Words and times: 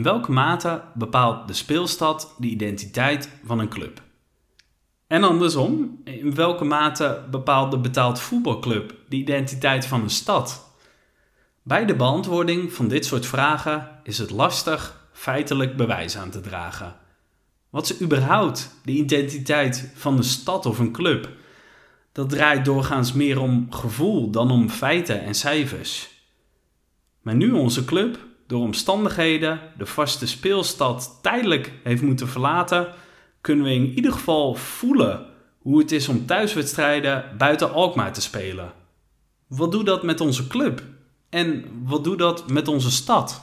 In 0.00 0.06
welke 0.06 0.32
mate 0.32 0.82
bepaalt 0.94 1.48
de 1.48 1.52
speelstad 1.52 2.34
de 2.38 2.46
identiteit 2.46 3.28
van 3.44 3.58
een 3.58 3.68
club? 3.68 4.02
En 5.06 5.24
andersom, 5.24 6.00
in 6.04 6.34
welke 6.34 6.64
mate 6.64 7.24
bepaalt 7.30 7.70
de 7.70 7.78
betaald 7.78 8.20
voetbalclub 8.20 8.94
de 9.08 9.16
identiteit 9.16 9.86
van 9.86 10.02
een 10.02 10.10
stad? 10.10 10.74
Bij 11.62 11.84
de 11.86 11.96
beantwoording 11.96 12.72
van 12.72 12.88
dit 12.88 13.06
soort 13.06 13.26
vragen 13.26 14.00
is 14.02 14.18
het 14.18 14.30
lastig 14.30 15.08
feitelijk 15.12 15.76
bewijs 15.76 16.16
aan 16.16 16.30
te 16.30 16.40
dragen. 16.40 16.96
Wat 17.70 17.90
is 17.90 18.00
überhaupt 18.00 18.80
de 18.84 18.92
identiteit 18.92 19.92
van 19.94 20.16
een 20.16 20.24
stad 20.24 20.66
of 20.66 20.78
een 20.78 20.92
club? 20.92 21.28
Dat 22.12 22.28
draait 22.30 22.64
doorgaans 22.64 23.12
meer 23.12 23.40
om 23.40 23.72
gevoel 23.72 24.30
dan 24.30 24.50
om 24.50 24.68
feiten 24.68 25.22
en 25.22 25.34
cijfers. 25.34 26.08
Maar 27.22 27.34
nu 27.34 27.52
onze 27.52 27.84
club 27.84 28.28
door 28.50 28.60
omstandigheden 28.60 29.60
de 29.78 29.86
vaste 29.86 30.26
speelstad 30.26 31.18
tijdelijk 31.22 31.72
heeft 31.82 32.02
moeten 32.02 32.28
verlaten, 32.28 32.88
kunnen 33.40 33.64
we 33.64 33.72
in 33.72 33.94
ieder 33.94 34.12
geval 34.12 34.54
voelen 34.54 35.26
hoe 35.58 35.78
het 35.78 35.92
is 35.92 36.08
om 36.08 36.26
thuiswedstrijden 36.26 37.24
buiten 37.38 37.72
Alkmaar 37.72 38.12
te 38.12 38.20
spelen. 38.20 38.72
Wat 39.46 39.72
doet 39.72 39.86
dat 39.86 40.02
met 40.02 40.20
onze 40.20 40.46
club? 40.46 40.82
En 41.28 41.64
wat 41.84 42.04
doet 42.04 42.18
dat 42.18 42.50
met 42.50 42.68
onze 42.68 42.90
stad? 42.90 43.42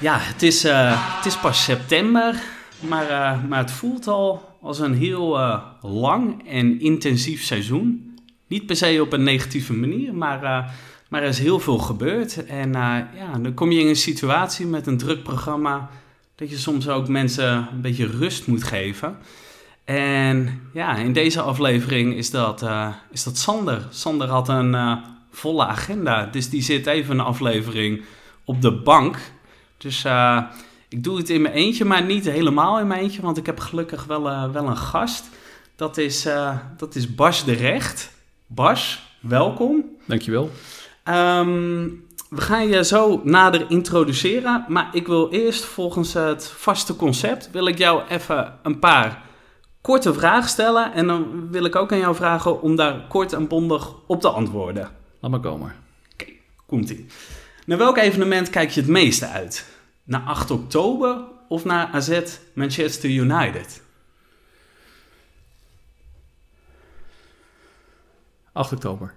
Ja, 0.00 0.18
het 0.18 0.42
is, 0.42 0.64
uh, 0.64 1.16
het 1.16 1.26
is 1.26 1.36
pas 1.36 1.64
september, 1.64 2.34
maar, 2.80 3.10
uh, 3.10 3.44
maar 3.48 3.58
het 3.58 3.70
voelt 3.70 4.06
al 4.06 4.48
als 4.60 4.78
een 4.78 4.94
heel 4.94 5.38
uh, 5.38 5.62
lang 5.80 6.48
en 6.48 6.80
intensief 6.80 7.42
seizoen. 7.42 8.18
Niet 8.46 8.66
per 8.66 8.76
se 8.76 8.98
op 9.02 9.12
een 9.12 9.22
negatieve 9.22 9.72
manier, 9.72 10.14
maar, 10.14 10.40
maar 11.08 11.22
er 11.22 11.28
is 11.28 11.38
heel 11.38 11.60
veel 11.60 11.78
gebeurd. 11.78 12.46
En 12.46 12.72
ja, 12.72 13.38
dan 13.42 13.54
kom 13.54 13.70
je 13.70 13.80
in 13.80 13.86
een 13.86 13.96
situatie 13.96 14.66
met 14.66 14.86
een 14.86 14.98
druk 14.98 15.22
programma 15.22 15.90
dat 16.34 16.50
je 16.50 16.58
soms 16.58 16.88
ook 16.88 17.08
mensen 17.08 17.68
een 17.72 17.80
beetje 17.80 18.06
rust 18.06 18.46
moet 18.46 18.64
geven. 18.64 19.16
En 19.84 20.60
ja, 20.72 20.96
in 20.96 21.12
deze 21.12 21.40
aflevering 21.40 22.14
is 22.14 22.30
dat, 22.30 22.66
is 23.10 23.24
dat 23.24 23.36
Sander. 23.36 23.86
Sander 23.90 24.28
had 24.28 24.48
een 24.48 25.00
volle 25.30 25.66
agenda, 25.66 26.26
dus 26.26 26.48
die 26.48 26.62
zit 26.62 26.86
even 26.86 27.18
een 27.18 27.24
aflevering 27.24 28.02
op 28.44 28.62
de 28.62 28.72
bank. 28.72 29.18
Dus 29.76 30.04
uh, 30.04 30.42
ik 30.88 31.04
doe 31.04 31.16
het 31.16 31.30
in 31.30 31.42
mijn 31.42 31.54
eentje, 31.54 31.84
maar 31.84 32.04
niet 32.04 32.24
helemaal 32.24 32.78
in 32.78 32.86
mijn 32.86 33.00
eentje, 33.00 33.22
want 33.22 33.36
ik 33.36 33.46
heb 33.46 33.60
gelukkig 33.60 34.04
wel, 34.04 34.26
uh, 34.26 34.50
wel 34.50 34.66
een 34.66 34.76
gast. 34.76 35.28
Dat 35.76 35.96
is, 35.96 36.26
uh, 36.26 36.56
dat 36.76 36.94
is 36.94 37.14
Bas 37.14 37.44
de 37.44 37.52
Recht. 37.52 38.10
Bas, 38.46 39.02
welkom. 39.20 39.84
Dankjewel. 40.06 40.50
Um, 41.04 42.06
we 42.30 42.40
gaan 42.40 42.68
je 42.68 42.84
zo 42.84 43.20
nader 43.24 43.70
introduceren, 43.70 44.64
maar 44.68 44.88
ik 44.92 45.06
wil 45.06 45.30
eerst 45.30 45.64
volgens 45.64 46.12
het 46.12 46.48
vaste 46.48 46.96
concept, 46.96 47.50
wil 47.50 47.66
ik 47.66 47.78
jou 47.78 48.02
even 48.08 48.58
een 48.62 48.78
paar 48.78 49.22
korte 49.80 50.14
vragen 50.14 50.48
stellen. 50.48 50.92
En 50.92 51.06
dan 51.06 51.50
wil 51.50 51.64
ik 51.64 51.76
ook 51.76 51.92
aan 51.92 51.98
jou 51.98 52.14
vragen 52.14 52.62
om 52.62 52.76
daar 52.76 53.06
kort 53.08 53.32
en 53.32 53.48
bondig 53.48 53.94
op 54.06 54.20
te 54.20 54.28
antwoorden. 54.28 54.88
Laat 55.20 55.30
maar 55.30 55.40
komen. 55.40 55.72
Oké, 56.12 56.24
okay, 56.24 56.40
komt-ie. 56.66 57.06
Naar 57.66 57.78
welk 57.78 57.96
evenement 57.96 58.50
kijk 58.50 58.70
je 58.70 58.80
het 58.80 58.90
meeste 58.90 59.26
uit? 59.26 59.77
Naar 60.08 60.20
8 60.20 60.50
oktober 60.50 61.24
of 61.48 61.64
naar 61.64 61.86
AZ 61.86 62.20
Manchester 62.52 63.10
United? 63.10 63.82
8 68.52 68.72
oktober. 68.72 69.14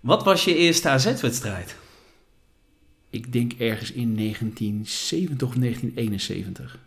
Wat 0.00 0.24
was 0.24 0.44
je 0.44 0.56
eerste 0.56 0.88
AZ-wedstrijd? 0.88 1.76
Ik 3.10 3.32
denk 3.32 3.52
ergens 3.52 3.92
in 3.92 4.16
1970 4.16 5.48
of 5.48 5.54
1971. 5.54 6.78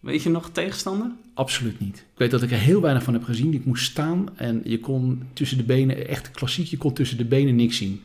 Weet 0.00 0.22
je 0.22 0.30
nog 0.30 0.50
tegenstander? 0.50 1.10
Absoluut 1.34 1.80
niet. 1.80 1.96
Ik 1.96 2.18
weet 2.18 2.30
dat 2.30 2.42
ik 2.42 2.50
er 2.50 2.58
heel 2.58 2.80
weinig 2.80 3.02
van 3.02 3.14
heb 3.14 3.24
gezien. 3.24 3.54
Ik 3.54 3.64
moest 3.64 3.90
staan 3.90 4.38
en 4.38 4.60
je 4.64 4.80
kon 4.80 5.28
tussen 5.32 5.56
de 5.56 5.64
benen, 5.64 6.08
echt 6.08 6.30
klassiek, 6.30 6.66
je 6.66 6.76
kon 6.76 6.92
tussen 6.92 7.16
de 7.16 7.24
benen 7.24 7.56
niks 7.56 7.76
zien. 7.76 8.02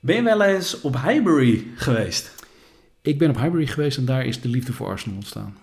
Ben 0.00 0.16
je 0.16 0.22
wel 0.22 0.42
eens 0.42 0.80
op 0.80 1.02
Highbury 1.02 1.66
geweest? 1.74 2.42
Ik 3.04 3.18
ben 3.18 3.30
op 3.30 3.36
Highbury 3.36 3.66
geweest 3.66 3.98
en 3.98 4.04
daar 4.04 4.26
is 4.26 4.40
de 4.40 4.48
liefde 4.48 4.72
voor 4.72 4.86
Arsenal 4.86 5.16
ontstaan. 5.16 5.56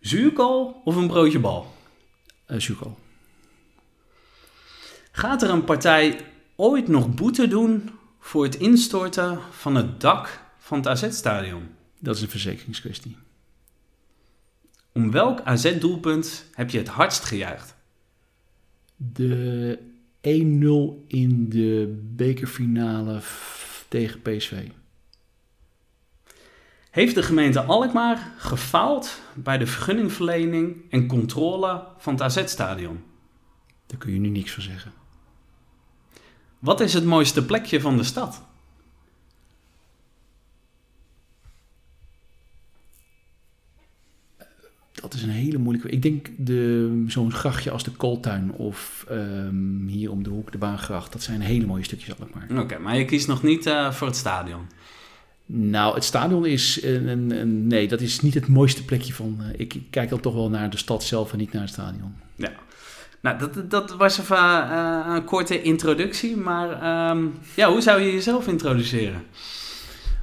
Zuurkool 0.00 0.80
of 0.84 0.96
een 0.96 1.06
broodje 1.06 1.38
bal? 1.38 1.74
Uh, 2.48 2.58
zuurkool. 2.58 2.98
Gaat 5.12 5.42
er 5.42 5.50
een 5.50 5.64
partij 5.64 6.20
ooit 6.56 6.88
nog 6.88 7.14
boete 7.14 7.48
doen 7.48 7.90
voor 8.18 8.44
het 8.44 8.54
instorten 8.54 9.38
van 9.50 9.74
het 9.74 10.00
dak 10.00 10.40
van 10.58 10.78
het 10.78 10.86
AZ-stadion? 10.86 11.68
Dat 11.98 12.16
is 12.16 12.22
een 12.22 12.28
verzekeringskwestie. 12.28 13.16
Om 14.92 15.10
welk 15.10 15.40
AZ-doelpunt 15.40 16.44
heb 16.54 16.70
je 16.70 16.78
het 16.78 16.88
hardst 16.88 17.24
gejuicht? 17.24 17.74
De 18.96 19.78
1-0 19.78 21.06
in 21.06 21.48
de 21.48 22.00
bekerfinale 22.16 23.20
tegen 23.88 24.22
PSV. 24.22 24.68
Heeft 26.90 27.14
de 27.14 27.22
gemeente 27.22 27.62
Alkmaar 27.62 28.32
gefaald 28.36 29.20
bij 29.34 29.58
de 29.58 29.66
vergunningverlening 29.66 30.76
en 30.90 31.06
controle 31.06 31.84
van 31.98 32.12
het 32.12 32.22
AZ-stadion? 32.22 33.02
Daar 33.86 33.98
kun 33.98 34.12
je 34.12 34.18
nu 34.18 34.28
niks 34.28 34.52
van 34.52 34.62
zeggen. 34.62 34.92
Wat 36.58 36.80
is 36.80 36.94
het 36.94 37.04
mooiste 37.04 37.44
plekje 37.44 37.80
van 37.80 37.96
de 37.96 38.02
stad? 38.02 38.42
Dat 44.92 45.14
is 45.14 45.22
een 45.22 45.30
hele 45.30 45.58
moeilijke. 45.58 45.90
Ik 45.90 46.02
denk 46.02 46.30
de, 46.36 47.04
zo'n 47.06 47.32
grachtje 47.32 47.70
als 47.70 47.84
de 47.84 47.90
Kooltuin 47.90 48.52
of 48.52 49.06
um, 49.10 49.86
hier 49.88 50.10
om 50.10 50.22
de 50.22 50.30
hoek 50.30 50.52
de 50.52 50.58
Baangracht. 50.58 51.12
Dat 51.12 51.22
zijn 51.22 51.40
hele 51.40 51.66
mooie 51.66 51.84
stukjes 51.84 52.20
Alkmaar. 52.20 52.46
Oké, 52.50 52.60
okay, 52.60 52.78
maar 52.78 52.96
je 52.96 53.04
kiest 53.04 53.26
nog 53.26 53.42
niet 53.42 53.66
uh, 53.66 53.92
voor 53.92 54.06
het 54.06 54.16
stadion? 54.16 54.66
Nou, 55.52 55.94
het 55.94 56.04
stadion 56.04 56.46
is 56.46 56.82
een, 56.82 57.30
een, 57.30 57.66
nee, 57.66 57.88
dat 57.88 58.00
is 58.00 58.20
niet 58.20 58.34
het 58.34 58.48
mooiste 58.48 58.84
plekje 58.84 59.12
van. 59.12 59.38
Uh, 59.40 59.46
ik 59.56 59.80
kijk 59.90 60.08
dan 60.08 60.20
toch 60.20 60.34
wel 60.34 60.50
naar 60.50 60.70
de 60.70 60.76
stad 60.76 61.04
zelf 61.04 61.32
en 61.32 61.38
niet 61.38 61.52
naar 61.52 61.62
het 61.62 61.70
stadion. 61.70 62.14
Ja. 62.36 62.52
Nou, 63.20 63.38
dat, 63.38 63.70
dat 63.70 63.96
was 63.96 64.18
even 64.18 64.36
uh, 64.36 65.06
een 65.14 65.24
korte 65.24 65.62
introductie, 65.62 66.36
maar 66.36 67.10
um, 67.10 67.34
ja, 67.56 67.70
hoe 67.70 67.80
zou 67.80 68.00
je 68.00 68.12
jezelf 68.12 68.48
introduceren? 68.48 69.22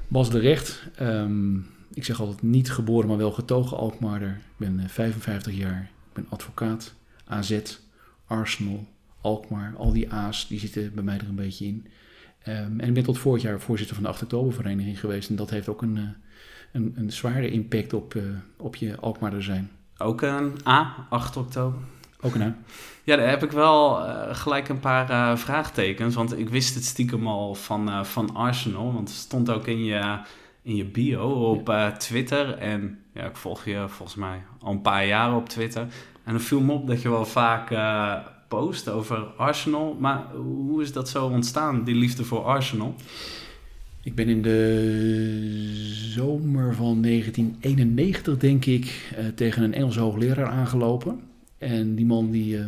Bas 0.07 0.29
de 0.29 0.39
Recht. 0.39 0.83
Um, 1.01 1.67
ik 1.93 2.05
zeg 2.05 2.19
altijd 2.19 2.41
niet 2.41 2.71
geboren, 2.71 3.07
maar 3.07 3.17
wel 3.17 3.31
getogen 3.31 3.77
Alkmaarder. 3.77 4.29
Ik 4.29 4.57
ben 4.57 4.89
55 4.89 5.53
jaar, 5.53 5.81
ik 5.81 6.13
ben 6.13 6.25
advocaat, 6.29 6.93
AZ, 7.25 7.59
Arsenal, 8.27 8.87
Alkmaar. 9.21 9.73
Al 9.77 9.93
die 9.93 10.11
A's, 10.11 10.47
die 10.47 10.59
zitten 10.59 10.93
bij 10.93 11.03
mij 11.03 11.17
er 11.17 11.27
een 11.27 11.35
beetje 11.35 11.65
in. 11.65 11.87
Um, 12.47 12.79
en 12.79 12.87
ik 12.87 12.93
ben 12.93 13.03
tot 13.03 13.17
vorig 13.17 13.41
jaar 13.41 13.59
voorzitter 13.59 13.95
van 13.95 14.03
de 14.03 14.09
8 14.09 14.21
oktobervereniging 14.21 14.99
geweest. 14.99 15.29
En 15.29 15.35
dat 15.35 15.49
heeft 15.49 15.69
ook 15.69 15.81
een, 15.81 16.15
een, 16.71 16.93
een 16.95 17.11
zware 17.11 17.49
impact 17.49 17.93
op, 17.93 18.13
uh, 18.13 18.23
op 18.57 18.75
je 18.75 18.95
Alkmaarder 18.99 19.43
zijn. 19.43 19.71
Ook 19.97 20.21
een 20.21 20.53
A, 20.67 21.07
8 21.09 21.37
oktober? 21.37 21.79
Ook 22.21 22.35
een 22.35 22.41
A. 22.41 22.55
Ja, 23.03 23.15
daar 23.15 23.29
heb 23.29 23.43
ik 23.43 23.51
wel 23.51 24.05
uh, 24.05 24.35
gelijk 24.35 24.69
een 24.69 24.79
paar 24.79 25.09
uh, 25.09 25.37
vraagtekens. 25.37 26.15
Want 26.15 26.39
ik 26.39 26.49
wist 26.49 26.75
het 26.75 26.85
stiekem 26.85 27.27
al 27.27 27.55
van, 27.55 28.05
van 28.05 28.35
Arsenal. 28.35 28.93
Want 28.93 29.09
het 29.09 29.17
stond 29.17 29.49
ook 29.49 29.67
in 29.67 29.83
je 29.83 30.19
in 30.61 30.75
je 30.75 30.85
bio 30.85 31.29
op 31.29 31.93
Twitter. 31.97 32.57
En 32.57 32.99
ja, 33.13 33.25
ik 33.25 33.35
volg 33.35 33.65
je 33.65 33.85
volgens 33.87 34.17
mij 34.17 34.41
al 34.59 34.71
een 34.71 34.81
paar 34.81 35.05
jaar 35.05 35.35
op 35.35 35.49
Twitter. 35.49 35.81
En 36.23 36.31
dan 36.33 36.41
viel 36.41 36.61
me 36.61 36.73
op 36.73 36.87
dat 36.87 37.01
je 37.01 37.09
wel 37.09 37.25
vaak 37.25 37.69
post 38.47 38.89
over 38.89 39.17
Arsenal. 39.37 39.97
Maar 39.99 40.25
hoe 40.35 40.81
is 40.81 40.91
dat 40.91 41.09
zo 41.09 41.27
ontstaan, 41.27 41.83
die 41.83 41.95
liefde 41.95 42.23
voor 42.23 42.43
Arsenal? 42.43 42.95
Ik 44.03 44.15
ben 44.15 44.27
in 44.27 44.41
de 44.41 45.69
zomer 46.15 46.75
van 46.75 47.01
1991, 47.01 48.37
denk 48.37 48.65
ik, 48.65 49.13
uh, 49.19 49.27
tegen 49.35 49.63
een 49.63 49.73
Engelse 49.73 49.99
hoogleraar 49.99 50.47
aangelopen. 50.47 51.19
En 51.57 51.95
die 51.95 52.05
man 52.05 52.31
die 52.31 52.59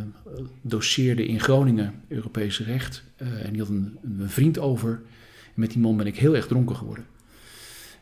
doseerde 0.60 1.26
in 1.26 1.40
Groningen 1.40 1.94
Europees 2.08 2.60
recht. 2.60 3.04
en 3.16 3.52
die 3.52 3.60
had 3.60 3.68
een, 3.68 3.98
vriend 4.18 4.58
over. 4.58 5.00
Met 5.54 5.70
die 5.70 5.80
man 5.80 5.96
ben 5.96 6.06
ik 6.06 6.16
heel 6.16 6.36
erg 6.36 6.46
dronken 6.46 6.76
geworden. 6.76 7.04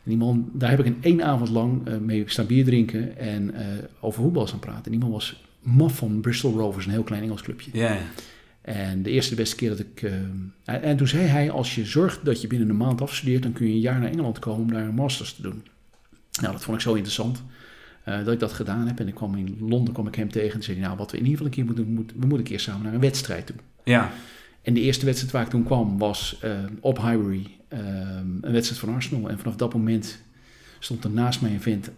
En 0.03 0.09
die 0.09 0.17
man, 0.17 0.49
daar 0.53 0.69
heb 0.69 0.79
ik 0.79 0.85
een 0.85 0.97
één 1.01 1.23
avond 1.23 1.49
lang 1.49 1.99
mee 1.99 2.23
staan 2.25 2.45
bier 2.45 2.65
drinken 2.65 3.17
en 3.17 3.53
over 3.99 4.21
voetbal 4.21 4.47
gaan 4.47 4.59
praten. 4.59 4.85
En 4.85 4.91
die 4.91 4.99
man 4.99 5.11
was 5.11 5.48
maf 5.59 5.95
van 5.95 6.21
Bristol 6.21 6.57
Rovers, 6.57 6.85
een 6.85 6.91
heel 6.91 7.03
klein 7.03 7.23
Engels 7.23 7.41
clubje. 7.41 7.71
Ja. 7.73 7.97
En 8.61 9.03
de 9.03 9.09
eerste 9.09 9.35
de 9.35 9.41
beste 9.41 9.55
keer 9.55 9.69
dat 9.69 9.79
ik... 9.79 10.01
Uh, 10.01 10.11
en 10.63 10.97
toen 10.97 11.07
zei 11.07 11.23
hij, 11.23 11.51
als 11.51 11.75
je 11.75 11.85
zorgt 11.85 12.25
dat 12.25 12.41
je 12.41 12.47
binnen 12.47 12.69
een 12.69 12.77
maand 12.77 13.01
afstudeert... 13.01 13.43
dan 13.43 13.53
kun 13.53 13.67
je 13.67 13.73
een 13.73 13.79
jaar 13.79 13.99
naar 13.99 14.11
Engeland 14.11 14.39
komen 14.39 14.61
om 14.61 14.71
daar 14.71 14.83
een 14.83 14.95
masters 14.95 15.33
te 15.33 15.41
doen. 15.41 15.63
Nou, 16.41 16.53
dat 16.53 16.63
vond 16.63 16.77
ik 16.77 16.83
zo 16.83 16.93
interessant. 16.93 17.43
dat 18.03 18.33
ik 18.33 18.39
dat 18.39 18.53
gedaan 18.53 18.87
heb. 18.87 18.99
En 18.99 19.07
ik 19.07 19.15
kwam 19.15 19.35
in 19.35 19.57
Londen 19.59 19.93
kwam 19.93 20.07
ik 20.07 20.15
hem 20.15 20.31
tegen 20.31 20.55
en 20.55 20.63
zei 20.63 20.77
hij, 20.77 20.85
nou, 20.85 20.97
wat 20.97 21.11
we 21.11 21.17
in 21.17 21.25
ieder 21.25 21.37
geval 21.37 21.45
een 21.45 21.53
keer 21.57 21.65
moeten 21.65 21.85
doen, 21.85 21.93
moet, 21.93 22.11
we 22.11 22.19
moeten 22.19 22.37
een 22.37 22.43
keer 22.43 22.59
samen 22.59 22.83
naar 22.83 22.93
een 22.93 22.99
wedstrijd 22.99 23.45
toe. 23.45 23.55
Ja. 23.83 24.11
En 24.61 24.73
de 24.73 24.81
eerste 24.81 25.05
wedstrijd 25.05 25.33
waar 25.33 25.43
ik 25.43 25.49
toen 25.49 25.63
kwam 25.63 25.97
was 25.97 26.39
op 26.79 26.97
Highbury, 26.97 27.47
een 27.69 28.39
wedstrijd 28.41 28.81
van 28.81 28.93
Arsenal. 28.93 29.29
En 29.29 29.39
vanaf 29.39 29.55
dat 29.55 29.73
moment 29.73 30.21
stond 30.79 31.03
er 31.03 31.09
naast 31.09 31.41
mij 31.41 31.51
een 31.51 31.61
vent 31.61 31.89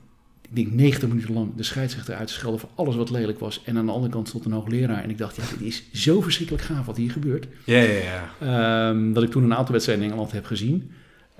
ik 0.53 0.57
denk 0.57 0.71
90 0.71 1.09
minuten 1.09 1.33
lang 1.33 1.55
de 1.55 1.63
scheidsrechter 1.63 2.15
uit 2.15 2.27
te 2.27 2.33
schelden 2.33 2.59
voor 2.59 2.69
alles 2.75 2.95
wat 2.95 3.09
lelijk 3.09 3.39
was. 3.39 3.61
En 3.65 3.77
aan 3.77 3.85
de 3.85 3.91
andere 3.91 4.11
kant 4.11 4.27
stond 4.27 4.45
een 4.45 4.51
hoogleraar. 4.51 5.03
En 5.03 5.09
ik 5.09 5.17
dacht, 5.17 5.35
ja, 5.35 5.43
dit 5.57 5.67
is 5.67 5.83
zo 5.93 6.21
verschrikkelijk 6.21 6.63
gaaf 6.63 6.85
wat 6.85 6.97
hier 6.97 7.11
gebeurt. 7.11 7.47
Ja, 7.65 7.79
ja, 7.79 7.99
ja. 8.39 8.89
Um, 8.89 9.13
dat 9.13 9.23
ik 9.23 9.31
toen 9.31 9.43
een 9.43 9.55
aantal 9.55 9.71
wedstrijden 9.71 10.05
in 10.05 10.11
Engeland 10.11 10.31
heb 10.33 10.45
gezien. 10.45 10.91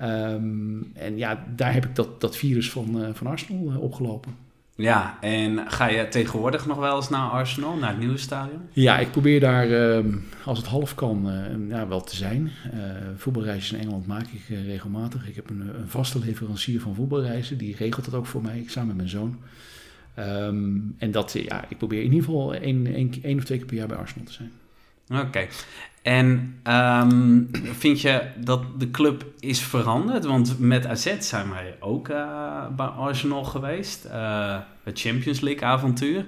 Um, 0.01 0.91
en 0.93 1.17
ja, 1.17 1.45
daar 1.55 1.73
heb 1.73 1.85
ik 1.85 1.95
dat, 1.95 2.21
dat 2.21 2.37
virus 2.37 2.71
van, 2.71 3.01
uh, 3.01 3.07
van 3.13 3.27
Arsenal 3.27 3.71
uh, 3.71 3.81
opgelopen. 3.81 4.35
Ja, 4.81 5.17
en 5.21 5.71
ga 5.71 5.87
je 5.87 6.07
tegenwoordig 6.07 6.65
nog 6.65 6.77
wel 6.77 6.95
eens 6.95 7.09
naar 7.09 7.29
Arsenal, 7.29 7.75
naar 7.75 7.89
het 7.89 7.99
nieuwe 7.99 8.17
stadion? 8.17 8.61
Ja, 8.71 8.99
ik 8.99 9.11
probeer 9.11 9.39
daar, 9.39 9.67
uh, 9.67 10.05
als 10.45 10.57
het 10.57 10.67
half 10.67 10.95
kan, 10.95 11.29
uh, 11.29 11.69
ja, 11.69 11.87
wel 11.87 12.01
te 12.01 12.15
zijn. 12.15 12.51
Uh, 12.73 12.81
voetbalreisjes 13.15 13.71
in 13.71 13.79
Engeland 13.79 14.07
maak 14.07 14.27
ik 14.27 14.57
regelmatig. 14.65 15.27
Ik 15.27 15.35
heb 15.35 15.49
een, 15.49 15.61
een, 15.61 15.87
vaste 15.87 16.19
leverancier 16.19 16.81
van 16.81 16.95
voetbalreizen, 16.95 17.57
die 17.57 17.75
regelt 17.75 18.05
dat 18.05 18.13
ook 18.13 18.25
voor 18.25 18.41
mij, 18.41 18.63
samen 18.67 18.87
met 18.87 18.97
mijn 18.97 19.09
zoon. 19.09 19.39
Um, 20.19 20.95
en 20.97 21.11
dat, 21.11 21.31
ja, 21.31 21.65
ik 21.69 21.77
probeer 21.77 22.03
in 22.03 22.13
ieder 22.13 22.23
geval 22.23 22.53
één 22.53 23.37
of 23.37 23.43
twee 23.43 23.57
keer 23.57 23.67
per 23.67 23.75
jaar 23.75 23.87
bij 23.87 23.97
Arsenal 23.97 24.25
te 24.25 24.33
zijn. 24.33 24.51
Oké. 25.11 25.47
En 26.01 26.59
um, 26.63 27.49
vind 27.63 28.01
je 28.01 28.31
dat 28.37 28.79
de 28.79 28.91
club 28.91 29.25
is 29.39 29.61
veranderd? 29.61 30.25
Want 30.25 30.59
met 30.59 30.85
AZ 30.85 31.19
zijn 31.19 31.49
wij 31.49 31.75
ook 31.79 32.07
uh, 32.07 32.67
bij 32.75 32.85
Arsenal 32.85 33.43
geweest. 33.43 34.05
Uh, 34.05 34.57
het 34.83 34.99
Champions 34.99 35.39
League 35.39 35.67
avontuur. 35.67 36.25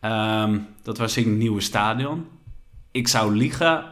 Um, 0.00 0.66
dat 0.82 0.98
was 0.98 1.16
in 1.16 1.38
nieuwe 1.38 1.60
stadion. 1.60 2.26
Ik 2.90 3.08
zou 3.08 3.36
liegen 3.36 3.84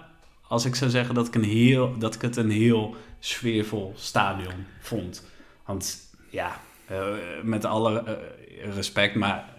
als 0.48 0.64
ik 0.64 0.74
zou 0.74 0.90
zeggen 0.90 1.14
dat 1.14 1.26
ik, 1.26 1.34
een 1.34 1.44
heel, 1.44 1.98
dat 1.98 2.14
ik 2.14 2.22
het 2.22 2.36
een 2.36 2.50
heel 2.50 2.96
sfeervol 3.18 3.92
stadion 3.96 4.66
vond. 4.80 5.26
Want 5.64 5.98
ja, 6.30 6.60
uh, 6.90 7.06
met 7.42 7.64
alle 7.64 8.18
respect, 8.74 9.14
maar 9.14 9.55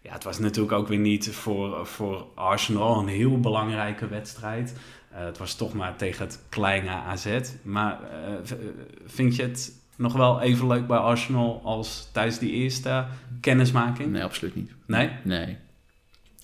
ja, 0.00 0.12
het 0.12 0.24
was 0.24 0.38
natuurlijk 0.38 0.72
ook 0.72 0.88
weer 0.88 0.98
niet 0.98 1.30
voor, 1.30 1.86
voor 1.86 2.26
Arsenal 2.34 2.98
een 3.00 3.08
heel 3.08 3.40
belangrijke 3.40 4.08
wedstrijd. 4.08 4.74
Uh, 5.12 5.18
het 5.18 5.38
was 5.38 5.54
toch 5.54 5.74
maar 5.74 5.96
tegen 5.96 6.24
het 6.24 6.42
kleine 6.48 6.90
AZ. 6.90 7.40
Maar 7.62 8.00
uh, 8.00 8.58
vind 9.06 9.36
je 9.36 9.42
het 9.42 9.72
nog 9.96 10.12
wel 10.12 10.40
even 10.40 10.66
leuk 10.66 10.86
bij 10.86 10.98
Arsenal 10.98 11.60
als 11.64 12.08
tijdens 12.12 12.38
die 12.38 12.52
eerste 12.52 13.06
kennismaking? 13.40 14.12
Nee, 14.12 14.24
absoluut 14.24 14.54
niet. 14.54 14.72
Nee? 14.86 15.10
Nee. 15.24 15.56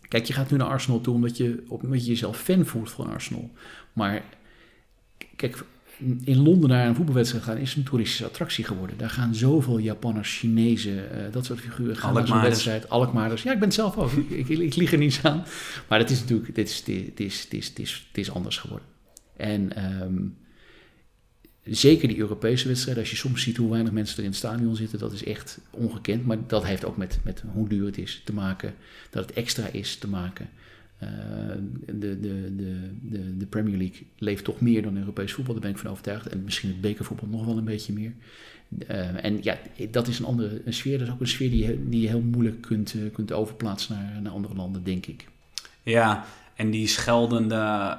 Kijk, 0.08 0.26
je 0.26 0.32
gaat 0.32 0.50
nu 0.50 0.56
naar 0.56 0.68
Arsenal 0.68 1.00
toe 1.00 1.14
omdat 1.14 1.36
je, 1.36 1.64
omdat 1.68 2.04
je 2.04 2.10
jezelf 2.10 2.36
fan 2.36 2.66
voelt 2.66 2.90
van 2.90 3.12
Arsenal. 3.12 3.50
Maar 3.92 4.22
kijk, 5.36 5.64
in 6.24 6.42
Londen 6.42 6.68
naar 6.68 6.86
een 6.86 6.94
voetbalwedstrijd 6.94 7.44
gaan 7.44 7.56
is 7.56 7.74
een 7.74 7.82
toeristische 7.82 8.24
attractie 8.24 8.64
geworden. 8.64 8.98
Daar 8.98 9.10
gaan 9.10 9.34
zoveel 9.34 9.78
Japanners, 9.78 10.38
Chinezen, 10.38 10.94
uh, 10.94 11.32
dat 11.32 11.44
soort 11.44 11.60
figuren 11.60 11.96
gaan 11.96 12.14
naar 12.14 12.26
zo'n 12.26 12.40
wedstrijd. 12.40 12.88
Alkmaarders. 12.88 13.42
Ja, 13.42 13.52
ik 13.52 13.58
ben 13.58 13.68
het 13.68 13.76
zelf 13.76 13.96
ook. 13.96 14.12
ik, 14.12 14.30
ik, 14.30 14.58
ik 14.58 14.74
lieg 14.74 14.92
er 14.92 14.98
niets 14.98 15.22
aan. 15.22 15.44
Maar 15.88 15.98
het 15.98 16.10
is 16.10 16.20
natuurlijk, 16.20 16.54
dit 16.54 16.68
is, 16.68 16.84
dit 16.84 17.20
is, 17.20 17.46
dit 17.48 17.60
is, 17.60 17.74
dit 17.74 17.86
is, 17.86 18.08
dit 18.12 18.26
is 18.26 18.32
anders 18.32 18.58
geworden. 18.58 18.86
En 19.36 19.84
um, 20.02 20.36
zeker 21.62 22.08
die 22.08 22.18
Europese 22.18 22.68
wedstrijden, 22.68 23.02
als 23.02 23.12
je 23.12 23.16
soms 23.16 23.42
ziet 23.42 23.56
hoe 23.56 23.70
weinig 23.70 23.92
mensen 23.92 24.16
er 24.16 24.22
in 24.22 24.28
het 24.28 24.38
stadion 24.38 24.76
zitten, 24.76 24.98
dat 24.98 25.12
is 25.12 25.24
echt 25.24 25.58
ongekend. 25.70 26.26
Maar 26.26 26.38
dat 26.46 26.64
heeft 26.64 26.84
ook 26.84 26.96
met, 26.96 27.18
met 27.24 27.42
hoe 27.52 27.68
duur 27.68 27.86
het 27.86 27.98
is 27.98 28.22
te 28.24 28.32
maken, 28.32 28.74
dat 29.10 29.26
het 29.26 29.36
extra 29.36 29.66
is 29.66 29.96
te 29.96 30.08
maken. 30.08 30.48
Uh, 31.02 31.08
de, 31.86 32.20
de, 32.20 32.54
de, 32.56 32.90
de, 33.02 33.36
de 33.36 33.46
Premier 33.46 33.76
League 33.76 34.06
leeft 34.18 34.44
toch 34.44 34.60
meer 34.60 34.82
dan 34.82 34.96
Europees 34.96 35.32
voetbal, 35.32 35.54
daar 35.54 35.62
ben 35.62 35.72
ik 35.72 35.78
van 35.78 35.90
overtuigd. 35.90 36.26
En 36.26 36.44
misschien 36.44 36.68
het 36.68 36.80
bekervoetbal 36.80 37.28
nog 37.28 37.44
wel 37.44 37.56
een 37.56 37.64
beetje 37.64 37.92
meer. 37.92 38.12
Uh, 38.88 39.24
en 39.24 39.38
ja, 39.42 39.58
dat 39.90 40.08
is 40.08 40.18
een 40.18 40.24
andere 40.24 40.62
een 40.64 40.72
sfeer. 40.72 40.98
Dat 40.98 41.06
is 41.06 41.12
ook 41.12 41.20
een 41.20 41.28
sfeer 41.28 41.50
die 41.50 41.66
je, 41.66 41.88
die 41.88 42.00
je 42.00 42.08
heel 42.08 42.20
moeilijk 42.20 42.60
kunt, 42.60 42.94
uh, 42.94 43.12
kunt 43.12 43.32
overplaatsen 43.32 43.94
naar, 43.96 44.22
naar 44.22 44.32
andere 44.32 44.54
landen, 44.54 44.84
denk 44.84 45.06
ik. 45.06 45.28
Ja, 45.82 46.24
en 46.54 46.70
die 46.70 46.86
scheldende 46.86 47.98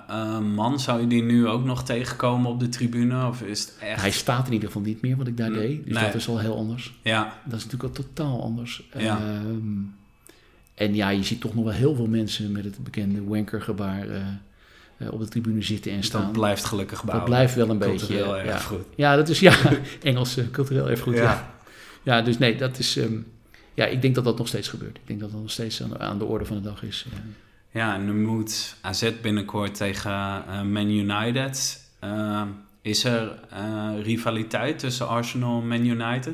man, 0.56 0.80
zou 0.80 1.02
je 1.02 1.08
die 1.08 1.24
nu 1.24 1.48
ook 1.48 1.64
nog 1.64 1.84
tegenkomen 1.84 2.52
op 2.52 2.60
de 2.60 2.70
tribune? 2.70 3.28
Of 3.28 3.42
is 3.42 3.60
het 3.60 3.76
echt... 3.80 4.02
Hij 4.02 4.12
staat 4.12 4.48
in 4.48 4.54
ieder 4.54 4.68
geval 4.68 4.84
niet 4.84 5.02
meer 5.02 5.18
wat 5.18 5.28
ik 5.28 5.38
daar 5.38 5.52
deed. 5.52 5.86
Dus 5.86 5.94
nee. 5.94 6.04
dat 6.04 6.16
is 6.16 6.28
al 6.28 6.40
heel 6.40 6.58
anders. 6.58 6.94
Ja, 7.02 7.42
Dat 7.46 7.60
is 7.60 7.66
natuurlijk 7.66 7.98
al 7.98 8.04
totaal 8.04 8.42
anders. 8.44 8.90
Ja. 8.98 9.18
Ehm, 9.18 9.82
en 10.76 10.96
ja, 10.96 11.10
je 11.10 11.24
ziet 11.24 11.42
toch 11.42 11.56
nog 11.56 11.64
wel 11.64 11.74
heel 11.74 11.96
veel 11.96 12.08
mensen 12.08 12.52
met 12.52 12.64
het 12.64 12.84
bekende 12.84 13.24
wankergebaar 13.24 14.10
eh 14.10 14.22
eh, 14.98 15.14
op 15.14 15.20
de 15.20 15.28
tribune 15.28 15.62
zitten 15.62 15.92
en 15.92 16.04
staan. 16.04 16.22
dat 16.22 16.32
blijft 16.32 16.66
gelukkig 16.66 16.98
Dat 16.98 17.06
bouwen. 17.06 17.30
blijft 17.30 17.56
wel 17.56 17.70
een 17.70 17.78
beetje. 17.78 17.98
Cultureel 17.98 18.36
eh, 18.38 18.42
erg 18.46 18.50
ja. 18.62 18.68
goed. 18.68 18.86
ja, 18.96 19.16
dat 19.16 19.30
is 19.30 19.40
ja, 19.40 19.56
Engels 20.04 20.38
eh, 20.38 20.46
cultureel 20.52 20.90
erfgoed. 20.90 21.16
Ja. 21.16 21.22
Ja. 21.22 21.54
Ja. 22.04 22.16
ja, 22.18 22.22
dus 22.22 22.38
nee, 22.38 22.56
dat 22.56 22.80
is. 22.80 22.98
ehm, 22.98 23.14
ja, 23.74 23.86
ik 23.86 24.02
denk 24.02 24.16
dat 24.16 24.24
dat 24.24 24.38
nog 24.38 24.48
steeds 24.48 24.68
gebeurt. 24.68 24.96
Ik 24.98 25.08
denk 25.08 25.20
dat 25.20 25.32
dat 25.32 25.42
nog 25.42 25.52
steeds 25.52 25.84
aan 25.84 25.90
de, 25.90 25.98
aan 26.00 26.18
de 26.18 26.26
orde 26.26 26.46
van 26.46 26.56
de 26.58 26.62
dag 26.64 26.84
is. 26.84 27.06
eh. 27.14 27.20
Ja, 27.72 27.96
en 27.96 28.06
nu 28.06 28.14
moet 28.14 28.76
AZ 28.82 29.12
binnenkort 29.22 29.76
tegen 29.76 30.12
eh, 30.12 30.62
Man 30.62 30.90
United. 30.90 31.84
Eh, 32.00 32.42
is 32.82 33.04
er 33.04 33.40
eh, 33.50 33.90
rivaliteit 34.02 34.80
tussen 34.80 35.08
Arsenal 35.08 35.62
en 35.62 35.68
Man 35.68 35.86
United? 35.86 36.34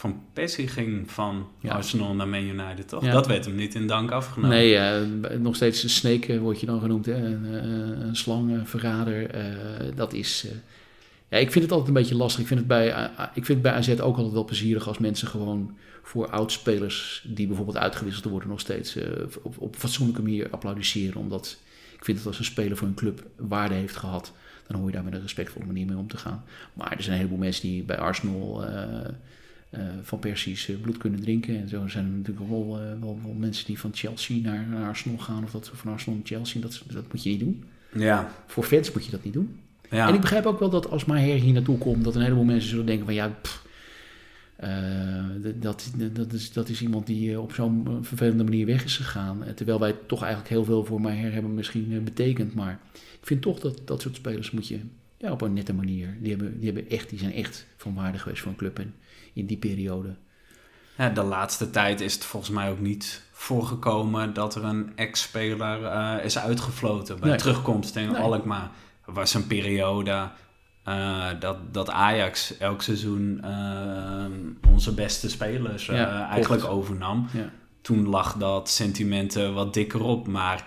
Van 0.00 0.22
Persie 0.32 0.68
ging 0.68 1.10
van 1.10 1.48
Ja. 1.58 1.72
Arsenal 1.72 2.14
naar 2.14 2.28
Man 2.28 2.42
United, 2.42 2.88
toch? 2.88 3.04
Ja. 3.04 3.12
Dat 3.12 3.26
werd 3.26 3.44
hem 3.44 3.54
niet 3.54 3.74
in 3.74 3.86
dank 3.86 4.10
afgenomen. 4.10 4.56
Nee, 4.56 4.76
eh, 4.76 5.38
nog 5.38 5.54
steeds 5.54 5.82
een 5.82 5.90
snake 5.90 6.38
wordt 6.40 6.60
je 6.60 6.66
dan 6.66 6.80
genoemd. 6.80 7.06
Hè? 7.06 7.14
Een, 7.14 7.44
eh, 7.44 8.06
een 8.06 8.16
slang, 8.16 8.50
een 8.50 8.66
verrader. 8.66 9.30
eh, 9.30 9.44
dat 9.94 10.12
is... 10.12 10.46
ja, 11.28 11.36
ik 11.38 11.50
vind 11.52 11.64
het 11.64 11.72
altijd 11.72 11.88
een 11.88 11.94
beetje 12.02 12.14
lastig. 12.16 12.40
Ik 12.40 12.46
vind 12.46 12.58
het, 12.58 12.68
bij, 12.68 13.10
ik 13.34 13.44
vind 13.44 13.48
het 13.48 13.62
bij 13.62 13.72
AZ 13.72 13.88
ook 13.90 14.16
altijd 14.16 14.32
wel 14.32 14.44
plezierig 14.44 14.88
als 14.88 14.98
mensen 14.98 15.28
gewoon 15.28 15.76
voor 16.02 16.30
oudspelers 16.30 17.24
die 17.28 17.46
bijvoorbeeld 17.46 17.76
uitgewisseld 17.78 18.24
worden 18.24 18.48
nog 18.48 18.60
steeds 18.60 18.96
op, 19.42 19.54
op 19.58 19.76
fatsoenlijke 19.76 20.22
manier 20.22 20.50
applaudisseren. 20.50 21.20
Omdat 21.20 21.58
ik 21.96 22.04
vind 22.04 22.16
dat 22.18 22.26
als 22.26 22.38
een 22.38 22.44
speler 22.44 22.76
voor 22.76 22.88
een 22.88 22.94
club 22.94 23.26
waarde 23.36 23.74
heeft 23.74 23.96
gehad, 23.96 24.32
dan 24.66 24.76
hoor 24.78 24.86
je 24.88 24.94
daar 24.94 25.04
met 25.04 25.12
een 25.14 25.22
respectvolle 25.22 25.66
manier 25.66 25.86
mee 25.86 25.96
om 25.96 26.08
te 26.08 26.16
gaan. 26.16 26.44
Maar 26.72 26.92
er 26.92 27.02
zijn 27.02 27.12
een 27.12 27.18
heleboel 27.22 27.44
mensen 27.44 27.62
die 27.68 27.82
bij 27.82 27.98
Arsenal 27.98 28.64
eh, 29.70 29.82
van 30.02 30.18
Persies 30.18 30.68
eh, 30.68 30.76
bloed 30.80 30.96
kunnen 30.96 31.20
drinken. 31.20 31.60
En 31.60 31.68
zo 31.68 31.88
zijn 31.88 32.04
er 32.04 32.10
natuurlijk 32.10 32.48
wel, 32.48 32.78
eh, 32.80 33.00
wel, 33.00 33.20
wel 33.24 33.32
mensen 33.32 33.66
die 33.66 33.78
van 33.78 33.90
Chelsea 33.94 34.40
naar, 34.40 34.66
naar 34.70 34.88
Arsenal 34.88 35.18
gaan. 35.18 35.44
Of 35.44 35.50
dat 35.50 35.70
van 35.74 35.92
Arsenal 35.92 36.14
naar 36.18 36.26
Chelsea. 36.26 36.60
Dat, 36.60 36.82
dat 36.92 37.12
moet 37.12 37.22
je 37.22 37.30
niet 37.30 37.40
doen. 37.40 37.64
Ja, 37.94 38.30
Voor 38.46 38.64
fans 38.64 38.92
moet 38.92 39.04
je 39.04 39.10
dat 39.10 39.24
niet 39.24 39.32
doen. 39.32 39.58
ja. 39.90 40.08
En 40.08 40.14
ik 40.14 40.20
begrijp 40.20 40.46
ook 40.46 40.58
wel 40.58 40.70
dat 40.70 40.90
als 40.90 41.04
Maher 41.04 41.38
hier 41.38 41.52
naartoe 41.52 41.78
komt, 41.78 42.04
dat 42.04 42.14
een 42.14 42.22
heleboel 42.22 42.44
mensen 42.44 42.68
zullen 42.68 42.86
denken 42.86 43.04
van 43.04 43.14
ja, 43.14 43.28
pff, 43.42 43.64
dat, 45.60 45.92
dat, 46.12 46.32
is, 46.32 46.52
dat 46.52 46.68
is 46.68 46.82
iemand 46.82 47.06
die 47.06 47.40
op 47.40 47.52
zo'n 47.52 47.98
vervelende 48.02 48.44
manier 48.44 48.66
weg 48.66 48.84
is 48.84 48.96
gegaan. 48.96 49.44
Terwijl 49.54 49.80
wij 49.80 49.94
toch 50.06 50.20
eigenlijk 50.20 50.50
heel 50.52 50.64
veel 50.64 50.84
voor 50.84 51.00
Maher 51.00 51.32
hebben 51.32 51.54
misschien 51.54 52.04
betekend. 52.04 52.54
Maar 52.54 52.80
ik 52.92 53.26
vind 53.26 53.42
toch 53.42 53.60
dat 53.60 53.80
dat 53.84 54.00
soort 54.00 54.16
spelers 54.16 54.50
moet 54.50 54.68
je 54.68 54.80
ja, 55.16 55.32
op 55.32 55.40
een 55.40 55.52
nette 55.52 55.74
manier. 55.74 56.16
Die, 56.20 56.30
hebben, 56.30 56.58
die, 56.58 56.72
hebben 56.72 56.90
echt, 56.90 57.10
die 57.10 57.18
zijn 57.18 57.32
echt 57.32 57.66
van 57.76 57.94
waarde 57.94 58.18
geweest 58.18 58.42
voor 58.42 58.50
een 58.50 58.56
club 58.56 58.78
en 58.78 58.94
in 59.32 59.46
die 59.46 59.56
periode. 59.58 60.16
Ja, 60.96 61.08
de 61.08 61.22
laatste 61.22 61.70
tijd 61.70 62.00
is 62.00 62.14
het 62.14 62.24
volgens 62.24 62.52
mij 62.52 62.70
ook 62.70 62.80
niet 62.80 63.22
voorgekomen 63.32 64.32
dat 64.34 64.54
er 64.54 64.64
een 64.64 64.92
ex-speler 64.96 65.84
eh, 65.84 66.24
is 66.24 66.38
uitgefloten 66.38 67.20
bij 67.20 67.28
Nee. 67.28 67.38
terugkomst 67.38 67.96
in 67.96 68.12
Nee. 68.12 68.20
Alkmaar. 68.22 68.70
Er 69.06 69.12
was 69.12 69.34
een 69.34 69.46
periode 69.46 70.28
eh, 70.84 71.26
dat, 71.38 71.74
dat 71.74 71.90
Ajax 71.90 72.56
elk 72.58 72.82
seizoen 72.82 73.40
eh, 73.42 74.70
onze 74.70 74.94
beste 74.94 75.30
spelers 75.30 75.84
klopt. 75.84 76.00
eigenlijk 76.30 76.64
overnam. 76.64 77.26
Ja. 77.32 77.50
Toen 77.80 78.08
lag 78.08 78.34
dat 78.36 78.68
sentiment 78.68 79.34
wat 79.34 79.74
dikker 79.74 80.02
op, 80.02 80.26
maar 80.26 80.66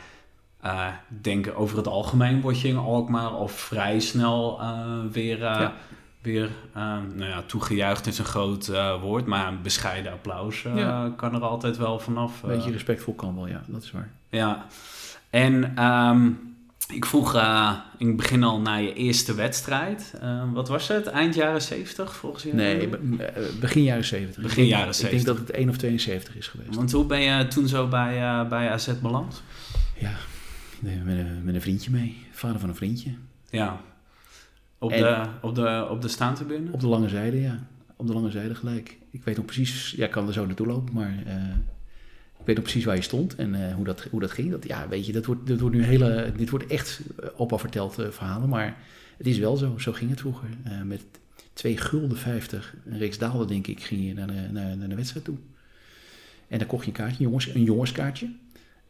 denk 1.08 1.52
over 1.56 1.78
het 1.78 1.88
algemeen 1.88 2.42
word 2.42 2.62
je 2.62 2.68
in 2.68 2.78
Alkmaar 2.78 3.28
al 3.30 3.48
vrij 3.48 4.00
snel 4.00 4.62
weer, 5.12 5.40
Ja. 5.40 5.74
Weer 6.24 6.50
eh, 6.74 6.82
nou 7.16 7.30
ja, 7.30 7.42
toegejuicht 7.46 8.08
is 8.08 8.18
een 8.20 8.26
groot 8.26 8.68
eh, 8.68 9.02
woord, 9.02 9.26
maar 9.26 9.48
een 9.48 9.62
bescheiden 9.62 10.12
applaus 10.12 10.66
eh, 10.66 10.76
Ja. 10.78 11.14
kan 11.16 11.34
er 11.36 11.42
altijd 11.42 11.78
wel 11.78 12.00
vanaf. 12.00 12.44
Een 12.44 12.50
eh. 12.50 12.56
beetje 12.56 12.72
respectvol 12.72 13.14
kan 13.14 13.36
wel, 13.36 13.48
ja, 13.48 13.62
dat 13.68 13.84
is 13.84 13.92
waar. 13.92 14.10
Ja, 14.30 14.66
en 15.30 15.76
ehm, 15.76 16.30
ik 16.94 17.06
vroeg 17.06 17.36
eh, 17.36 17.72
in 17.98 18.08
het 18.08 18.16
begin 18.16 18.44
al 18.44 18.60
naar 18.60 18.82
je 18.82 18.94
eerste 18.94 19.34
wedstrijd. 19.36 20.14
Eh, 20.22 20.44
wat 20.54 20.68
was 20.68 20.88
het? 20.88 21.08
Eind 21.08 21.36
jaren 21.36 21.62
70 21.62 22.16
volgens 22.16 22.44
je? 22.44 22.54
Nee, 22.54 22.88
be- 22.88 23.52
begin 23.60 23.84
jaren 23.84 24.06
70. 24.06 24.44
Begin 24.44 24.66
jaren 24.66 24.94
Ik 25.04 25.10
denk 25.10 25.26
dat 25.26 25.38
het 25.38 25.52
1 25.52 25.70
of 25.70 25.78
72 25.78 26.36
is 26.36 26.48
geweest. 26.48 26.76
Want 26.76 26.92
hoe 26.92 27.06
ben 27.06 27.20
je 27.22 27.48
toen 27.48 27.68
zo 27.68 27.88
bij, 27.88 28.22
eh, 28.22 28.48
bij 28.48 28.70
AZ 28.70 28.90
beland? 29.02 29.44
Ja, 29.98 30.12
met 30.80 31.18
een, 31.18 31.42
met 31.44 31.56
een 31.56 31.62
vriendje 31.62 31.92
mee. 31.92 32.26
Vader 32.32 32.60
van 32.60 32.70
een 32.70 32.76
vriendje. 32.76 33.10
Ja, 33.50 33.82
op, 34.84 34.92
En- 34.92 35.02
de, 35.02 35.26
op, 35.42 35.56
de, 35.56 35.88
op 35.90 36.02
de 36.02 36.08
staantribune? 36.08 36.72
Op 36.72 36.80
de 36.80 36.88
lange 36.88 37.10
zijde, 37.10 37.42
ja. 37.42 37.68
Op 37.96 38.08
de 38.08 38.14
lange 38.14 38.32
zijde 38.32 38.56
gelijk. 38.56 38.98
Ik 39.12 39.24
weet 39.24 39.36
nog 39.36 39.46
precies, 39.46 39.94
ja, 39.98 40.06
ik 40.06 40.12
kan 40.12 40.28
er 40.28 40.34
zo 40.34 40.46
naartoe 40.46 40.68
lopen, 40.68 40.94
maar 40.94 41.14
ik 42.40 42.46
weet 42.46 42.56
nog 42.56 42.64
precies 42.64 42.86
waar 42.86 42.96
je 42.96 43.02
stond 43.02 43.36
en 43.36 43.74
hoe, 43.74 43.86
dat, 43.86 44.08
hoe 44.12 44.20
dat 44.20 44.32
ging. 44.32 44.52
Dat, 44.52 44.68
ja, 44.68 44.88
weet 44.88 45.06
je, 45.06 45.12
dat 45.12 45.26
wordt, 45.26 45.48
dat 45.48 45.60
wordt 45.60 45.76
nu 45.76 45.84
hele, 45.84 46.32
dit 46.38 46.50
wordt 46.50 46.68
echt 46.68 47.02
opa 47.36 47.58
verteld 47.58 47.96
verhalen, 48.10 48.50
maar 48.50 48.78
het 49.18 49.28
is 49.28 49.38
wel 49.38 49.58
zo. 49.58 49.78
Zo 49.78 49.92
ging 49.92 50.10
het 50.10 50.20
vroeger. 50.20 50.48
met 50.86 51.04
twee 51.54 51.78
gulden 51.78 52.18
50, 52.18 52.76
een 52.86 52.98
reeks 52.98 53.18
daalde 53.18 53.46
denk 53.46 53.68
ik, 53.68 53.84
ging 53.84 54.08
je 54.08 54.14
naar 54.14 54.28
de, 54.28 54.48
naar, 54.52 54.78
naar 54.78 54.90
de 54.90 54.96
wedstrijd 54.96 55.26
toe. 55.26 55.38
En 56.48 56.58
dan 56.60 56.68
kocht 56.68 56.86
je 56.86 56.92
een 56.92 56.98
kaartje, 56.98 57.24
jongens, 57.24 57.54
een 57.54 57.64
jongenskaartje. 57.64 58.30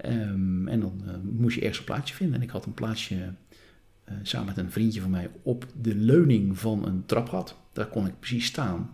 Um, 0.05 0.67
en 0.67 0.79
dan 0.79 1.01
uh, 1.05 1.13
moest 1.23 1.55
je 1.55 1.61
ergens 1.61 1.79
een 1.79 1.85
plaatsje 1.85 2.15
vinden. 2.15 2.35
En 2.35 2.41
ik 2.41 2.49
had 2.49 2.65
een 2.65 2.73
plaatsje 2.73 3.15
uh, 4.09 4.15
samen 4.21 4.47
met 4.47 4.57
een 4.57 4.71
vriendje 4.71 5.01
van 5.01 5.09
mij 5.09 5.29
op 5.43 5.65
de 5.81 5.95
leuning 5.95 6.59
van 6.59 6.85
een 6.85 7.03
trapgat. 7.05 7.55
Daar 7.73 7.87
kon 7.87 8.07
ik 8.07 8.19
precies 8.19 8.45
staan. 8.45 8.91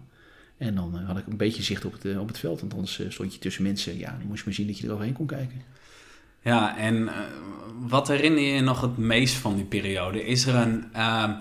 En 0.57 0.75
dan 0.75 0.95
uh, 0.95 1.07
had 1.07 1.17
ik 1.17 1.27
een 1.27 1.37
beetje 1.37 1.63
zicht 1.63 1.85
op 1.85 1.91
het, 2.01 2.17
op 2.17 2.27
het 2.27 2.37
veld. 2.37 2.59
Want 2.59 2.73
anders 2.73 3.01
stond 3.09 3.33
je 3.33 3.39
tussen 3.39 3.63
mensen. 3.63 3.97
Ja, 3.97 4.09
dan 4.17 4.27
moest 4.27 4.39
je 4.39 4.45
maar 4.45 4.53
zien 4.53 4.67
dat 4.67 4.77
je 4.77 4.87
er 4.87 4.93
overheen 4.93 5.13
kon 5.13 5.25
kijken. 5.25 5.61
Ja, 6.41 6.77
en 6.77 7.09
wat 7.79 8.07
herinner 8.07 8.41
je 8.41 8.53
je 8.53 8.61
nog 8.61 8.81
het 8.81 8.97
meest 8.97 9.35
van 9.35 9.55
die 9.55 9.65
periode? 9.65 10.25
Is 10.25 10.45
er 10.45 10.55
een 10.55 10.83
ehm, 10.93 11.33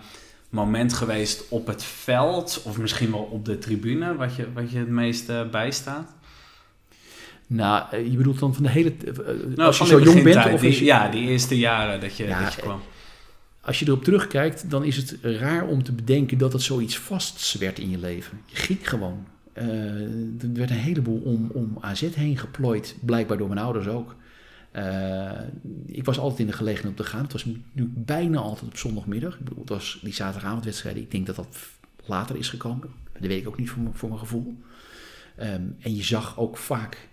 moment 0.50 0.92
geweest 0.92 1.48
op 1.48 1.66
het 1.66 1.84
veld 1.84 2.62
of 2.64 2.78
misschien 2.78 3.10
wel 3.10 3.20
op 3.20 3.44
de 3.44 3.58
tribune 3.58 4.16
wat 4.16 4.36
je, 4.36 4.52
wat 4.52 4.70
je 4.70 4.78
het 4.78 4.88
meest 4.88 5.50
bijstaat? 5.50 6.16
Nou, 7.48 7.84
eh, 7.90 8.10
je 8.10 8.16
bedoelt 8.16 8.38
dan 8.38 8.54
van 8.54 8.62
de 8.62 8.68
hele... 8.68 8.94
Uh, 9.04 9.16
nou, 9.56 9.66
als 9.66 9.78
je 9.78 9.86
zo 9.86 10.00
jong 10.00 10.22
bent? 10.22 10.52
Of 10.52 10.60
die, 10.60 10.84
Ja, 10.84 11.08
die 11.08 11.28
eerste 11.28 11.58
jaren 11.58 12.00
dat 12.00 12.16
je, 12.16 12.26
dat 12.26 12.54
je 12.54 12.60
kwam. 12.60 12.80
Als 13.68 13.78
je 13.78 13.86
erop 13.86 14.04
terugkijkt, 14.04 14.70
dan 14.70 14.84
is 14.84 14.96
het 14.96 15.18
raar 15.22 15.66
om 15.66 15.82
te 15.82 15.92
bedenken 15.92 16.38
dat 16.38 16.52
het 16.52 16.62
zoiets 16.62 16.98
vasts 16.98 17.54
werd 17.54 17.78
in 17.78 17.90
je 17.90 17.98
leven. 17.98 18.40
Je 18.46 18.56
ging 18.56 18.88
gewoon. 18.88 19.26
Uh, 19.54 19.64
er 20.42 20.52
werd 20.52 20.70
een 20.70 20.76
heleboel 20.76 21.20
om, 21.20 21.50
om 21.52 21.78
AZ 21.80 22.00
heen 22.14 22.38
geplooid, 22.38 22.96
blijkbaar 23.00 23.38
door 23.38 23.48
mijn 23.48 23.60
ouders 23.60 23.86
ook. 23.86 24.16
Uh, 24.72 25.30
ik 25.86 26.04
was 26.04 26.18
altijd 26.18 26.40
in 26.40 26.46
de 26.46 26.52
gelegenheid 26.52 26.98
om 26.98 27.04
te 27.04 27.10
gaan. 27.10 27.22
Het 27.22 27.32
was 27.32 27.44
nu 27.44 27.92
bijna 27.94 28.38
altijd 28.38 28.70
op 28.70 28.76
zondagmiddag. 28.76 29.34
Ik 29.34 29.44
bedoel, 29.44 29.60
het 29.60 29.68
was 29.68 29.98
die 30.02 30.14
zaterdagavondwedstrijden. 30.14 31.02
Ik 31.02 31.10
denk 31.10 31.26
dat 31.26 31.36
dat 31.36 31.56
later 32.04 32.36
is 32.36 32.48
gekomen. 32.48 32.90
Dat 33.12 33.26
weet 33.26 33.40
ik 33.40 33.48
ook 33.48 33.58
niet 33.58 33.70
voor, 33.70 33.82
voor 33.92 34.08
mijn 34.08 34.20
gevoel. 34.20 34.56
Um, 35.40 35.76
en 35.78 35.96
je 35.96 36.02
zag 36.02 36.38
ook 36.38 36.56
vaak 36.56 37.08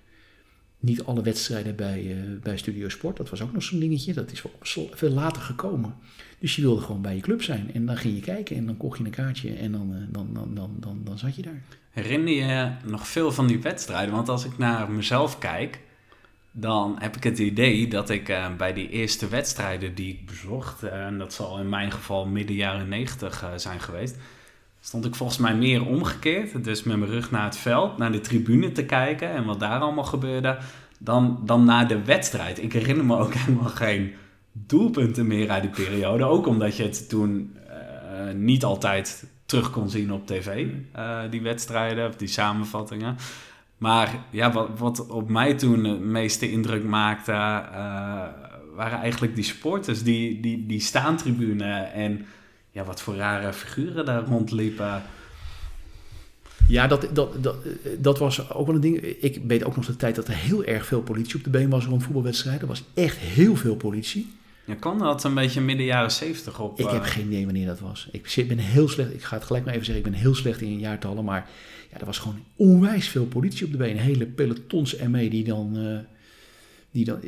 niet 0.80 1.04
alle 1.04 1.22
wedstrijden 1.22 1.76
bij, 1.76 2.04
uh, 2.04 2.40
bij 2.42 2.58
Studio 2.58 2.90
Sport. 2.90 3.18
Dat 3.18 3.30
was 3.30 3.42
ook 3.42 3.54
nog 3.54 3.64
zo'n 3.64 3.80
dingetje. 3.80 4.14
Dat 4.14 4.32
is 4.32 4.44
veel 4.94 5.12
later 5.12 5.42
gekomen. 5.42 5.96
Dus 6.40 6.56
je 6.56 6.62
wilde 6.62 6.82
gewoon 6.82 7.02
bij 7.02 7.16
je 7.16 7.22
club 7.22 7.42
zijn. 7.42 7.74
En 7.74 7.86
dan 7.86 7.98
ging 7.98 8.16
je 8.16 8.22
kijken 8.22 8.56
en 8.56 8.66
dan 8.66 8.78
kocht 8.78 8.98
je 8.98 9.04
een 9.04 9.10
kaartje 9.10 9.54
en 9.54 9.72
dan, 9.72 9.92
uh, 9.92 9.98
dan, 10.10 10.30
dan, 10.34 10.56
dan, 10.56 10.76
dan, 10.80 11.02
dan 11.04 11.18
zat 11.18 11.36
je 11.36 11.42
daar. 11.42 11.62
Herinner 11.90 12.34
je 12.34 12.72
nog 12.86 13.08
veel 13.08 13.32
van 13.32 13.48
die 13.48 13.62
wedstrijden? 13.62 14.16
Want 14.16 14.30
als 14.30 14.46
ik 14.46 14.58
naar 14.58 14.92
mezelf 14.92 15.38
kijk, 15.38 15.80
dan 16.52 16.96
heb 17.00 17.16
ik 17.16 17.24
het 17.24 17.40
idee 17.40 17.88
dat 17.88 18.10
ik 18.10 18.30
uh, 18.30 18.56
bij 18.58 18.74
die 18.74 18.90
eerste 18.90 19.28
wedstrijden 19.28 19.96
die 19.96 20.14
ik 20.14 20.26
bezocht, 20.26 20.84
en 20.84 21.18
dat 21.18 21.34
zal 21.34 21.60
in 21.60 21.70
mijn 21.70 21.92
geval 21.92 22.26
midden 22.26 22.56
jaren 22.56 22.90
negentig 22.90 23.46
zijn 23.56 23.80
geweest, 23.80 24.18
stond 24.86 25.06
ik 25.06 25.16
volgens 25.16 25.38
mij 25.38 25.56
meer 25.56 25.86
omgekeerd. 25.86 26.64
Dus 26.64 26.84
met 26.84 26.98
mijn 26.98 27.12
rug 27.12 27.32
naar 27.32 27.44
het 27.44 27.58
veld, 27.58 27.98
naar 27.98 28.12
de 28.12 28.22
tribune 28.22 28.72
te 28.72 28.86
kijken 28.86 29.30
en 29.30 29.46
wat 29.46 29.60
daar 29.60 29.80
allemaal 29.80 30.04
gebeurde, 30.04 30.58
dan, 30.98 31.40
dan 31.46 31.66
naar 31.66 31.88
de 31.88 32.04
wedstrijd. 32.04 32.62
Ik 32.62 32.74
herinner 32.74 33.06
me 33.06 33.18
ook 33.18 33.34
helemaal 33.44 33.70
geen 33.70 34.14
doelpunten 34.56 35.28
meer 35.28 35.50
uit 35.50 35.62
die 35.62 35.86
periode. 35.86 36.24
Ook 36.24 36.48
omdat 36.48 36.78
je 36.78 36.84
het 36.84 37.10
toen 37.10 37.56
uh, 37.68 38.34
niet 38.34 38.64
altijd 38.64 39.28
terug 39.46 39.70
kon 39.70 39.90
zien 39.90 40.14
op 40.14 40.28
tv, 40.28 40.66
uh, 40.96 41.20
die 41.30 41.42
wedstrijden 41.42 42.08
of 42.08 42.16
die 42.16 42.28
samenvattingen. 42.28 43.18
Maar 43.78 44.24
ja, 44.30 44.52
wat, 44.52 44.70
wat 44.78 45.08
op 45.08 45.30
mij 45.30 45.54
toen 45.54 45.84
de 45.84 45.90
meeste 45.90 46.52
indruk 46.52 46.84
maakte, 46.84 47.32
uh, 47.32 48.24
waren 48.76 49.00
eigenlijk 49.00 49.36
die 49.36 49.44
sporters, 49.44 50.04
die, 50.04 50.40
die, 50.40 50.66
die 50.66 50.80
staantribune 50.80 51.74
en 51.74 52.26
ja, 52.72 52.84
wat 52.84 53.02
voor 53.02 53.16
rare 53.16 53.54
figuren 53.54 54.06
daar 54.06 54.24
rondliepen. 54.24 55.02
Ja, 56.68 56.88
dat, 56.88 57.10
dat, 57.14 57.44
dat, 57.44 57.56
dat 57.98 58.20
was 58.20 58.52
ook 58.54 58.66
wel 58.66 58.76
een 58.76 58.82
ding. 58.82 59.02
Ik 59.02 59.42
weet 59.48 59.64
ook 59.64 59.76
nog 59.76 59.86
de 59.86 59.96
tijd 59.96 60.16
dat 60.16 60.28
er 60.28 60.36
heel 60.36 60.64
erg 60.64 60.86
veel 60.86 61.02
politie 61.02 61.36
op 61.36 61.44
de 61.44 61.50
been 61.50 61.70
was 61.70 61.86
rond 61.86 62.04
voetbalwedstrijden. 62.04 62.62
Er 62.62 62.68
was 62.68 62.84
echt 62.94 63.18
heel 63.18 63.56
veel 63.56 63.76
politie. 63.76 64.34
Ja, 64.66 64.76
kan 64.76 65.00
dat 65.00 65.24
een 65.24 65.34
beetje 65.34 65.62
midden 65.62 65.86
jaren 65.86 66.12
zeventig 66.12 66.60
op? 66.60 66.80
Ik 66.80 66.90
heb 66.90 67.04
eh, 67.04 67.10
geen 67.10 67.26
idee 67.26 67.46
wanneer 67.46 67.66
dat 67.66 67.80
was. 67.80 68.08
Ik 68.12 68.48
ben 68.48 68.58
heel 68.58 68.90
slecht, 68.90 69.14
ik 69.14 69.24
ga 69.24 69.36
het 69.36 69.46
gelijk 69.46 69.66
maar 69.66 69.74
even 69.74 69.86
zeggen, 69.86 70.06
ik 70.06 70.12
ben 70.12 70.20
heel 70.22 70.36
slecht 70.36 70.62
in 70.62 70.80
jaartallen. 70.80 71.24
Maar 71.24 71.50
ja, 71.92 72.00
er 72.00 72.06
was 72.06 72.18
gewoon 72.18 72.44
onwijs 72.56 73.08
veel 73.08 73.26
politie 73.26 73.66
op 73.66 73.72
de 73.72 73.78
been. 73.78 73.98
Hele 73.98 74.26
pelotons 74.26 74.96
ermee 74.96 75.30
die 75.30 75.44
dan... 75.44 75.78
Uh, 75.78 75.98
die 76.92 77.06
dan 77.06 77.20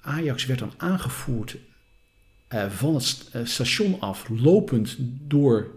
Ajax 0.00 0.46
werd 0.46 0.58
dan 0.58 0.72
aangevoerd 0.76 1.56
uh, 2.54 2.70
van 2.70 2.94
het 2.94 3.28
eh, 3.32 3.44
station 3.44 4.00
af, 4.00 4.28
lopend 4.28 4.96
door 5.26 5.70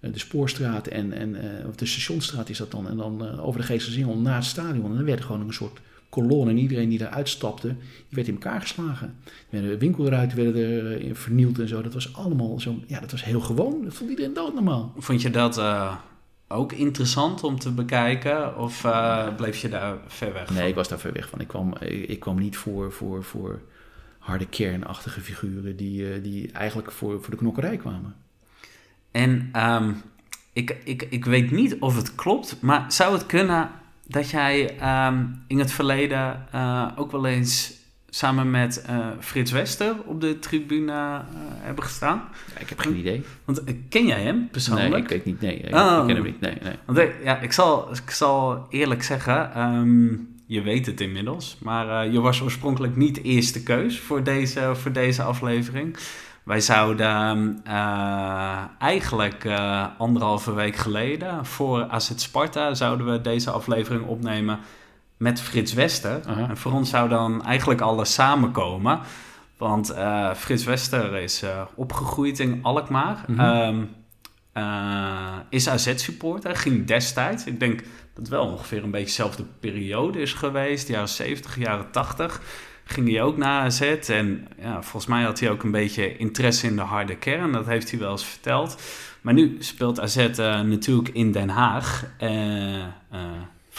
de 0.00 0.18
spoorstraat 0.18 0.86
en, 0.86 1.12
en 1.12 1.36
of 1.68 1.76
de 1.76 1.86
stationstraat 1.86 2.48
is 2.48 2.58
dat 2.58 2.70
dan, 2.70 2.88
en 2.88 2.96
dan 2.96 3.40
over 3.40 3.60
de 3.60 3.66
Geestersingel 3.66 4.16
naar 4.16 4.34
het 4.34 4.44
stadion. 4.44 4.90
En 4.90 4.94
dan 4.96 5.04
werd 5.04 5.18
er 5.18 5.24
gewoon 5.24 5.40
een 5.40 5.52
soort 5.52 5.80
kolonne 6.10 6.50
en 6.50 6.58
iedereen 6.58 6.88
die 6.88 7.00
eruit 7.00 7.28
stapte, 7.28 7.68
die 7.68 7.76
werd 8.08 8.28
in 8.28 8.34
elkaar 8.34 8.60
geslagen. 8.60 9.16
De 9.50 9.78
winkelruiten 9.78 10.36
werden 10.36 11.08
er 11.08 11.16
vernield 11.16 11.58
en 11.58 11.68
zo. 11.68 11.82
Dat 11.82 11.94
was 11.94 12.16
allemaal 12.16 12.60
zo, 12.60 12.74
ja, 12.86 13.00
dat 13.00 13.10
was 13.10 13.24
heel 13.24 13.40
gewoon. 13.40 13.84
Dat 13.84 13.94
vond 13.94 14.10
iedereen 14.10 14.34
doodnormaal. 14.34 14.92
Vond 14.96 15.22
je 15.22 15.30
dat 15.30 15.62
ook 16.48 16.72
interessant 16.72 17.44
om 17.44 17.58
te 17.58 17.72
bekijken? 17.72 18.58
Of 18.58 18.86
bleef 19.36 19.56
je 19.56 19.68
daar 19.68 19.96
ver 20.06 20.32
weg 20.32 20.46
van? 20.46 20.56
Nee, 20.56 20.68
ik 20.68 20.74
was 20.74 20.88
daar 20.88 20.98
ver 20.98 21.12
weg 21.12 21.28
van. 21.28 21.40
Ik 21.40 21.48
kwam, 21.48 21.74
ik 22.06 22.20
kwam 22.20 22.38
niet 22.38 22.56
voor, 22.56 22.92
voor, 22.92 23.24
voor 23.24 23.60
harde 24.18 24.46
kernachtige 24.46 25.20
figuren 25.20 25.76
die, 25.76 26.20
die 26.20 26.52
eigenlijk 26.52 26.90
voor, 26.90 27.20
voor 27.20 27.30
de 27.30 27.36
knokkerij 27.36 27.76
kwamen. 27.76 28.14
En 29.10 29.50
um, 29.56 30.02
ik, 30.52 30.76
ik, 30.84 31.06
ik 31.10 31.24
weet 31.24 31.50
niet 31.50 31.76
of 31.80 31.96
het 31.96 32.14
klopt, 32.14 32.56
maar 32.60 32.92
zou 32.92 33.12
het 33.12 33.26
kunnen 33.26 33.70
dat 34.10 34.30
jij 34.30 34.76
um, 35.06 35.42
in 35.46 35.58
het 35.58 35.72
verleden 35.72 36.46
uh, 36.54 36.86
ook 36.96 37.10
wel 37.10 37.26
eens 37.26 37.78
samen 38.08 38.50
met 38.50 38.84
uh, 38.90 39.06
Frits 39.20 39.50
Wester 39.50 39.94
op 40.04 40.20
de 40.20 40.38
tribune 40.38 40.92
uh, 40.92 41.18
hebben 41.40 41.84
gestaan? 41.84 42.22
Ja, 42.54 42.60
ik 42.60 42.68
heb 42.68 42.78
geen 42.78 42.96
idee. 42.96 43.24
Want 43.44 43.62
ken 43.88 44.06
jij 44.06 44.22
hem 44.22 44.48
persoonlijk? 44.50 44.90
Nee, 44.90 45.02
ik 45.02 45.08
weet 45.08 45.24
niet. 45.24 45.40
Nee, 45.40 45.56
ik, 45.56 45.74
oh. 45.74 45.98
ik 46.00 46.06
ken 46.06 46.14
hem 46.16 46.24
niet. 46.24 46.40
Nee, 46.40 46.56
nee. 46.62 46.74
Want 46.84 47.00
ja, 47.24 47.38
ik 47.38 47.52
zal, 47.52 47.90
ik 47.92 48.10
zal 48.10 48.66
eerlijk 48.70 49.02
zeggen, 49.02 49.60
um, 49.60 50.28
je 50.46 50.60
weet 50.62 50.86
het 50.86 51.00
inmiddels. 51.00 51.56
Maar 51.60 52.08
je 52.08 52.20
was 52.20 52.42
oorspronkelijk 52.42 52.96
niet 52.96 53.22
eerste 53.22 53.62
keus 53.62 54.00
voor 54.00 54.22
deze, 54.22 54.70
voor 54.74 54.92
deze 54.92 55.22
aflevering. 55.22 55.96
Wij 56.50 56.60
zouden 56.60 57.60
uh, 57.66 58.64
eigenlijk 58.78 59.44
uh, 59.44 59.86
anderhalve 59.98 60.54
week 60.54 60.76
geleden 60.76 61.46
voor 61.46 61.86
AZ 61.88 62.10
Sparta 62.16 62.74
zouden 62.74 63.12
we 63.12 63.20
deze 63.20 63.50
aflevering 63.50 64.06
opnemen 64.06 64.58
met 65.16 65.40
Frits 65.40 65.72
Wester. 65.72 66.20
En 66.26 66.56
voor 66.56 66.72
ons 66.72 66.90
zou 66.90 67.08
dan 67.08 67.44
eigenlijk 67.44 67.80
alles 67.80 68.14
samenkomen. 68.14 69.00
Want 69.58 69.94
Frits 70.36 70.64
Wester 70.64 71.14
is 71.14 71.44
opgegroeid 71.74 72.38
in 72.38 72.58
Alkmaar. 72.62 73.24
-hmm. 73.26 73.40
um, 73.40 73.88
is 75.48 75.68
AZ-supporter, 75.68 76.56
ging 76.56 76.86
destijds, 76.86 77.44
ik 77.44 77.60
denk 77.60 77.82
dat 78.14 78.28
wel 78.28 78.46
ongeveer 78.46 78.82
een 78.82 78.90
beetje 78.90 79.06
dezelfde 79.06 79.44
periode 79.60 80.20
is 80.20 80.32
geweest. 80.32 80.88
Jaren 80.88 81.08
70, 81.08 81.58
jaren 81.58 81.90
80 81.90 82.40
ging 82.90 83.08
hij 83.08 83.22
ook 83.22 83.36
naar 83.36 83.62
AZ. 83.62 83.80
En 84.08 84.48
ja, 84.60 84.82
volgens 84.82 85.06
mij 85.06 85.22
had 85.22 85.40
hij 85.40 85.50
ook 85.50 85.62
een 85.62 85.70
beetje 85.70 86.16
interesse 86.16 86.66
in 86.66 86.76
de 86.76 86.82
harde 86.82 87.16
kern. 87.16 87.52
Dat 87.52 87.66
heeft 87.66 87.90
hij 87.90 88.00
wel 88.00 88.10
eens 88.10 88.24
verteld. 88.24 88.82
Maar 89.20 89.34
nu 89.34 89.56
speelt 89.58 90.00
AZ 90.00 90.16
uh, 90.16 90.60
natuurlijk 90.60 91.08
in 91.08 91.32
Den 91.32 91.48
Haag. 91.48 92.04
Uh, 92.22 92.84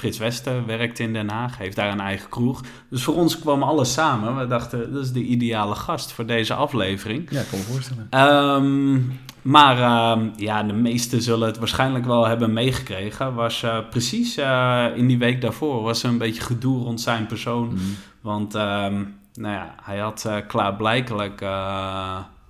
Frits 0.02 0.18
Wester 0.18 0.66
werkt 0.66 1.00
in 1.00 1.14
Den 1.14 1.30
Haag, 1.30 1.58
heeft 1.58 1.76
daar 1.76 1.92
een 1.92 2.00
eigen 2.00 2.30
kroeg. 2.30 2.62
Dus 2.90 3.04
voor 3.04 3.16
ons 3.16 3.40
kwam 3.40 3.64
alles 3.64 3.94
samen. 3.94 4.38
We 4.38 4.48
dachten, 4.48 4.94
dat 4.94 5.04
is 5.04 5.12
de 5.12 5.24
ideale 5.24 5.76
gast 5.76 6.12
voor 6.12 6.26
deze 6.26 6.54
aflevering. 6.54 7.28
Ja, 7.30 7.40
ik 7.40 7.48
kan 7.50 7.60
me 7.60 7.66
voorstellen. 7.66 8.08
Um, 8.30 9.20
maar 9.42 9.78
uh, 9.78 10.26
ja, 10.36 10.64
de 10.64 10.74
meesten 10.74 11.22
zullen 11.22 11.48
het 11.48 11.58
waarschijnlijk 11.58 12.06
wel 12.06 12.28
hebben 12.28 12.54
meegekregen. 12.54 13.34
Was 13.34 13.64
uh, 13.64 13.78
precies 13.90 14.38
uh, 14.38 14.86
in 14.96 15.08
die 15.08 15.18
week 15.18 15.42
daarvoor 15.42 15.82
was 15.82 16.04
er 16.04 16.10
een 16.10 16.18
beetje 16.18 16.42
gedoe 16.42 16.84
rond 16.84 17.02
zijn 17.02 17.26
persoon. 17.26 17.68
Mm. 17.68 17.80
Want 18.22 18.54
nou 18.54 19.54
ja, 19.54 19.76
hij 19.82 19.98
had 19.98 20.30
klaarblijkelijk 20.48 21.46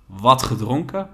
wat 0.06 0.42
gedronken 0.42 1.08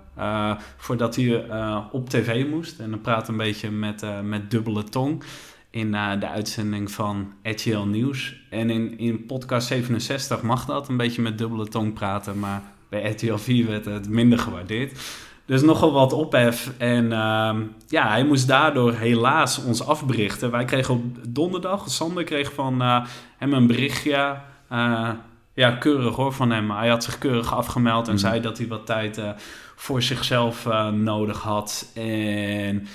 voordat 0.76 1.16
hij 1.16 1.44
op 1.92 2.08
tv 2.08 2.50
moest. 2.50 2.78
En 2.78 2.90
dan 2.90 3.00
praat 3.00 3.28
een 3.28 3.36
beetje 3.36 3.70
met, 3.70 4.04
met 4.22 4.50
dubbele 4.50 4.84
tong 4.84 5.22
in 5.70 5.90
de 5.92 6.28
uitzending 6.28 6.90
van 6.90 7.32
RTL 7.42 7.78
Nieuws. 7.78 8.36
En 8.50 8.70
in, 8.70 8.98
in 8.98 9.26
podcast 9.26 9.66
67 9.66 10.42
mag 10.42 10.64
dat, 10.64 10.88
een 10.88 10.96
beetje 10.96 11.22
met 11.22 11.38
dubbele 11.38 11.68
tong 11.68 11.92
praten. 11.92 12.38
Maar 12.38 12.62
bij 12.88 13.10
RTL 13.10 13.36
4 13.36 13.66
werd 13.66 13.84
het 13.84 14.08
minder 14.08 14.38
gewaardeerd. 14.38 15.00
Dus 15.46 15.62
nogal 15.62 15.92
wat 15.92 16.12
ophef. 16.12 16.72
En 16.78 17.12
ehm, 17.12 17.62
ja, 17.88 18.08
hij 18.08 18.24
moest 18.24 18.48
daardoor 18.48 18.92
helaas 18.92 19.64
ons 19.64 19.86
afberichten. 19.86 20.50
Wij 20.50 20.64
kregen 20.64 20.94
op 20.94 21.02
donderdag, 21.28 21.90
Sander 21.90 22.24
kreeg 22.24 22.52
van 22.52 22.82
eh, 22.82 23.04
hem 23.36 23.52
een 23.52 23.66
berichtje. 23.66 24.36
Uh, 24.72 25.10
ja, 25.54 25.70
keurig 25.70 26.14
hoor 26.16 26.32
van 26.32 26.50
hem. 26.50 26.70
Hij 26.70 26.88
had 26.88 27.04
zich 27.04 27.18
keurig 27.18 27.54
afgemeld 27.54 28.06
en 28.08 28.12
Mhm. 28.12 28.22
zei 28.22 28.40
dat 28.40 28.58
hij 28.58 28.66
wat 28.66 28.86
tijd 28.86 29.18
eh, 29.18 29.30
voor 29.76 30.02
zichzelf 30.02 30.66
eh, 30.66 30.88
nodig 30.88 31.40
had. 31.40 31.90
En 31.94 32.86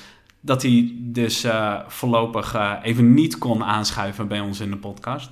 dat 0.45 0.61
hij 0.61 0.93
dus 0.97 1.43
eh, 1.43 1.79
voorlopig 1.87 2.55
eh, 2.55 2.71
even 2.81 3.13
niet 3.13 3.37
kon 3.37 3.63
aanschuiven 3.63 4.27
bij 4.27 4.39
ons 4.39 4.59
in 4.59 4.69
de 4.69 4.77
podcast. 4.77 5.31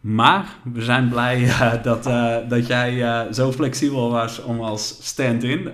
Maar 0.00 0.46
we 0.72 0.82
zijn 0.82 1.08
blij 1.08 1.44
eh, 1.44 1.72
dat, 1.88 2.04
dat 2.48 2.66
jij 2.66 3.26
zo 3.32 3.52
flexibel 3.52 4.10
was 4.10 4.42
om 4.42 4.60
als 4.60 4.96
stand-in 5.00 5.70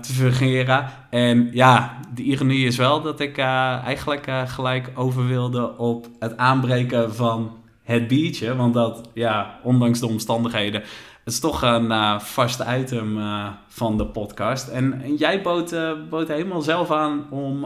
te 0.00 0.12
fungeren. 0.12 0.86
En 1.10 1.48
ja, 1.52 2.00
de 2.14 2.22
ironie 2.22 2.66
is 2.66 2.76
wel 2.76 3.02
dat 3.02 3.20
ik 3.20 3.38
eigenlijk 3.38 4.30
gelijk 4.46 4.90
over 4.94 5.26
wilde 5.26 5.78
op 5.78 6.08
het 6.18 6.36
aanbreken 6.36 7.14
van 7.14 7.50
het 7.82 8.08
biertje. 8.08 8.56
Want 8.56 8.74
dat, 8.74 9.10
ja, 9.14 9.58
ondanks 9.62 10.00
de 10.00 10.06
omstandigheden, 10.06 10.82
het 11.26 11.34
is 11.34 11.40
toch 11.40 11.62
een 11.62 11.90
eh, 11.90 12.20
vast 12.20 12.62
item 12.68 13.18
eh, 13.18 13.48
van 13.68 13.98
de 13.98 14.06
podcast. 14.06 14.68
En, 14.68 15.02
en 15.02 15.14
jij 15.14 15.42
bood, 15.42 15.72
eh, 15.72 15.92
bood 16.10 16.28
helemaal 16.28 16.62
zelf 16.62 16.90
aan 16.90 17.30
om, 17.30 17.64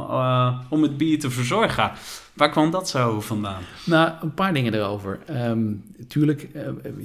om 0.68 0.82
het 0.82 0.96
bier 0.96 1.18
te 1.18 1.30
verzorgen. 1.30 1.90
Waar 2.32 2.50
kwam 2.50 2.70
dat 2.70 2.88
zo 2.88 3.20
vandaan? 3.20 3.62
Nou, 3.86 4.12
een 4.22 4.34
paar 4.34 4.54
dingen 4.54 4.74
erover. 4.74 5.18
Ehm, 5.26 5.72
tuurlijk, 6.08 6.48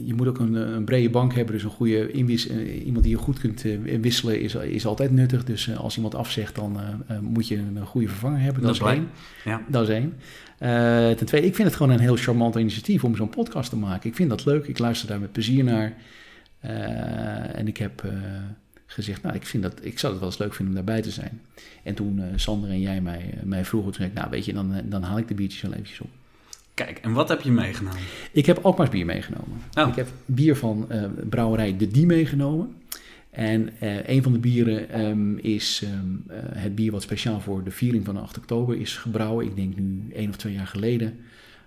je 0.05 0.13
moet 0.13 0.27
ook 0.27 0.39
een, 0.39 0.53
een 0.53 0.85
brede 0.85 1.09
bank 1.09 1.33
hebben. 1.33 1.53
Dus 1.53 1.63
een 1.63 1.69
goede 1.69 2.12
inwis 2.12 2.50
iemand 2.85 3.03
die 3.03 3.15
je 3.15 3.21
goed 3.21 3.39
kunt 3.39 3.65
wisselen 4.01 4.41
is, 4.41 4.55
is 4.55 4.85
altijd 4.85 5.12
nuttig. 5.12 5.43
Dus 5.43 5.77
als 5.77 5.95
iemand 5.95 6.15
afzegt, 6.15 6.55
dan 6.55 6.77
moet 7.21 7.47
je 7.47 7.57
een 7.57 7.85
goede 7.85 8.07
vervanger 8.07 8.39
hebben. 8.39 8.62
Dat, 8.62 8.77
Dat 8.77 8.88
is 8.88 8.93
één. 8.93 9.09
Ja. 9.43 9.62
Dat 9.67 9.89
is 9.89 9.95
één. 9.95 10.17
Ten 11.17 11.25
tweede, 11.25 11.47
ik 11.47 11.55
vind 11.55 11.67
het 11.67 11.77
gewoon 11.77 11.91
een 11.91 12.00
heel 12.00 12.15
charmant 12.15 12.55
initiatief 12.55 13.03
om 13.03 13.15
zo'n 13.15 13.29
podcast 13.29 13.69
te 13.69 13.77
maken. 13.77 14.09
Ik 14.09 14.15
vind 14.15 14.29
dat 14.29 14.45
leuk. 14.45 14.67
Ik 14.67 14.79
luister 14.79 15.07
daar 15.07 15.19
met 15.19 15.31
plezier 15.31 15.63
naar. 15.63 15.95
Eh, 16.67 17.60
en 17.60 17.67
ik 17.67 17.77
heb 17.77 18.03
eh, 18.03 18.12
gezegd, 18.86 19.22
nou, 19.22 19.36
ik, 19.36 19.45
vind 19.45 19.63
dat, 19.63 19.74
ik 19.81 20.00
zou 20.00 20.12
het 20.12 20.22
wel 20.22 20.31
eens 20.31 20.39
leuk 20.39 20.53
vinden 20.53 20.75
om 20.75 20.86
daarbij 20.86 21.03
te 21.03 21.12
zijn. 21.12 21.41
En 21.84 21.93
toen 21.93 22.19
eh, 22.19 22.25
Sander 22.36 22.69
en 22.69 22.79
jij 22.79 23.01
mij, 23.01 23.34
mij 23.43 23.65
vroegen, 23.65 23.91
toen 23.91 24.01
zei 24.01 24.13
ik, 24.13 24.17
nou, 24.17 24.29
weet 24.29 24.45
je, 24.45 24.53
dan, 24.53 24.81
dan 24.86 25.03
haal 25.03 25.17
ik 25.17 25.27
de 25.27 25.34
biertjes 25.34 25.62
wel 25.62 25.72
eventjes 25.72 26.00
op. 26.00 26.10
Kijk, 26.74 26.98
en 26.98 27.12
wat 27.12 27.29
heb 27.29 27.41
je 27.41 27.51
meegenomen? 27.51 28.00
Ik 28.31 28.45
heb 28.45 28.57
Alkmaars 28.57 28.89
bier 28.89 29.05
meegenomen. 29.05 29.62
Oh. 29.77 29.88
Ik 29.88 29.95
heb 29.95 30.07
bier 30.25 30.55
van 30.55 30.88
brouwerij 31.29 31.77
De 31.77 31.88
Die 31.88 32.05
meegenomen. 32.05 32.75
En 33.36 33.69
een 34.05 34.24
van 34.24 34.31
de 34.31 34.39
bieren 34.39 34.89
ehm, 34.89 35.38
is 35.38 35.81
ehm, 35.84 35.93
eh, 36.27 36.62
het 36.62 36.75
bier 36.75 36.91
wat 36.91 37.01
speciaal 37.01 37.39
voor 37.39 37.63
de 37.63 37.72
viering 37.72 38.05
van 38.05 38.13
de 38.13 38.22
8 38.22 38.38
oktober 38.38 38.79
is 38.79 38.98
gebrouwen. 38.98 39.45
Ik 39.45 39.55
denk 39.55 39.75
nu 39.75 40.07
één 40.13 40.29
of 40.29 40.36
twee 40.36 40.53
jaar 40.53 40.67
geleden. 40.67 41.19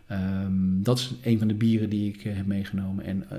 Ehm, 0.08 0.82
dat 0.82 0.98
is 0.98 1.10
een 1.22 1.38
van 1.38 1.48
de 1.48 1.54
bieren 1.54 1.88
die 1.88 2.08
ik 2.14 2.24
eh, 2.24 2.36
heb 2.36 2.46
meegenomen. 2.46 3.04
En 3.04 3.24
eh, 3.30 3.36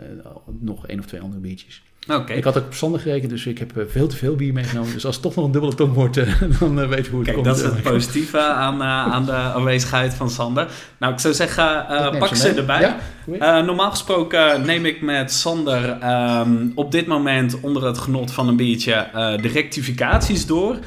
nog 0.60 0.88
één 0.88 1.00
of 1.00 1.06
twee 1.06 1.22
andere 1.22 1.42
biertjes. 1.42 1.82
Oké. 2.08 2.34
Ik 2.34 2.44
had 2.44 2.58
ook 2.58 2.66
verstandig 2.66 3.02
gerekend, 3.02 3.30
dus 3.30 3.46
ik 3.46 3.58
heb 3.58 3.78
eh, 3.78 3.84
veel 3.88 4.08
te 4.08 4.16
veel 4.16 4.36
bier 4.36 4.54
meegenomen. 4.54 4.94
Dus 4.94 5.06
als 5.06 5.16
het 5.16 5.24
toch 5.24 5.36
nog 5.36 5.46
een 5.46 5.52
dubbele 5.52 5.76
tong 5.76 5.94
wordt, 5.94 6.16
dan 6.60 6.88
weet 6.88 7.06
je 7.06 7.12
hoe 7.12 7.20
het 7.20 7.30
Kijk, 7.30 7.34
komt. 7.34 7.46
dat 7.46 7.58
is 7.58 7.64
het 7.64 7.82
positieve 7.82 8.40
aan, 8.40 8.84
aan 8.84 9.26
de 9.26 9.32
aanwezigheid 9.32 10.14
van 10.14 10.30
Sander. 10.30 10.68
Nou, 10.98 11.14
ik 11.14 11.20
zou 11.20 11.34
zeggen, 11.34 11.86
pak 12.20 12.36
ze 12.36 12.50
erbij. 12.50 12.96
Ja, 13.40 13.62
normaal 13.62 13.90
gesproken 13.90 14.66
neem 14.66 14.86
ik 14.86 15.02
met 15.02 15.32
Sander 15.32 15.90
ehm, 15.90 16.68
op 16.76 16.92
dit 16.92 17.08
moment 17.08 17.60
onder 17.60 17.86
het 17.86 17.98
genot 17.98 18.32
van 18.32 18.48
een 18.48 18.56
biertje 18.56 19.08
de 19.42 19.48
rectificaties 19.48 20.46
door. 20.46 20.80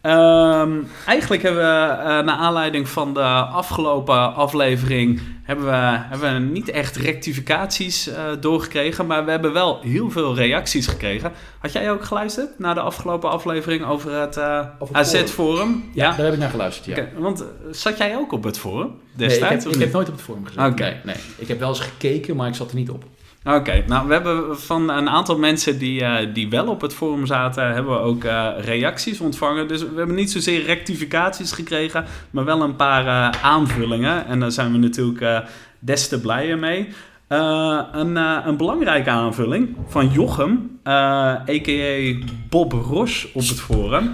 Ehm, 0.00 0.72
eigenlijk 1.06 1.42
hebben 1.42 1.62
we, 1.62 1.92
eh, 1.92 2.04
naar 2.04 2.36
aanleiding 2.36 2.88
van 2.88 3.14
de 3.14 3.20
afgelopen 3.20 4.34
aflevering, 4.34 5.20
hebben 5.42 5.64
we, 5.64 5.98
hebben 6.08 6.34
we 6.34 6.38
niet 6.38 6.68
echt 6.70 6.96
rectificaties 6.96 8.08
eh, 8.08 8.24
doorgekregen, 8.40 9.06
maar 9.06 9.24
we 9.24 9.30
hebben 9.30 9.52
wel 9.52 9.80
heel 9.80 10.10
veel 10.10 10.34
reacties 10.34 10.86
gekregen. 10.86 11.32
Had 11.58 11.72
jij 11.72 11.90
ook 11.90 12.04
geluisterd 12.04 12.58
naar 12.58 12.74
de 12.74 12.80
afgelopen 12.80 13.30
aflevering 13.30 13.84
over 13.84 14.12
het, 14.12 14.36
eh, 14.36 14.66
het 14.78 14.92
AZ-forum? 14.92 15.90
ja, 15.94 16.10
daar 16.16 16.24
heb 16.24 16.34
ik 16.34 16.40
naar 16.40 16.50
geluisterd, 16.50 16.96
ja. 16.96 17.04
Want 17.16 17.44
zat 17.70 17.98
jij 17.98 18.16
ook 18.16 18.32
op 18.32 18.44
het 18.44 18.58
forum 18.58 18.86
Nee, 18.86 19.28
destijds? 19.28 19.54
ik, 19.54 19.60
heb, 19.60 19.68
of 19.68 19.74
ik 19.74 19.80
heb 19.80 19.92
nooit 19.92 20.08
op 20.08 20.14
het 20.14 20.24
forum 20.24 20.46
gezeten. 20.46 20.66
Oké. 20.66 20.82
Nee, 20.82 20.96
nee. 21.04 21.16
Ik 21.36 21.48
heb 21.48 21.58
wel 21.58 21.68
eens 21.68 21.80
gekeken, 21.80 22.36
maar 22.36 22.48
ik 22.48 22.54
zat 22.54 22.70
er 22.70 22.76
niet 22.76 22.90
op. 22.90 23.04
Oké, 23.56 23.84
nou 23.86 24.06
we 24.06 24.12
hebben 24.12 24.60
van 24.60 24.90
een 24.90 25.08
aantal 25.08 25.38
mensen 25.38 25.78
die, 25.78 26.04
eh, 26.04 26.34
die 26.34 26.48
wel 26.48 26.66
op 26.66 26.80
het 26.80 26.94
forum 26.94 27.26
zaten, 27.26 27.74
hebben 27.74 27.92
we 27.92 27.98
ook 27.98 28.24
eh, 28.24 28.48
reacties 28.60 29.20
ontvangen. 29.20 29.68
Dus 29.68 29.80
we 29.82 29.96
hebben 29.96 30.14
niet 30.14 30.30
zozeer 30.30 30.64
rectificaties 30.64 31.52
gekregen, 31.52 32.04
maar 32.30 32.44
wel 32.44 32.62
een 32.62 32.76
paar 32.76 33.06
eh, 33.06 33.44
aanvullingen. 33.44 34.26
En 34.26 34.40
daar 34.40 34.50
zijn 34.50 34.72
we 34.72 34.78
natuurlijk 34.78 35.46
des 35.78 36.08
te 36.08 36.20
blijer 36.20 36.58
mee. 36.58 36.88
Een, 37.28 38.16
een 38.16 38.56
belangrijke 38.56 39.10
aanvulling 39.10 39.76
van 39.86 40.08
Jochem, 40.08 40.78
a.k.a. 40.86 42.14
Bob 42.48 42.72
Ros 42.72 43.32
op 43.32 43.48
het 43.48 43.60
forum. 43.60 44.10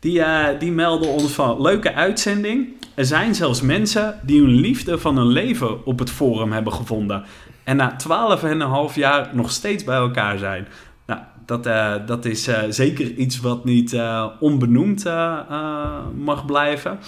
Die, 0.00 0.22
die 0.58 0.72
meldde 0.72 1.08
ons 1.08 1.32
van 1.32 1.62
leuke 1.62 1.94
uitzending. 1.94 2.68
Er 2.94 3.04
zijn 3.04 3.34
zelfs 3.34 3.60
mensen 3.60 4.20
die 4.22 4.40
hun 4.40 4.54
liefde 4.54 4.98
van 4.98 5.16
hun 5.16 5.26
leven 5.26 5.86
op 5.86 5.98
het 5.98 6.10
forum 6.10 6.52
hebben 6.52 6.72
gevonden. 6.72 7.24
En 7.64 7.76
na 7.76 7.96
12,5 8.88 8.94
jaar 8.94 9.30
nog 9.32 9.50
steeds 9.50 9.84
bij 9.84 9.96
elkaar 9.96 10.38
zijn. 10.38 10.66
Nou, 11.06 11.20
dat, 11.46 11.66
eh, 11.66 11.94
dat 12.06 12.24
is 12.24 12.46
eh, 12.46 12.62
zeker 12.68 13.10
iets 13.10 13.40
wat 13.40 13.64
niet 13.64 13.92
eh, 13.92 14.26
onbenoemd 14.40 15.04
mag 16.14 16.44
blijven. 16.46 16.98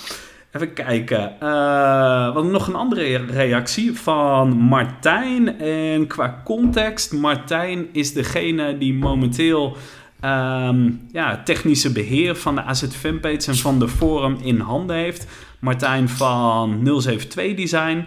Even 0.56 0.72
kijken. 0.72 1.40
Eh, 1.40 2.34
wat 2.34 2.44
nog 2.44 2.66
een 2.66 2.74
andere 2.74 3.16
reactie 3.16 3.98
van 3.98 4.48
Martijn. 4.48 5.58
En 5.58 6.06
qua 6.06 6.40
context, 6.44 7.12
Martijn 7.12 7.86
is 7.92 8.12
degene 8.12 8.78
die 8.78 8.94
momenteel 8.94 9.76
ehm, 10.20 10.90
ja, 11.12 11.42
technische 11.44 11.92
beheer 11.92 12.36
van 12.36 12.54
de 12.54 12.62
AZ 12.62 12.86
Fanpage 12.86 13.50
en 13.50 13.56
van 13.56 13.78
de 13.78 13.88
forum 13.88 14.36
in 14.42 14.60
handen 14.60 14.96
heeft. 14.96 15.26
Martijn 15.58 16.08
van 16.08 16.80
072 17.00 17.54
Design. 17.54 18.06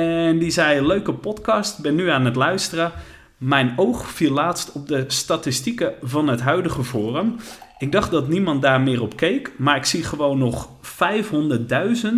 En 0.00 0.38
die 0.38 0.50
zei, 0.50 0.86
leuke 0.86 1.12
podcast, 1.12 1.78
ben 1.78 1.94
nu 1.94 2.08
aan 2.08 2.24
het 2.24 2.36
luisteren. 2.36 2.92
Mijn 3.36 3.72
oog 3.76 4.10
viel 4.10 4.32
laatst 4.32 4.72
op 4.72 4.88
de 4.88 5.04
statistieken 5.06 5.92
van 6.02 6.28
het 6.28 6.40
huidige 6.40 6.84
forum. 6.84 7.36
Ik 7.78 7.92
dacht 7.92 8.10
dat 8.10 8.28
niemand 8.28 8.62
daar 8.62 8.80
meer 8.80 9.02
op 9.02 9.16
keek, 9.16 9.52
maar 9.56 9.76
ik 9.76 9.84
zie 9.84 10.04
gewoon 10.04 10.38
nog 10.38 10.68
500.000 10.82 12.08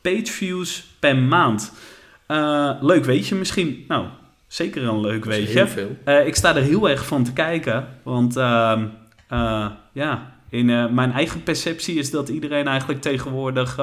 pageviews 0.00 0.86
per 0.98 1.16
maand. 1.16 1.72
Eh, 2.26 2.70
leuk 2.80 3.04
weetje 3.04 3.34
misschien. 3.34 3.84
Nou, 3.88 4.06
zeker 4.46 4.82
een 4.82 5.00
leuk 5.00 5.24
weetje. 5.24 5.88
Eh, 6.04 6.26
ik 6.26 6.34
sta 6.34 6.56
er 6.56 6.62
heel 6.62 6.88
erg 6.88 7.06
van 7.06 7.24
te 7.24 7.32
kijken. 7.32 7.88
Want 8.02 8.36
ehm, 8.36 8.86
eh, 9.28 9.66
ja, 9.92 10.32
in 10.48 10.94
mijn 10.94 11.12
eigen 11.12 11.42
perceptie 11.42 11.98
is 11.98 12.10
dat 12.10 12.28
iedereen 12.28 12.66
eigenlijk 12.66 13.00
tegenwoordig 13.00 13.78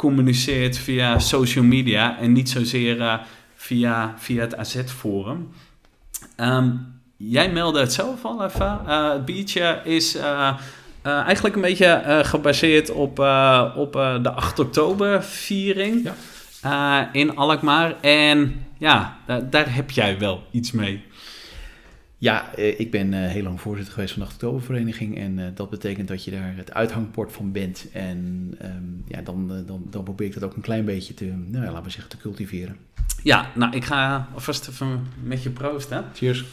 communiceert 0.00 0.78
via 0.78 1.18
social 1.18 1.64
media 1.64 2.18
en 2.18 2.32
niet 2.32 2.50
zozeer 2.50 3.00
eh, 3.00 3.14
via, 3.54 4.14
via 4.18 4.40
het 4.40 4.56
AZ-forum. 4.56 5.48
Ehm, 6.36 6.70
jij 7.16 7.50
meldde 7.52 7.80
het 7.80 7.92
zelf 7.92 8.24
al 8.24 8.44
even. 8.44 8.80
Eh, 8.86 9.12
het 9.12 9.24
biertje 9.24 9.80
is 9.84 10.14
eh, 10.16 10.52
eigenlijk 11.02 11.54
een 11.54 11.60
beetje 11.60 12.20
gebaseerd 12.24 12.90
op, 12.90 13.18
op 13.76 13.92
de 14.22 14.30
8 14.34 14.58
oktober 14.58 15.22
viering 15.24 16.10
Ja. 16.62 17.08
in 17.12 17.36
Alkmaar. 17.36 18.00
En 18.00 18.66
ja, 18.78 19.16
da- 19.26 19.40
daar 19.40 19.74
heb 19.74 19.90
jij 19.90 20.18
wel 20.18 20.42
iets 20.50 20.70
mee. 20.72 21.04
Ja, 22.20 22.54
eh, 22.54 22.80
ik 22.80 22.90
ben 22.90 23.14
eh, 23.14 23.30
heel 23.30 23.42
lang 23.42 23.60
voorzitter 23.60 23.94
geweest 23.94 24.12
van 24.12 24.22
de 24.22 24.28
8 24.28 24.34
Oktobervereniging. 24.34 25.18
En 25.18 25.38
eh, 25.38 25.46
dat 25.54 25.70
betekent 25.70 26.08
dat 26.08 26.24
je 26.24 26.30
daar 26.30 26.56
het 26.56 26.72
uithangbord 26.72 27.32
van 27.32 27.52
bent. 27.52 27.86
En 27.92 28.50
ehm, 28.58 28.84
ja, 29.06 29.22
dan, 29.22 29.64
dan, 29.66 29.86
dan 29.90 30.04
probeer 30.04 30.26
ik 30.26 30.34
dat 30.34 30.42
ook 30.42 30.56
een 30.56 30.62
klein 30.62 30.84
beetje 30.84 31.14
te, 31.14 31.24
nou 31.24 31.64
ja, 31.64 31.70
laten 31.70 31.84
we 31.84 31.90
zeggen, 31.90 32.10
te 32.10 32.16
cultiveren. 32.16 32.76
Ja, 33.22 33.50
nou, 33.54 33.76
ik 33.76 33.84
ga 33.84 34.28
alvast 34.34 34.68
even 34.68 35.06
met 35.22 35.42
je 35.42 35.50
proosten. 35.50 36.04
Cheers. 36.14 36.44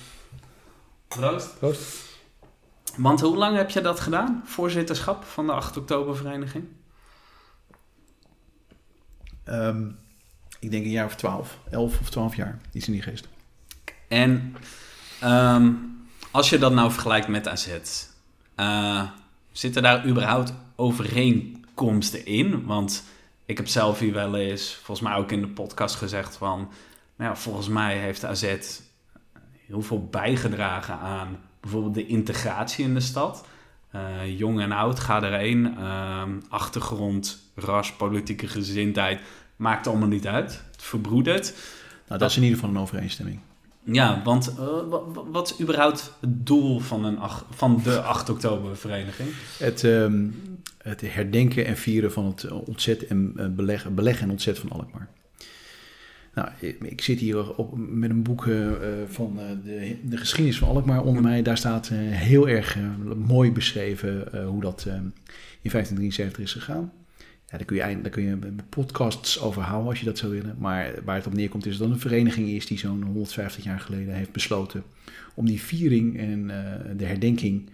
Proost. 1.07 1.59
Proost. 1.59 2.05
Want 2.97 3.21
hoe 3.21 3.37
lang 3.37 3.57
heb 3.57 3.69
je 3.69 3.81
dat 3.81 3.99
gedaan? 3.99 4.41
Voorzitterschap 4.45 5.23
van 5.23 5.45
de 5.45 5.51
8 5.51 5.77
oktobervereniging? 5.77 6.65
Ehm, 9.43 9.87
ik 10.59 10.71
denk 10.71 10.85
een 10.85 10.91
jaar 10.91 11.05
of 11.05 11.15
twaalf, 11.15 11.59
elf 11.69 11.99
of 11.99 12.09
twaalf 12.09 12.35
jaar, 12.35 12.57
iets 12.71 12.87
in 12.87 12.93
die 12.93 13.01
geest. 13.01 13.27
En 14.07 14.55
ehm, 15.19 15.71
als 16.31 16.49
je 16.49 16.57
dat 16.57 16.73
nou 16.73 16.91
vergelijkt 16.91 17.27
met 17.27 17.47
AZ, 17.47 17.69
eh, 18.55 19.03
zitten 19.51 19.81
daar 19.81 20.05
überhaupt 20.05 20.53
overeenkomsten 20.75 22.25
in? 22.25 22.65
Want 22.65 23.03
ik 23.45 23.57
heb 23.57 23.67
zelf 23.67 23.99
hier 23.99 24.13
wel 24.13 24.35
eens, 24.35 24.73
volgens 24.83 25.07
mij 25.07 25.17
ook 25.17 25.31
in 25.31 25.41
de 25.41 25.47
podcast 25.47 25.95
gezegd 25.95 26.35
van, 26.35 26.57
nou 27.15 27.29
ja, 27.31 27.35
volgens 27.35 27.67
mij 27.67 27.97
heeft 27.97 28.25
AZ 28.25 28.55
heel 29.67 29.81
veel 29.81 30.05
bijgedragen 30.05 30.99
aan 30.99 31.37
bijvoorbeeld 31.59 31.93
de 31.93 32.07
integratie 32.07 32.85
in 32.85 32.93
de 32.93 32.99
stad. 32.99 33.45
Eh, 33.91 34.37
jong 34.37 34.59
en 34.59 34.71
oud, 34.71 34.99
ga 34.99 35.23
erheen. 35.23 35.77
Ehm, 35.77 36.31
achtergrond, 36.49 37.51
ras, 37.55 37.93
politieke 37.93 38.47
gezindheid, 38.47 39.21
maakt 39.55 39.87
allemaal 39.87 40.07
niet 40.07 40.27
uit. 40.27 40.63
Het 40.71 40.83
verbroedert. 40.83 41.53
Nou, 42.07 42.19
dat 42.19 42.29
is 42.29 42.37
in 42.37 42.43
ieder 42.43 42.59
geval 42.59 42.75
een 42.75 42.81
overeenstemming. 42.81 43.39
Ja, 43.91 44.21
want 44.23 44.47
eh, 44.49 44.55
wa- 44.65 45.03
wa- 45.13 45.23
wat 45.31 45.51
is 45.51 45.61
überhaupt 45.61 46.13
het 46.19 46.45
doel 46.45 46.79
van, 46.79 47.03
een 47.05 47.17
van 47.49 47.79
de 47.83 48.01
8 48.01 48.29
oktober 48.29 48.77
vereniging? 48.77 49.29
Het, 49.59 49.83
ehm, 49.83 50.27
het 50.77 51.01
herdenken 51.01 51.65
en 51.65 51.77
vieren 51.77 52.11
van 52.11 52.25
het 52.25 52.51
ontzet 52.51 53.07
en 53.07 53.33
eh, 53.37 53.45
beleg, 53.93 54.21
en 54.21 54.29
ontzet 54.29 54.59
van 54.59 54.69
Alkmaar. 54.69 55.09
Nou, 56.33 56.49
ik, 56.59 57.01
zit 57.01 57.19
hier 57.19 57.55
op, 57.55 57.73
met 57.77 58.09
een 58.09 58.23
boek 58.23 58.47
eh, 58.47 58.67
eh, 58.67 58.75
van 59.07 59.39
eh, 59.39 59.45
de, 59.63 59.95
de 60.03 60.17
geschiedenis 60.17 60.57
van 60.59 60.67
Alkmaar 60.67 61.03
onder 61.03 61.21
mij. 61.23 61.41
Daar 61.41 61.57
staat 61.57 61.87
eh, 61.89 61.97
heel 61.99 62.47
erg 62.47 62.77
eh, 62.77 62.83
mooi 63.15 63.51
beschreven 63.51 64.33
eh, 64.33 64.47
hoe 64.47 64.61
dat 64.61 64.83
eh, 64.87 64.93
in 64.93 65.71
1573 65.71 66.43
is 66.43 66.53
gegaan. 66.53 66.91
Ja, 67.51 67.57
daar 67.57 67.65
kun 67.65 67.75
je, 67.75 67.81
eind- 67.81 68.01
daar 68.03 68.11
kun 68.11 68.23
je 68.23 68.37
podcasts 68.69 69.39
over 69.41 69.61
houden 69.61 69.89
als 69.89 69.99
je 69.99 70.05
dat 70.05 70.17
zou 70.17 70.31
willen. 70.31 70.55
Maar 70.59 70.93
waar 71.05 71.15
het 71.15 71.27
op 71.27 71.33
neerkomt 71.33 71.65
is 71.65 71.77
dat 71.77 71.89
een 71.89 71.99
vereniging 71.99 72.49
is 72.49 72.65
die 72.65 72.77
zo'n 72.79 73.03
150 73.03 73.63
jaar 73.63 73.79
geleden 73.79 74.13
heeft 74.13 74.31
besloten 74.31 74.83
om 75.33 75.45
die 75.45 75.61
viering 75.61 76.17
en 76.19 76.49
eh, 76.49 76.97
de 76.97 77.05
herdenking 77.05 77.69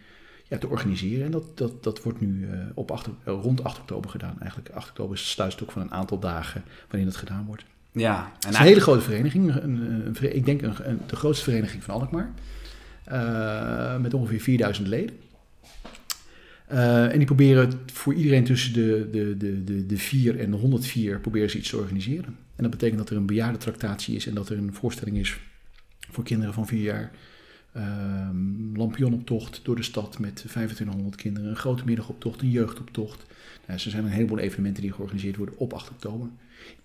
ja, 0.48 0.58
te 0.58 0.68
organiseren. 0.68 1.26
En 1.26 1.32
dat, 1.32 1.58
dat, 1.58 1.84
dat 1.84 2.04
wordt 2.04 2.22
nu 2.22 2.48
eh, 2.52 2.60
op 2.74 2.92
8, 2.92 3.08
ok- 3.08 3.44
rond 3.44 3.64
8 3.64 3.80
oktober 3.80 4.10
gedaan. 4.10 4.36
Eigenlijk 4.40 4.70
8 4.76 4.90
oktober 4.90 5.14
is 5.16 5.22
het 5.22 5.30
sluitstok 5.30 5.72
van 5.72 5.82
een 5.82 5.92
aantal 5.92 6.20
dagen 6.20 6.64
waarin 6.90 7.08
het 7.08 7.18
gedaan 7.18 7.46
wordt. 7.46 7.64
Ja, 7.92 8.32
Het 8.40 8.50
is 8.54 8.58
een 8.60 8.66
hele 8.66 8.80
grote 8.82 9.02
vereniging. 9.02 9.56
Een, 9.56 9.64
een, 9.64 10.06
een 10.08 10.16
vere- 10.16 10.34
ik 10.34 10.46
denk 10.46 10.62
een, 10.62 10.74
een- 10.90 11.00
de 11.08 11.16
grootste 11.16 11.44
vereniging 11.44 11.84
van 11.84 11.94
Alkmaar. 11.94 12.32
Eh, 13.04 13.98
met 13.98 14.14
ongeveer 14.14 14.40
4000 14.42 14.88
leden. 14.88 15.16
Eh, 16.74 17.12
en 17.12 17.18
die 17.18 17.26
proberen 17.26 17.72
voor 17.94 18.14
iedereen 18.14 18.44
tussen 18.44 18.74
de, 18.74 19.08
de, 19.12 19.38
de, 19.38 19.64
de, 19.64 19.86
de 19.86 19.98
4 19.98 20.40
en 20.40 20.52
de 20.52 20.58
104 20.58 21.20
proberen 21.20 21.50
ze 21.50 21.58
iets 21.58 21.70
te 21.70 21.78
organiseren. 21.78 22.38
En 22.56 22.64
dat 22.64 22.72
betekent 22.72 22.98
dat 22.98 23.10
er 23.10 23.18
een 23.18 23.26
bejaardentractatie 23.26 24.16
is 24.16 24.28
en 24.28 24.34
dat 24.34 24.50
er 24.50 24.58
een 24.58 24.74
voorstelling 24.74 25.18
is 25.18 25.38
voor 26.12 26.24
kinderen 26.24 26.54
van 26.54 26.68
4 26.68 26.82
jaar. 26.82 27.12
Ehm 27.74 28.76
lampionoptocht 28.76 29.60
door 29.64 29.76
de 29.76 29.84
stad 29.84 30.20
met 30.20 30.36
2500 30.36 31.16
kinderen. 31.16 31.50
Een 31.50 31.56
grote 31.56 31.86
middagoptocht, 31.86 32.42
een 32.42 32.50
jeugdoptocht. 32.50 33.26
Nou, 33.68 33.80
er 33.84 33.90
zijn 33.90 34.04
een 34.04 34.10
heleboel 34.10 34.40
evenementen 34.40 34.82
die 34.82 34.92
georganiseerd 34.92 35.36
worden 35.36 35.58
op 35.58 35.74
8 35.74 35.90
oktober. 35.90 36.28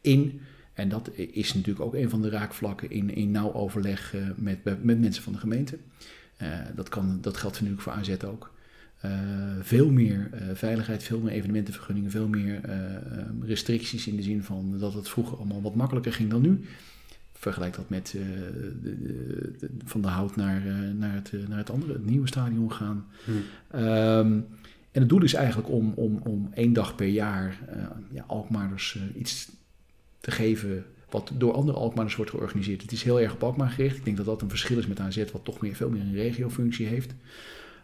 In 0.01 0.41
en 0.73 0.89
dat 0.89 1.11
is 1.15 1.55
natuurlijk 1.55 1.85
ook 1.85 1.95
een 1.95 2.11
van 2.11 2.23
de 2.23 2.29
raakvlakken 2.29 2.91
in, 2.91 3.15
in 3.15 3.31
nauw 3.31 3.53
overleg 3.53 4.15
eh, 4.15 4.21
met, 4.37 4.65
met 4.83 5.01
mensen 5.01 5.23
van 5.23 5.33
de 5.33 5.39
gemeente. 5.39 5.79
Eh, 6.37 6.49
dat, 6.75 6.89
kan, 6.89 7.19
dat 7.21 7.37
geldt 7.37 7.55
natuurlijk 7.55 7.83
voor 7.83 7.93
AZ 7.93 8.17
ook. 8.25 8.51
Eh, 9.01 9.11
veel 9.61 9.91
meer 9.91 10.29
eh, 10.33 10.41
veiligheid, 10.55 11.03
veel 11.03 11.21
meer 11.21 11.33
evenementenvergunningen, 11.33 12.11
veel 12.11 12.29
meer 12.29 12.65
eh, 12.65 12.95
eh, 12.95 13.03
restricties 13.43 14.07
in 14.07 14.17
de 14.17 14.23
zin 14.23 14.43
van 14.43 14.79
dat 14.79 14.95
het 14.95 15.09
vroeger 15.09 15.37
allemaal 15.37 15.63
wat 15.63 15.75
makkelijker 15.75 16.13
ging 16.13 16.31
dan 16.31 16.43
nu. 16.43 16.65
Vergelijk 17.33 17.75
dat 17.77 17.89
met 17.89 18.07
de, 18.13 18.79
de- 18.83 19.57
de- 19.59 19.71
van 19.85 20.01
de 20.03 20.09
hout 20.09 20.37
naar, 20.37 20.63
naar, 20.95 21.15
het, 21.15 21.33
naar 21.49 21.59
het 21.59 21.71
andere, 21.71 21.93
het 21.93 22.07
nieuwe 22.07 22.27
stadion 22.27 22.73
gaan. 22.73 23.07
Hm. 23.25 23.31
Ehm, 23.71 24.41
en 24.93 25.01
het 25.01 25.09
doel 25.09 25.23
is 25.23 25.35
eigenlijk 25.35 25.69
om, 25.71 25.93
om, 25.97 26.17
om 26.17 26.51
één 26.55 26.73
dag 26.73 26.95
per 26.95 27.07
jaar 27.07 27.59
ja, 28.11 28.25
Alkmaarders 28.27 28.99
iets 29.19 29.49
te 30.21 30.31
geven 30.31 30.85
wat 31.11 31.31
door 31.39 31.53
andere 31.53 31.79
Alkmaarders 31.79 32.17
wordt 32.17 32.31
georganiseerd. 32.31 32.83
Het 32.83 32.93
is 32.93 33.03
heel 33.03 33.21
erg 33.21 33.33
op 33.33 33.43
Alkmaar 33.43 33.71
gericht. 33.71 33.97
Ik 33.97 34.05
denk 34.05 34.17
dat 34.17 34.27
dat 34.27 34.43
een 34.43 34.49
verschil 34.49 34.79
is 34.79 34.87
met 34.87 35.01
AZ, 35.01 35.25
wat 35.33 35.45
toch 35.45 35.61
meer, 35.61 35.75
veel 35.75 35.91
meer 35.91 36.01
een 36.01 36.13
regiofunctie 36.15 36.87
heeft. 36.87 37.15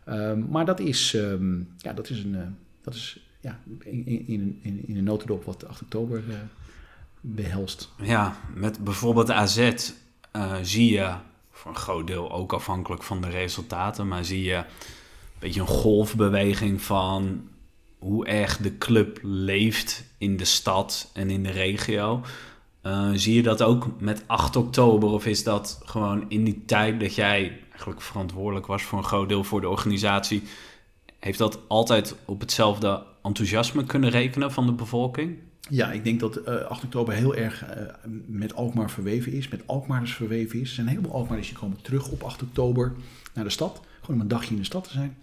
Ehm, 0.05 0.49
maar 0.51 0.64
dat 0.64 0.81
is, 0.81 1.14
ehm, 1.14 1.59
ja, 1.79 1.93
dat 1.93 2.11
is, 2.11 2.25
een, 2.25 2.35
eh, 2.35 2.47
dat 2.83 2.95
is 2.95 3.19
ja, 3.40 3.61
in, 3.79 4.07
in, 4.07 4.59
in, 4.62 4.83
in, 4.87 4.97
een 4.97 5.05
notendop 5.05 5.45
wat 5.45 5.69
8 5.69 5.83
oktober 5.83 6.23
eh, 6.29 6.37
behelst. 7.21 7.93
Ja, 8.03 8.37
met 8.55 8.85
bijvoorbeeld 8.85 9.31
AZ 9.31 9.73
eh, 10.31 10.55
zie 10.62 10.93
je, 10.93 11.14
voor 11.51 11.71
een 11.71 11.77
groot 11.77 12.07
deel 12.07 12.33
ook 12.33 12.53
afhankelijk 12.53 13.03
van 13.03 13.21
de 13.21 13.29
resultaten, 13.29 14.09
maar 14.09 14.25
zie 14.25 14.43
je 14.43 14.57
een 14.57 14.64
beetje 15.38 15.61
een 15.61 15.67
golfbeweging 15.67 16.83
van 16.83 17.49
hoe 17.99 18.27
erg 18.27 18.57
de 18.57 18.79
club 18.79 19.19
leeft 19.23 20.05
in 20.19 20.37
de 20.37 20.45
stad 20.45 21.11
en 21.12 21.31
in 21.31 21.43
de 21.43 21.51
regio. 21.51 22.23
Zie 23.14 23.35
je 23.35 23.43
dat 23.43 23.62
ook 23.62 24.01
met 24.01 24.23
8 24.27 24.57
oktober 24.57 25.09
of 25.09 25.27
is 25.27 25.45
dat 25.45 25.81
gewoon 25.85 26.25
in 26.29 26.45
die 26.45 26.62
tijd 26.64 27.01
dat 27.01 27.14
jij 27.14 27.63
eigenlijk 27.75 28.03
verantwoordelijk 28.03 28.67
was 28.67 28.83
voor 28.83 28.99
een 28.99 29.05
groot 29.05 29.29
deel 29.29 29.45
voor 29.45 29.61
de 29.61 29.69
organisatie, 29.69 30.43
heeft 31.19 31.39
dat 31.39 31.59
altijd 31.69 32.15
op 32.25 32.41
hetzelfde 32.41 33.03
enthousiasme 33.23 33.85
kunnen 33.85 34.11
rekenen 34.11 34.53
van 34.53 34.67
de 34.67 34.73
bevolking? 34.73 35.39
Ja, 35.69 35.93
ik 35.93 36.05
denk 36.05 36.21
dat 36.21 36.37
eh 36.37 36.55
8 36.55 36.85
oktober 36.85 37.15
heel 37.15 37.35
erg 37.35 37.65
eh, 37.65 37.83
met 38.27 38.55
Alkmaar 38.55 38.91
verweven 38.91 39.33
is, 39.33 39.49
met 39.49 39.67
Alkmaarders 39.67 40.15
verweven 40.15 40.61
is. 40.61 40.69
Er 40.69 40.75
zijn 40.75 40.87
een 40.87 40.93
heleboel 40.93 41.15
Alkmaarders 41.15 41.49
die 41.49 41.59
komen 41.59 41.83
terug 41.83 42.09
op 42.09 42.23
8 42.23 42.43
oktober 42.43 42.93
naar 43.35 43.45
de 43.45 43.51
stad. 43.51 43.81
Gewoon 44.01 44.17
om 44.17 44.23
een 44.23 44.29
dagje 44.29 44.51
in 44.51 44.57
de 44.57 44.65
stad 44.65 44.85
te 44.85 44.91
zijn. 44.91 45.17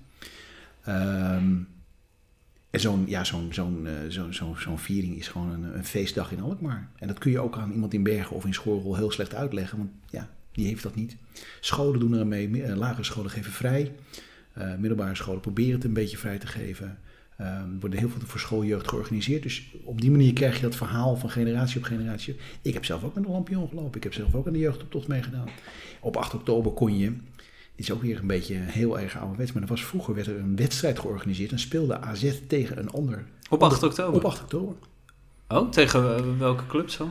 Ehm, 0.84 1.56
en 2.70 2.80
zo'n 2.80 3.04
ja, 3.08 3.24
zo'n 3.24 3.54
zo'n 3.54 3.88
eh, 3.88 3.94
zo'n 4.08 4.34
zo'n 4.34 4.56
zo'n 4.58 4.80
viering 4.80 5.18
is 5.18 5.28
gewoon 5.28 5.52
een, 5.52 5.76
een 5.78 5.86
feestdag 5.86 6.32
in 6.32 6.42
Alkmaar. 6.42 6.90
En 6.96 7.08
dat 7.08 7.18
kun 7.18 7.32
je 7.32 7.40
ook 7.40 7.58
aan 7.58 7.72
iemand 7.72 7.94
in 7.94 8.04
Bergen 8.04 8.36
of 8.36 8.46
in 8.46 8.54
Schorrel 8.54 8.96
heel 8.96 9.12
slecht 9.12 9.36
uitleggen, 9.36 9.78
want 9.78 9.90
ja, 10.10 10.30
die 10.52 10.68
heeft 10.68 10.84
dat 10.84 10.96
niet. 10.96 11.16
Scholen 11.60 12.00
doen 12.00 12.14
er 12.14 12.28
mee, 12.28 12.64
eh, 12.64 12.76
lagere 12.76 13.04
scholen 13.04 13.32
geven 13.32 13.52
vrij. 13.52 13.92
Eh, 14.54 14.76
middelbare 14.76 15.16
scholen 15.16 15.42
proberen 15.42 15.74
het 15.74 15.84
een 15.84 15.94
beetje 15.94 16.18
vrij 16.18 16.38
te 16.38 16.48
geven. 16.48 17.00
Ehm, 17.38 17.48
er 17.48 17.80
worden 17.80 18.00
heel 18.00 18.10
veel 18.10 18.22
voor 18.26 18.40
schooljeugd 18.40 18.88
georganiseerd. 18.88 19.44
Dus 19.44 19.72
op 19.84 20.02
die 20.02 20.12
manier 20.12 20.34
krijg 20.34 20.56
je 20.56 20.62
dat 20.62 20.76
verhaal 20.76 21.16
van 21.16 21.30
generatie 21.30 21.78
op 21.78 21.84
generatie. 21.84 22.36
Ik 22.62 22.74
heb 22.74 22.86
zelf 22.86 23.04
ook 23.04 23.16
met 23.16 23.26
een 23.26 23.32
lampion 23.32 23.68
gelopen. 23.68 23.98
Ik 23.98 24.04
heb 24.04 24.14
zelf 24.14 24.36
ook 24.36 24.48
aan 24.48 24.54
de 24.54 24.60
jeugdoptocht 24.60 25.08
meegedaan. 25.08 25.48
Op 26.00 26.18
8 26.18 26.34
oktober 26.34 26.72
kon 26.72 26.98
je, 26.98 27.06
dit 27.06 27.16
is 27.76 27.92
ook 27.92 28.02
weer 28.02 28.20
een 28.20 28.28
beetje 28.28 28.56
heel 28.56 29.00
erg 29.00 29.18
ouderwets, 29.18 29.52
maar 29.52 29.62
er 29.62 29.68
was 29.68 29.86
vroeger 29.86 30.14
werd 30.14 30.28
er 30.28 30.40
een 30.40 30.56
wedstrijd 30.56 31.00
georganiseerd 31.00 31.52
en 31.52 31.60
speelde 31.60 32.00
AZ 32.00 32.34
tegen 32.48 32.78
een 32.78 32.90
ander. 32.90 33.26
Op 33.50 33.64
8 33.64 33.84
oktober? 33.84 34.16
Op 34.16 34.26
8 34.26 34.42
oktober. 34.42 34.76
Oh, 35.48 35.70
tegen 35.70 36.18
eh, 36.18 36.24
welke 36.38 36.68
club 36.68 36.90
zo? 36.90 37.10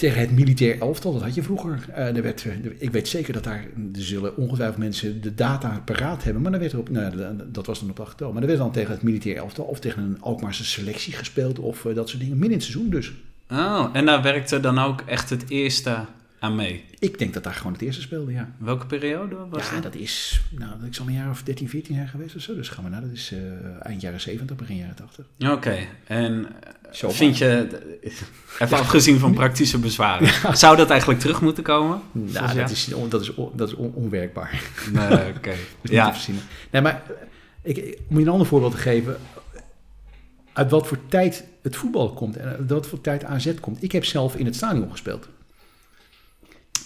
Tegen 0.00 0.20
het 0.20 0.30
militair 0.30 0.80
elftal, 0.80 1.12
dat 1.12 1.22
had 1.22 1.34
je 1.34 1.42
vroeger. 1.42 1.84
Eh, 1.94 2.16
er 2.16 2.22
werd, 2.22 2.44
eh, 2.44 2.52
ik 2.78 2.90
weet 2.90 3.08
zeker 3.08 3.32
dat 3.32 3.44
daar, 3.44 3.64
zullen 3.92 4.36
ongetwijfeld 4.36 4.78
mensen 4.78 5.20
de 5.20 5.34
data 5.34 5.82
paraat 5.84 6.24
hebben, 6.24 6.42
maar 6.42 6.50
dan 6.50 6.60
werd 6.60 6.72
er 6.72 6.78
op, 6.78 6.88
nou, 6.90 7.36
dat 7.46 7.66
was 7.66 7.80
dan 7.80 7.90
op 7.90 8.00
8 8.00 8.10
oktober. 8.10 8.32
Maar 8.32 8.42
er 8.42 8.48
werd 8.48 8.60
dan 8.60 8.72
tegen 8.72 8.92
het 8.92 9.02
militair 9.02 9.36
elftal 9.36 9.64
of 9.64 9.80
tegen 9.80 10.02
een 10.02 10.16
Alkmaarse 10.20 10.64
selectie 10.64 11.12
gespeeld 11.12 11.58
of 11.58 11.84
eh, 11.84 11.94
dat 11.94 12.08
soort 12.08 12.20
dingen. 12.20 12.38
Midden 12.38 12.58
in 12.58 12.64
het 12.64 12.66
seizoen 12.66 12.90
dus. 12.90 13.12
Oh, 13.50 13.86
en 13.92 14.06
daar 14.06 14.22
werkte 14.22 14.60
dan 14.60 14.78
ook 14.78 15.00
echt 15.00 15.30
het 15.30 15.44
eerste 15.48 15.96
aan 16.40 16.54
mee. 16.54 16.84
Ik 16.98 17.18
denk 17.18 17.34
dat 17.34 17.44
daar 17.44 17.54
gewoon 17.54 17.72
het 17.72 17.82
eerste 17.82 18.00
speelde, 18.00 18.32
ja. 18.32 18.50
Welke 18.58 18.86
periode 18.86 19.36
was 19.50 19.68
ja, 19.68 19.74
dat? 19.74 19.82
dat 19.82 19.94
is, 19.94 20.40
nou, 20.50 20.70
dat 20.80 20.88
is 20.90 21.00
al 21.00 21.06
een 21.06 21.12
jaar 21.12 21.30
of 21.30 21.42
13, 21.42 21.68
14 21.68 21.94
jaar 21.94 22.08
geweest 22.08 22.36
of 22.36 22.42
zo. 22.42 22.54
Dus 22.54 22.68
gaan 22.68 22.84
we 22.84 22.90
naar, 22.90 23.00
dat 23.00 23.10
is 23.12 23.32
eh, 23.32 23.86
eind 23.86 24.00
jaren 24.00 24.20
70, 24.20 24.56
begin 24.56 24.76
jaren 24.76 24.94
80. 24.94 25.24
Oké, 25.50 25.76
en 26.06 26.46
eh, 26.46 26.92
Zo 26.92 27.10
vind 27.10 27.38
je, 27.38 27.68
even 28.58 28.78
afgezien 28.84 29.18
van 29.18 29.34
praktische 29.34 29.78
bezwaren, 29.78 30.56
zou 30.58 30.76
dat 30.76 30.90
eigenlijk 30.90 31.20
terug 31.20 31.40
moeten 31.40 31.62
komen? 31.62 32.00
Nou, 32.12 32.54
dat 32.54 32.70
is, 32.70 32.84
dat 33.08 33.20
is, 33.20 33.34
on- 33.34 33.52
dat 33.56 33.68
is 33.68 33.74
on- 33.74 33.92
onwerkbaar. 33.94 34.62
Nee, 34.92 35.06
oké. 35.36 35.54
Te 35.82 35.92
Ja. 35.92 36.14
Nee, 36.70 36.82
maar 36.82 37.02
eh, 37.62 37.76
ik, 37.76 37.98
om 38.08 38.16
je 38.18 38.22
een 38.24 38.30
ander 38.32 38.46
voorbeeld 38.46 38.72
te 38.72 38.78
geven. 38.78 39.16
Uit 40.52 40.70
wat 40.70 40.86
voor 40.86 40.98
tijd 41.08 41.44
het 41.62 41.76
voetbal 41.76 42.12
komt 42.12 42.36
en 42.36 42.48
uit 42.48 42.70
wat 42.70 42.86
voor 42.86 43.00
tijd 43.00 43.24
AZ 43.24 43.54
komt. 43.60 43.82
Ik 43.82 43.92
heb 43.92 44.04
zelf 44.04 44.36
in 44.36 44.44
het 44.44 44.56
stadion 44.56 44.90
gespeeld. 44.90 45.28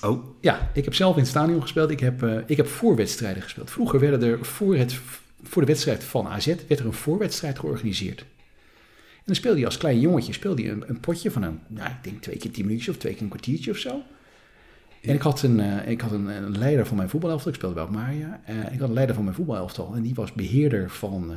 Oh, 0.04 0.24
Ja, 0.40 0.70
ik 0.74 0.84
heb 0.84 0.94
zelf 0.94 1.14
in 1.14 1.20
het 1.20 1.30
stadion 1.30 1.62
gespeeld. 1.62 1.90
Ik 1.90 2.00
heb, 2.00 2.22
eh, 2.22 2.36
ik 2.46 2.56
heb 2.56 2.66
voorwedstrijden 2.66 3.42
gespeeld. 3.42 3.70
Vroeger 3.70 4.00
werden 4.00 4.22
er 4.22 4.44
voor, 4.44 4.76
het, 4.76 5.00
voor 5.42 5.62
de 5.62 5.68
wedstrijd 5.68 6.04
van 6.04 6.26
AZ 6.26 6.46
werd 6.46 6.78
er 6.80 6.86
een 6.86 6.92
voorwedstrijd 6.92 7.58
georganiseerd. 7.58 8.20
En 8.20 9.30
dan 9.30 9.34
speelde 9.34 9.58
je 9.58 9.64
als 9.64 9.76
klein 9.76 10.00
jongetje 10.00 10.32
speelde 10.32 10.62
je 10.62 10.70
een, 10.70 10.84
een 10.86 11.00
potje 11.00 11.30
van 11.30 11.42
een, 11.42 11.60
nou, 11.66 11.90
ik 11.90 11.96
denk 12.02 12.22
twee 12.22 12.36
keer 12.36 12.50
tien 12.50 12.66
minuutjes 12.66 12.94
of 12.94 12.96
twee 12.96 13.12
keer 13.12 13.22
een 13.22 13.28
kwartiertje 13.28 13.70
of 13.70 13.76
zo. 13.76 14.02
En 15.02 15.14
ik 15.14 15.22
had 15.22 15.42
een, 15.42 15.60
eh, 15.60 15.90
ik 15.90 16.00
had 16.00 16.12
een, 16.12 16.26
een 16.26 16.58
leider 16.58 16.86
van 16.86 16.96
mijn 16.96 17.08
voetbalelftal, 17.08 17.50
ik 17.50 17.56
speelde 17.56 17.74
bij 17.74 17.86
Maria. 17.90 18.40
Eh, 18.44 18.72
ik 18.72 18.78
had 18.78 18.88
een 18.88 18.94
leider 18.94 19.14
van 19.14 19.24
mijn 19.24 19.36
voetbalelftal 19.36 19.94
en 19.94 20.02
die 20.02 20.14
was 20.14 20.32
beheerder 20.32 20.90
van 20.90 21.32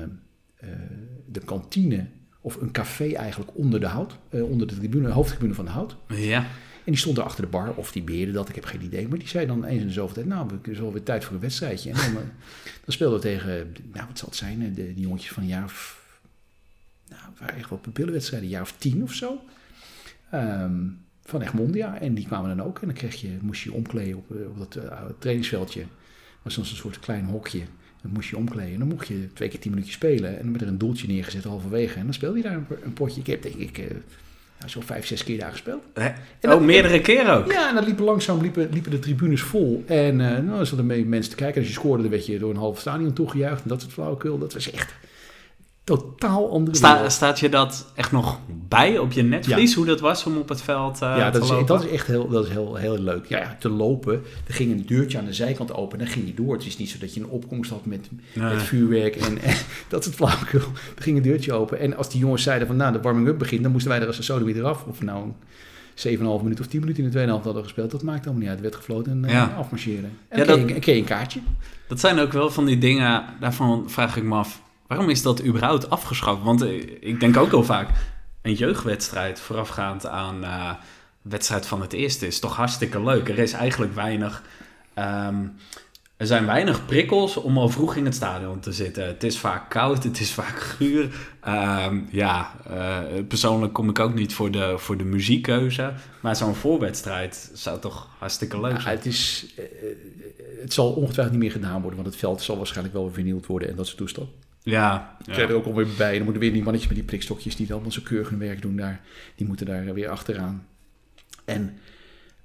de 1.25 1.39
kantine, 1.39 2.05
of 2.41 2.61
een 2.61 2.71
café 2.71 3.13
eigenlijk 3.13 3.51
onder 3.53 3.79
de 3.79 3.85
hout, 3.85 4.17
onder 4.31 4.67
de 4.67 4.75
tribune, 4.75 5.09
hoofdtribune 5.09 5.53
van 5.53 5.65
de 5.65 5.71
hout. 5.71 5.95
ja. 6.07 6.45
En 6.87 6.93
die 6.93 7.01
stond 7.01 7.17
er 7.17 7.23
achter 7.23 7.43
de 7.43 7.49
bar, 7.49 7.73
of 7.75 7.91
die 7.91 8.03
beheerde 8.03 8.31
dat, 8.31 8.49
ik 8.49 8.55
heb 8.55 8.65
geen 8.65 8.81
idee. 8.81 9.07
Maar 9.07 9.17
die 9.17 9.27
zei 9.27 9.45
dan 9.45 9.65
eens 9.65 9.81
in 9.81 9.87
de 9.87 9.93
zoveel 9.93 10.13
tijd, 10.13 10.25
nou, 10.25 10.51
het 10.53 10.67
is 10.67 10.79
alweer 10.79 11.03
tijd 11.03 11.23
voor 11.25 11.35
een 11.35 11.41
wedstrijdje. 11.41 11.89
En 11.89 11.95
dan, 11.95 12.05
eh, 12.05 12.13
dan 12.85 12.93
speelden 12.93 13.19
we 13.19 13.25
tegen, 13.25 13.73
nou, 13.93 14.07
wat 14.07 14.17
zal 14.17 14.27
het 14.27 14.37
zijn, 14.37 14.61
eh, 14.61 14.75
de, 14.75 14.93
die 14.93 15.03
jongetjes 15.03 15.31
van 15.31 15.43
een 15.43 15.49
jaar 15.49 15.63
of, 15.63 16.05
nou, 17.09 17.21
het 17.29 17.39
waren 17.39 17.55
echt 17.55 17.69
wel 17.69 17.79
pupillenwedstrijden, 17.79 18.47
een 18.47 18.53
jaar 18.53 18.63
of 18.63 18.73
tien 18.77 19.03
of 19.03 19.13
zo. 19.13 19.41
Ehm, 20.31 20.83
van 21.23 21.41
Egmondia. 21.41 21.99
En 21.99 22.13
die 22.13 22.25
kwamen 22.25 22.57
dan 22.57 22.65
ook. 22.65 22.79
En 22.79 22.87
dan 22.87 22.95
kreeg 22.95 23.15
je, 23.21 23.37
moest 23.41 23.63
je 23.63 23.69
je 23.69 23.75
omkleden 23.75 24.17
op, 24.17 24.35
eh, 24.35 24.49
op 24.49 24.57
dat 24.57 24.79
trainingsveldje. 25.19 25.85
was 26.41 26.55
dan 26.55 26.63
een 26.63 26.75
soort 26.75 26.99
klein 26.99 27.25
hokje. 27.25 27.63
Dan 28.01 28.11
moest 28.11 28.29
je 28.29 28.37
omkleden. 28.37 28.79
Dan 28.79 28.87
mocht 28.87 29.07
je 29.07 29.33
twee 29.33 29.49
keer 29.49 29.59
tien 29.59 29.71
minuutjes 29.71 29.95
spelen. 29.95 30.37
En 30.37 30.41
dan 30.41 30.51
werd 30.51 30.61
er 30.61 30.67
een 30.67 30.77
doeltje 30.77 31.07
neergezet 31.07 31.43
halverwege. 31.43 31.97
En 31.97 32.03
dan 32.03 32.13
speelde 32.13 32.37
je 32.37 32.43
daar 32.43 32.55
een, 32.55 32.65
een 32.83 32.93
potje. 32.93 33.19
Ik 33.19 33.27
heb 33.27 33.41
denk 33.41 33.55
ik 33.55 33.77
zo 34.65 34.81
vijf, 34.81 35.05
zes 35.05 35.23
keer 35.23 35.39
daar 35.39 35.51
gespeeld. 35.51 35.83
Hè? 35.93 36.09
En 36.39 36.53
Oh, 36.53 36.61
meerdere 36.61 37.01
keren 37.01 37.33
ook? 37.33 37.51
Ja, 37.51 37.69
en 37.69 37.75
dan 37.75 37.83
liepen 37.85 38.05
langzaam 38.05 38.41
liepen, 38.41 38.69
liepen 38.71 38.91
de 38.91 38.99
tribunes 38.99 39.41
vol. 39.41 39.83
En 39.87 40.21
eh 40.21 40.43
nou, 40.43 40.59
er 40.59 40.65
zaten 40.65 40.85
mee 40.85 41.05
mensen 41.05 41.31
te 41.31 41.37
kijken. 41.37 41.55
En 41.55 41.61
als 41.61 41.69
je 41.73 41.79
scoorde, 41.79 42.01
dan 42.01 42.11
werd 42.11 42.25
je 42.25 42.39
door 42.39 42.49
een 42.49 42.57
half 42.57 42.79
stadion 42.79 43.13
toegejuicht. 43.13 43.63
En 43.63 43.69
dat 43.69 43.81
soort 43.81 43.93
flauwekul. 43.93 44.37
Dat 44.37 44.53
was 44.53 44.71
echt 44.71 44.93
totaal 45.87 46.51
andere 46.51 46.77
Sta, 46.77 47.09
staat 47.09 47.39
je 47.39 47.49
dat 47.49 47.91
echt 47.95 48.11
nog 48.11 48.39
bij 48.67 48.97
op 48.97 49.11
je 49.11 49.23
netvlies, 49.23 49.73
hoe 49.73 49.85
dat 49.85 49.99
was 49.99 50.23
om 50.25 50.37
op 50.37 50.49
het 50.49 50.61
veld 50.61 51.01
eh, 51.01 51.13
ja, 51.17 51.29
te 51.29 51.39
dat 51.39 51.49
lopen? 51.49 51.61
is, 51.61 51.67
dat 51.67 51.83
is 51.83 51.89
echt 51.91 52.07
heel, 52.07 52.27
dat 52.27 52.43
is 52.45 52.49
heel, 52.51 52.75
heel 52.75 52.97
leuk. 52.99 53.25
Ja, 53.25 53.37
ja, 53.37 53.55
te 53.59 53.69
lopen. 53.69 54.13
Er 54.47 54.53
ging 54.53 54.71
een 54.71 54.85
deurtje 54.85 55.17
aan 55.17 55.25
de 55.25 55.33
zijkant 55.33 55.73
open 55.73 55.99
en 55.99 56.05
dan 56.05 56.13
ging 56.13 56.27
je 56.27 56.33
door. 56.33 56.53
Het 56.53 56.65
is 56.65 56.77
niet 56.77 56.89
zo 56.89 56.97
dat 56.99 57.13
je 57.13 57.19
een 57.19 57.27
opkomst 57.29 57.69
had 57.71 57.85
met, 57.85 58.09
Nee. 58.33 58.53
met 58.53 58.63
vuurwerk 58.63 59.15
en, 59.15 59.41
en 59.49 59.55
dat 59.87 60.03
soort 60.03 60.15
flauwekul. 60.15 60.59
Er 60.95 61.03
ging 61.03 61.17
een 61.17 61.23
deurtje 61.23 61.53
open. 61.53 61.79
En 61.79 61.97
als 61.97 62.09
die 62.09 62.19
jongens 62.19 62.43
zeiden 62.43 62.67
van 62.67 62.75
nou, 62.75 62.93
de 62.93 63.01
warming-up 63.01 63.37
begint, 63.37 63.63
dan 63.63 63.71
moesten 63.71 63.91
wij 63.91 64.01
er 64.01 64.07
als 64.07 64.17
een 64.17 64.23
sodemie 64.23 64.55
eraf. 64.55 64.85
Of 64.85 65.01
nou 65.01 65.23
een 65.23 65.35
7,5 66.17 66.43
minuut 66.43 66.59
of 66.59 66.67
10 66.67 66.79
minuten 66.79 66.99
in 67.03 67.05
de 67.05 67.09
tweede 67.11 67.29
helft 67.29 67.45
hadden 67.45 67.63
gespeeld. 67.63 67.91
Dat 67.91 68.03
maakt 68.03 68.23
allemaal 68.23 68.39
niet 68.41 68.49
uit. 68.49 68.57
Er 68.57 68.63
werd 68.63 68.75
gefloten 68.75 69.11
en 69.11 69.25
eh, 69.25 69.31
Ja. 69.31 69.53
afmarcheren. 69.57 70.11
En 70.29 70.39
Ja, 70.39 70.45
dat- 70.45 70.57
je, 70.59 70.65
kreeg 70.65 70.85
je 70.85 70.95
een 71.01 71.03
kaartje. 71.03 71.39
Dat 71.87 71.99
zijn 71.99 72.19
ook 72.19 72.31
wel 72.31 72.49
van 72.51 72.65
die 72.65 72.77
dingen, 72.77 73.23
daarvan 73.39 73.83
vraag 73.89 74.17
ik 74.17 74.23
me 74.23 74.35
af, 74.35 74.61
waarom 74.87 75.09
is 75.09 75.21
dat 75.21 75.43
überhaupt 75.43 75.89
afgeschaft? 75.89 76.43
Want 76.43 76.61
eh, 76.61 76.87
ik 76.99 77.19
denk 77.19 77.37
ook 77.37 77.49
heel 77.49 77.63
vaak, 77.63 77.89
een 78.41 78.53
jeugdwedstrijd 78.53 79.39
voorafgaand 79.39 80.05
aan 80.05 80.43
eh 80.43 80.71
wedstrijd 81.29 81.65
van 81.65 81.81
het 81.81 81.93
eerste 81.93 82.27
is 82.27 82.39
toch 82.39 82.55
hartstikke 82.55 83.03
leuk. 83.03 83.29
Er 83.29 83.39
is 83.39 83.51
eigenlijk 83.53 83.95
weinig, 83.95 84.43
ehm, 84.93 85.45
er 86.17 86.25
zijn 86.27 86.45
weinig 86.45 86.85
prikkels 86.85 87.37
om 87.37 87.57
al 87.57 87.69
vroeg 87.69 87.95
in 87.95 88.05
het 88.05 88.15
stadion 88.15 88.59
te 88.59 88.71
zitten. 88.71 89.05
Het 89.07 89.23
is 89.23 89.37
vaak 89.37 89.69
koud, 89.69 90.03
het 90.03 90.19
is 90.19 90.31
vaak 90.31 90.59
guur. 90.59 91.15
Ehm, 91.39 91.99
ja, 92.09 92.51
eh, 92.69 92.97
persoonlijk 93.27 93.73
kom 93.73 93.89
ik 93.89 93.99
ook 93.99 94.13
niet 94.13 94.33
voor 94.33 94.51
de, 94.51 94.73
voor 94.77 94.97
de 94.97 95.03
muziekkeuze, 95.03 95.93
maar 96.21 96.35
zo'n 96.35 96.55
voorwedstrijd 96.55 97.51
zou 97.53 97.79
toch 97.79 98.07
hartstikke 98.17 98.59
leuk 98.61 98.73
Ja, 98.75 98.79
zijn. 98.81 98.95
het, 98.95 99.05
is, 99.05 99.45
het 100.61 100.73
zal 100.73 100.91
ongetwijfeld 100.91 101.31
niet 101.35 101.43
meer 101.43 101.51
gedaan 101.61 101.81
worden, 101.81 101.95
want 102.01 102.11
het 102.11 102.19
veld 102.19 102.41
zal 102.41 102.57
waarschijnlijk 102.57 102.93
wel 102.95 103.03
weer 103.05 103.13
vernield 103.13 103.45
worden 103.45 103.69
en 103.69 103.75
dat 103.75 103.85
soort 103.85 103.97
toestand. 103.97 104.29
Ja, 104.69 105.17
Ik 105.25 105.33
krijg 105.33 105.49
er 105.49 105.55
ook 105.55 105.65
alweer 105.65 105.87
bij. 105.97 106.13
Dan 106.13 106.23
moeten 106.23 106.41
weer 106.41 106.51
die 106.51 106.63
mannetjes 106.63 106.89
met 106.89 106.97
die 106.97 107.07
prikstokjes 107.07 107.55
die 107.55 107.71
allemaal 107.73 107.91
zo 107.91 108.01
keurig 108.03 108.29
hun 108.29 108.39
werk 108.39 108.61
doen 108.61 108.75
daar. 108.75 109.01
Die 109.35 109.47
moeten 109.47 109.65
daar 109.65 109.93
weer 109.93 110.09
achteraan. 110.09 110.67
En 111.45 111.77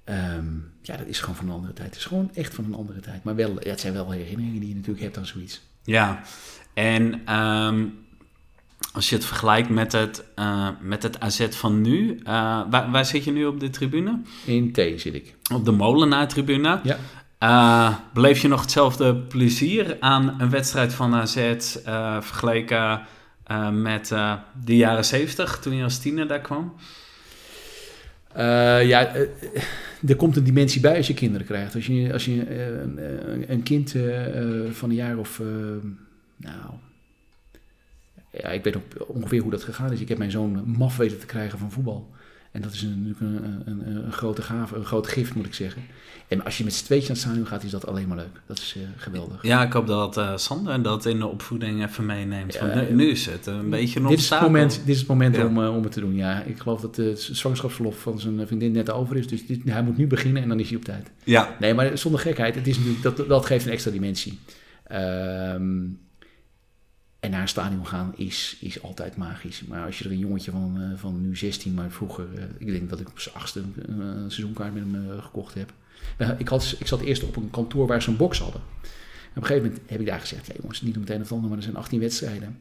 ehm, 0.03 0.45
ja, 0.81 0.97
dat 0.97 1.07
is 1.07 1.19
gewoon 1.19 1.35
van 1.35 1.47
een 1.47 1.53
andere 1.53 1.73
tijd. 1.73 1.87
Het 1.87 1.97
is 1.97 2.05
gewoon 2.05 2.31
echt 2.33 2.53
van 2.53 2.65
een 2.65 2.73
andere 2.73 2.99
tijd. 2.99 3.23
Maar 3.23 3.35
wel, 3.35 3.63
ja, 3.63 3.69
het 3.69 3.79
zijn 3.79 3.93
wel 3.93 4.11
herinneringen 4.11 4.59
die 4.59 4.69
je 4.69 4.75
natuurlijk 4.75 5.03
hebt 5.03 5.17
aan 5.17 5.25
zoiets. 5.25 5.61
Ja, 5.83 6.21
en 6.73 7.21
ehm, 7.25 7.85
als 8.93 9.09
je 9.09 9.15
het 9.15 9.25
vergelijkt 9.25 9.69
met 9.69 9.91
het, 9.91 10.23
eh, 10.35 10.69
met 10.81 11.03
het 11.03 11.19
AZ 11.19 11.47
van 11.49 11.81
nu, 11.81 12.19
eh, 12.23 12.61
waar, 12.69 12.91
waar 12.91 13.05
zit 13.05 13.23
je 13.23 13.31
nu 13.31 13.45
op 13.45 13.59
de 13.59 13.69
tribune? 13.69 14.21
In 14.45 14.71
T 14.71 14.75
zit 14.75 15.13
ik. 15.13 15.35
Op 15.53 15.65
de 15.65 15.71
Molenaar-tribune. 15.71 16.79
Ja. 16.83 16.97
Eh, 17.43 17.95
beleef 18.13 18.41
je 18.41 18.47
nog 18.47 18.61
hetzelfde 18.61 19.15
plezier 19.15 19.97
aan 19.99 20.41
een 20.41 20.49
wedstrijd 20.49 20.93
van 20.93 21.15
AZ 21.15 21.35
eh, 21.37 22.21
vergeleken 22.21 23.01
eh, 23.43 23.69
met 23.69 24.07
de 24.65 24.75
jaren 24.75 25.05
70 25.05 25.59
toen 25.59 25.75
je 25.75 25.83
als 25.83 25.99
tiener 25.99 26.27
daar 26.27 26.41
kwam? 26.41 26.73
Ja, 28.83 29.15
er 30.07 30.15
komt 30.15 30.35
een 30.35 30.43
dimensie 30.43 30.81
bij 30.81 30.97
als 30.97 31.07
je 31.07 31.13
kinderen 31.13 31.47
krijgt. 31.47 31.75
Als 31.75 31.85
je, 31.85 32.13
als 32.13 32.25
je 32.25 32.55
een- 33.47 33.63
kind 33.63 33.95
van 34.71 34.89
een 34.89 34.95
jaar 34.95 35.17
of... 35.17 35.41
nou... 36.37 36.71
Ja, 38.31 38.49
ik 38.49 38.63
weet 38.63 38.77
ongeveer 39.07 39.41
hoe 39.41 39.51
dat 39.51 39.63
gegaan 39.63 39.91
is. 39.91 40.01
Ik 40.01 40.09
heb 40.09 40.17
mijn 40.17 40.31
zoon 40.31 40.63
maf 40.77 40.97
weten 40.97 41.19
te 41.19 41.25
krijgen 41.25 41.59
van 41.59 41.71
voetbal. 41.71 42.13
En 42.53 42.61
dat 42.61 42.73
is 42.73 42.81
een- 42.81 43.03
natuurlijk 43.07 43.19
een, 43.45 43.61
een, 43.87 44.05
een, 44.05 44.11
grote 44.11 44.41
gave, 44.41 44.75
een 44.75 44.85
groot 44.85 45.07
gift, 45.07 45.33
moet 45.35 45.45
ik 45.45 45.53
zeggen. 45.53 45.81
En 46.27 46.43
als 46.45 46.57
je 46.57 46.63
met 46.63 46.73
z'n 46.73 46.85
tweetjes 46.85 47.09
aan 47.09 47.15
het 47.15 47.23
stadion 47.25 47.47
gaat, 47.47 47.63
is 47.63 47.71
dat 47.71 47.87
alleen 47.87 48.07
maar 48.07 48.17
leuk. 48.17 48.41
Dat 48.45 48.57
is 48.57 48.75
eh, 48.77 48.81
geweldig. 48.97 49.41
Ja, 49.43 49.63
ik 49.63 49.73
hoop 49.73 49.87
dat 49.87 50.17
eh, 50.17 50.37
Sander 50.37 50.81
dat 50.81 51.05
in 51.05 51.19
de 51.19 51.27
opvoeding 51.27 51.83
even 51.85 52.05
meeneemt. 52.05 52.55
Van, 52.55 52.69
nu, 52.75 52.93
nu 52.93 53.09
is 53.09 53.25
het 53.25 53.45
een 53.45 53.69
beetje 53.69 53.99
een 53.99 54.07
Dit 54.07 54.19
is 54.19 54.29
het 54.29 54.41
moment, 54.41 54.71
dit 54.85 54.87
is 54.95 54.99
het 54.99 55.07
moment 55.07 55.35
Ja. 55.35 55.45
om, 55.45 55.63
eh, 55.63 55.75
om 55.75 55.83
het 55.83 55.91
te 55.91 55.99
doen. 55.99 56.15
Ja, 56.15 56.41
ik 56.43 56.59
geloof 56.59 56.81
dat 56.81 56.95
het 56.95 57.19
zwangerschapsverlof 57.31 57.99
van 57.99 58.19
zijn 58.19 58.47
vriendin 58.47 58.71
net 58.71 58.91
over 58.91 59.17
is. 59.17 59.27
Dus 59.27 59.45
dit, 59.45 59.59
hij 59.65 59.83
moet 59.83 59.97
nu 59.97 60.07
beginnen 60.07 60.41
en 60.41 60.47
dan 60.49 60.59
is 60.59 60.67
hij 60.67 60.77
op 60.77 60.83
tijd. 60.85 61.11
Ja, 61.23 61.55
Nee, 61.59 61.73
maar 61.73 61.97
zonder 61.97 62.19
gekheid, 62.19 62.55
het 62.55 62.67
is 62.67 62.77
natuurlijk, 62.77 63.03
dat, 63.03 63.27
dat 63.27 63.45
geeft 63.45 63.65
een 63.65 63.71
extra 63.71 63.91
dimensie. 63.91 64.39
Ehm, 64.83 65.79
en 67.23 67.31
naar 67.31 67.41
een 67.41 67.47
stadion 67.47 67.87
gaan 67.87 68.13
is, 68.15 68.57
is 68.59 68.81
altijd 68.81 69.15
magisch. 69.15 69.63
Maar 69.63 69.85
als 69.85 69.99
je 69.99 70.05
er 70.05 70.11
een 70.11 70.17
jongetje 70.17 70.51
van, 70.51 70.77
eh, 70.81 70.99
van 70.99 71.21
nu 71.21 71.35
16, 71.35 71.73
maar 71.73 71.91
vroeger, 71.91 72.25
eh, 72.35 72.43
ik 72.57 72.67
denk 72.67 72.89
dat 72.89 72.99
ik 72.99 73.09
op 73.09 73.19
zijn 73.19 73.35
achtste 73.35 73.59
een 73.59 74.01
eh, 74.01 74.07
seizoenkaart 74.27 74.73
met 74.73 74.83
hem 74.83 75.19
gekocht 75.21 75.53
heb. 75.53 75.73
Ik, 76.37 76.47
had, 76.47 76.75
ik 76.79 76.87
zat 76.87 77.01
eerst 77.01 77.23
op 77.23 77.35
een 77.35 77.49
kantoor 77.49 77.87
waar 77.87 78.01
ze 78.01 78.09
een 78.09 78.17
box 78.17 78.39
hadden. 78.39 78.61
En 78.61 79.29
op 79.29 79.35
een 79.35 79.45
gegeven 79.45 79.69
moment 79.69 79.89
heb 79.89 79.99
ik 79.99 80.05
daar 80.05 80.19
gezegd, 80.19 80.47
ja 80.47 80.53
jongens, 80.61 80.81
niet 80.81 80.95
om 80.95 81.01
het 81.01 81.09
een 81.09 81.21
of 81.21 81.31
ander, 81.31 81.47
maar 81.49 81.57
er 81.57 81.63
zijn 81.63 81.75
18 81.75 81.99
wedstrijden. 81.99 82.57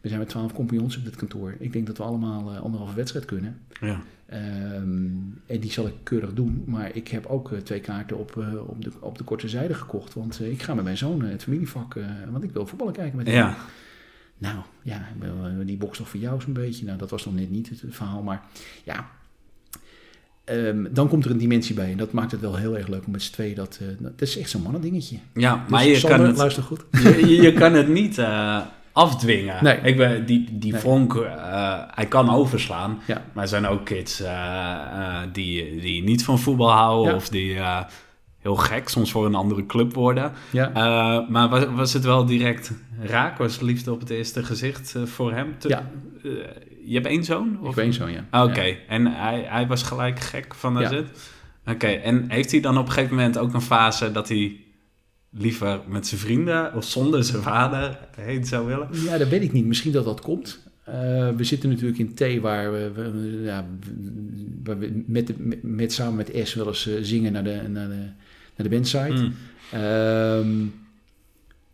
We 0.00 0.08
zijn 0.08 0.20
met 0.20 0.28
12 0.28 0.52
compagnons 0.52 0.96
op 0.96 1.04
dit 1.04 1.16
kantoor. 1.16 1.54
Ik 1.58 1.72
denk 1.72 1.86
dat 1.86 1.96
we 1.96 2.02
allemaal 2.02 2.56
anderhalve 2.56 2.94
wedstrijd 2.94 3.24
kunnen. 3.24 3.60
ja. 3.80 4.02
Ehm, 4.26 5.08
en 5.46 5.60
die 5.60 5.70
zal 5.72 5.86
ik 5.86 5.94
keurig 6.02 6.32
doen. 6.32 6.62
Maar 6.66 6.96
ik 6.96 7.08
heb 7.08 7.26
ook 7.26 7.52
twee 7.64 7.80
kaarten 7.80 8.18
op, 8.18 8.36
op, 8.66 8.84
de, 8.84 8.90
op 9.00 9.18
de 9.18 9.24
korte 9.24 9.48
zijde 9.48 9.74
gekocht. 9.74 10.14
Want 10.14 10.40
ik 10.40 10.62
ga 10.62 10.74
met 10.74 10.84
mijn 10.84 10.96
zoon 10.96 11.22
het 11.22 11.42
familievak. 11.42 11.96
want 12.30 12.44
ik 12.44 12.52
wil 12.52 12.66
voetballen 12.66 12.94
kijken 12.94 13.16
met 13.16 13.26
hem. 13.26 13.36
ja. 13.36 13.56
Nou 14.38 14.56
ja, 14.82 15.06
die 15.64 15.76
box 15.76 15.98
toch 15.98 16.08
voor 16.08 16.20
jou 16.20 16.40
zo'n 16.40 16.52
beetje. 16.52 16.84
Nou, 16.84 16.98
dat 16.98 17.10
was 17.10 17.24
nog 17.24 17.34
net 17.34 17.50
niet 17.50 17.68
het, 17.68 17.82
verhaal. 17.90 18.22
Maar 18.22 18.42
ja, 18.84 19.06
Ehm, 20.44 20.84
dan 20.90 21.08
komt 21.08 21.24
er 21.24 21.30
een 21.30 21.38
dimensie 21.38 21.74
bij. 21.74 21.90
En 21.90 21.96
dat 21.96 22.12
maakt 22.12 22.30
het 22.30 22.40
wel 22.40 22.56
heel 22.56 22.76
erg 22.76 22.86
leuk 22.88 23.06
om 23.06 23.12
met 23.12 23.22
z'n 23.22 23.32
tweeën 23.32 23.54
dat... 23.54 23.78
eh, 23.82 23.86
dat 23.98 24.12
is 24.20 24.38
echt 24.38 24.50
zo'n 24.50 24.62
mannendingetje. 24.62 25.16
ja 25.34 25.64
maar 25.68 25.82
Dus 25.82 25.90
je 25.92 25.96
Sander, 25.98 26.18
kan 26.18 26.26
het... 26.26 26.36
luister 26.36 26.62
goed. 26.62 26.84
je, 26.90 27.26
je- 27.26 27.42
je 27.42 27.52
kan 27.52 27.72
het 27.72 27.88
niet 27.88 28.18
eh, 28.18 28.60
afdwingen. 28.92 29.64
Nee. 29.64 29.78
Ik 29.80 29.96
ben, 29.96 30.26
die 30.26 30.58
die 30.58 30.72
Nee. 30.72 30.80
vonk, 30.80 31.14
eh, 31.14 31.82
hij 31.90 32.06
kan 32.06 32.30
overslaan. 32.30 32.98
Ja. 33.06 33.22
Maar 33.32 33.42
er 33.42 33.48
zijn 33.48 33.66
ook 33.66 33.84
kids 33.84 34.22
die, 35.32 35.80
die 35.80 36.02
niet 36.02 36.24
van 36.24 36.38
voetbal 36.38 36.70
houden 36.70 37.10
Ja. 37.10 37.16
of 37.16 37.28
die 37.28 37.58
heel 38.46 38.56
gek 38.56 38.88
soms 38.88 39.10
voor 39.10 39.26
een 39.26 39.34
andere 39.34 39.66
club 39.66 39.94
worden. 39.94 40.32
Ja. 40.50 40.68
Eh, 40.74 41.28
maar 41.28 41.48
was, 41.48 41.64
was 41.74 41.92
het 41.92 42.04
wel 42.04 42.26
direct 42.26 42.72
raak? 43.00 43.38
Was 43.38 43.60
liefde 43.60 43.92
op 43.92 44.00
het 44.00 44.10
eerste 44.10 44.42
gezicht 44.44 44.94
eh, 44.94 45.02
voor 45.02 45.32
hem? 45.32 45.54
Te- 45.58 45.68
Ja. 45.68 45.90
eh, 46.24 46.30
je 46.84 46.94
hebt 46.94 47.06
één 47.06 47.24
zoon? 47.24 47.58
Ik 47.60 47.66
Of? 47.66 47.74
weet 47.74 47.94
zo, 47.94 48.08
ja. 48.08 48.24
Ah, 48.30 48.44
Oké, 48.50 48.62
Ja. 48.62 48.74
en 48.88 49.06
hij, 49.06 49.44
hij 49.48 49.66
was 49.66 49.82
gelijk 49.82 50.20
gek 50.20 50.54
van 50.54 50.78
Ja. 50.78 50.84
AZ? 50.86 51.00
Oké, 51.66 51.86
en 51.86 52.24
heeft 52.30 52.50
hij 52.50 52.60
dan 52.60 52.78
op 52.78 52.86
een 52.86 52.92
gegeven 52.92 53.16
moment 53.16 53.38
ook 53.38 53.54
een 53.54 53.60
fase 53.60 54.12
dat 54.12 54.28
hij 54.28 54.56
liever 55.30 55.80
met 55.88 56.06
zijn 56.06 56.20
vrienden 56.20 56.74
of 56.74 56.84
zonder 56.84 57.24
zijn 57.24 57.42
vader 57.42 57.98
heen 58.16 58.44
zou 58.44 58.66
willen? 58.66 58.88
Ja, 58.92 59.18
dat 59.18 59.28
weet 59.28 59.42
ik 59.42 59.52
niet. 59.52 59.64
Misschien 59.66 59.92
dat 59.92 60.04
dat 60.04 60.20
komt. 60.20 60.64
We 61.36 61.44
zitten 61.44 61.68
natuurlijk 61.68 61.98
in 61.98 62.14
T, 62.14 62.40
waar 62.40 62.72
we, 62.72 62.90
we- 62.94 63.40
ja, 63.44 63.66
waar 64.64 64.78
we 64.78 65.02
met, 65.06 65.26
de, 65.26 65.34
met, 65.38 65.62
met- 65.62 65.92
samen 65.92 66.14
met 66.14 66.30
S 66.48 66.54
wel 66.54 66.66
eens 66.66 66.88
zingen 67.00 67.32
naar 67.32 67.44
de, 67.44 67.60
naar 67.68 67.88
de, 67.88 68.02
naar 68.56 68.68
de 68.68 68.74
bandsite. 68.74 69.12
Mm. 69.12 69.34
Ehm, 69.72 70.66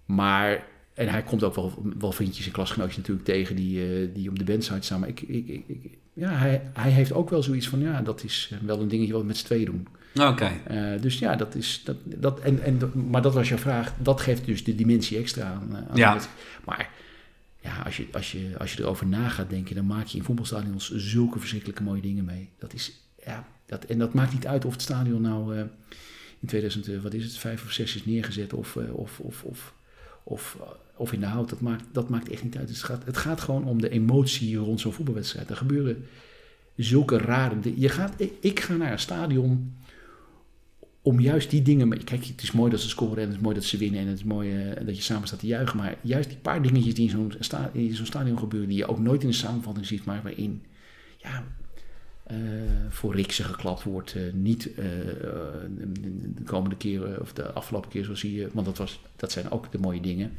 maar, 0.05 0.65
en 0.95 1.09
hij 1.09 1.23
komt 1.23 1.43
ook 1.43 1.55
wel, 1.55 1.83
wel 1.99 2.13
vriendjes 2.13 2.47
en 2.47 2.53
klasgenootjes 2.53 2.97
natuurlijk 2.97 3.27
tegen 3.27 3.57
die, 3.57 3.83
eh, 3.87 4.09
die 4.15 4.29
op 4.29 4.39
de 4.39 4.45
bandsite 4.45 4.81
staan. 4.83 5.01
Maar 5.01 5.09
ik, 5.09 5.21
ik, 5.21 5.49
ik, 5.67 5.99
ja, 6.13 6.31
hij, 6.31 6.63
hij 6.73 6.91
heeft 6.91 7.13
ook 7.13 7.31
wel 7.31 7.43
zoiets 7.43 7.69
van, 7.69 7.81
ja, 7.81 8.03
dat 8.03 8.25
is 8.25 8.49
eh, 8.53 8.59
wel 8.67 8.81
een 8.81 8.89
dingetje 8.89 9.13
wat 9.13 9.21
we 9.21 9.27
met 9.27 9.37
z'n 9.37 9.45
tweeën 9.45 9.65
doen. 9.65 9.87
Oké, 10.29 10.51
Eh, 10.65 11.01
dus 11.01 11.19
ja, 11.19 11.37
dat 11.37 11.55
is. 11.55 11.81
Dat, 11.85 11.97
dat, 12.05 12.41
en, 12.41 12.63
en, 12.63 12.79
maar 13.11 13.23
dat 13.23 13.35
was 13.35 13.49
jouw 13.49 13.59
vraag. 13.59 13.93
Dat 13.99 14.21
geeft 14.21 14.45
dus 14.45 14.65
de 14.65 14.75
dimensie 14.75 15.19
extra 15.19 15.45
aan. 15.45 15.77
aan 15.91 15.97
Ja. 15.97 16.15
het- 16.15 16.29
maar 16.65 16.91
ja, 17.61 17.83
als 17.85 17.97
je, 17.97 18.07
als, 18.13 18.33
je, 18.33 18.51
als 18.59 18.73
je 18.73 18.81
erover 18.83 19.07
na 19.07 19.29
gaat 19.29 19.51
denken, 19.51 19.75
dan 19.75 19.87
maak 19.87 20.07
je 20.07 20.19
in 20.19 20.25
voetbalstadions 20.25 20.91
zulke 20.95 21.39
verschrikkelijke 21.39 21.83
mooie 21.83 22.01
dingen 22.01 22.25
mee. 22.25 22.49
Dat 22.59 22.73
is, 22.75 22.93
ja, 23.25 23.47
dat, 23.67 23.85
en 23.85 23.99
dat 23.99 24.15
maakt 24.15 24.33
niet 24.33 24.47
uit 24.47 24.65
of 24.65 24.73
het 24.73 24.83
stadion 24.83 25.21
nou 25.23 25.57
in 26.43 26.49
2000, 26.49 26.89
eh, 26.89 26.99
wat 27.03 27.15
is 27.15 27.25
het, 27.25 27.39
vijf 27.39 27.65
of 27.65 27.73
zes 27.73 27.97
is 27.97 28.05
neergezet 28.05 28.53
of, 28.53 28.77
eh, 28.77 28.95
of, 28.95 29.21
of, 29.21 29.43
of, 29.45 29.75
of, 30.23 30.57
eh, 30.61 30.67
of 30.97 31.13
in 31.13 31.21
de 31.21 31.27
hout. 31.27 31.49
Dat 31.49 31.61
maakt, 31.61 31.85
dat 31.93 32.09
maakt 32.09 32.29
echt 32.29 32.43
niet 32.43 32.57
uit. 32.57 32.69
Het 32.69 32.83
gaat, 32.83 33.05
het 33.05 33.17
gaat 33.17 33.41
gewoon 33.41 33.65
om 33.65 33.81
de 33.81 33.89
emotie 33.89 34.57
rond 34.57 34.81
zo'n 34.81 34.93
voetbalwedstrijd. 34.93 35.51
Er 35.51 35.57
gebeuren 35.57 36.05
zulke 36.77 37.17
rare 37.17 37.61
dingen. 37.61 37.81
Je 37.81 37.89
gaat, 37.89 38.15
ik, 38.41 38.61
ga 38.61 38.77
naar 38.77 38.93
een 38.93 38.99
stadion 38.99 39.77
om 41.03 41.21
juist 41.21 41.51
die 41.51 41.63
dingen... 41.63 42.05
Kijk, 42.05 42.25
het 42.25 42.43
is 42.43 42.53
mooi 42.53 42.71
dat 42.71 42.81
ze 42.81 42.89
scoren 42.89 43.17
en 43.17 43.27
het 43.29 43.37
is 43.37 43.43
mooi 43.43 43.55
dat 43.55 43.65
ze 43.65 43.77
winnen... 43.77 44.01
en 44.01 44.07
het 44.07 44.19
is 44.19 44.25
mooi 44.25 44.75
dat 44.85 44.97
je 44.97 45.03
samen 45.03 45.27
staat 45.27 45.39
te 45.39 45.47
juichen. 45.47 45.77
Maar 45.77 45.97
juist 46.01 46.29
die 46.29 46.39
paar 46.39 46.63
dingetjes 46.63 46.95
die 46.95 47.05
in 47.05 47.31
zo'n, 47.71 48.07
stadion 48.07 48.39
gebeuren... 48.39 48.69
die 48.69 48.79
je 48.79 48.87
ook 48.87 48.99
nooit 48.99 49.23
in 49.23 49.29
de 49.29 49.35
samenvatting 49.35 49.87
ziet, 49.87 50.05
maar 50.05 50.23
waarin... 50.23 50.63
Ja, 51.19 51.45
voor 52.89 53.15
Riksen 53.15 53.45
geklapt 53.45 53.83
wordt. 53.83 54.15
eh, 54.15 54.23
niet 54.33 54.75
eh, 54.75 54.85
de 56.35 56.43
komende 56.45 56.77
keren 56.77 57.21
of 57.21 57.33
de 57.33 57.53
afgelopen 57.53 57.91
keer 57.91 58.05
zo 58.05 58.15
zie 58.15 58.35
je. 58.35 58.49
Want 58.53 58.67
dat, 58.67 58.79
was, 58.79 59.01
dat 59.17 59.33
zijn 59.33 59.51
ook 59.51 59.73
de 59.73 59.79
mooie 59.79 60.01
dingen. 60.01 60.33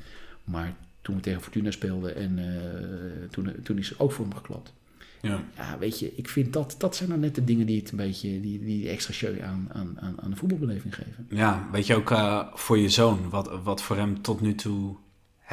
Maar 0.44 0.76
toen 1.02 1.16
we 1.16 1.22
tegen 1.22 1.42
Fortuna 1.42 1.72
speelden 1.72 2.16
en 2.16 2.40
eh, 2.40 3.30
toen, 3.30 3.54
toen 3.64 3.78
is 3.78 4.00
ook 4.00 4.12
voor 4.12 4.26
hem 4.26 4.36
geklapt. 4.36 4.74
Ja. 5.22 5.44
Ja, 5.56 5.78
weet 5.78 6.00
je, 6.00 6.14
ik 6.16 6.30
vind 6.30 6.54
dat, 6.54 6.76
dat 6.78 6.96
zijn 6.96 7.10
nou 7.10 7.22
net 7.22 7.36
de 7.36 7.44
dingen 7.44 7.66
die 7.66 7.80
het 7.80 7.92
een 7.92 7.98
beetje, 7.98 8.40
die, 8.42 8.60
die 8.60 8.90
extra 8.90 9.14
show 9.14 9.42
aan, 9.42 9.70
aan, 9.72 9.98
aan, 10.22 10.30
de 10.30 10.36
voetbalbeleving 10.36 10.96
geven. 10.96 11.28
Ja, 11.30 11.68
weet 11.72 11.88
je 11.88 11.96
ook 11.96 12.12
eh, 12.12 12.48
voor 12.54 12.78
je 12.78 12.90
zoon, 12.90 13.30
wat, 13.30 13.62
wat 13.64 13.82
voor 13.82 13.98
hem 13.98 14.22
tot 14.22 14.42
nu 14.42 14.56
toe 14.56 14.96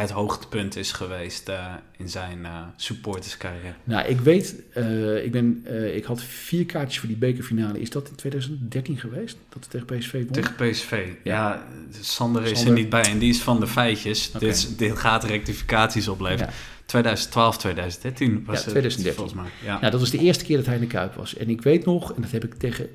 het 0.00 0.10
hoogtepunt 0.10 0.76
is 0.76 0.92
geweest 0.92 1.48
eh, 1.48 1.74
in 1.96 2.08
zijn 2.08 2.44
eh, 2.44 2.62
supporterscarrière? 2.76 3.74
Nou, 3.84 4.08
ik 4.08 4.20
weet, 4.20 4.54
eh, 4.72 5.24
ik, 5.24 5.32
ben, 5.32 5.64
ik 5.94 6.04
had 6.04 6.22
vier 6.22 6.66
kaartjes 6.66 6.98
voor 6.98 7.08
die 7.08 7.16
bekerfinale. 7.16 7.80
Is 7.80 7.90
dat 7.90 8.08
in 8.08 8.14
2013 8.14 8.98
geweest? 8.98 9.36
Dat 9.48 9.70
tegen 9.70 9.86
PSV 9.86 10.12
won? 10.12 10.30
Tegen 10.32 10.54
PSV. 10.54 11.08
Ja, 11.24 11.66
Sander 12.00 12.42
is 12.42 12.64
er 12.64 12.72
niet 12.72 12.88
bij 12.88 13.04
en 13.04 13.18
die 13.18 13.30
is 13.30 13.40
van 13.42 13.60
de 13.60 13.66
feitjes. 13.66 14.28
Oké. 14.34 14.38
Dit, 14.38 14.78
dit 14.78 14.98
gaat 14.98 15.24
rectificaties 15.24 16.08
opleveren. 16.08 16.46
Ja. 16.46 16.52
2012, 16.86 17.58
2013 17.58 18.44
was 18.44 18.58
Ja, 18.58 18.62
het 18.62 18.70
2013. 18.70 19.14
volgens 19.14 19.34
mij. 19.42 19.50
Ja. 19.64 19.78
Nou, 19.78 19.90
dat 19.90 20.00
was 20.00 20.10
de 20.10 20.18
eerste 20.18 20.44
keer 20.44 20.56
dat 20.56 20.66
hij 20.66 20.74
in 20.74 20.80
de 20.80 20.86
Kuip 20.86 21.14
was. 21.14 21.36
En 21.36 21.48
ik 21.48 21.62
weet 21.62 21.84
nog, 21.84 22.14
en 22.14 22.22
dat 22.22 22.30
heb 22.30 22.44
ik 22.44 22.54
tegen, 22.54 22.88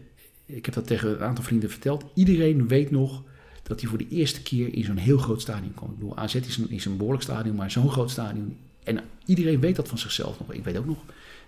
ik 0.45 0.65
heb 0.65 0.73
dat 0.73 0.87
tegen 0.87 1.09
een 1.09 1.23
aantal 1.23 1.43
vrienden 1.43 1.69
verteld. 1.69 2.03
Iedereen 2.13 2.67
weet 2.67 2.91
nog 2.91 3.23
dat 3.67 3.81
hij 3.81 3.89
voor 3.89 3.97
de 3.97 4.07
eerste 4.09 4.41
keer 4.41 4.73
in 4.73 4.83
zo'n 4.83 4.97
heel 4.97 5.17
groot 5.17 5.41
stadion 5.41 5.73
kwam. 5.73 5.89
Ik 5.89 5.97
bedoel, 5.97 6.17
AZ 6.17 6.35
is 6.35 6.57
een, 6.57 6.69
is 6.69 6.85
een 6.85 6.97
behoorlijk 6.97 7.23
stadion, 7.23 7.55
maar 7.55 7.71
zo'n 7.71 7.89
groot 7.89 8.11
stadion. 8.11 8.57
En 8.83 8.99
iedereen 9.25 9.59
weet 9.59 9.75
dat 9.75 9.87
van 9.87 9.97
zichzelf 9.97 10.39
nog. 10.39 10.53
Ik 10.53 10.63
weet 10.63 10.77
ook 10.77 10.85
nog 10.85 10.97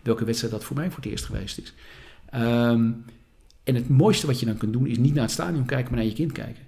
welke 0.01 0.25
wedstrijd 0.25 0.53
dat 0.53 0.63
voor 0.63 0.75
mij 0.75 0.87
voor 0.87 1.03
het 1.03 1.11
eerst 1.11 1.25
geweest 1.25 1.57
is. 1.57 1.73
Ehm, 2.29 2.91
en 3.63 3.75
het 3.75 3.89
mooiste 3.89 4.27
wat 4.27 4.39
je 4.39 4.45
dan 4.45 4.57
kunt 4.57 4.73
doen 4.73 4.87
is 4.87 4.97
niet 4.97 5.13
naar 5.13 5.23
het 5.23 5.31
stadion 5.31 5.65
kijken, 5.65 5.89
maar 5.89 5.99
naar 5.99 6.09
je 6.09 6.15
kind 6.15 6.31
kijken. 6.31 6.63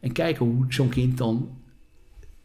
En 0.00 0.12
kijken 0.12 0.46
hoe 0.46 0.64
zo'n 0.68 0.88
kind 0.88 1.18
dan, 1.18 1.58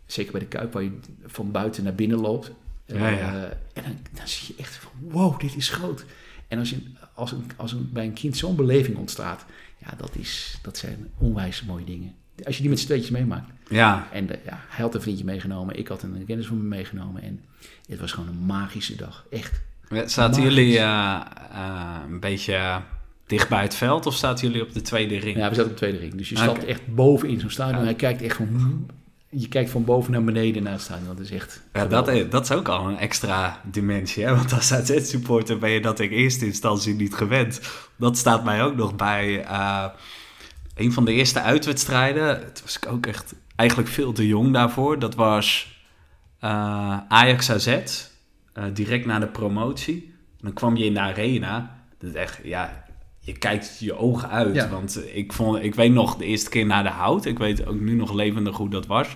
zeker 0.06 0.32
bij 0.32 0.42
de 0.42 0.48
Kuip, 0.48 0.74
waar 0.74 0.84
je 0.84 1.00
van 1.26 1.52
buiten 1.52 1.84
naar 1.84 1.96
binnen 1.96 2.20
loopt. 2.20 2.52
Ja, 2.86 3.10
ja. 3.10 3.36
eh, 3.36 3.44
en 3.74 3.84
dan, 3.84 3.98
dan 4.12 4.28
zie 4.28 4.48
je 4.48 4.62
echt 4.62 4.76
van, 4.76 4.92
wow, 5.00 5.40
dit 5.40 5.56
is 5.56 5.70
groot. 5.70 6.06
En 6.48 6.60
als, 6.60 6.70
je, 6.70 6.78
als, 7.14 7.32
een, 7.32 7.44
als 7.56 7.72
een, 7.72 7.90
bij 7.94 8.06
een 8.06 8.14
kind 8.14 8.38
zo'n 8.38 8.56
beleving 8.56 8.98
ontstaat, 8.98 9.46
ja, 9.78 9.94
dat, 9.98 10.16
is, 10.16 10.58
dat 10.62 10.78
zijn 10.78 11.10
onwijs 11.18 11.64
mooie 11.64 11.86
dingen. 11.86 12.16
Als 12.46 12.56
je 12.56 12.62
die 12.62 12.70
met 12.70 12.80
z'n 12.80 12.86
tweetjes 12.86 13.10
meemaakt. 13.10 13.50
ja, 13.70 14.08
En 14.12 14.30
eh, 14.30 14.46
ja, 14.46 14.60
hij 14.70 14.84
had 14.86 14.96
een 14.96 15.02
vriendje 15.02 15.26
meegenomen, 15.26 15.78
ik 15.78 15.88
had 15.88 16.04
een 16.04 16.24
kennis 16.28 16.48
van 16.48 16.58
me 16.58 16.64
meegenomen. 16.64 17.22
En 17.22 17.42
het 17.90 18.00
was 18.00 18.12
gewoon 18.12 18.30
een 18.30 18.46
magische 18.46 18.96
dag, 18.96 19.26
echt. 19.30 19.62
Zaten 20.06 20.42
Magisch. 20.42 20.56
jullie 20.56 20.80
eh, 20.80 21.20
een 22.10 22.20
beetje 22.20 22.82
dicht 23.28 23.50
bij 23.50 23.62
het 23.62 23.76
veld 23.76 24.06
of 24.06 24.16
zaten 24.16 24.48
jullie 24.48 24.62
op 24.64 24.74
de 24.74 24.82
tweede 24.82 25.18
ring? 25.18 25.38
Ja, 25.38 25.50
we 25.50 25.56
zaten 25.56 25.64
op 25.64 25.70
de 25.70 25.86
tweede 25.86 25.98
ring. 25.98 26.14
Dus 26.16 26.30
je 26.30 26.38
stapt 26.38 26.66
echt 26.66 26.96
boven 26.96 27.30
in 27.30 27.40
zo'n 27.40 27.50
stadion. 27.50 27.80
Ja. 27.80 27.84
Hij 27.86 27.96
kijkt 27.96 28.22
echt 28.22 28.36
van... 28.36 28.86
Je 29.30 29.48
kijkt 29.48 29.70
van 29.70 29.86
boven 29.86 30.12
naar 30.12 30.24
beneden 30.24 30.64
naar 30.64 30.72
het 30.72 30.82
stadion. 30.82 31.08
Dat 31.08 31.20
is 31.20 31.32
echt... 31.32 31.62
Ja, 31.74 31.86
dat, 31.86 32.08
is, 32.08 32.30
dat 32.30 32.44
is 32.44 32.52
ook 32.52 32.68
al 32.68 32.88
een 32.88 32.98
extra 32.98 33.62
dimensie. 33.72 34.24
Hè? 34.26 34.36
Want 34.36 34.54
als 34.54 34.72
AZ-supporter 34.82 35.58
ben 35.58 35.70
je 35.70 35.82
dat 35.82 36.00
in 36.00 36.10
eerste 36.10 36.46
instantie 36.46 36.96
niet 36.96 37.14
gewend. 37.14 37.62
Dat 37.96 38.18
staat 38.18 38.44
mij 38.44 38.64
ook 38.64 38.76
nog 38.76 38.96
bij 38.96 39.46
een 40.82 40.94
van 40.94 41.06
de 41.06 41.14
eerste 41.14 41.42
uitwedstrijden. 41.42 42.28
Het 42.28 42.62
was 42.64 42.78
ik 42.78 42.88
ook 42.92 43.06
echt 43.06 43.34
eigenlijk 43.56 43.90
veel 43.90 44.12
te 44.12 44.28
jong 44.28 44.54
daarvoor. 44.54 45.00
Dat 45.00 45.16
was 45.16 45.80
eh, 46.40 46.98
Ajax 47.08 47.52
AZ, 47.52 47.68
eh, 48.54 48.64
direct 48.74 49.06
na 49.06 49.20
de 49.20 49.28
promotie. 49.28 50.14
Dan 50.40 50.54
kwam 50.54 50.76
je 50.78 50.86
in 50.86 50.94
de 50.94 51.00
arena. 51.00 51.76
Dat 52.00 52.14
echt, 52.14 52.40
ja, 52.44 52.84
je 53.20 53.38
kijkt 53.38 53.78
je 53.80 53.98
ogen 53.98 54.30
uit. 54.30 54.56
Ja. 54.56 54.70
Want 54.70 55.02
ik, 55.14 55.34
vond, 55.34 55.64
ik 55.64 55.76
weet 55.76 55.92
nog 55.92 56.18
de 56.18 56.26
eerste 56.26 56.50
keer 56.50 56.66
naar 56.66 56.84
de 56.84 56.90
hout. 56.90 57.26
Ik 57.26 57.38
weet 57.38 57.66
ook 57.66 57.80
nu 57.80 57.94
nog 57.94 58.14
levendig 58.14 58.58
hoe 58.58 58.70
dat 58.70 58.86
was. 58.88 59.08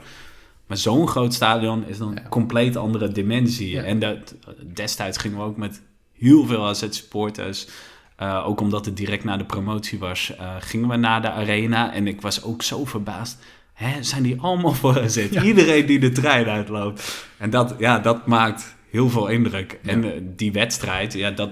Maar 0.67 0.77
zo'n 0.77 1.07
groot 1.07 1.33
stadion 1.33 1.85
is 1.87 1.97
dan 1.97 2.11
Ja. 2.15 2.23
een 2.23 2.29
compleet 2.29 2.75
andere 2.75 3.11
dimensie. 3.11 3.69
Ja. 3.69 3.83
En 3.83 3.99
dat, 3.99 4.35
destijds 4.73 5.17
gingen 5.17 5.37
we 5.37 5.43
ook 5.43 5.57
met 5.57 5.81
heel 6.13 6.45
veel 6.45 6.65
AZ-supporters... 6.67 7.67
eh, 8.15 8.43
ook 8.47 8.59
omdat 8.61 8.85
het 8.85 8.97
direct 8.97 9.23
na 9.23 9.37
de 9.37 9.45
promotie 9.45 9.99
was, 9.99 10.35
eh, 10.35 10.55
gingen 10.59 10.89
we 10.89 10.95
naar 10.95 11.21
de 11.21 11.31
arena. 11.31 11.93
En 11.93 12.07
ik 12.07 12.21
was 12.21 12.43
ook 12.43 12.61
zo 12.61 12.85
verbaasd. 12.85 13.43
Hè, 13.73 14.03
zijn 14.03 14.23
die 14.23 14.41
allemaal 14.41 14.71
voor 14.73 14.99
AZ? 15.01 15.27
Ja. 15.31 15.43
Iedereen 15.43 15.85
die 15.85 15.99
de 15.99 16.11
trein 16.11 16.45
uitloopt. 16.47 17.27
En 17.37 17.49
dat, 17.49 17.75
ja, 17.79 17.99
dat 17.99 18.27
maakt 18.27 18.75
heel 18.89 19.09
veel 19.09 19.27
indruk. 19.27 19.79
Ja. 19.81 19.91
En 19.91 20.03
eh, 20.03 20.21
die 20.23 20.51
wedstrijd, 20.51 21.13
ja, 21.13 21.31
dat, 21.31 21.49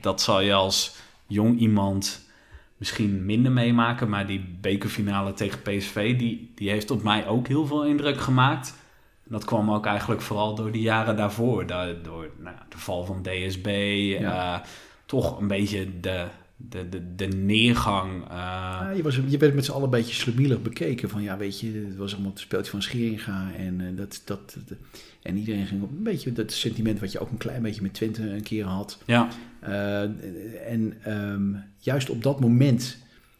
dat 0.00 0.20
zal 0.22 0.40
je 0.40 0.52
als 0.54 0.94
jong 1.26 1.58
iemand 1.58 2.22
misschien 2.76 3.24
minder 3.26 3.52
meemaken. 3.52 4.08
Maar 4.08 4.26
die 4.26 4.56
bekerfinale 4.60 5.32
tegen 5.34 5.62
PSV, 5.62 6.16
die, 6.18 6.52
die 6.54 6.70
heeft 6.70 6.90
op 6.90 7.02
mij 7.02 7.26
ook 7.26 7.48
heel 7.48 7.66
veel 7.66 7.84
indruk 7.84 8.20
gemaakt. 8.20 8.74
Dat 9.28 9.44
kwam 9.44 9.70
ook 9.70 9.86
eigenlijk 9.86 10.20
vooral 10.20 10.54
door 10.54 10.72
de 10.72 10.80
jaren 10.80 11.16
daarvoor. 11.16 11.66
Da- 11.66 11.92
Door 12.02 12.30
nou, 12.38 12.56
de 12.68 12.78
val 12.78 13.04
van 13.04 13.22
DSB, 13.22 13.66
Ja. 14.20 14.62
Toch 15.14 15.40
een 15.40 15.46
beetje 15.48 16.00
de, 16.00 16.26
de, 16.56 16.88
de, 16.88 17.14
de 17.14 17.26
neergang. 17.26 18.22
eh, 18.22 18.28
Ja, 18.30 18.90
je, 18.90 19.02
was, 19.02 19.20
je 19.26 19.38
werd 19.38 19.54
met 19.54 19.64
z'n 19.64 19.70
allen 19.72 19.84
een 19.84 19.90
beetje 19.90 20.14
slemielig 20.14 20.62
bekeken. 20.62 21.08
Van 21.08 21.22
ja, 21.22 21.36
weet 21.36 21.60
je, 21.60 21.84
het 21.88 21.96
was 21.96 22.12
allemaal 22.12 22.30
het 22.30 22.40
speeltje 22.40 22.70
van 22.70 22.82
Scheringa. 22.82 23.50
En, 23.58 23.80
eh, 23.80 23.86
dat, 23.96 24.22
dat, 24.24 24.56
en 25.22 25.36
iedereen 25.36 25.66
ging 25.66 25.82
op 25.82 25.90
een 25.90 26.02
beetje 26.02 26.32
dat 26.32 26.52
sentiment 26.52 27.00
wat 27.00 27.12
je 27.12 27.18
ook 27.18 27.30
een 27.30 27.36
klein 27.36 27.62
beetje 27.62 27.82
met 27.82 27.94
Twente 27.94 28.30
een 28.30 28.42
keer 28.42 28.64
had. 28.64 28.98
ja, 29.06 29.28
Eh, 29.60 30.02
en 30.72 30.94
ehm, 31.02 31.42
juist 31.78 32.10
op 32.10 32.22
dat 32.22 32.40
moment, 32.40 32.96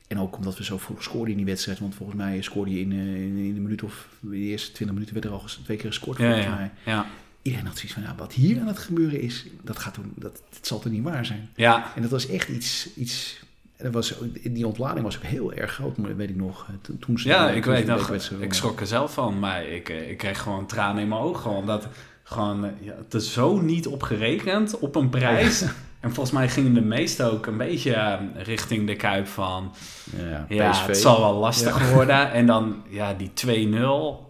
en 0.08 0.18
ook 0.18 0.36
omdat 0.36 0.56
we 0.58 0.64
zo 0.64 0.78
vroeg 0.78 1.02
scoorden 1.02 1.30
in 1.30 1.36
die 1.36 1.46
wedstrijd, 1.46 1.78
want 1.78 1.94
volgens 1.94 2.18
mij 2.18 2.42
scoorde 2.42 2.70
je 2.70 2.80
in, 2.80 2.92
in, 2.92 3.36
in 3.36 3.56
een 3.56 3.62
minuut 3.62 3.82
of 3.82 4.08
de 4.20 4.36
eerste 4.36 4.72
20 4.72 4.94
minuten 4.96 5.14
werd 5.14 5.26
er 5.26 5.32
al 5.40 5.44
twee 5.64 5.76
keer 5.76 5.86
gescoord. 5.88 6.18
ja, 6.18 6.24
volgens 6.24 6.46
ja, 6.46 6.54
mij. 6.54 6.70
ja, 6.84 7.06
Iedereen 7.44 7.66
had 7.66 7.74
zoiets 7.76 7.92
van, 7.94 8.02
nou, 8.02 8.14
wat 8.16 8.32
hier 8.32 8.60
aan 8.60 8.66
het 8.66 8.78
gebeuren 8.78 9.20
is, 9.20 9.46
dat, 9.62 9.78
gaat 9.78 9.94
doen, 9.94 10.12
dat, 10.16 10.42
dat 10.50 10.66
zal 10.66 10.78
toch 10.78 10.92
niet 10.92 11.02
waar 11.02 11.26
zijn. 11.26 11.48
ja, 11.56 11.92
En 11.96 12.02
dat 12.02 12.10
was 12.10 12.28
echt 12.28 12.48
iets, 12.48 12.88
iets 12.96 13.42
dat 13.76 13.92
was, 13.92 14.14
die 14.42 14.66
ontlading 14.66 15.04
was 15.04 15.16
ook 15.16 15.22
heel 15.22 15.52
erg 15.52 15.72
groot, 15.72 15.96
maar 15.96 16.08
dat 16.08 16.16
weet 16.16 16.28
ik 16.30 16.36
nog. 16.36 16.66
eh, 16.68 16.74
Toen, 16.80 16.98
toen 16.98 17.18
ze 17.18 17.28
ja, 17.28 17.46
toen 17.48 17.56
ik 17.56 17.64
weet 17.64 17.86
nog, 17.86 18.10
ik 18.40 18.52
schrok 18.54 18.80
er 18.80 18.86
zelf 18.86 19.12
van. 19.14 19.38
Maar 19.38 19.64
ik, 19.66 19.88
eh, 19.88 20.10
ik 20.10 20.18
kreeg 20.18 20.40
gewoon 20.40 20.66
tranen 20.66 21.02
in 21.02 21.08
mijn 21.08 21.20
ogen. 21.20 21.40
Gewoon 21.42 21.66
dat, 21.66 21.86
gewoon, 22.22 22.64
eh, 22.64 22.70
ja, 22.80 22.94
het 22.96 23.14
is 23.14 23.32
zo 23.32 23.60
niet 23.60 23.86
op 23.86 24.02
gerekend, 24.02 24.78
op 24.78 24.94
een 24.94 25.08
prijs. 25.08 25.64
En 26.04 26.12
volgens 26.14 26.30
mij 26.36 26.48
gingen 26.48 26.74
de 26.74 26.80
meesten 26.80 27.32
ook 27.32 27.46
een 27.46 27.56
beetje 27.56 27.94
eh, 27.94 28.18
richting 28.34 28.86
de 28.86 28.96
kuip 28.96 29.26
van... 29.26 29.74
Ja, 30.16 30.44
Ja, 30.48 30.70
PSV. 30.70 30.86
het 30.86 30.96
zal 30.96 31.20
wel 31.20 31.34
lastig 31.34 31.90
worden. 31.92 32.32
En 32.32 32.46
dan, 32.46 32.82
ja, 32.88 33.14
die 33.14 33.30
2-0, 33.46 33.80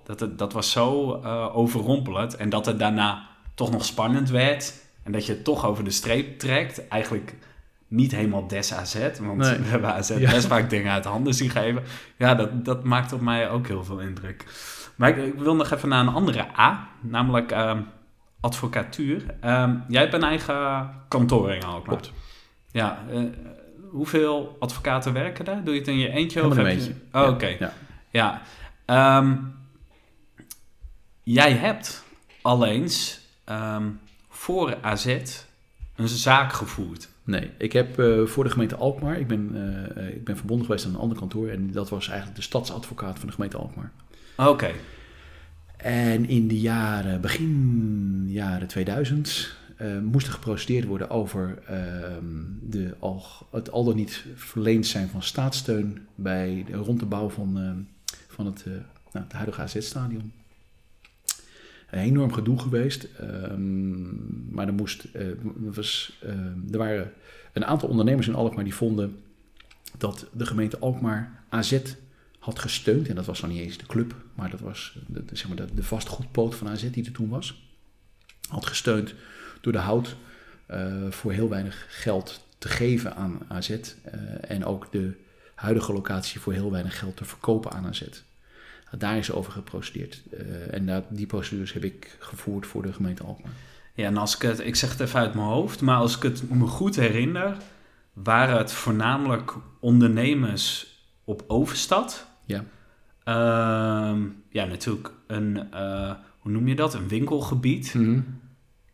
dat, 0.05 0.21
het- 0.21 0.39
dat 0.39 0.53
was 0.53 0.71
zo 0.71 1.21
eh, 1.25 1.57
overrompelend. 1.57 2.37
En 2.37 2.49
dat 2.49 2.67
het 2.67 2.79
daarna 2.79 3.23
toch 3.55 3.71
nog 3.71 3.85
spannend 3.85 4.31
werd. 4.31 4.75
En 5.03 5.13
dat 5.13 5.27
je 5.27 5.33
het 5.33 5.45
toch 5.45 5.67
over 5.67 5.85
de 5.85 5.91
streep 5.91 6.39
trekt. 6.39 6.89
Eigenlijk 6.89 7.35
niet 7.89 8.13
helemaal 8.13 8.47
des 8.47 8.75
AZ. 8.75 8.97
Want 9.21 9.37
Nee. 9.39 9.59
we 9.59 9.65
hebben 9.69 9.93
AZ 9.95 10.09
Ja. 10.19 10.31
best 10.31 10.47
vaak 10.47 10.71
dingen 10.71 10.93
uit 10.93 11.05
handen 11.05 11.35
zien 11.35 11.51
geven. 11.51 11.83
Ja, 12.17 12.35
dat, 12.35 12.65
dat 12.65 12.85
maakt 12.85 13.13
op 13.13 13.21
mij 13.21 13.51
ook 13.51 13.67
heel 13.67 13.85
veel 13.85 13.99
indruk. 14.01 14.45
Maar 14.97 15.09
ik, 15.09 15.17
ik 15.17 15.39
wil 15.39 15.55
nog 15.57 15.71
even 15.71 15.89
naar 15.89 16.01
een 16.01 16.15
andere 16.15 16.47
A. 16.59 16.89
Namelijk 17.01 17.51
ehm, 17.53 17.81
advocatuur. 18.45 19.25
Ehm, 19.41 19.77
jij 19.89 20.01
hebt 20.01 20.15
een 20.15 20.23
eigen 20.23 20.91
kantoor 21.09 21.53
in 21.53 21.63
Alkmaar. 21.63 21.97
Klopt. 21.97 22.13
Ja, 22.71 23.05
eh, 23.11 23.23
hoeveel 23.91 24.57
advocaten 24.59 25.13
werken 25.13 25.45
daar? 25.45 25.65
Doe 25.65 25.75
je 25.75 25.81
het 25.81 25.89
in 25.89 25.99
je 25.99 26.09
eentje? 26.09 26.41
Helemaal 26.41 26.51
of 26.51 26.57
heb 26.57 26.77
mijn 26.77 26.89
je... 26.89 26.95
eentje. 26.95 27.19
Oh, 27.19 27.23
Ja, 27.23 27.29
oké. 27.31 27.47
ja. 27.59 27.73
Ja. 28.11 28.43
Ehm, 28.85 29.37
jij 31.23 31.53
hebt 31.53 32.05
al 32.43 32.67
eens 32.67 33.21
ehm, 33.45 33.89
voor 34.29 34.77
AZ 34.83 35.07
een 35.97 36.09
zaak 36.09 36.53
gevoerd. 36.53 37.09
Nee, 37.25 37.51
ik 37.59 37.73
heb 37.73 37.99
eh, 37.99 38.25
voor 38.25 38.45
de 38.45 38.51
gemeente 38.51 38.77
Alkmaar, 38.77 39.19
ik 39.19 39.27
ben, 39.27 39.51
eh, 39.97 40.09
ik 40.09 40.25
ben 40.25 40.37
verbonden 40.37 40.67
geweest 40.67 40.87
aan 40.87 40.95
een 40.95 41.01
ander 41.01 41.19
kantoor 41.19 41.49
en 41.49 41.73
dat 41.73 41.89
was 41.89 42.09
eigenlijk 42.09 42.37
de 42.37 42.43
stadsadvocaat 42.43 43.19
van 43.19 43.27
de 43.29 43.35
gemeente 43.35 43.57
Alkmaar. 43.57 43.93
Oké. 44.37 44.71
En 45.85 46.29
in 46.29 46.49
de 46.49 46.61
jaren, 46.61 47.21
begin 47.21 48.25
jaren 48.29 48.69
2000, 48.69 49.57
eh, 49.77 49.99
moest 49.99 50.27
er 50.27 50.33
geprociteerd 50.33 50.87
worden 50.87 51.11
over 51.11 51.59
ehm, 51.67 52.25
de 52.61 52.95
al, 52.99 53.23
het 53.51 53.71
al 53.71 53.85
dan 53.85 53.97
niet 53.97 54.25
verleend 54.35 54.87
zijn 54.87 55.09
van 55.09 55.23
staatssteun 55.23 56.07
bij 56.15 56.65
de, 56.67 56.73
rond 56.73 57.01
de 57.01 57.07
bouw 57.07 57.29
van, 57.29 57.59
ehm, 57.59 57.77
van 58.29 58.47
het, 58.47 58.65
eh, 58.67 58.73
nou, 59.13 59.25
het 59.25 59.33
huidige 59.33 59.61
AZ-stadion. 59.61 60.33
Een 61.91 62.01
enorm 62.01 62.33
gedoe 62.33 62.59
geweest, 62.59 63.09
ehm, 63.19 64.55
maar 64.55 64.67
er, 64.67 64.75
moest, 64.75 65.05
eh, 65.05 65.27
was, 65.57 66.19
er 66.71 66.79
waren 66.79 67.13
een 67.53 67.65
aantal 67.65 67.89
ondernemers 67.89 68.29
in 68.29 68.35
Alkmaar 68.35 68.65
die 68.65 68.75
vonden 68.75 69.17
dat 69.99 70.27
de 70.33 70.47
gemeente 70.47 70.79
Alkmaar 70.79 71.43
AZ 71.49 71.81
had 72.45 72.59
gesteund. 72.59 73.09
En 73.09 73.15
dat 73.15 73.27
was 73.27 73.41
dan 73.41 73.51
niet 73.51 73.61
eens 73.61 73.79
de 73.79 73.87
club, 73.87 74.15
maar 74.35 74.51
dat 74.51 74.61
was 74.61 74.99
de, 75.07 75.25
zeg 75.33 75.49
maar 75.49 75.57
de, 75.57 75.75
de 75.75 75.83
vastgoedpoot 75.83 76.55
van 76.55 76.69
AZ 76.69 76.91
die 76.91 77.05
er 77.05 77.13
toen 77.13 77.29
was. 77.29 77.63
Had 78.49 78.67
gesteund 78.67 79.15
door 79.61 79.73
de 79.73 79.79
hout 79.79 80.17
eh, 80.67 81.11
voor 81.11 81.33
heel 81.33 81.49
weinig 81.49 81.87
geld 81.89 82.47
te 82.59 82.69
geven 82.69 83.17
aan 83.17 83.41
AZ. 83.49 83.71
eh, 83.71 83.81
en 84.49 84.65
ook 84.65 84.93
de 84.93 85.13
huidige 85.55 85.93
locatie 85.93 86.41
voor 86.41 86.53
heel 86.53 86.71
weinig 86.71 86.99
geld 86.99 87.17
te 87.17 87.25
verkopen 87.25 87.71
aan 87.73 87.87
AZ. 87.87 88.03
Daar 88.99 89.17
is 89.17 89.33
over 89.33 89.53
geprocedeerd. 89.53 90.23
Eh, 90.31 90.75
en 90.75 90.87
dat, 90.87 91.05
die 91.09 91.27
procedures 91.27 91.73
heb 91.73 91.85
ik 91.85 92.17
gevoerd 92.19 92.67
voor 92.67 92.83
de 92.83 92.93
gemeente 92.93 93.25
Alkmaar. 93.25 93.53
Ja, 93.95 94.07
en 94.07 94.17
als 94.17 94.35
ik 94.35 94.43
het, 94.43 94.61
ik 94.61 94.77
zeg 94.77 94.91
het 94.91 95.01
even 95.01 95.21
uit 95.21 95.35
mijn 95.35 95.47
hoofd, 95.47 95.81
maar 95.81 95.97
als 95.97 96.17
ik 96.17 96.23
het 96.23 96.51
me 96.51 96.67
goed 96.67 96.97
herinner, 96.97 97.57
waren 98.13 98.59
het 98.59 98.73
voornamelijk 98.73 99.55
ondernemers 99.81 100.95
op 101.25 101.45
Overstad. 101.47 102.33
Ja. 102.45 102.65
Ehm, 103.25 104.21
ja, 104.49 104.65
natuurlijk 104.65 105.11
een, 105.27 105.73
eh, 105.73 106.13
hoe 106.39 106.53
noem 106.53 106.69
je 106.69 106.75
dat? 106.75 106.95
Een 106.95 107.09
winkelgebied. 107.09 107.95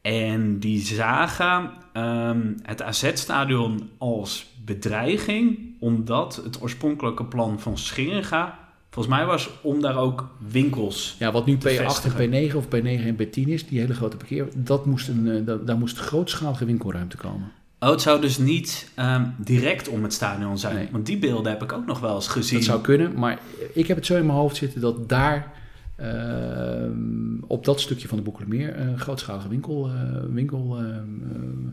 En 0.03 0.59
die 0.59 0.81
zagen 0.81 1.71
ehm, 1.93 2.53
het 2.63 2.83
AZ-stadion 2.83 3.89
als 3.99 4.47
bedreiging, 4.65 5.59
omdat 5.81 6.37
het 6.45 6.63
oorspronkelijke 6.63 7.25
plan 7.25 7.61
van 7.61 7.79
Scheringa, 7.79 8.59
volgens 8.91 9.15
mij 9.15 9.27
was 9.27 9.51
om 9.63 9.81
daar 9.81 9.97
ook 9.97 10.29
winkels. 10.51 11.17
Ja, 11.19 11.33
wat 11.33 11.47
nu 11.47 11.59
te 11.59 11.69
P8 11.69 11.79
en 11.81 11.85
vestigen. 11.91 12.51
P9 12.51 12.55
of 12.57 12.67
P9 12.67 13.07
en 13.07 13.15
P10 13.17 13.49
is, 13.49 13.67
die 13.67 13.81
hele 13.81 13.95
grote 13.95 14.17
parkeer, 14.17 14.49
dat 14.57 14.87
moest 14.87 15.09
een, 15.09 15.29
eh, 15.29 15.47
da- 15.47 15.57
daar 15.57 15.79
moest 15.79 15.99
grootschalige 15.99 16.65
winkelruimte 16.65 17.17
komen. 17.17 17.53
Oh, 17.81 17.91
het 17.91 18.01
zou 18.01 18.21
dus 18.21 18.39
niet 18.39 18.91
ehm, 18.95 19.27
direct 19.37 19.89
om 19.89 20.03
het 20.03 20.13
stadion 20.13 20.59
zijn. 20.59 20.75
Nee. 20.75 20.89
Want 20.91 21.07
die 21.07 21.19
beelden 21.19 21.53
heb 21.53 21.63
ik 21.63 21.73
ook 21.73 21.87
nog 21.87 22.01
wel 22.01 22.15
eens 22.15 22.29
gezien. 22.29 22.59
Dat 22.59 22.67
zou 22.67 22.81
kunnen, 22.81 23.19
maar 23.19 23.39
ik 23.73 23.87
heb 23.87 23.97
het 23.97 24.07
zo 24.07 24.17
in 24.17 24.27
mijn 24.27 24.39
hoofd 24.39 24.57
zitten 24.57 24.81
dat 24.81 25.09
daar 25.09 25.53
ehm, 25.97 27.41
op 27.47 27.65
dat 27.65 27.81
stukje 27.81 28.09
van 28.09 28.17
de 28.17 28.23
Boekelemeer 28.23 28.81
een 28.81 28.99
grootschalige 28.99 29.49
winkel, 29.49 29.89
eh, 29.89 29.93
winkel 30.31 30.79
ehm, 30.79 31.69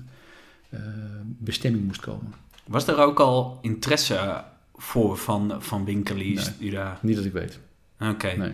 eh, 0.70 1.72
moest 1.86 1.99
komen. 1.99 2.34
Was 2.68 2.88
er 2.88 2.97
ook 2.97 3.20
al 3.20 3.60
interesse 3.62 4.43
voor 4.76 5.18
van, 5.18 5.55
van 5.60 5.86
winkeliers 5.86 6.51
Nee. 6.60 6.72
daar... 6.72 6.97
Niet 7.01 7.16
dat 7.16 7.26
ik 7.26 7.34
weet. 7.34 7.60
Oké. 7.99 8.28
Nee. 8.28 8.53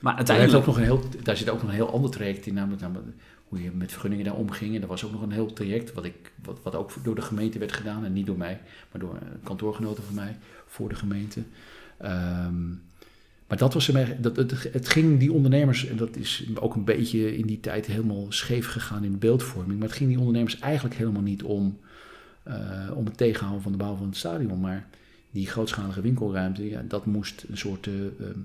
Maar 0.00 0.24
Daar, 0.24 0.26
heeft 0.26 0.30
uiteindelijk... 0.30 0.58
ook 0.58 0.66
nog 0.66 0.76
een 0.76 0.82
heel, 0.82 1.22
daar 1.22 1.36
zit 1.36 1.50
ook 1.50 1.60
nog 1.60 1.70
een 1.70 1.76
heel 1.76 1.92
ander 1.92 2.10
traject 2.10 2.46
in, 2.46 2.54
namelijk, 2.54 2.82
namelijk 2.82 3.06
hoe 3.48 3.62
je 3.62 3.70
met 3.70 3.92
vergunningen 3.92 4.24
daar 4.24 4.34
omging. 4.34 4.80
Er 4.80 4.86
was 4.86 5.04
ook 5.04 5.12
nog 5.12 5.22
een 5.22 5.32
heel 5.32 5.52
traject, 5.52 5.92
wat, 5.92 6.04
ik, 6.04 6.32
wat, 6.44 6.58
wat 6.62 6.74
ook 6.74 6.92
door 7.02 7.14
de 7.14 7.22
gemeente 7.22 7.58
werd 7.58 7.72
gedaan. 7.72 8.04
En 8.04 8.12
niet 8.12 8.26
door 8.26 8.38
mij, 8.38 8.60
maar 8.90 9.00
door 9.00 9.18
kantoorgenoten 9.42 10.04
van 10.04 10.14
mij 10.14 10.36
voor 10.66 10.88
de 10.88 10.94
gemeente. 10.94 11.42
Ehm, 11.98 12.68
maar 13.48 13.58
dat 13.58 13.74
was 13.74 13.90
dat, 14.18 14.36
het, 14.36 14.72
het 14.72 14.88
ging 14.88 15.18
die 15.18 15.32
ondernemers, 15.32 15.86
en 15.86 15.96
dat 15.96 16.16
is 16.16 16.46
ook 16.54 16.74
een 16.74 16.84
beetje 16.84 17.36
in 17.36 17.46
die 17.46 17.60
tijd 17.60 17.86
helemaal 17.86 18.26
scheef 18.28 18.66
gegaan 18.66 19.04
in 19.04 19.18
beeldvorming. 19.18 19.78
Maar 19.78 19.88
het 19.88 19.96
ging 19.96 20.08
die 20.08 20.18
ondernemers 20.18 20.58
eigenlijk 20.58 20.94
helemaal 20.94 21.22
niet 21.22 21.42
om, 21.42 21.78
eh, 22.42 22.90
om 22.94 23.04
het 23.04 23.16
tegenhouden 23.16 23.62
van 23.62 23.72
de 23.72 23.78
bouw 23.78 23.96
van 23.96 24.06
het 24.06 24.16
stadion. 24.16 24.60
Maar 24.60 24.86
die 25.30 25.46
grootschalige 25.46 26.00
winkelruimte, 26.00 26.68
ja, 26.68 26.82
dat 26.88 27.06
moest 27.06 27.44
een 27.48 27.58
soort 27.58 27.86
eh, 27.86 27.94
ehm, 27.94 28.38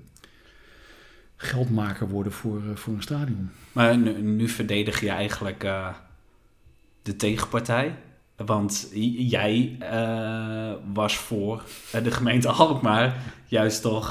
geldmaker 1.36 2.08
worden 2.08 2.32
voor, 2.32 2.56
eh, 2.56 2.76
voor 2.76 2.94
een 2.94 3.02
stadion. 3.02 3.50
Maar 3.72 3.98
nu, 3.98 4.22
nu 4.22 4.48
verdedig 4.48 5.00
je 5.00 5.08
eigenlijk 5.08 5.64
eh, 5.64 5.88
de 7.02 7.16
tegenpartij. 7.16 7.94
Want 8.36 8.88
jij 9.16 9.76
eh, 9.78 10.72
was 10.92 11.16
voor 11.16 11.64
de 12.02 12.10
gemeente 12.10 12.48
Alkmaar 12.48 13.16
juist 13.46 13.82
toch 13.82 14.10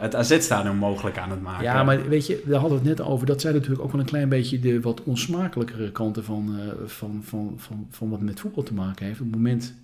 het 0.00 0.14
AZ-stadion 0.14 0.76
mogelijk 0.76 1.18
aan 1.18 1.30
het 1.30 1.42
maken. 1.42 1.64
Ja, 1.64 1.82
maar 1.82 2.08
weet 2.08 2.26
je, 2.26 2.42
daar 2.46 2.60
hadden 2.60 2.82
we 2.82 2.88
het 2.88 2.98
net 2.98 3.06
over. 3.06 3.26
Dat 3.26 3.40
zijn 3.40 3.54
natuurlijk 3.54 3.82
ook 3.82 3.92
wel 3.92 4.00
een 4.00 4.06
klein 4.06 4.28
beetje 4.28 4.58
de 4.58 4.80
wat 4.80 5.02
onsmakelijkere 5.02 5.92
kanten 5.92 6.24
van, 6.24 6.58
van, 6.86 7.20
van, 7.24 7.54
van, 7.56 7.86
van 7.90 8.10
wat 8.10 8.20
met 8.20 8.40
voetbal 8.40 8.62
te 8.62 8.74
maken 8.74 9.06
heeft. 9.06 9.20
Op 9.20 9.26
het 9.26 9.36
moment, 9.36 9.74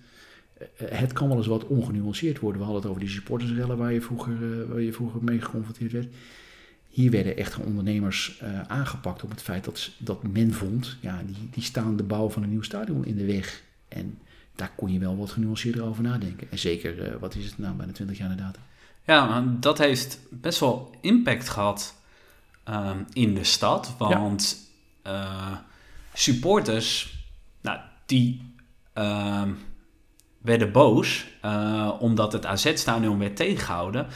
het 0.76 1.12
kan 1.12 1.28
wel 1.28 1.36
eens 1.36 1.46
wat 1.46 1.66
ongenuanceerd 1.66 2.38
worden. 2.38 2.60
We 2.60 2.66
hadden 2.66 2.82
het 2.82 2.90
over 2.90 3.04
die 3.06 3.14
supportersrellen 3.14 3.76
waar 3.76 3.92
je 3.92 4.00
vroeger, 4.00 4.68
waar 4.68 4.80
je 4.80 4.92
vroeger 4.92 5.24
mee 5.24 5.40
geconfronteerd 5.40 5.92
werd. 5.92 6.06
Hier 6.96 7.10
werden 7.10 7.36
echte 7.36 7.60
ondernemers 7.60 8.38
eh, 8.40 8.60
aangepakt 8.60 9.22
op 9.22 9.30
het 9.30 9.42
feit 9.42 9.64
dat, 9.64 9.90
dat 9.98 10.22
men 10.22 10.52
vond, 10.52 10.96
ja, 11.00 11.22
die, 11.26 11.48
die 11.50 11.62
staan 11.62 11.96
de 11.96 12.02
bouw 12.02 12.30
van 12.30 12.42
een 12.42 12.48
nieuw 12.48 12.62
stadion 12.62 13.04
in 13.04 13.16
de 13.16 13.24
weg. 13.24 13.62
En 13.88 14.18
daar 14.54 14.70
kon 14.76 14.92
je 14.92 14.98
wel 14.98 15.16
wat 15.16 15.30
genuanceerder 15.30 15.82
over 15.82 16.02
nadenken. 16.02 16.50
En 16.50 16.58
zeker, 16.58 17.02
eh, 17.02 17.16
wat 17.20 17.34
is 17.34 17.44
het 17.44 17.58
nou, 17.58 17.74
bijna 17.74 17.92
20 17.92 18.18
jaar 18.18 18.30
inderdaad. 18.30 18.58
Ja, 19.04 19.26
maar 19.26 19.60
dat 19.60 19.78
heeft 19.78 20.18
best 20.30 20.60
wel 20.60 20.94
impact 21.00 21.48
gehad 21.48 21.94
ehm, 22.64 22.98
in 23.12 23.34
de 23.34 23.44
stad. 23.44 23.94
Want 23.98 24.56
eh, 25.02 25.56
supporters, 26.12 27.18
nou, 27.60 27.78
die 28.06 28.52
ehm, 28.92 29.50
werden 30.38 30.72
boos 30.72 31.26
omdat 31.98 32.32
het 32.32 32.46
AZ-stadion 32.46 33.18
werd 33.18 33.36
tegengehouden. 33.36 34.06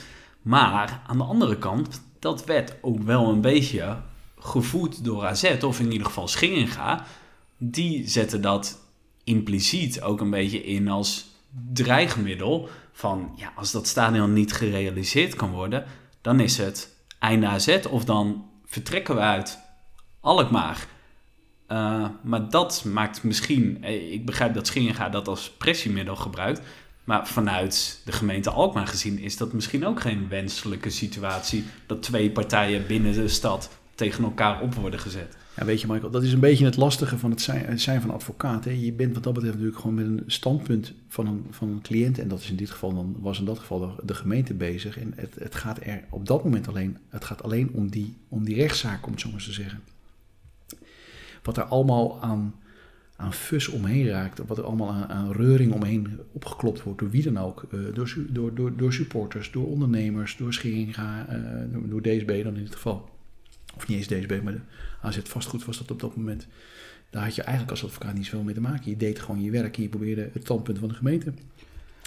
Maar 0.42 1.00
aan 1.06 1.18
de 1.18 1.24
andere 1.24 1.58
kant, 1.58 2.00
dat 2.20 2.44
werd 2.44 2.74
ook 2.80 3.02
wel 3.02 3.28
een 3.28 3.40
beetje 3.40 3.96
gevoed 4.38 5.04
door 5.04 5.26
AZ, 5.26 5.56
of 5.62 5.80
in 5.80 5.92
ieder 5.92 6.06
geval 6.06 6.28
Scheringa. 6.28 7.04
Die 7.58 8.08
zetten 8.08 8.42
dat 8.42 8.78
impliciet 9.24 10.02
ook 10.02 10.20
een 10.20 10.30
beetje 10.30 10.64
in 10.64 10.88
als 10.88 11.26
dreigmiddel 11.72 12.68
van 12.92 13.32
ja, 13.36 13.52
als 13.56 13.70
dat 13.70 13.86
stadion 13.86 14.32
niet 14.32 14.52
gerealiseerd 14.52 15.34
kan 15.34 15.50
worden, 15.50 15.84
dan 16.20 16.40
is 16.40 16.58
het 16.58 16.96
einde 17.18 17.46
AZ 17.46 17.78
of 17.90 18.04
dan 18.04 18.44
vertrekken 18.64 19.14
we 19.14 19.20
uit 19.20 19.58
Alkmaar. 20.20 20.86
Eh, 21.66 22.06
maar 22.22 22.50
dat 22.50 22.84
maakt 22.84 23.22
misschien, 23.22 23.84
eh, 23.84 24.12
ik 24.12 24.26
begrijp 24.26 24.54
dat 24.54 24.66
Scheringa 24.66 25.08
dat 25.08 25.28
als 25.28 25.50
pressiemiddel 25.50 26.16
gebruikt, 26.16 26.60
maar 27.10 27.28
vanuit 27.28 28.00
de 28.04 28.12
gemeente 28.12 28.50
Alkmaar 28.50 28.86
gezien 28.86 29.18
is 29.18 29.36
dat 29.36 29.52
misschien 29.52 29.86
ook 29.86 30.00
geen 30.00 30.28
wenselijke 30.28 30.90
situatie 30.90 31.64
dat 31.86 32.02
twee 32.02 32.30
partijen 32.30 32.86
binnen 32.86 33.12
de 33.12 33.28
stad 33.28 33.70
tegen 33.94 34.24
elkaar 34.24 34.60
op 34.60 34.74
worden 34.74 35.00
gezet. 35.00 35.36
Ja, 35.56 35.64
weet 35.64 35.80
je, 35.80 35.86
Michael, 35.86 36.10
dat 36.10 36.22
is 36.22 36.32
een 36.32 36.40
beetje 36.40 36.64
het 36.64 36.76
lastige 36.76 37.18
van 37.18 37.30
het 37.30 37.40
zijn, 37.40 38.00
van 38.00 38.10
advocaat. 38.10 38.64
Hè. 38.64 38.70
Je 38.70 38.92
bent 38.92 39.14
wat 39.14 39.22
dat 39.22 39.32
betreft 39.32 39.54
natuurlijk 39.54 39.80
gewoon 39.80 39.96
met 39.96 40.06
een 40.06 40.22
standpunt 40.26 40.92
van 41.08 41.26
een, 41.26 41.46
van 41.50 41.68
een 41.68 41.80
cliënt. 41.82 42.18
En 42.18 42.28
dat 42.28 42.40
is 42.40 42.50
in 42.50 42.56
dit 42.56 42.70
geval 42.70 42.94
dan, 42.94 43.16
was 43.20 43.38
in 43.38 43.44
dat 43.44 43.58
geval 43.58 43.94
de, 44.02 44.14
gemeente 44.14 44.54
bezig. 44.54 44.98
En 44.98 45.12
het, 45.16 45.34
het 45.38 45.54
gaat 45.54 45.78
er 45.82 46.04
op 46.10 46.26
dat 46.26 46.44
moment 46.44 46.68
alleen, 46.68 46.98
het 47.08 47.24
gaat 47.24 47.42
alleen 47.42 47.70
om 47.72 47.90
die, 47.90 48.16
om 48.28 48.44
die 48.44 48.54
rechtszaak, 48.54 49.06
om 49.06 49.12
het 49.12 49.20
zo 49.20 49.30
maar 49.30 49.42
te 49.42 49.52
zeggen. 49.52 49.80
Wat 51.42 51.56
er 51.56 51.64
allemaal 51.64 52.22
aan, 52.22 52.54
aan 53.20 53.32
fus 53.32 53.68
omheen 53.68 54.08
raakt, 54.08 54.40
wat 54.46 54.58
er 54.58 54.64
allemaal 54.64 54.90
aan, 54.90 55.08
aan 55.08 55.32
reuring 55.32 55.72
omheen 55.72 56.18
opgeklopt 56.32 56.82
wordt, 56.82 56.98
door 56.98 57.10
wie 57.10 57.22
dan 57.22 57.38
ook. 57.38 57.62
eh, 57.70 57.78
door, 57.94 58.14
door, 58.28 58.54
door, 58.54 58.76
door 58.76 58.92
supporters, 58.92 59.50
door 59.50 59.66
ondernemers, 59.66 60.36
door 60.36 60.52
Scheringa, 60.52 61.26
eh, 61.28 61.38
door, 61.88 62.02
DSB 62.02 62.42
dan 62.42 62.56
in 62.56 62.64
dit 62.64 62.74
geval. 62.74 63.08
Of 63.76 63.86
niet 63.86 63.96
eens 63.96 64.06
DSB, 64.06 64.40
maar 64.42 64.52
de 64.52 64.60
AZ 65.02 65.18
vastgoed 65.24 65.64
was 65.64 65.78
dat 65.78 65.90
op 65.90 66.00
dat 66.00 66.16
moment. 66.16 66.46
Daar 67.10 67.24
had 67.24 67.34
je 67.34 67.42
eigenlijk 67.42 67.70
als 67.70 67.84
advocaat 67.84 68.14
niet 68.14 68.24
zoveel 68.24 68.42
mee 68.42 68.54
te 68.54 68.60
maken. 68.60 68.90
Je 68.90 68.96
deed 68.96 69.20
gewoon 69.20 69.42
je 69.42 69.50
werk 69.50 69.76
en 69.76 69.82
je 69.82 69.88
probeerde 69.88 70.30
het 70.32 70.42
standpunt 70.42 70.78
van 70.78 70.88
de 70.88 70.94
gemeente 70.94 71.32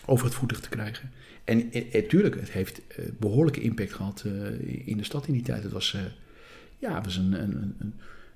over 0.05 0.25
het 0.25 0.35
voetlicht 0.35 0.63
te 0.63 0.69
krijgen. 0.69 1.11
En 1.43 1.69
natuurlijk, 1.93 2.35
het 2.39 2.51
heeft 2.51 2.81
eh, 2.87 3.05
behoorlijke 3.19 3.61
impact 3.61 3.93
gehad 3.93 4.23
eh, 4.25 4.87
in 4.87 4.97
de 4.97 5.03
stad 5.03 5.27
in 5.27 5.33
die 5.33 5.41
tijd. 5.41 5.63
Het 5.63 5.71
was, 5.71 5.93
eh, 5.93 6.01
ja, 6.79 7.01
was 7.01 7.15
een, 7.15 7.33
een, 7.33 7.75
een, 7.79 7.93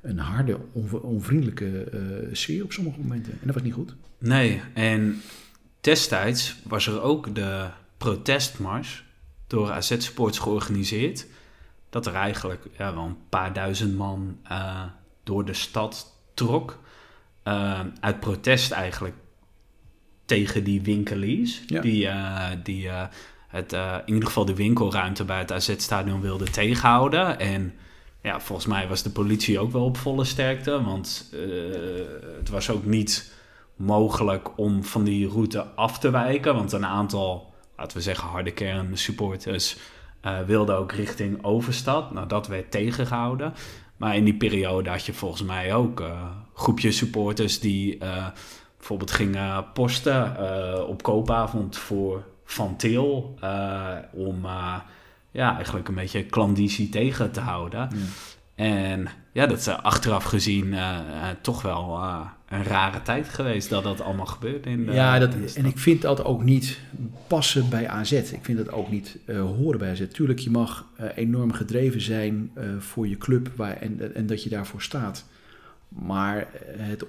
een 0.07 0.19
harde, 0.19 0.57
onv- 0.71 0.93
onvriendelijke 0.93 1.83
eh, 1.83 1.99
sfeer 2.35 2.63
op 2.63 2.71
sommige 2.71 2.99
momenten. 2.99 3.31
En 3.31 3.39
dat 3.45 3.53
was 3.53 3.63
niet 3.63 3.73
goed. 3.73 3.95
Nee, 4.17 4.61
en 4.73 5.21
destijds 5.81 6.55
was 6.63 6.87
er 6.87 7.01
ook 7.01 7.35
de 7.35 7.67
protestmars 7.97 9.03
door 9.47 9.71
AZ 9.71 9.95
Sports 9.97 10.39
georganiseerd. 10.39 11.27
Dat 11.89 12.05
er 12.05 12.13
eigenlijk 12.13 12.65
ja, 12.77 12.93
wel 12.93 13.03
een 13.03 13.17
paar 13.29 13.53
duizend 13.53 13.97
man 13.97 14.37
eh, 14.43 14.83
door 15.23 15.45
de 15.45 15.53
stad 15.53 16.15
trok. 16.33 16.79
Eh, 17.43 17.79
uit 17.99 18.19
protest 18.19 18.71
eigenlijk 18.71 19.15
tegen 20.25 20.63
die 20.63 20.81
winkeliers. 20.81 21.61
Ja. 21.67 21.81
Die, 21.81 22.09
die 22.63 22.89
het, 23.47 23.73
in 24.05 24.13
ieder 24.13 24.25
geval 24.27 24.45
de 24.45 24.55
winkelruimte 24.55 25.23
bij 25.23 25.39
het 25.39 25.51
AZ-stadion 25.51 26.21
wilden 26.21 26.51
tegenhouden. 26.51 27.39
En 27.39 27.73
ja, 28.27 28.39
volgens 28.39 28.67
mij 28.67 28.87
was 28.87 29.03
de 29.03 29.09
politie 29.09 29.59
ook 29.59 29.71
wel 29.71 29.83
op 29.83 29.97
volle 29.97 30.23
sterkte. 30.23 30.83
Want 30.83 31.29
eh, 31.33 31.39
het 32.37 32.49
was 32.49 32.69
ook 32.69 32.85
niet 32.85 33.33
mogelijk 33.75 34.57
om 34.57 34.83
van 34.83 35.03
die 35.03 35.27
route 35.27 35.65
af 35.75 35.99
te 35.99 36.09
wijken. 36.09 36.55
Want 36.55 36.71
een 36.71 36.85
aantal, 36.85 37.53
laten 37.77 37.97
we 37.97 38.03
zeggen, 38.03 38.27
harde 38.27 38.51
kern 38.51 38.97
supporters 38.97 39.77
eh, 40.21 40.39
wilden 40.39 40.77
ook 40.77 40.91
richting 40.91 41.43
Overstad. 41.43 42.13
Nou, 42.13 42.27
dat 42.27 42.47
werd 42.47 42.71
tegengehouden. 42.71 43.53
Maar 43.97 44.15
in 44.15 44.23
die 44.23 44.37
periode 44.37 44.89
had 44.89 45.05
je 45.05 45.13
volgens 45.13 45.43
mij 45.43 45.75
ook 45.75 45.99
eh 45.99 46.21
groepjes 46.53 46.97
supporters 46.97 47.59
die 47.59 47.97
bijvoorbeeld 48.77 49.11
gingen 49.11 49.71
posten 49.73 50.87
op 50.87 51.03
koopavond 51.03 51.77
voor 51.77 52.23
Van 52.45 52.75
Til. 52.75 53.39
om 54.11 54.45
ja, 55.37 55.55
eigenlijk 55.55 55.87
een 55.87 55.95
beetje 55.95 56.23
klandizie 56.23 56.89
tegen 56.89 57.31
te 57.31 57.39
houden. 57.39 57.89
En 58.55 59.07
ja, 59.31 59.47
dat 59.47 59.57
is 59.57 59.67
achteraf 59.67 60.23
gezien 60.23 60.73
eh, 60.73 60.97
eh, 60.97 61.35
toch 61.41 61.61
wel 61.61 61.97
eh, 61.97 62.29
een 62.49 62.63
rare 62.63 63.01
tijd 63.01 63.29
geweest 63.29 63.69
dat 63.69 63.83
dat 63.83 64.01
allemaal 64.01 64.25
gebeurde. 64.25 64.69
In 64.69 64.85
de, 64.85 64.91
ja, 64.91 65.19
dat, 65.19 65.53
en 65.55 65.65
ik 65.65 65.77
vind 65.77 66.01
dat 66.01 66.23
ook 66.23 66.43
niet 66.43 66.79
passen 67.27 67.69
bij 67.69 67.87
AZ. 67.87 68.11
Ik 68.11 68.39
vind 68.41 68.57
dat 68.57 68.71
ook 68.71 68.91
niet 68.91 69.17
horen 69.27 69.79
bij 69.79 69.91
AZ. 69.91 70.07
Tuurlijk, 70.11 70.39
je 70.39 70.49
mag 70.49 70.85
enorm 71.15 71.51
gedreven 71.51 72.01
zijn 72.01 72.51
voor 72.79 73.07
je 73.07 73.17
club 73.17 73.51
waar, 73.55 73.77
en, 73.77 74.15
en 74.15 74.25
dat 74.25 74.43
je 74.43 74.49
daarvoor 74.49 74.81
staat. 74.81 75.25
Maar 75.87 76.47
het, 76.77 77.05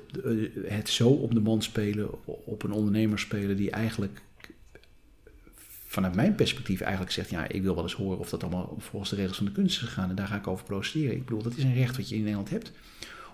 het 0.67 0.89
zo 0.89 1.09
op 1.09 1.35
de 1.35 1.41
man 1.41 1.63
spelen, 1.63 2.09
op 2.25 2.63
een 2.63 2.73
ondernemer 2.73 3.19
spelen 3.19 3.57
die 3.57 3.71
eigenlijk 3.71 4.23
vanuit 5.91 6.15
mijn 6.15 6.35
perspectief 6.35 6.81
eigenlijk 6.81 7.13
zegt, 7.13 7.31
ja, 7.31 7.49
ik 7.49 7.63
wil 7.63 7.75
wel 7.75 7.83
eens 7.83 7.95
horen 7.95 8.19
of 8.19 8.29
dat 8.31 8.43
allemaal 8.43 8.77
volgens 8.79 9.11
de 9.11 9.17
regels 9.17 9.37
van 9.37 9.47
de 9.47 9.53
kunst 9.53 9.77
is 9.83 9.89
gegaan 9.89 10.09
en 10.11 10.15
daar 10.17 10.27
ga 10.27 10.37
ik 10.37 10.47
over 10.47 10.65
procederen. 10.65 11.17
Ik 11.17 11.25
bedoel, 11.25 11.43
dat 11.43 11.57
is 11.57 11.65
een 11.65 11.75
recht 11.75 11.97
wat 11.97 12.09
je 12.09 12.15
in 12.15 12.21
Nederland 12.21 12.51
hebt 12.51 12.73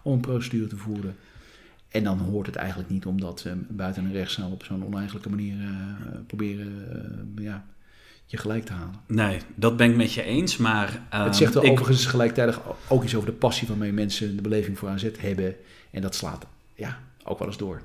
om 0.03 0.13
een 0.13 0.21
procedure 0.21 0.67
te 0.67 0.77
voeren. 0.77 1.17
En 1.89 2.05
dan 2.05 2.19
hoort 2.19 2.47
het 2.47 2.57
eigenlijk 2.57 2.91
niet 2.91 3.07
om 3.07 3.21
dat 3.21 3.45
eh, 3.47 3.53
buiten 3.69 4.05
een 4.05 4.13
rechtszaal 4.13 4.51
op 4.51 4.65
zo'n 4.65 4.85
oneigenlijke 4.85 5.29
manier 5.31 5.57
eh, 5.61 5.69
proberen 6.27 6.89
eh, 7.37 7.45
ja, 7.45 7.65
je 8.27 8.37
gelijk 8.37 8.65
te 8.65 8.73
halen. 8.73 8.95
Nee, 9.07 9.39
dat 9.55 9.77
ben 9.77 9.91
ik 9.91 9.97
met 9.97 10.13
je 10.13 10.23
eens, 10.23 10.57
maar... 10.57 11.01
ehm, 11.11 11.25
het 11.25 11.37
zegt 11.37 11.55
wel 11.55 11.65
ik- 11.65 11.71
overigens 11.71 12.07
gelijktijdig 12.07 12.61
ook 12.89 13.03
iets 13.05 13.15
over 13.15 13.29
de 13.31 13.35
passie 13.37 13.69
waarmee 13.69 13.93
mensen 13.93 14.37
de 14.37 14.43
beleving 14.43 14.79
voor 14.79 14.89
AZ 14.89 15.09
hebben. 15.19 15.55
En 15.91 16.03
dat 16.03 16.15
slaat 16.15 16.47
ja, 16.75 16.99
ook 17.25 17.39
wel 17.39 17.49
eens 17.49 17.57
door. 17.57 17.83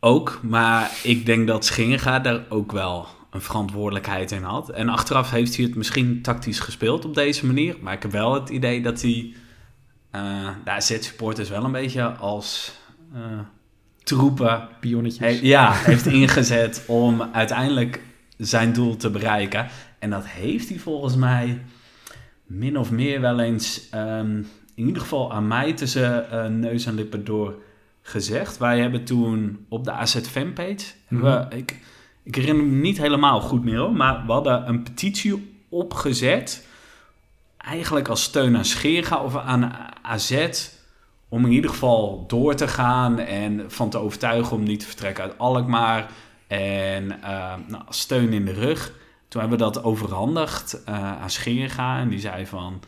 Ook, 0.00 0.40
maar 0.42 0.90
ik 1.02 1.26
denk 1.26 1.46
dat 1.46 1.64
Schinga 1.64 2.18
daar 2.18 2.44
ook 2.48 2.72
wel 2.72 3.06
een 3.32 3.40
verantwoordelijkheid 3.40 4.30
in 4.30 4.42
had. 4.42 4.70
En 4.70 4.88
achteraf 4.88 5.30
heeft 5.30 5.56
hij 5.56 5.64
het 5.64 5.74
misschien 5.74 6.22
tactisch 6.22 6.60
gespeeld 6.60 7.04
op 7.04 7.14
deze 7.14 7.46
manier. 7.46 7.76
Maar 7.80 7.92
ik 7.92 8.02
heb 8.02 8.10
wel 8.12 8.34
het 8.34 8.48
idee 8.48 8.82
dat 8.82 9.00
hij 9.02 9.34
eh 10.10 10.48
de 10.64 10.70
AZ-supporters 10.70 11.48
wel 11.48 11.64
een 11.64 11.72
beetje 11.72 12.02
als 12.12 12.72
eh, 13.14 13.20
troepen 14.02 14.68
Pionnetjes. 14.80 15.18
he- 15.40 15.46
ja, 15.46 15.72
heeft 15.72 16.06
ingezet 16.06 16.84
om 16.86 17.22
uiteindelijk 17.22 18.00
zijn 18.36 18.72
doel 18.72 18.96
te 18.96 19.10
bereiken. 19.10 19.66
En 19.98 20.10
dat 20.10 20.26
heeft 20.26 20.68
hij 20.68 20.78
volgens 20.78 21.16
mij 21.16 21.62
min 22.46 22.78
of 22.78 22.90
meer 22.90 23.20
wel 23.20 23.40
eens, 23.40 23.88
ehm, 23.90 24.36
in 24.74 24.86
ieder 24.86 25.02
geval 25.02 25.32
aan 25.32 25.46
mij 25.48 25.72
tussen 25.72 26.30
eh, 26.30 26.46
neus 26.46 26.86
en 26.86 26.94
lippen 26.94 27.24
door 27.24 27.54
gezegd. 28.02 28.58
Wij 28.58 28.80
hebben 28.80 29.04
toen 29.04 29.66
op 29.68 29.84
de 29.84 29.92
AZ 29.92 30.16
fanpage, 30.20 30.84
hebben 31.06 31.48
we, 31.48 31.56
ik, 31.56 31.76
ik 32.22 32.34
herinner 32.34 32.64
me 32.64 32.80
niet 32.80 32.98
helemaal 32.98 33.40
goed 33.40 33.64
meer 33.64 33.92
maar 33.92 34.26
we 34.26 34.32
hadden 34.32 34.68
een 34.68 34.82
petitie 34.82 35.60
opgezet. 35.68 36.66
Eigenlijk 37.56 38.08
als 38.08 38.22
steun 38.22 38.56
aan 38.56 38.64
Scheerga 38.64 39.22
of 39.22 39.36
aan 39.36 39.72
AZ. 40.02 40.48
Om 41.28 41.44
in 41.44 41.52
ieder 41.52 41.70
geval 41.70 42.24
door 42.26 42.54
te 42.54 42.68
gaan 42.68 43.18
en 43.18 43.70
van 43.70 43.90
te 43.90 43.98
overtuigen 43.98 44.56
om 44.56 44.62
niet 44.62 44.80
te 44.80 44.86
vertrekken 44.86 45.24
uit 45.24 45.38
Alkmaar. 45.38 46.10
En 46.46 47.22
eh, 47.22 47.54
nou, 47.66 47.82
steun 47.88 48.32
in 48.32 48.44
de 48.44 48.52
rug. 48.52 48.92
Toen 49.28 49.40
hebben 49.40 49.58
we 49.58 49.64
dat 49.64 49.84
overhandigd 49.84 50.82
eh, 50.84 51.22
aan 51.22 51.30
Scheerga. 51.30 51.98
En 51.98 52.08
die 52.08 52.20
zei 52.20 52.46
van... 52.46 52.82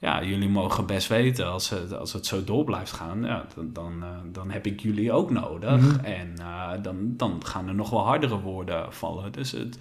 Ja, 0.00 0.24
jullie 0.24 0.48
mogen 0.48 0.86
best 0.86 1.08
weten 1.08 1.46
als 1.46 1.70
het, 1.70 1.94
als 1.94 2.12
het 2.12 2.26
zo 2.26 2.44
door 2.44 2.64
blijft 2.64 2.92
gaan. 2.92 3.22
Ja, 3.22 3.46
dan, 3.54 3.70
dan, 3.72 4.02
eh, 4.02 4.08
dan 4.32 4.50
heb 4.50 4.66
ik 4.66 4.80
jullie 4.80 5.12
ook 5.12 5.30
nodig. 5.30 5.80
Mhm. 5.80 6.04
En 6.04 6.32
eh, 6.38 6.70
dan, 6.82 6.96
dan 7.16 7.44
gaan 7.46 7.68
er 7.68 7.74
nog 7.74 7.90
wel 7.90 8.04
hardere 8.06 8.40
woorden 8.40 8.92
vallen. 8.92 9.32
Dus 9.32 9.50
het, 9.52 9.78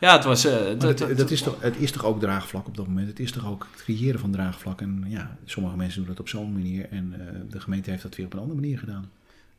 ja, 0.00 0.12
het 0.16 0.24
was... 0.24 0.44
eh, 0.44 0.56
het- 0.66 0.80
dat, 0.80 0.98
dat 1.16 1.30
is 1.30 1.42
toch, 1.42 1.56
het 1.60 1.76
is 1.76 1.92
toch 1.92 2.04
ook 2.04 2.20
draagvlak 2.20 2.66
op 2.66 2.76
dat 2.76 2.86
moment? 2.86 3.08
Het 3.08 3.18
is 3.20 3.32
toch 3.32 3.46
ook 3.48 3.66
het 3.72 3.82
creëren 3.82 4.20
van 4.20 4.30
draagvlak? 4.30 4.80
En 4.80 5.04
ja, 5.06 5.36
sommige 5.44 5.76
mensen 5.76 5.98
doen 6.00 6.08
dat 6.08 6.20
op 6.20 6.28
zo'n 6.28 6.52
manier 6.52 6.88
en 6.90 7.14
de 7.50 7.60
gemeente 7.60 7.90
heeft 7.90 8.02
dat 8.02 8.16
weer 8.16 8.26
op 8.26 8.32
een 8.32 8.38
andere 8.38 8.60
manier 8.60 8.78
gedaan. 8.78 9.10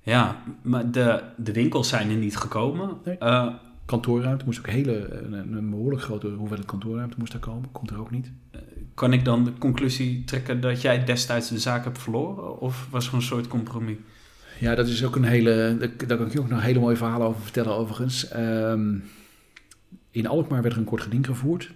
Ja, 0.02 0.42
maar 0.62 0.92
de, 0.92 1.24
de 1.38 1.54
winkels 1.54 1.88
zijn 1.90 2.10
er 2.10 2.16
niet 2.16 2.38
gekomen. 2.38 2.98
Nee. 3.06 3.18
Eh, 3.90 3.96
Kantoorruimte 3.96 4.46
moest 4.46 4.60
ook 4.60 4.68
hele, 4.68 5.24
een, 5.24 5.54
een 5.54 5.70
behoorlijk 5.70 6.02
grote 6.04 6.28
hoeveelheid 6.28 6.68
kantoorruimte 6.68 7.16
moest 7.20 7.32
daar 7.32 7.42
komen. 7.42 7.72
Komt 7.72 7.90
er 7.90 8.00
ook 8.00 8.12
niet. 8.12 8.32
kan 8.94 9.14
ik 9.14 9.26
dan 9.26 9.44
de 9.44 9.54
conclusie 9.58 10.24
trekken 10.24 10.62
dat 10.62 10.82
jij 10.82 11.04
destijds 11.04 11.50
de 11.50 11.60
zaak 11.60 11.84
hebt 11.84 12.00
verloren? 12.00 12.60
Of 12.60 12.88
was 12.90 13.08
er 13.08 13.14
een 13.14 13.22
soort 13.22 13.48
compromis? 13.48 13.98
Ja, 14.60 14.76
dat 14.76 14.88
is 14.88 15.06
ook 15.06 15.16
een 15.16 15.24
hele. 15.24 15.78
Daar 16.08 16.18
kan 16.18 16.26
ik 16.26 16.34
je 16.34 16.40
ook 16.40 16.50
nog 16.50 16.62
hele 16.62 16.80
mooie 16.80 16.96
verhalen 16.96 17.28
over 17.28 17.42
vertellen, 17.42 17.74
overigens. 17.74 18.28
Ehm, 18.28 18.98
in 20.12 20.28
Alkmaar 20.28 20.62
werd 20.62 20.74
er 20.74 20.80
een 20.80 20.86
kort 20.86 21.02
geding 21.02 21.26
gevoerd. 21.26 21.72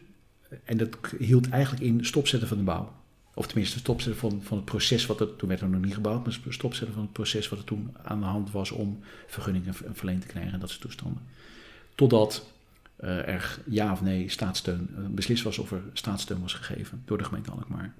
En 0.63 0.77
dat 0.77 0.97
hield 1.17 1.49
eigenlijk 1.49 1.83
in 1.83 2.05
stopzetten 2.05 2.47
van 2.47 2.57
de 2.57 2.63
bouw. 2.63 2.91
Of 3.33 3.47
tenminste, 3.47 3.77
stopzetten 3.77 4.19
van, 4.21 4.41
van 4.43 4.57
het 4.57 4.65
proces 4.65 5.05
wat 5.05 5.19
er. 5.19 5.35
Toen 5.35 5.49
werd 5.49 5.61
er 5.61 5.69
nog 5.69 5.81
niet 5.81 5.93
gebouwd, 5.93 6.25
maar 6.25 6.37
stopzetten 6.49 6.93
van 6.93 7.03
het 7.03 7.13
proces 7.13 7.49
wat 7.49 7.59
er 7.59 7.65
toen 7.65 7.95
aan 8.03 8.19
de 8.19 8.25
hand 8.25 8.51
was 8.51 8.71
om 8.71 8.99
vergunningen 9.27 9.73
ver- 9.73 9.89
verleend 9.93 10.21
te 10.21 10.27
krijgen 10.27 10.53
en 10.53 10.59
dat 10.59 10.69
soort 10.69 10.81
toestanden. 10.81 11.21
Totdat 11.95 12.53
eh, 13.03 13.27
er 13.27 13.59
ja 13.65 13.91
of 13.91 14.01
nee 14.01 14.29
staatssteun, 14.29 14.89
eh, 14.97 15.03
beslist 15.09 15.43
was 15.43 15.57
of 15.57 15.71
er 15.71 15.81
staatssteun 15.93 16.41
was 16.41 16.53
gegeven 16.53 17.01
door 17.05 17.17
de 17.17 17.23
gemeente 17.23 17.51
Alkmaar. 17.51 17.93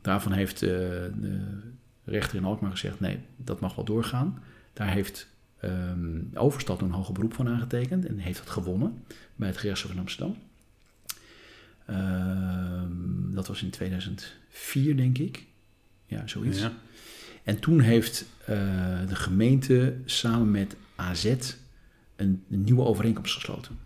Daarvan 0.00 0.32
heeft 0.32 0.62
eh, 0.62 0.68
de 0.68 1.60
rechter 2.04 2.36
in 2.36 2.44
Alkmaar 2.44 2.70
gezegd: 2.70 3.00
nee, 3.00 3.20
dat 3.36 3.60
mag 3.60 3.74
wel 3.74 3.84
doorgaan. 3.84 4.42
Daar 4.72 4.90
heeft 4.90 5.28
ehm 5.60 6.20
Overstad 6.34 6.80
een 6.80 6.90
hoger 6.90 7.14
beroep 7.14 7.34
van 7.34 7.48
aangetekend 7.48 8.06
en 8.06 8.18
heeft 8.18 8.38
dat 8.38 8.50
gewonnen 8.50 9.02
bij 9.36 9.48
het 9.48 9.56
gerechtshof 9.56 9.90
in 9.90 9.98
Amsterdam. 9.98 10.36
Ehm, 11.86 13.34
dat 13.34 13.46
was 13.46 13.62
in 13.62 13.70
2004, 13.70 14.96
denk 14.96 15.18
ik. 15.18 15.46
Ja, 16.06 16.26
zoiets. 16.26 16.60
Ja. 16.60 16.72
En 17.42 17.58
toen 17.58 17.80
heeft 17.80 18.24
de 19.08 19.16
gemeente 19.16 19.96
samen 20.04 20.50
met 20.50 20.76
AZ 20.96 21.36
een, 22.18 22.44
nieuwe 22.48 22.84
overeenkomst 22.84 23.34
gesloten. 23.34 23.78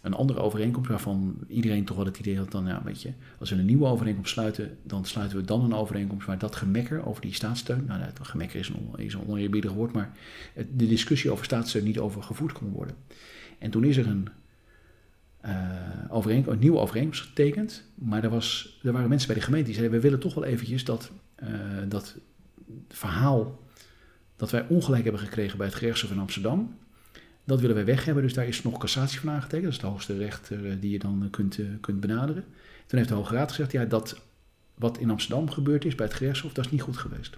Een 0.00 0.14
andere 0.14 0.40
overeenkomst 0.40 0.90
waarvan 0.90 1.36
iedereen 1.48 1.84
toch 1.84 1.96
wel 1.96 2.06
het 2.06 2.18
idee 2.18 2.38
had 2.38 2.50
dan, 2.50 2.66
ja, 2.66 2.82
weet 2.84 3.02
je, 3.02 3.12
als 3.38 3.50
we 3.50 3.56
een 3.56 3.64
nieuwe 3.64 3.86
overeenkomst 3.86 4.32
sluiten, 4.32 4.78
dan 4.82 5.04
sluiten 5.04 5.38
we 5.38 5.44
dan 5.44 5.64
een 5.64 5.74
overeenkomst 5.74 6.26
waar 6.26 6.38
dat 6.38 6.56
gemekker 6.56 7.06
over 7.06 7.22
die 7.22 7.34
staatssteun, 7.34 7.84
nou, 7.84 8.00
dat 8.14 8.28
gemekker 8.28 8.58
is 8.58 8.68
een, 8.68 8.90
is 8.96 9.14
een 9.14 9.26
oneerbiedig 9.26 9.72
woord, 9.72 9.92
maar 9.92 10.12
de 10.54 10.86
discussie 10.86 11.30
over 11.30 11.44
staatssteun 11.44 11.84
niet 11.84 11.98
over 11.98 12.22
gevoerd 12.22 12.52
kon 12.52 12.70
worden. 12.70 12.96
En 13.58 13.70
toen 13.70 13.84
is 13.84 13.96
er 13.96 14.06
een, 14.06 14.28
eh, 15.40 15.54
overeenk- 16.08 16.46
een 16.46 16.58
nieuwe 16.58 16.78
overeenkomst 16.78 17.20
getekend, 17.20 17.84
maar 17.94 18.24
er, 18.24 18.30
was, 18.30 18.78
er 18.82 18.92
waren 18.92 19.08
mensen 19.08 19.28
bij 19.28 19.36
de 19.36 19.44
gemeente 19.44 19.66
die 19.66 19.74
zeiden, 19.74 19.96
we 19.96 20.02
willen 20.02 20.20
toch 20.20 20.34
wel 20.34 20.44
eventjes 20.44 20.84
dat, 20.84 21.10
eh, 21.34 21.48
dat 21.88 22.16
verhaal 22.88 23.60
dat 24.36 24.50
wij 24.50 24.66
ongelijk 24.68 25.02
hebben 25.02 25.20
gekregen 25.20 25.58
bij 25.58 25.66
het 25.66 25.76
gerechtshof 25.76 26.10
in 26.10 26.18
Amsterdam, 26.18 26.76
dat 27.44 27.60
willen 27.60 27.76
wij 27.76 27.84
weg 27.84 28.04
hebben. 28.04 28.22
Dus 28.22 28.34
daar 28.34 28.46
is 28.46 28.62
nog 28.62 28.78
cassatie 28.78 29.20
van 29.20 29.30
aangetekend. 29.30 29.62
Dat 29.62 29.72
is 29.72 29.78
de 29.78 29.86
hoogste 29.86 30.16
rechter 30.16 30.70
eh, 30.70 30.72
die 30.80 30.90
je 30.90 30.98
dan 30.98 31.22
eh, 31.22 31.30
kunt, 31.30 31.58
eh, 31.58 31.66
kunt 31.80 32.00
benaderen. 32.00 32.44
Toen 32.86 32.98
heeft 32.98 33.08
de 33.10 33.14
Hoge 33.14 33.34
Raad 33.34 33.50
gezegd, 33.50 33.72
ja, 33.72 33.84
dat 33.84 34.20
wat 34.74 34.98
in 34.98 35.10
Amsterdam 35.10 35.50
gebeurd 35.50 35.84
is 35.84 35.94
bij 35.94 36.06
het 36.06 36.14
gerechtshof, 36.14 36.52
dat 36.52 36.64
is 36.64 36.70
niet 36.70 36.82
goed 36.82 36.96
geweest. 36.96 37.36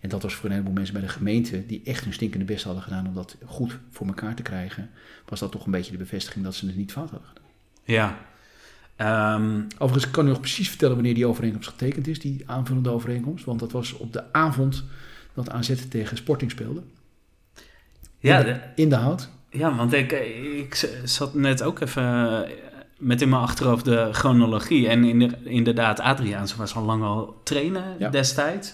En 0.00 0.08
dat 0.08 0.22
was 0.22 0.34
voor 0.34 0.44
een 0.44 0.52
heleboel 0.52 0.74
mensen 0.74 0.94
bij 0.94 1.02
de 1.02 1.08
gemeente, 1.08 1.66
die 1.66 1.82
echt 1.84 2.04
hun 2.04 2.12
stinkende 2.12 2.44
best 2.44 2.64
hadden 2.64 2.82
gedaan 2.82 3.06
om 3.06 3.14
dat 3.14 3.36
goed 3.44 3.78
voor 3.90 4.06
elkaar 4.06 4.34
te 4.34 4.42
krijgen, 4.42 4.90
was 5.28 5.40
dat 5.40 5.52
toch 5.52 5.64
een 5.64 5.70
beetje 5.70 5.92
de 5.92 5.98
bevestiging 5.98 6.44
dat 6.44 6.54
ze 6.54 6.66
het 6.66 6.76
niet 6.76 6.92
fout 6.92 7.10
hadden 7.10 7.28
gedaan. 7.28 7.44
Ja. 7.84 8.18
Ehm, 8.96 9.62
Overigens 9.78 10.12
kan 10.12 10.24
ik 10.24 10.30
nog 10.30 10.40
precies 10.40 10.68
vertellen 10.68 10.94
wanneer 10.94 11.14
die 11.14 11.26
overeenkomst 11.26 11.68
getekend 11.68 12.06
is, 12.06 12.20
die 12.20 12.42
aanvullende 12.46 12.90
overeenkomst. 12.90 13.44
Want 13.44 13.60
dat 13.60 13.72
was 13.72 13.92
op 13.92 14.12
de 14.12 14.32
avond 14.32 14.84
dat 15.34 15.50
AZ 15.50 15.74
tegen 15.88 16.16
Sporting 16.16 16.50
speelde. 16.50 16.82
Ja, 18.28 18.38
in, 18.38 18.44
de, 18.46 18.52
de- 18.52 18.82
in 18.82 18.88
de 18.88 18.94
hout. 18.96 19.28
ja, 19.50 19.76
want 19.76 19.92
ik, 19.92 20.12
ik 20.58 20.88
zat 21.04 21.34
net 21.34 21.62
ook 21.62 21.80
even 21.80 22.02
eh, 22.02 22.50
met 22.98 23.22
in 23.22 23.28
mijn 23.28 23.42
achterhoofd 23.42 23.84
de 23.84 24.08
chronologie. 24.12 24.88
En 24.88 25.04
inder- 25.04 25.38
inderdaad, 25.44 26.00
Adriaanse 26.00 26.56
was 26.56 26.74
al 26.76 26.82
lang 26.84 27.02
al 27.02 27.40
trainen 27.44 27.84
Ja. 27.98 28.08
destijds. 28.10 28.72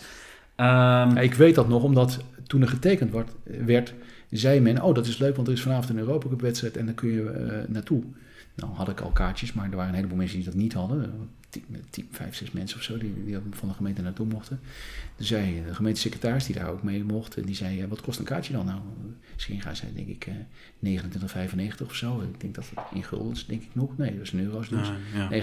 Ehm, 0.57 0.69
Ja, 1.15 1.19
ik 1.21 1.35
weet 1.35 1.55
dat 1.55 1.69
nog, 1.69 1.83
omdat 1.83 2.19
toen 2.47 2.63
er 2.63 2.69
getekend 2.69 3.13
werd, 3.13 3.31
werd, 3.45 3.95
zei 4.31 4.61
men, 4.61 4.83
oh 4.83 4.95
dat 4.95 5.07
is 5.07 5.19
leuk, 5.19 5.37
want 5.37 5.49
er 5.49 5.55
is 5.55 5.63
vanavond 5.63 5.89
een 5.91 5.99
Europa 5.99 6.29
Cup 6.29 6.41
wedstrijd 6.41 6.77
en 6.77 6.85
daar 6.87 6.95
kun 6.95 7.09
je 7.13 7.31
eh, 7.31 7.69
naartoe. 7.69 8.03
Nou 8.57 8.73
had 8.75 8.89
ik 8.89 9.01
al 9.01 9.11
kaartjes, 9.11 9.53
maar 9.53 9.65
er 9.71 9.77
waren 9.77 9.89
een 9.89 9.95
heleboel 9.97 10.17
mensen 10.17 10.37
die 10.37 10.47
dat 10.47 10.55
niet 10.55 10.73
hadden. 10.73 11.13
Tien, 11.51 11.65
tien, 11.91 12.09
vijf, 12.11 12.35
zes 12.35 12.51
mensen 12.51 12.79
of 12.79 12.83
zo, 12.85 12.99
die, 12.99 13.25
die 13.25 13.37
van 13.51 13.69
de 13.69 13.75
gemeente 13.75 14.03
naartoe 14.03 14.27
mochten. 14.27 14.61
Dus 15.17 15.27
zei 15.27 15.63
de 15.67 15.75
gemeentesecretaris 15.75 16.45
die 16.47 16.55
daar 16.55 16.69
ook 16.71 16.83
mee 16.83 17.05
mocht, 17.05 17.47
die 17.47 17.55
zei, 17.55 17.81
eh, 17.81 17.89
wat 17.89 18.01
kost 18.01 18.19
een 18.19 18.25
kaartje 18.25 18.53
dan? 18.53 18.67
Nou, 18.67 18.81
misschien 19.35 19.61
gaan 19.61 19.77
zij 19.77 19.89
denk 19.95 20.09
ik 20.09 20.27
eh 20.27 20.35
29,95 20.79 21.87
of 21.87 21.95
zo. 21.95 22.21
Ik 22.21 22.41
denk 22.41 22.55
dat 22.55 22.65
het 22.75 22.85
in 22.95 23.03
guldens, 23.05 23.47
denk 23.47 23.63
ik 23.63 23.69
nog. 23.73 23.97
Nee, 23.99 24.13
dat 24.17 24.23
is 24.23 24.33
in 24.33 24.41
euro's 24.45 24.69
dus. 24.69 24.91
ja, 25.15 25.29
ja. 25.31 25.43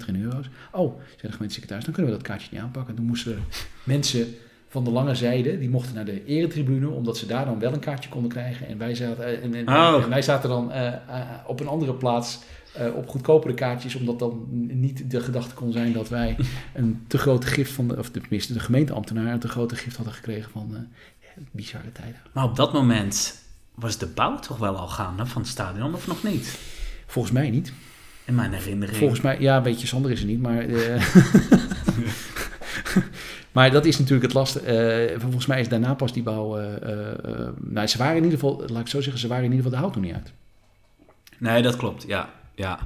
29,95 0.00 0.06
in 0.06 0.22
euro's. 0.22 0.48
Oh, 0.72 0.94
zei 0.98 1.20
de 1.20 1.32
gemeentesecretaris, 1.32 1.84
dan 1.84 1.94
kunnen 1.94 2.12
we 2.12 2.18
dat 2.18 2.26
kaartje 2.26 2.48
niet 2.52 2.60
aanpakken. 2.60 2.90
En 2.90 2.96
toen 2.96 3.06
moesten 3.06 3.38
mensen 3.84 4.26
van 4.68 4.84
de 4.84 4.90
lange 4.90 5.14
zijde, 5.14 5.58
die 5.58 5.70
mochten 5.70 5.94
naar 5.94 6.04
de 6.04 6.24
eretribune, 6.24 6.88
omdat 6.88 7.16
ze 7.18 7.26
daar 7.26 7.44
dan 7.44 7.58
wel 7.58 7.72
een 7.72 7.78
kaartje 7.78 8.08
konden 8.10 8.30
krijgen. 8.30 8.66
En 8.68 8.78
wij 8.78 8.94
zaten, 8.94 9.24
eh, 9.24 9.44
en, 9.44 9.54
en- 9.54 9.68
Oh. 9.68 10.02
en 10.02 10.08
wij 10.08 10.22
zaten 10.22 10.48
dan 10.48 10.72
eh, 10.72 10.86
eh, 10.86 10.98
op 11.46 11.60
een 11.60 11.66
andere 11.68 11.94
plaats 11.94 12.38
eh, 12.78 12.94
op 12.94 13.08
goedkopere 13.08 13.54
kaartjes, 13.54 13.94
omdat 13.94 14.18
dan 14.18 14.46
niet 14.80 15.10
de 15.10 15.20
gedachte 15.20 15.54
kon 15.54 15.72
zijn 15.72 15.92
dat 15.92 16.08
wij 16.08 16.36
een 16.74 17.04
te 17.06 17.18
grote 17.18 17.46
gift 17.46 17.72
van, 17.72 17.88
de, 17.88 17.96
of 17.98 18.10
tenminste 18.10 18.52
de 18.52 18.60
gemeenteambtenaar 18.60 19.32
een 19.32 19.38
te 19.38 19.48
grote 19.48 19.76
gift 19.76 19.96
hadden 19.96 20.14
gekregen 20.14 20.50
van, 20.50 20.74
eh, 20.74 20.80
bizarre 21.50 21.92
tijden. 21.92 22.20
Maar 22.32 22.44
op 22.44 22.56
dat 22.56 22.72
moment 22.72 23.44
was 23.74 23.98
de 23.98 24.06
bouw 24.06 24.38
toch 24.38 24.56
wel 24.58 24.76
al 24.76 24.88
gaande 24.88 25.26
van 25.26 25.42
het 25.42 25.50
stadion, 25.50 25.94
of 25.94 26.06
nog 26.06 26.22
niet? 26.22 26.58
Volgens 27.06 27.34
mij 27.34 27.50
niet. 27.50 27.72
In 28.24 28.34
mijn 28.34 28.52
herinnering. 28.52 28.98
Volgens 28.98 29.20
mij, 29.20 29.40
ja, 29.40 29.62
weet 29.62 29.80
je, 29.80 29.86
Sander 29.86 30.10
is 30.10 30.20
er 30.20 30.26
niet, 30.26 30.40
maar... 30.42 30.58
eh, 30.58 31.02
maar 33.52 33.70
dat 33.70 33.84
is 33.84 33.98
natuurlijk 33.98 34.26
het 34.26 34.34
lastige. 34.34 35.14
Volgens 35.18 35.46
mij 35.46 35.60
is 35.60 35.68
daarna 35.68 35.94
pas 35.94 36.12
die 36.12 36.22
bouw... 36.22 36.58
eh, 36.58 37.48
nou, 37.60 37.86
ze 37.86 37.98
waren 37.98 38.16
in 38.16 38.24
ieder 38.24 38.38
geval, 38.38 38.62
laat 38.66 38.80
ik 38.80 38.88
zo 38.88 39.00
zeggen, 39.00 39.20
ze 39.20 39.28
waren 39.28 39.44
in 39.44 39.50
ieder 39.50 39.64
geval 39.64 39.78
de 39.78 39.84
hout 39.84 39.94
nog 39.96 40.04
niet 40.04 40.14
uit. 40.14 40.32
Nee, 41.38 41.62
dat 41.62 41.76
klopt, 41.76 42.04
ja. 42.06 42.30
Ja. 42.56 42.78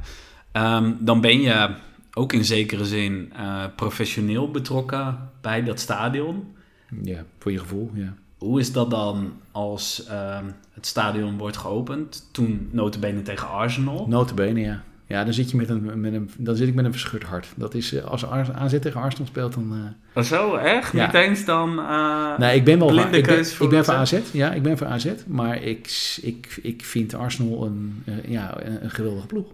Ehm, 0.53 0.93
dan 0.99 1.21
ben 1.21 1.41
je 1.41 1.69
ook 2.15 2.33
in 2.33 2.45
zekere 2.45 2.85
zin 2.85 3.33
eh, 3.37 3.65
professioneel 3.77 4.51
betrokken 4.51 5.19
bij 5.41 5.65
dat 5.65 5.81
stadion. 5.81 6.55
Ja, 7.03 7.25
voor 7.39 7.53
je 7.53 7.59
gevoel, 7.59 7.91
ja. 7.95 8.15
Hoe 8.39 8.61
is 8.61 8.73
dat 8.73 8.91
dan 8.91 9.33
als 9.51 10.05
ehm, 10.07 10.45
het 10.73 10.87
stadion 10.87 11.39
wordt 11.39 11.57
geopend? 11.57 12.29
Toen 12.33 12.69
notabene 12.73 13.23
tegen 13.23 13.49
Arsenal. 13.49 14.07
Notabene, 14.09 14.61
ja. 14.61 14.83
Ja, 15.07 15.25
dan 15.25 15.33
zit, 15.33 15.51
je 15.51 15.57
met 15.57 15.69
een, 15.69 16.01
met 16.01 16.13
een, 16.13 16.31
dan 16.39 16.57
zit 16.57 16.69
ik 16.69 16.75
met 16.75 16.85
een 16.85 16.91
verscheurd 16.93 17.23
hart. 17.23 17.47
Dat 17.57 17.75
is, 17.75 17.93
eh, 17.95 18.05
als 18.05 18.27
AZ 18.27 18.79
tegen 18.79 19.01
Arsenal 19.01 19.27
speelt, 19.27 19.55
dan... 19.55 19.73
eh, 20.15 20.19
Oh, 20.23 20.23
zo, 20.29 20.55
echt? 20.55 20.93
Ja. 20.93 21.07
Niet 21.07 21.15
eens 21.15 21.45
dan... 21.45 21.79
eh, 21.79 22.39
Nee, 22.39 22.57
ik 22.57 22.65
ben 22.65 22.79
wel 22.79 22.89
blinde 22.89 23.17
ik 23.17 23.25
ben, 23.27 23.35
keus 23.37 23.55
voor 23.55 23.67
ik 23.67 23.73
ben 23.73 23.85
voor 23.85 23.95
AZ? 23.95 24.19
Ja, 24.33 24.53
ik 24.53 24.63
ben 24.63 24.79
voor 24.79 24.87
AZ. 24.87 25.07
Maar 25.27 25.63
ik, 25.63 26.17
ik, 26.23 26.59
ik 26.63 26.85
vind 26.85 27.15
Arsenal 27.15 27.67
een, 27.67 28.03
eh, 28.05 28.15
ja, 28.31 28.65
een, 28.65 28.85
een 28.85 28.91
geweldige 28.91 29.27
ploeg. 29.27 29.47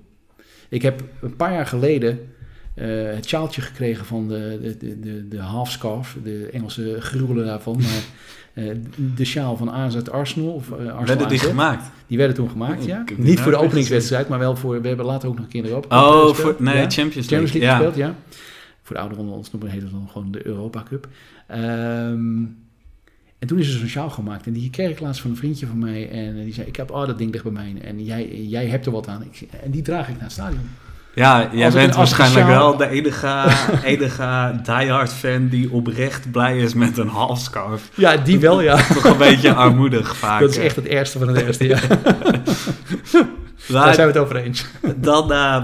Ik 0.68 0.82
heb 0.82 1.02
een 1.20 1.36
paar 1.36 1.52
jaar 1.52 1.66
geleden 1.66 2.18
eh, 2.74 2.88
het 3.14 3.26
sjaaltje 3.26 3.60
gekregen 3.60 4.04
van 4.04 4.28
de, 4.28 4.76
de, 4.78 5.00
de, 5.00 5.28
de, 5.28 5.38
halfscarf, 5.38 6.16
de 6.24 6.48
Engelse 6.52 6.96
gruwelen 7.00 7.46
daarvan. 7.46 7.76
Maar 7.76 8.02
eh, 8.64 8.76
de 9.14 9.24
sjaal 9.24 9.56
van 9.56 9.70
AZ 9.70 9.96
Arsenal, 9.96 10.52
of 10.52 10.70
eh, 10.70 10.76
Arsenal 10.76 11.04
Werden 11.04 11.28
die 11.28 11.38
gemaakt? 11.38 11.90
die 12.06 12.18
werden 12.18 12.36
toen 12.36 12.50
gemaakt, 12.50 12.80
Oh, 12.80 12.86
ja. 12.86 13.02
ik 13.06 13.18
Niet 13.18 13.40
voor 13.40 13.52
de 13.52 13.58
openingswedstrijd, 13.58 14.28
maar 14.28 14.38
wel 14.38 14.56
voor... 14.56 14.80
We 14.80 14.88
hebben 14.88 15.06
later 15.06 15.28
ook 15.28 15.34
nog 15.34 15.44
een 15.44 15.50
keer 15.50 15.60
in 15.60 15.66
de 15.66 15.72
Europa 15.72 15.96
Cup, 15.96 16.06
Oh, 16.06 16.34
voor, 16.34 16.56
nee, 16.58 16.74
Ja. 16.74 16.90
Champions 16.90 17.30
League. 17.30 17.30
Champions 17.30 17.52
League 17.52 17.70
ja. 17.70 17.76
gespeeld, 17.76 17.96
ja. 17.96 18.14
Voor 18.82 18.94
de 18.94 19.00
ouderen 19.00 19.24
onder 19.24 19.38
ons 19.38 19.50
noemen 19.52 19.70
heet 19.70 19.82
het 19.82 19.90
dan 19.90 20.08
gewoon 20.12 20.30
de 20.30 20.46
Europa 20.46 20.82
Cup. 20.88 21.08
Ehm, 21.46 22.44
en 23.38 23.46
toen 23.46 23.58
is 23.58 23.72
er 23.72 23.78
zo'n 23.78 23.88
sjaal 23.88 24.10
gemaakt. 24.10 24.46
En 24.46 24.52
die 24.52 24.70
ik 24.70 25.00
laatst 25.00 25.20
van 25.20 25.30
een 25.30 25.36
vriendje 25.36 25.66
van 25.66 25.78
mij. 25.78 26.10
En 26.10 26.44
die 26.44 26.54
zei, 26.54 26.66
ik 26.66 26.76
heb 26.76 26.90
oh, 26.90 27.06
dat 27.06 27.18
ding 27.18 27.32
ligt 27.32 27.44
bij 27.44 27.52
mij. 27.52 27.74
En 27.82 28.04
jij, 28.04 28.28
jij 28.42 28.66
hebt 28.66 28.86
er 28.86 28.92
wat 28.92 29.08
aan. 29.08 29.22
Ik, 29.22 29.48
en 29.62 29.70
die 29.70 29.82
draag 29.82 30.08
ik 30.08 30.14
naar 30.14 30.22
het 30.22 30.32
stadion. 30.32 30.70
Ja, 31.14 31.48
jij 31.52 31.70
bent 31.70 31.94
waarschijnlijk 31.94 32.46
sjaal- 32.46 32.58
wel 32.58 32.76
de 32.76 32.88
enige, 32.88 33.44
enige 33.84 34.60
diehard 34.62 35.12
fan 35.12 35.48
die 35.48 35.72
oprecht 35.72 36.30
blij 36.30 36.58
is 36.58 36.74
met 36.74 36.98
een 36.98 37.08
halfscarf. 37.08 37.90
Ja, 37.94 38.16
die 38.16 38.40
wel, 38.40 38.60
ja. 38.60 38.76
Toch 38.76 39.04
een 39.04 39.16
beetje 39.18 39.54
armoedig 39.54 40.16
vaak. 40.16 40.40
Dat 40.40 40.50
is 40.50 40.56
echt 40.58 40.76
het 40.76 40.86
ergste 40.86 41.18
van 41.18 41.28
het 41.28 41.42
ergste, 41.46 41.66
ja. 41.66 41.78
Daar 43.68 43.94
zijn 43.94 44.06
we 44.06 44.12
het 44.12 44.16
over 44.22 44.36
eens. 44.36 44.66
dan, 44.96 45.32
eh, 45.32 45.56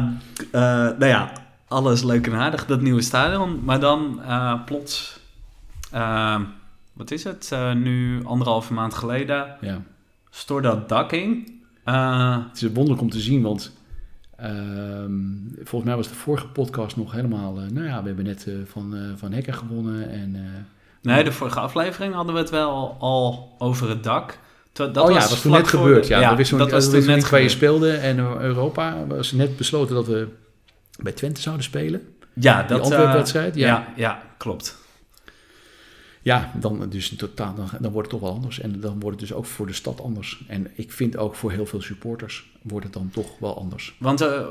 eh, 0.51 0.61
nou 0.99 1.07
ja, 1.07 1.33
alles 1.69 2.03
leuk 2.03 2.27
en 2.27 2.35
aardig, 2.35 2.67
dat 2.67 2.81
nieuwe 2.81 3.03
stadion. 3.03 3.61
Maar 3.65 3.81
dan 3.81 4.21
eh, 4.27 4.55
plots, 4.65 5.21
eh, 5.91 6.37
wat 6.93 7.11
is 7.11 7.25
het, 7.25 7.49
Eh, 7.53 7.73
nu 7.73 8.25
anderhalve 8.25 8.73
maand 8.73 8.95
geleden, 8.95 9.57
Ja. 9.61 9.83
stort 10.31 10.63
dat 10.65 10.89
dak 10.89 11.13
in. 11.13 11.61
Eh, 11.85 12.37
Het 12.49 12.57
is 12.63 12.69
wonderlijk 12.73 13.01
om 13.01 13.11
te 13.11 13.21
zien, 13.21 13.43
want 13.43 13.73
ehm, 14.37 15.13
volgens 15.57 15.85
mij 15.85 15.97
was 15.97 16.09
de 16.09 16.15
vorige 16.15 16.47
podcast 16.49 16.97
nog 16.97 17.13
helemaal... 17.13 17.59
eh, 17.61 17.67
nou 17.71 17.87
ja, 17.87 18.01
we 18.01 18.07
hebben 18.07 18.25
net 18.25 18.47
van, 18.65 18.95
eh, 18.97 19.01
van 19.17 19.33
Hekker 19.33 19.55
gewonnen 19.55 20.11
en... 20.11 20.37
nee, 21.03 21.25
de 21.25 21.33
vorige 21.33 21.61
aflevering 21.61 22.15
hadden 22.15 22.35
we 22.35 22.41
het 22.41 22.51
wel 22.51 22.97
al 22.99 23.55
over 23.59 23.89
het 23.89 24.03
dak. 24.05 24.39
Dat, 24.73 24.97
oh 24.97 25.11
ja, 25.11 25.19
dat 25.21 25.31
was 25.31 25.41
toen 25.41 25.53
net 25.53 25.69
gebeurd. 25.69 26.03
de- 26.07 26.09
Ja, 26.09 26.37
we 26.37 26.57
dat 26.57 26.71
was 26.71 26.91
toen 26.91 27.07
net 27.07 27.29
waar 27.31 27.41
je 27.41 27.49
speelde. 27.49 27.93
En 27.93 28.19
Europa 28.19 29.07
was 29.07 29.33
net 29.33 29.57
besloten 29.57 29.95
dat 29.95 30.07
we 30.07 30.29
bij 31.03 31.13
Twente 31.13 31.41
zouden 31.41 31.65
spelen. 31.65 32.03
Ja, 32.35 32.59
Die 32.59 32.69
dat... 32.69 32.81
Antwerp-wedstrijd, 32.81 33.55
ja. 33.55 33.67
ja. 33.67 33.93
Ja, 33.97 34.23
klopt. 34.37 34.79
Ja, 36.23 36.53
dan, 36.61 36.89
dus 36.89 37.11
in 37.11 37.17
totaal, 37.17 37.55
dan, 37.55 37.69
dan 37.81 37.93
wordt 37.93 38.11
het 38.11 38.21
toch 38.21 38.29
wel 38.29 38.37
anders. 38.39 38.61
En 38.61 38.81
dan 38.81 39.01
wordt 39.01 39.21
het 39.21 39.29
dus 39.29 39.37
ook 39.39 39.47
voor 39.47 39.67
de 39.67 39.73
stad 39.73 40.01
anders. 40.01 40.45
En 40.49 40.71
ik 40.75 40.93
vind 40.93 41.17
ook 41.17 41.35
voor 41.35 41.51
heel 41.53 41.67
veel 41.67 41.81
supporters 41.83 42.51
wordt 42.63 42.85
het 42.85 42.95
dan 42.95 43.11
toch 43.13 43.39
wel 43.39 43.59
anders. 43.59 43.97
Want 43.99 44.21
eh, 44.21 44.47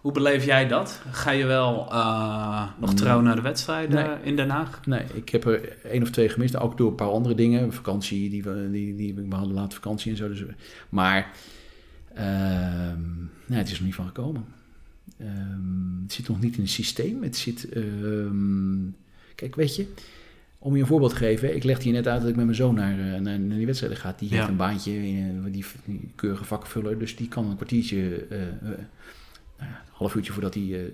hoe 0.00 0.12
beleef 0.12 0.44
jij 0.44 0.68
dat? 0.68 1.00
Ga 1.10 1.30
je 1.30 1.46
wel 1.46 1.92
eh, 1.92 2.68
nog 2.80 2.94
trouw 2.94 3.20
naar 3.20 3.34
de 3.36 3.42
wedstrijden 3.42 3.94
Nee. 4.06 4.16
in 4.22 4.36
Den 4.36 4.48
Haag? 4.50 4.86
Nee, 4.86 5.02
ik 5.14 5.28
heb 5.28 5.44
er 5.44 5.78
één 5.82 6.02
of 6.02 6.10
twee 6.10 6.28
gemist. 6.28 6.56
Ook 6.56 6.76
door 6.76 6.88
een 6.90 6.94
paar 6.94 7.10
andere 7.10 7.34
dingen. 7.34 7.72
Vakantie, 7.72 8.30
die 8.30 8.42
we, 8.42 8.68
die, 8.70 8.94
die, 8.94 9.14
we 9.14 9.34
hadden 9.34 9.54
laat 9.54 9.74
vakantie 9.74 10.10
en 10.10 10.16
zo. 10.16 10.28
Dus, 10.28 10.42
maar 10.88 11.30
ehm, 12.14 13.00
nee, 13.46 13.58
het 13.58 13.66
is 13.66 13.72
er 13.72 13.78
nog 13.78 13.86
niet 13.86 13.94
van 13.94 14.06
gekomen. 14.06 14.44
Ehm, 15.18 16.02
het 16.02 16.12
zit 16.12 16.28
nog 16.28 16.40
niet 16.40 16.56
in 16.56 16.62
het 16.62 16.70
systeem. 16.70 17.22
Het 17.22 17.36
zit... 17.36 17.68
ehm, 17.68 18.76
kijk, 19.34 19.54
weet 19.54 19.76
je... 19.76 19.86
Om 20.64 20.74
je 20.74 20.80
een 20.80 20.86
voorbeeld 20.86 21.10
te 21.10 21.16
geven, 21.16 21.54
ik 21.56 21.64
legde 21.64 21.84
je 21.86 21.92
net 21.92 22.08
uit 22.08 22.20
dat 22.20 22.30
ik 22.30 22.36
met 22.36 22.44
mijn 22.44 22.56
zoon 22.56 22.74
naar, 22.74 22.98
eh, 22.98 23.20
naar, 23.20 23.40
naar 23.40 23.56
die 23.56 23.66
wedstrijden 23.66 23.98
ga. 23.98 24.14
Die 24.18 24.28
Ja. 24.30 24.36
heeft 24.36 24.48
een 24.48 24.56
baantje, 24.56 25.06
in, 25.06 25.42
eh, 25.46 25.52
die, 25.52 25.64
die 25.84 26.10
keurige 26.14 26.44
vakvuller, 26.44 26.98
dus 26.98 27.16
die 27.16 27.28
kan 27.28 27.50
een 27.50 27.56
kwartiertje, 27.56 28.26
nou 28.30 28.76
ja, 29.58 29.64
een 29.66 29.66
half 29.92 30.14
uurtje 30.14 30.32
voordat 30.32 30.54
hij 30.54 30.62
in 30.62 30.90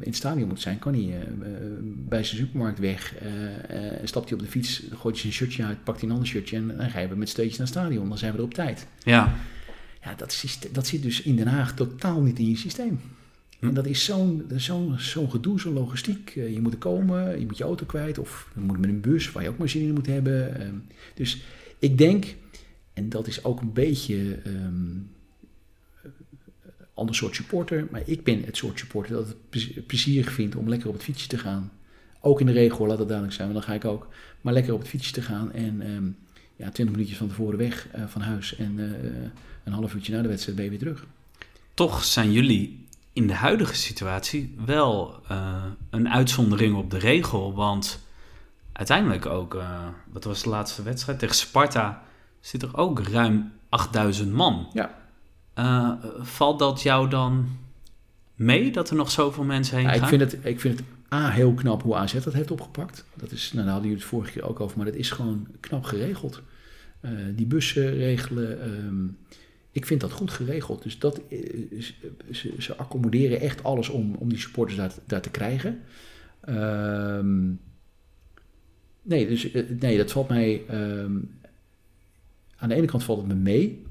het 0.00 0.16
stadion 0.16 0.48
moet 0.48 0.60
zijn, 0.60 0.78
kan 0.78 0.94
hij 0.94 1.28
bij 2.08 2.24
zijn 2.24 2.38
supermarkt 2.40 2.78
weg. 2.78 3.14
stapt 4.04 4.28
hij 4.28 4.38
op 4.38 4.44
de 4.44 4.50
fiets, 4.50 4.82
gooit 4.90 5.14
hij 5.14 5.20
zijn 5.20 5.32
shirtje 5.32 5.64
uit, 5.64 5.84
pakt 5.84 6.00
hij 6.00 6.08
een 6.08 6.14
ander 6.14 6.28
shirtje 6.30 6.56
en 6.56 6.76
dan 6.76 6.90
gaan 6.90 7.08
we 7.08 7.14
met 7.14 7.28
steeds 7.28 7.58
naar 7.58 7.66
het 7.66 7.76
stadion. 7.76 8.08
Dan 8.08 8.18
zijn 8.18 8.32
we 8.32 8.38
er 8.38 8.44
op 8.44 8.54
tijd. 8.54 8.86
Ja. 9.02 9.34
Ja, 10.02 10.14
dat, 10.14 10.44
dat 10.72 10.86
zit 10.86 11.02
dus 11.02 11.22
in 11.22 11.36
Den 11.36 11.46
Haag 11.46 11.74
totaal 11.74 12.20
niet 12.20 12.38
in 12.38 12.48
je 12.48 12.56
systeem. 12.56 13.00
Hm. 13.60 13.66
En 13.66 13.74
dat 13.74 13.86
is 13.86 14.04
zo'n 14.04 14.44
zo'n 14.56 14.98
zo'n 14.98 15.30
gedoe, 15.30 15.60
zo'n 15.60 15.72
logistiek. 15.72 16.32
Eh, 16.36 16.52
je 16.52 16.60
moet 16.60 16.72
er 16.72 16.78
komen, 16.78 17.38
je 17.38 17.46
moet 17.46 17.58
je 17.58 17.64
auto 17.64 17.86
kwijt 17.86 18.18
of 18.18 18.50
je 18.54 18.60
moet 18.60 18.78
met 18.78 18.90
een 18.90 19.00
bus 19.00 19.32
waar 19.32 19.42
je 19.42 19.48
ook 19.48 19.58
maar 19.58 19.68
zin 19.68 19.82
in 19.82 19.94
moet 19.94 20.06
hebben. 20.06 20.60
Ehm, 20.60 20.74
dus 21.14 21.42
ik 21.78 21.98
denk, 21.98 22.34
en 22.92 23.08
dat 23.08 23.26
is 23.26 23.44
ook 23.44 23.60
een 23.60 23.72
beetje 23.72 24.34
ehm 24.44 24.98
ander 26.94 27.14
soort 27.14 27.34
supporter, 27.34 27.86
maar 27.90 28.02
ik 28.04 28.24
ben 28.24 28.42
het 28.44 28.56
soort 28.56 28.78
supporter 28.78 29.12
dat 29.12 29.26
het 29.26 29.36
plez- 29.50 29.78
plezierig 29.86 30.32
vindt 30.32 30.56
om 30.56 30.68
lekker 30.68 30.88
op 30.88 30.94
het 30.94 31.02
fietsje 31.02 31.28
te 31.28 31.38
gaan. 31.38 31.72
Ook 32.20 32.40
in 32.40 32.46
de 32.46 32.52
regel, 32.52 32.86
laat 32.86 32.98
het 32.98 33.08
duidelijk 33.08 33.36
zijn, 33.36 33.52
want 33.52 33.60
dan 33.60 33.68
ga 33.68 33.76
ik 33.76 33.84
ook. 33.84 34.08
Maar 34.40 34.52
lekker 34.52 34.72
op 34.72 34.78
het 34.78 34.88
fietsje 34.88 35.12
te 35.12 35.22
gaan 35.22 35.52
en 35.52 35.80
ehm 35.80 36.04
ja, 36.56 36.70
20 36.70 36.94
minuutjes 36.94 37.18
van 37.18 37.28
tevoren 37.28 37.58
weg 37.58 37.88
eh, 37.92 38.06
van 38.06 38.20
huis 38.20 38.56
en 38.56 38.78
eh, 38.78 39.10
een 39.64 39.72
half 39.72 39.94
uurtje 39.94 40.12
na 40.12 40.22
de 40.22 40.28
wedstrijd 40.28 40.56
ben 40.56 40.64
je 40.64 40.70
weer 40.70 40.80
terug. 40.80 41.06
Toch 41.74 42.04
zijn 42.04 42.32
jullie 42.32 42.79
in 43.20 43.26
de 43.26 43.34
huidige 43.34 43.74
situatie 43.74 44.54
wel 44.64 45.20
eh, 45.28 45.64
een 45.90 46.08
uitzondering 46.08 46.76
op 46.76 46.90
de 46.90 46.98
regel. 46.98 47.54
Want 47.54 48.00
uiteindelijk 48.72 49.26
ook, 49.26 49.54
eh, 49.54 49.86
wat 50.12 50.24
was 50.24 50.42
de 50.42 50.48
laatste 50.48 50.82
wedstrijd? 50.82 51.18
Tegen 51.18 51.34
Sparta 51.34 52.02
zit 52.40 52.62
er 52.62 52.76
ook 52.76 53.00
ruim 53.00 53.52
8000 53.68 54.32
man. 54.32 54.70
Ja. 54.72 54.94
Eh, 55.54 55.92
valt 56.18 56.58
dat 56.58 56.82
jou 56.82 57.08
dan 57.08 57.48
mee 58.34 58.72
dat 58.72 58.90
er 58.90 58.96
nog 58.96 59.10
zoveel 59.10 59.44
mensen 59.44 59.76
heen 59.76 59.86
Ja, 59.86 59.92
gaan? 59.92 60.02
ik, 60.02 60.08
vind 60.08 60.20
het, 60.20 60.44
ik 60.44 60.60
vind 60.60 60.78
het 60.78 60.88
A, 61.12 61.28
heel 61.30 61.54
knap 61.54 61.82
hoe 61.82 61.96
AZ 61.96 62.12
dat 62.12 62.32
heeft 62.32 62.50
opgepakt. 62.50 63.04
Dat 63.14 63.30
is, 63.30 63.52
nou, 63.52 63.64
daar 63.64 63.72
hadden 63.72 63.90
jullie 63.90 64.04
het 64.04 64.12
vorige 64.12 64.32
keer 64.32 64.48
ook 64.48 64.60
over, 64.60 64.76
maar 64.76 64.86
dat 64.86 64.94
is 64.94 65.10
gewoon 65.10 65.46
knap 65.60 65.84
geregeld. 65.84 66.42
Die 67.34 67.46
bussen 67.46 67.94
regelen, 67.94 68.62
ehm, 68.62 69.06
ik 69.72 69.86
vind 69.86 70.00
dat 70.00 70.12
goed 70.12 70.30
geregeld. 70.30 70.82
Dus 70.82 70.98
dat, 70.98 71.20
eh, 71.28 71.82
ze, 72.58 72.76
accommoderen 72.76 73.40
echt 73.40 73.64
alles 73.64 73.88
om, 73.88 74.14
om 74.14 74.28
die 74.28 74.38
supporters 74.38 74.76
daar, 74.78 74.92
daar 75.06 75.20
te 75.20 75.30
krijgen. 75.30 75.80
Ehm, 76.40 77.48
nee, 79.02 79.28
dus, 79.28 79.50
eh, 79.50 79.64
nee, 79.78 79.96
dat 79.96 80.12
valt 80.12 80.28
mij... 80.28 80.62
ehm, 80.68 81.18
aan 82.56 82.68
de 82.68 82.74
ene 82.74 82.86
kant 82.86 83.04
valt 83.04 83.18
het 83.18 83.28
me 83.28 83.34
mee, 83.34 83.86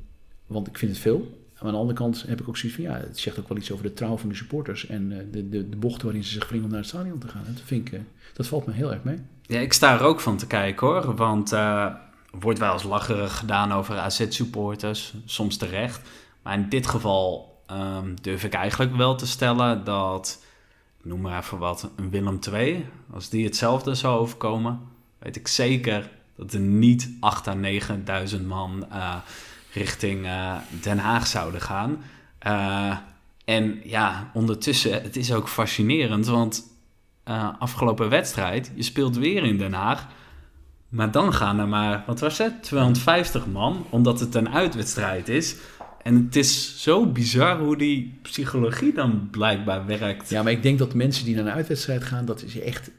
want 0.47 0.67
ik 0.67 0.77
vind 0.77 0.91
het 0.91 1.01
veel. 1.01 1.38
Maar 1.53 1.67
aan 1.67 1.73
de 1.73 1.80
andere 1.80 1.97
kant 1.97 2.23
heb 2.27 2.41
ik 2.41 2.47
ook 2.47 2.57
zoiets 2.57 2.80
van, 2.80 2.89
ja, 2.89 2.99
het 2.99 3.19
zegt 3.19 3.39
ook 3.39 3.47
wel 3.47 3.57
iets 3.57 3.71
over 3.71 3.84
de 3.84 3.93
trouw 3.93 4.17
van 4.17 4.30
de 4.30 4.36
supporters 4.36 4.88
en 4.88 5.11
eh, 5.11 5.25
de, 5.32 5.49
de, 5.49 5.69
de 5.69 5.77
bochten 5.77 6.03
waarin 6.03 6.23
ze 6.23 6.32
zich 6.32 6.47
wringen 6.47 6.65
om 6.65 6.71
naar 6.71 6.80
het 6.80 6.89
stadion 6.89 7.19
te 7.19 7.27
gaan. 7.27 7.43
Dat, 7.45 7.99
dat 8.34 8.47
valt 8.47 8.65
me 8.65 8.73
heel 8.73 8.91
erg 8.93 9.03
mee. 9.03 9.17
Ja, 9.41 9.59
ik 9.59 9.73
sta 9.73 9.99
er 9.99 10.05
ook 10.05 10.19
van 10.19 10.38
te 10.38 10.47
kijken 10.47 10.88
hoor. 10.88 11.15
Want 11.15 11.51
er 11.51 12.09
wordt 12.32 12.59
wel 12.59 12.73
eens 12.73 12.84
lacherig 12.84 13.38
gedaan 13.38 13.71
over 13.71 13.97
AZ-supporters. 13.97 15.13
Soms 15.25 15.57
terecht. 15.57 16.09
Maar 16.41 16.53
in 16.53 16.69
dit 16.69 16.88
geval 16.88 17.57
ehm, 17.65 18.15
durf 18.21 18.43
ik 18.43 18.53
eigenlijk 18.53 18.95
wel 18.95 19.15
te 19.15 19.27
stellen 19.27 19.84
dat, 19.84 20.43
noem 21.01 21.21
maar 21.21 21.39
even 21.39 21.57
wat, 21.57 21.89
een 21.95 22.09
Willem 22.09 22.39
II, 22.51 22.86
als 23.13 23.30
die 23.30 23.45
hetzelfde 23.45 23.95
zou 23.95 24.19
overkomen, 24.19 24.80
weet 25.19 25.36
ik 25.36 25.47
zeker 25.47 26.09
dat 26.39 26.53
er 26.53 26.59
niet 26.59 27.09
8 27.19 27.47
à 27.47 27.55
9.000 28.36 28.41
man 28.45 28.86
eh, 28.91 29.15
richting 29.73 30.25
eh, 30.25 30.55
Den 30.82 30.97
Haag 30.97 31.27
zouden 31.27 31.61
gaan. 31.61 32.03
Eh, 32.38 32.97
en 33.45 33.82
ja, 33.84 34.32
ondertussen, 34.34 35.01
het 35.01 35.15
is 35.15 35.34
ook 35.34 35.49
fascinerend, 35.49 36.25
want 36.25 36.67
afgelopen 37.59 38.09
wedstrijd, 38.09 38.71
je 38.75 38.84
speelt 38.84 39.17
weer 39.17 39.43
in 39.43 39.57
Den 39.57 39.73
Haag. 39.73 40.07
Maar 40.90 41.12
dan 41.12 41.34
gaan 41.34 41.60
er 41.60 41.68
maar, 41.68 42.04
wat 42.08 42.20
was 42.20 42.38
het, 42.38 42.64
250 42.64 43.48
man, 43.48 43.86
omdat 43.90 44.20
het 44.20 44.36
een 44.36 44.50
uitwedstrijd 44.50 45.30
is. 45.30 45.56
En 46.02 46.24
het 46.26 46.36
is 46.36 46.82
zo 46.82 47.06
bizar 47.06 47.60
hoe 47.60 47.78
die 47.78 48.20
psychologie 48.22 48.94
dan 48.94 49.28
blijkbaar 49.32 49.86
werkt. 49.86 50.30
Ja, 50.30 50.44
maar 50.44 50.52
ik 50.52 50.64
denk 50.64 50.80
dat 50.80 50.94
mensen 50.94 51.26
die 51.26 51.36
naar 51.36 51.46
een 51.46 51.52
uitwedstrijd 51.52 52.04
gaan, 52.04 52.26
dat 52.26 52.44
is 52.44 52.60
echt 52.60 52.92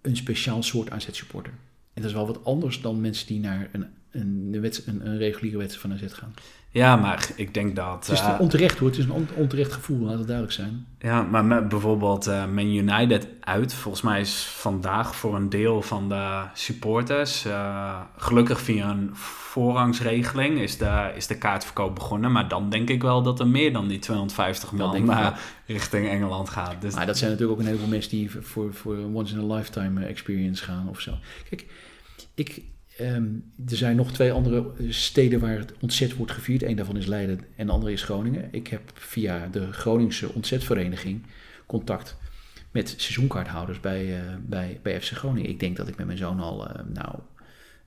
een 0.00 0.16
speciaal 0.16 0.62
soort 0.62 0.90
AZ-supporter. 0.90 1.52
En 1.92 2.02
dat 2.02 2.04
is 2.04 2.16
wel 2.16 2.26
wat 2.26 2.44
anders 2.44 2.80
dan 2.80 3.00
mensen 3.00 3.26
die 3.26 3.40
naar 3.40 3.68
een, 3.72 3.86
een, 4.10 4.70
een, 4.86 5.06
een 5.06 5.18
reguliere 5.18 5.58
wedstrijd 5.58 6.00
van 6.00 6.08
AZ 6.08 6.14
gaan. 6.14 6.34
Ja, 6.72 6.96
maar 6.96 7.28
ik 7.36 7.54
denk 7.54 7.76
dat... 7.76 8.06
Het 8.06 8.18
is 8.18 8.22
uh, 8.22 8.36
onterecht 8.38 8.78
hoor, 8.78 8.88
het 8.88 8.98
is 8.98 9.04
een 9.04 9.28
onterecht 9.34 9.72
gevoel, 9.72 9.98
laat 9.98 10.18
het 10.18 10.26
duidelijk 10.26 10.56
zijn. 10.56 10.86
Ja, 10.98 11.22
maar 11.22 11.44
met 11.44 11.68
bijvoorbeeld 11.68 12.28
uh, 12.28 12.46
Man 12.46 12.66
United 12.66 13.26
uit. 13.40 13.74
Volgens 13.74 14.02
mij 14.02 14.20
is 14.20 14.44
vandaag 14.44 15.16
voor 15.16 15.36
een 15.36 15.48
deel 15.48 15.82
van 15.82 16.08
de 16.08 16.42
supporters... 16.54 17.46
Uh, 17.46 18.00
gelukkig 18.16 18.60
via 18.60 18.90
een 18.90 19.10
voorrangsregeling 19.14 20.58
is 20.58 20.78
de, 20.78 21.12
is 21.16 21.26
de 21.26 21.38
kaartverkoop 21.38 21.94
begonnen. 21.94 22.32
Maar 22.32 22.48
dan 22.48 22.70
denk 22.70 22.88
ik 22.88 23.02
wel 23.02 23.22
dat 23.22 23.40
er 23.40 23.48
meer 23.48 23.72
dan 23.72 23.88
die 23.88 23.98
250 23.98 24.72
man 24.72 25.34
richting 25.66 26.08
Engeland 26.08 26.48
gaat. 26.48 26.80
Dus 26.80 26.94
maar 26.94 27.06
dat 27.06 27.18
zijn 27.18 27.30
natuurlijk 27.30 27.58
ook 27.58 27.64
een 27.64 27.70
heleboel 27.70 27.90
mensen 27.90 28.10
die 28.10 28.30
voor, 28.40 28.74
voor 28.74 28.96
een 28.96 29.14
once-in-a-lifetime 29.14 30.04
experience 30.04 30.64
gaan 30.64 30.88
of 30.88 31.00
zo. 31.00 31.12
Kijk, 31.48 31.66
ik, 32.34 32.62
Um, 33.00 33.44
er 33.68 33.76
zijn 33.76 33.96
nog 33.96 34.12
twee 34.12 34.32
andere 34.32 34.72
steden 34.88 35.40
waar 35.40 35.58
het 35.58 35.72
ontzet 35.80 36.16
wordt 36.16 36.32
gevierd. 36.32 36.62
Eén 36.62 36.76
daarvan 36.76 36.96
is 36.96 37.06
Leiden 37.06 37.40
en 37.56 37.66
de 37.66 37.72
andere 37.72 37.92
is 37.92 38.02
Groningen. 38.02 38.48
Ik 38.50 38.66
heb 38.66 38.80
via 38.94 39.46
de 39.46 39.72
Groningse 39.72 40.32
ontzetvereniging 40.32 41.22
contact 41.66 42.16
met 42.70 42.94
seizoenkaarthouders 42.96 43.80
bij, 43.80 44.06
uh, 44.06 44.34
bij, 44.40 44.80
bij 44.82 45.00
FC 45.00 45.12
Groningen. 45.12 45.50
Ik 45.50 45.60
denk 45.60 45.76
dat 45.76 45.88
ik 45.88 45.96
met 45.96 46.06
mijn 46.06 46.18
zoon 46.18 46.40
al 46.40 46.68
uh, 46.68 46.74
nou, 46.92 47.14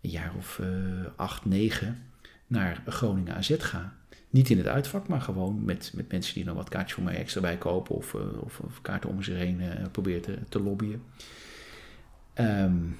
een 0.01 0.09
jaar 0.09 0.33
of 0.37 0.61
acht, 1.15 1.45
negen 1.45 1.97
naar 2.47 2.81
Groningen 2.85 3.35
AZ 3.35 3.55
ga. 3.57 3.95
Niet 4.29 4.49
in 4.49 4.57
het 4.57 4.67
uitvak, 4.67 5.07
maar 5.07 5.21
gewoon 5.21 5.65
met, 5.65 5.91
met 5.95 6.11
mensen 6.11 6.33
die 6.33 6.45
nog 6.45 6.55
wat 6.55 6.69
kaartjes 6.69 6.93
voor 6.93 7.03
mij 7.03 7.15
extra 7.15 7.41
bij 7.41 7.57
kopen 7.57 7.95
of, 7.95 8.13
of, 8.15 8.59
of 8.59 8.81
kaarten 8.81 9.09
om 9.09 9.23
zich 9.23 9.37
heen 9.37 9.61
proberen 9.91 10.21
te, 10.21 10.37
te 10.49 10.61
lobbyen. 10.61 11.01
Um, 12.35 12.97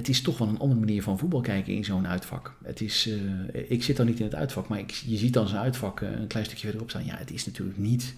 het 0.00 0.08
is 0.08 0.22
toch 0.22 0.38
wel 0.38 0.48
een 0.48 0.58
andere 0.58 0.80
manier 0.80 1.02
van 1.02 1.18
voetbal 1.18 1.40
kijken 1.40 1.74
in 1.74 1.84
zo'n 1.84 2.06
uitvak. 2.06 2.54
Het 2.64 2.80
is, 2.80 3.06
uh, 3.06 3.70
ik 3.70 3.82
zit 3.82 3.96
dan 3.96 4.06
niet 4.06 4.18
in 4.18 4.24
het 4.24 4.34
uitvak, 4.34 4.68
maar 4.68 4.78
ik, 4.78 4.90
je 4.90 5.16
ziet 5.16 5.32
dan 5.32 5.48
zo'n 5.48 5.58
uitvak 5.58 6.00
uh, 6.00 6.10
een 6.10 6.26
klein 6.26 6.44
stukje 6.44 6.64
verderop 6.64 6.90
staan. 6.90 7.04
Ja, 7.04 7.16
het 7.16 7.30
is 7.30 7.46
natuurlijk 7.46 7.78
niet 7.78 8.14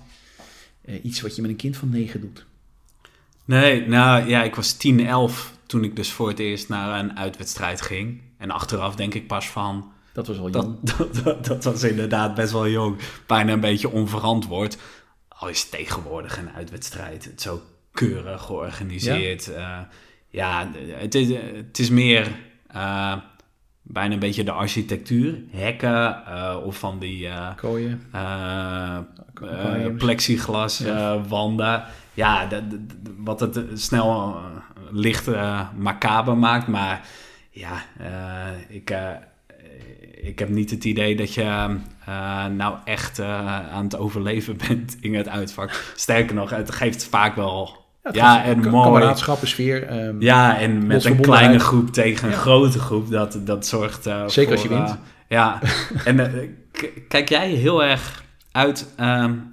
uh, 0.84 1.04
iets 1.04 1.20
wat 1.20 1.36
je 1.36 1.42
met 1.42 1.50
een 1.50 1.56
kind 1.56 1.76
van 1.76 1.88
negen 1.88 2.20
doet. 2.20 2.44
Nee, 3.44 3.86
nou 3.86 4.28
ja, 4.28 4.42
ik 4.42 4.54
was 4.54 4.72
10, 4.72 5.06
11 5.06 5.56
toen 5.66 5.84
ik 5.84 5.96
dus 5.96 6.10
voor 6.12 6.28
het 6.28 6.38
eerst 6.38 6.68
naar 6.68 6.98
een 6.98 7.16
uitwedstrijd 7.16 7.80
ging. 7.80 8.20
En 8.36 8.50
achteraf 8.50 8.94
denk 8.96 9.14
ik 9.14 9.26
pas 9.26 9.48
van... 9.48 9.92
Dat 10.12 10.26
was 10.26 10.38
al 10.38 10.50
jong. 10.50 10.78
Dat, 10.80 10.96
dat, 10.98 11.24
dat, 11.24 11.44
dat 11.46 11.64
was 11.64 11.82
inderdaad 11.82 12.34
best 12.34 12.52
wel 12.52 12.68
jong. 12.68 12.98
Bijna 13.26 13.52
een 13.52 13.60
beetje 13.60 13.90
onverantwoord. 13.90 14.78
Al 15.28 15.48
is 15.48 15.68
tegenwoordig 15.68 16.38
een 16.38 16.50
uitwedstrijd. 16.50 17.24
Het 17.24 17.40
zo 17.40 17.62
keurig 17.92 18.42
georganiseerd. 18.42 19.44
Ja? 19.44 19.88
Ja, 20.32 20.70
het 20.88 21.14
is, 21.14 21.28
het 21.28 21.78
is 21.78 21.90
meer 21.90 22.30
uh, 22.74 23.14
bijna 23.82 24.14
een 24.14 24.20
beetje 24.20 24.44
de 24.44 24.50
architectuur. 24.52 25.42
Hekken 25.50 26.22
uh, 26.28 26.56
of 26.64 26.78
van 26.78 26.98
die 26.98 27.26
uh, 27.26 27.56
Kooien. 27.56 28.02
plexiglas 29.96 30.78
ja. 30.78 31.20
wanden. 31.20 31.84
Ja, 32.14 32.46
dat, 32.46 32.62
wat 33.16 33.40
het 33.40 33.60
snel 33.74 34.40
licht 34.90 35.28
macaber 35.76 36.36
maakt. 36.36 36.66
Maar 36.66 37.08
ja, 37.50 37.84
ik, 38.68 38.94
ik 40.22 40.38
heb 40.38 40.48
niet 40.48 40.70
het 40.70 40.84
idee 40.84 41.16
dat 41.16 41.34
je 41.34 41.76
nou 42.56 42.76
echt 42.84 43.20
aan 43.20 43.84
het 43.84 43.96
overleven 43.96 44.56
bent 44.68 44.96
in 45.00 45.14
het 45.14 45.28
uitvak. 45.28 45.92
Sterker 45.96 46.34
nog, 46.34 46.50
het 46.50 46.70
geeft 46.70 47.04
vaak 47.04 47.36
wel 47.36 47.81
ja, 48.02 48.10
ja 48.12 48.44
en 48.44 48.58
mooi. 48.58 48.84
Kameraadschap, 48.84 49.46
sfeer. 49.46 50.06
Um, 50.06 50.20
ja, 50.20 50.58
en 50.58 50.86
met 50.86 51.04
een 51.04 51.20
kleine 51.20 51.58
groep 51.58 51.92
tegen 51.92 52.26
een 52.26 52.34
ja. 52.34 52.40
grote 52.40 52.78
groep, 52.78 53.10
dat, 53.10 53.38
dat 53.44 53.66
zorgt 53.66 54.06
uh, 54.06 54.28
Zeker 54.28 54.42
voor, 54.42 54.52
als 54.52 54.62
je 54.62 54.68
wint. 54.68 54.88
Uh, 54.88 54.94
ja, 55.28 55.60
en 56.04 56.18
uh, 56.18 56.48
kijk 57.08 57.28
jij 57.28 57.50
heel 57.50 57.84
erg 57.84 58.22
uit 58.52 58.94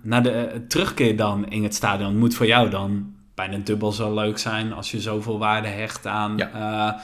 naar 0.02 0.24
de 0.24 0.66
terugkeer 0.68 1.16
dan 1.16 1.50
in 1.50 1.64
het 1.64 1.76
stadion? 1.76 2.18
Moet 2.18 2.36
voor 2.36 2.46
jou 2.46 2.70
dan 2.70 3.14
bijna 3.36 3.58
dubbel 3.58 3.92
zo 3.92 4.14
leuk 4.14 4.38
zijn 4.38 4.74
als 4.74 4.92
je 4.92 5.02
zoveel 5.02 5.40
waarde 5.40 5.68
hecht 5.68 6.08
aan 6.08 6.38
ja. 6.38 7.02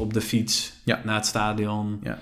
op 0.00 0.12
de 0.12 0.20
fiets 0.20 0.72
naar 0.84 1.14
het 1.14 1.26
stadion? 1.26 2.00
Ja. 2.02 2.18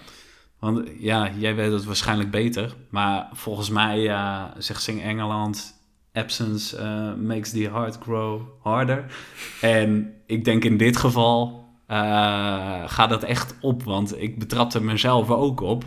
Want 0.59 0.89
ja, 0.99 1.31
jij 1.39 1.55
weet 1.55 1.73
het 1.73 1.85
waarschijnlijk 1.85 2.31
beter. 2.31 2.75
Maar 2.91 3.29
volgens 3.33 3.71
mij 3.71 4.17
zegt 4.59 4.83
Sing 4.83 5.03
Engeland 5.03 5.75
absence 6.15 6.77
uh, 6.77 7.27
makes 7.27 7.51
the 7.51 7.71
heart 7.73 7.99
grow 8.03 8.41
harder. 8.63 9.05
En 9.61 10.15
ik 10.27 10.45
denk 10.45 10.65
in 10.65 10.77
dit 10.77 10.97
geval 10.97 11.65
uh, 11.89 11.97
gaat 12.87 13.09
dat 13.09 13.23
echt 13.23 13.55
op, 13.61 13.83
want 13.83 14.23
ik 14.23 14.39
betrapte 14.39 14.83
mezelf 14.83 15.31
ook 15.31 15.61
op. 15.61 15.85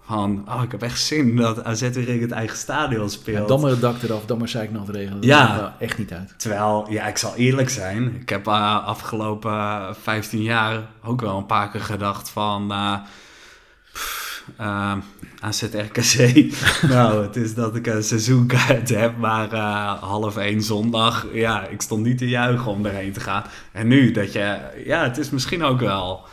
Van, 0.00 0.44
oh, 0.48 0.62
ik 0.62 0.70
heb 0.70 0.82
echt 0.82 1.00
zin 1.00 1.36
dat 1.36 1.64
AZ 1.64 1.80
weer 1.90 2.08
in 2.08 2.20
het 2.20 2.30
eigen 2.30 2.56
stadion 2.56 3.10
speelt. 3.10 3.38
Ja, 3.38 3.46
dan 3.46 3.60
maar 3.60 3.70
het 3.70 3.80
dak 3.80 4.02
eraf, 4.02 4.24
dan 4.24 4.38
maar 4.38 4.48
zei 4.48 4.64
ik 4.64 4.72
nog 4.72 4.90
regelen. 4.90 5.20
Dat 5.20 5.24
ja. 5.24 5.76
echt 5.78 5.98
niet 5.98 6.12
uit. 6.12 6.34
Terwijl, 6.36 6.86
ja, 6.90 7.06
ik 7.06 7.16
zal 7.16 7.34
eerlijk 7.34 7.70
zijn. 7.70 8.14
Ik 8.20 8.28
heb 8.28 8.46
uh, 8.46 8.86
afgelopen 8.86 9.94
15 10.00 10.42
jaar 10.42 10.90
ook 11.04 11.20
wel 11.20 11.38
een 11.38 11.46
paar 11.46 11.70
keer 11.70 11.80
gedacht 11.80 12.30
van... 12.30 12.72
AZ 15.42 15.62
RKC. 15.62 16.44
nou, 16.94 17.22
het 17.22 17.36
is 17.36 17.54
dat 17.54 17.76
ik 17.76 17.86
een 17.86 18.02
seizoenkaart 18.02 18.88
heb, 18.88 19.16
maar 19.16 19.52
uh, 19.52 20.02
half 20.02 20.36
één 20.36 20.62
zondag. 20.62 21.26
Ja, 21.32 21.66
ik 21.66 21.80
stond 21.80 22.04
niet 22.04 22.18
te 22.18 22.28
juichen 22.28 22.70
om 22.70 22.86
erheen 22.86 23.12
te 23.12 23.20
gaan. 23.20 23.44
En 23.72 23.88
nu 23.88 24.10
dat 24.10 24.32
je, 24.32 24.58
ja, 24.84 25.02
het 25.02 25.18
is 25.18 25.30
misschien 25.30 25.62
ook 25.62 25.80
wel 25.80 26.24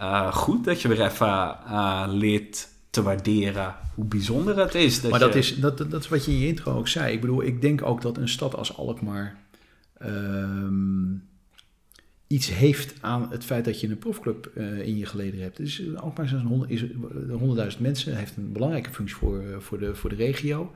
uh, 0.00 0.32
goed 0.32 0.64
dat 0.64 0.82
je 0.82 0.88
weer 0.88 1.04
even 1.04 1.56
uh, 1.66 2.04
leert 2.08 2.68
te 2.90 3.02
waarderen 3.02 3.74
hoe 3.94 4.04
bijzonder 4.04 4.58
het 4.58 4.74
is. 4.74 5.00
Dat 5.00 5.10
maar 5.10 5.20
dat, 5.20 5.34
is, 5.34 5.56
dat, 5.56 5.78
dat 5.78 6.00
is 6.00 6.08
wat 6.08 6.24
je 6.24 6.30
in 6.30 6.38
je 6.38 6.46
intro 6.46 6.76
ook 6.76 6.88
zei. 6.88 7.12
Ik 7.12 7.20
bedoel, 7.20 7.42
ik 7.42 7.60
denk 7.60 7.86
ook 7.86 8.02
dat 8.02 8.16
een 8.16 8.28
stad 8.28 8.56
als 8.56 8.76
Alkmaar. 8.76 9.36
Um, 10.02 11.30
iets 12.32 12.50
heeft 12.50 12.94
aan 13.00 13.30
het 13.30 13.44
feit 13.44 13.64
dat 13.64 13.80
je 13.80 13.88
een 13.88 13.98
profclub 13.98 14.50
uh, 14.54 14.86
in 14.86 14.98
je 14.98 15.06
geleden 15.06 15.40
hebt. 15.40 15.56
Dus 15.56 15.96
Alkmaar 15.96 16.44
is 16.68 16.84
100.000 17.74 17.80
mensen, 17.80 18.16
heeft 18.16 18.36
een 18.36 18.52
belangrijke 18.52 18.90
functie 18.90 19.16
voor, 19.16 19.42
uh, 19.42 19.56
voor, 19.58 19.78
de, 19.78 19.94
voor 19.94 20.10
de 20.10 20.16
regio. 20.16 20.72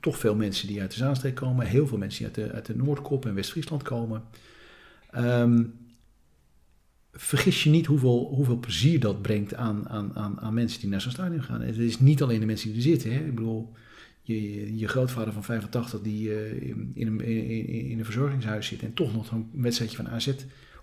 Toch 0.00 0.18
veel 0.18 0.34
mensen 0.34 0.66
die 0.66 0.80
uit 0.80 0.90
de 0.90 0.96
Zaanstreek 0.96 1.34
komen, 1.34 1.66
heel 1.66 1.86
veel 1.86 1.98
mensen 1.98 2.18
die 2.18 2.26
uit 2.26 2.48
de, 2.48 2.54
uit 2.54 2.66
de 2.66 2.76
Noordkop 2.76 3.26
en 3.26 3.34
West-Friesland 3.34 3.82
komen. 3.82 4.22
Um, 5.16 5.74
vergis 7.12 7.64
je 7.64 7.70
niet 7.70 7.86
hoeveel, 7.86 8.32
hoeveel 8.34 8.58
plezier 8.58 9.00
dat 9.00 9.22
brengt 9.22 9.54
aan, 9.54 9.88
aan, 9.88 10.14
aan, 10.14 10.40
aan 10.40 10.54
mensen 10.54 10.80
die 10.80 10.88
naar 10.88 11.00
zo'n 11.00 11.10
stadion 11.10 11.42
gaan. 11.42 11.60
Het 11.60 11.78
is 11.78 12.00
niet 12.00 12.22
alleen 12.22 12.40
de 12.40 12.46
mensen 12.46 12.68
die 12.68 12.76
er 12.76 12.82
zitten. 12.82 13.12
Hè? 13.12 13.24
Ik 13.24 13.34
bedoel, 13.34 13.72
je, 14.22 14.78
je 14.78 14.88
grootvader 14.88 15.32
van 15.32 15.44
85 15.44 16.00
die 16.00 16.28
uh, 16.28 16.52
in, 16.94 17.06
een, 17.06 17.20
in, 17.20 17.66
in, 17.90 17.98
een 17.98 18.04
verzorgingshuis 18.04 18.66
zit 18.66 18.82
en 18.82 18.94
toch 18.94 19.14
nog 19.14 19.30
een 19.30 19.50
wedstrijdje 19.52 19.96
van 19.96 20.08
AZ 20.08 20.30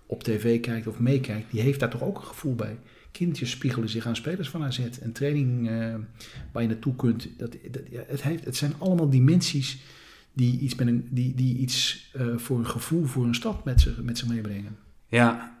op 0.06 0.22
tv 0.22 0.60
kijkt 0.60 0.86
of 0.86 0.98
meekijkt, 0.98 1.50
die 1.50 1.60
heeft 1.60 1.80
daar 1.80 1.90
toch 1.90 2.02
ook 2.02 2.16
een 2.16 2.24
gevoel 2.24 2.54
bij. 2.54 2.78
Kindjes 3.10 3.50
spiegelen 3.50 3.88
zich 3.88 4.06
aan 4.06 4.16
spelers 4.16 4.48
van 4.48 4.62
AZ. 4.62 4.78
Een 5.00 5.12
training 5.12 5.70
uh, 5.70 5.94
waar 6.52 6.62
je 6.62 6.68
naartoe 6.68 6.96
kunt. 6.96 7.28
Dat, 7.38 7.56
het, 8.06 8.22
heeft, 8.22 8.44
het 8.44 8.56
zijn 8.56 8.74
allemaal 8.78 9.10
dimensies 9.10 9.78
die 10.32 10.58
iets, 10.58 10.74
met 10.74 10.86
een, 10.86 11.08
die, 11.10 11.34
die 11.34 11.56
iets 11.56 12.10
uh, 12.16 12.36
voor 12.36 12.58
een 12.58 12.66
gevoel 12.66 13.04
voor 13.04 13.24
een 13.24 13.34
stad 13.34 13.64
met 13.64 13.80
zich, 13.80 14.02
met 14.02 14.28
meebrengen. 14.28 14.76
Ja, 15.06 15.58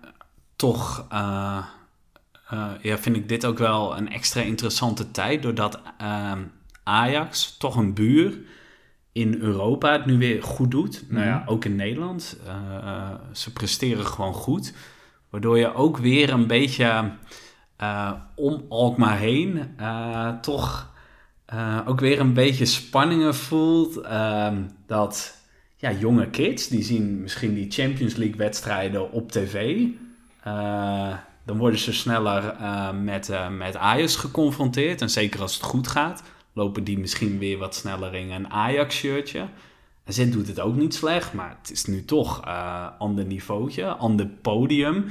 toch 0.56 1.06
uh, 1.12 1.66
ja, 2.82 2.98
vind 2.98 3.16
ik 3.16 3.28
dit 3.28 3.44
ook 3.44 3.58
wel 3.58 3.96
een 3.96 4.08
extra 4.08 4.40
interessante 4.40 5.10
tijd. 5.10 5.42
Doordat 5.42 5.80
ehm, 5.98 6.42
Ajax, 6.82 7.56
toch 7.56 7.76
een 7.76 7.94
buur 7.94 8.38
in 9.16 9.40
Europa 9.40 9.92
het 9.92 10.06
nu 10.06 10.18
weer 10.18 10.42
goed 10.42 10.70
doet. 10.70 11.04
Nou 11.08 11.26
ja, 11.26 11.42
ook 11.46 11.64
in 11.64 11.76
Nederland. 11.76 12.38
Uh, 12.46 13.10
ze 13.32 13.52
presteren 13.52 14.06
gewoon 14.06 14.34
goed. 14.34 14.72
Waardoor 15.30 15.58
je 15.58 15.74
ook 15.74 15.96
weer 15.96 16.32
een 16.32 16.46
beetje 16.46 17.10
uh, 17.80 18.12
om 18.34 18.64
Alkmaar 18.68 19.18
heen 19.18 19.74
uh, 19.80 20.40
toch 20.40 20.94
ook 21.86 22.00
weer 22.00 22.20
een 22.20 22.32
beetje 22.32 22.64
spanningen 22.64 23.34
voelt. 23.34 24.00
Ehm, 24.00 24.62
dat 24.86 25.34
ja, 25.76 25.92
jonge 25.92 26.30
kids, 26.30 26.68
die 26.68 26.82
zien 26.82 27.20
misschien 27.20 27.54
die 27.54 27.70
Champions 27.70 28.14
League 28.14 28.36
wedstrijden 28.36 29.12
op 29.12 29.32
tv. 29.32 29.84
dan 31.44 31.58
worden 31.58 31.78
ze 31.78 31.92
sneller 31.92 32.54
met, 32.94 33.30
met 33.50 33.76
Ajax 33.76 34.16
geconfronteerd. 34.16 35.00
En 35.00 35.10
zeker 35.10 35.40
als 35.40 35.54
het 35.54 35.62
goed 35.62 35.88
gaat 35.88 36.22
lopen 36.56 36.84
die 36.84 36.98
misschien 36.98 37.38
weer 37.38 37.58
wat 37.58 37.74
sneller 37.74 38.14
in 38.14 38.30
een 38.30 38.50
Ajax-shirtje. 38.50 39.48
AZ 40.04 40.30
doet 40.30 40.46
het 40.46 40.60
ook 40.60 40.76
niet 40.76 40.94
slecht, 40.94 41.32
maar 41.32 41.56
het 41.62 41.70
is 41.70 41.84
nu 41.84 42.04
toch 42.04 42.46
uh, 42.46 42.88
ander 42.98 43.24
niveautje, 43.24 43.86
ander 43.86 44.26
podium. 44.26 45.04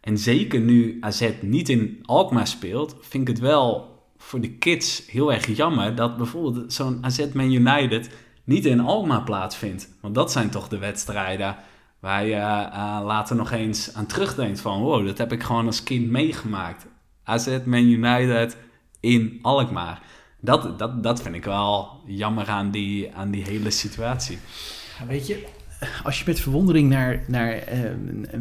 En 0.00 0.18
zeker 0.18 0.60
nu 0.60 0.96
AZ 1.00 1.30
niet 1.40 1.68
in 1.68 1.98
Alkmaar 2.02 2.46
speelt, 2.46 2.96
vind 3.00 3.28
ik 3.28 3.34
het 3.34 3.44
wel 3.44 3.98
voor 4.16 4.40
de 4.40 4.50
kids 4.50 5.06
heel 5.06 5.32
erg 5.32 5.56
jammer 5.56 5.94
dat 5.94 6.16
bijvoorbeeld 6.16 6.72
zo'n 6.72 6.98
AZ 7.04 7.26
Man 7.32 7.52
United 7.52 8.10
niet 8.44 8.66
in 8.66 8.80
Alkmaar 8.80 9.22
plaatsvindt. 9.22 9.88
Want 10.00 10.14
dat 10.14 10.32
zijn 10.32 10.50
toch 10.50 10.68
de 10.68 10.78
wedstrijden 10.78 11.56
waar 12.00 12.24
je 12.24 12.34
uh, 12.34 13.00
later 13.04 13.36
nog 13.36 13.50
eens 13.50 13.94
aan 13.94 14.06
terugdenkt 14.06 14.60
van... 14.60 14.80
wow, 14.80 15.06
dat 15.06 15.18
heb 15.18 15.32
ik 15.32 15.42
gewoon 15.42 15.66
als 15.66 15.82
kind 15.82 16.10
meegemaakt. 16.10 16.86
AZ 17.24 17.58
Man 17.64 17.84
United 17.84 18.56
in 19.00 19.38
Alkmaar. 19.42 20.02
Dat, 20.40 20.78
dat, 20.78 21.02
dat 21.02 21.22
vind 21.22 21.34
ik 21.34 21.44
wel 21.44 22.00
jammer 22.06 22.48
aan 22.48 22.70
die, 22.70 23.14
aan 23.14 23.30
die 23.30 23.44
hele 23.44 23.70
situatie. 23.70 24.38
Weet 25.08 25.26
je, 25.26 25.46
als 26.02 26.18
je 26.18 26.24
met 26.26 26.40
verwondering 26.40 26.88
naar, 26.88 27.24
naar, 27.26 27.72
uh, 27.72 27.90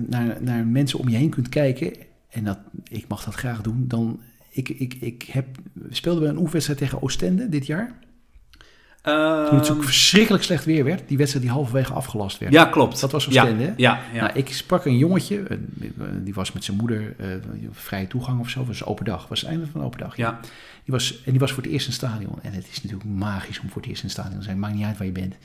naar, 0.08 0.38
naar 0.42 0.66
mensen 0.66 1.00
om 1.00 1.10
je 1.10 1.18
heen 1.18 1.30
kunt 1.30 1.50
kijken... 1.50 1.94
en 2.30 2.44
dat, 2.44 2.60
ik 2.90 3.08
mag 3.08 3.24
dat 3.24 3.36
graag 3.36 3.62
doen, 3.62 3.86
dan... 3.88 4.20
Ik, 4.50 4.70
ik, 4.70 4.94
ik 4.94 5.24
heb, 5.24 5.46
speelden 5.90 6.24
we 6.24 6.30
een 6.30 6.38
oefenwedstrijd 6.38 6.80
tegen 6.80 7.02
Oostende 7.02 7.50
dit 7.50 7.66
jaar... 7.66 8.00
Uh, 9.08 9.48
Toen 9.48 9.58
het 9.58 9.66
zo 9.66 9.82
verschrikkelijk 9.82 10.44
slecht 10.44 10.66
weer 10.66 10.84
werd. 10.84 11.08
Die 11.08 11.18
wedstrijd 11.18 11.46
die 11.46 11.54
halverwege 11.54 11.94
afgelast 11.94 12.38
werd. 12.38 12.54
Ja, 12.54 12.66
klopt. 12.66 13.00
Dat 13.00 13.12
was 13.12 13.24
zo 13.24 13.32
ja, 13.32 13.46
hè? 13.46 13.74
Ja, 13.78 14.00
ja. 14.14 14.22
Nou, 14.22 14.32
ik 14.34 14.54
sprak 14.54 14.86
een 14.86 14.98
jongetje. 14.98 15.60
Die 16.24 16.34
was 16.34 16.52
met 16.52 16.64
zijn 16.64 16.78
moeder 16.78 17.16
uh, 17.18 17.28
vrije 17.72 18.08
toegang 18.08 18.40
of 18.40 18.50
zo. 18.50 18.66
was 18.66 18.86
open 18.86 19.06
dag. 19.06 19.28
was 19.28 19.42
het 19.42 19.50
einde 19.50 19.68
van 19.68 19.84
open 19.84 20.00
dag. 20.00 20.18
Ja. 20.18 20.40
Die 20.84 20.94
was, 20.94 21.24
en 21.24 21.32
die 21.32 21.40
was 21.40 21.52
voor 21.52 21.64
het 21.64 21.72
eerst 21.72 21.86
in 21.86 21.92
het 21.92 22.02
stadion. 22.02 22.40
En 22.42 22.54
het 22.54 22.68
is 22.72 22.84
natuurlijk 22.84 23.10
magisch 23.10 23.60
om 23.60 23.70
voor 23.70 23.82
het 23.82 23.90
eerst 23.90 24.02
in 24.02 24.10
het 24.10 24.18
stadion 24.18 24.40
te 24.40 24.46
zijn. 24.46 24.60
Maakt 24.60 24.76
niet 24.76 24.86
uit 24.86 24.98
waar 24.98 25.08
je 25.08 25.14
bent. 25.14 25.36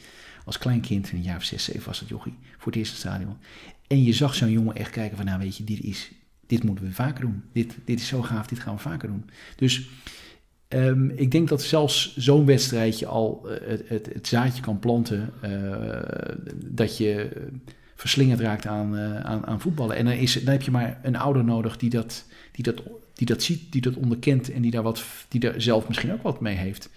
Als 0.44 0.58
klein 0.58 0.80
kind, 0.80 1.10
in 1.10 1.16
een 1.16 1.22
jaar 1.22 1.36
of 1.36 1.44
zes, 1.44 1.64
zeven 1.64 1.86
was 1.86 2.00
het 2.00 2.08
jochie. 2.08 2.38
Voor 2.58 2.72
het 2.72 2.76
eerst 2.76 2.90
in 2.90 2.98
het 3.00 3.06
stadion. 3.06 3.36
En 3.86 4.02
je 4.02 4.12
zag 4.12 4.34
zo'n 4.34 4.50
jongen 4.50 4.74
echt 4.74 4.90
kijken 4.90 5.16
van... 5.16 5.26
Nou 5.26 5.38
weet 5.38 5.56
je, 5.56 5.64
dit, 5.64 5.80
is, 5.80 6.10
dit 6.46 6.62
moeten 6.62 6.84
we 6.84 6.92
vaker 6.92 7.20
doen. 7.20 7.42
Dit, 7.52 7.74
dit 7.84 8.00
is 8.00 8.06
zo 8.06 8.22
gaaf, 8.22 8.46
dit 8.46 8.58
gaan 8.58 8.74
we 8.74 8.80
vaker 8.80 9.08
doen. 9.08 9.30
Dus... 9.56 9.88
Um, 10.74 11.10
ik 11.14 11.30
denk 11.30 11.48
dat 11.48 11.62
zelfs 11.62 12.16
zo'n 12.16 12.46
wedstrijdje 12.46 13.06
al 13.06 13.46
uh, 13.46 13.52
het, 13.68 13.82
het, 13.88 14.08
het, 14.12 14.26
zaadje 14.26 14.62
kan 14.62 14.78
planten 14.78 15.32
uh, 15.44 15.50
dat 16.54 16.96
je 16.96 17.30
verslingerd 17.96 18.40
raakt 18.40 18.66
aan, 18.66 18.94
uh, 18.94 19.20
aan, 19.20 19.46
aan, 19.46 19.60
voetballen. 19.60 19.96
En 19.96 20.04
dan, 20.04 20.14
is, 20.14 20.32
dan 20.32 20.52
heb 20.52 20.62
je 20.62 20.70
maar 20.70 21.00
een 21.02 21.16
ouder 21.16 21.44
nodig 21.44 21.76
die 21.76 21.90
dat, 21.90 22.24
die, 22.52 22.64
dat, 22.64 22.82
die 23.14 23.26
dat 23.26 23.42
ziet, 23.42 23.72
die 23.72 23.80
dat 23.80 23.94
onderkent 23.94 24.52
en 24.52 24.62
die 24.62 24.70
daar, 24.70 24.82
wat, 24.82 25.04
die 25.28 25.40
daar 25.40 25.54
zelf 25.56 25.88
misschien 25.88 26.12
ook 26.12 26.22
wat 26.22 26.40
mee 26.40 26.56
heeft. 26.56 26.90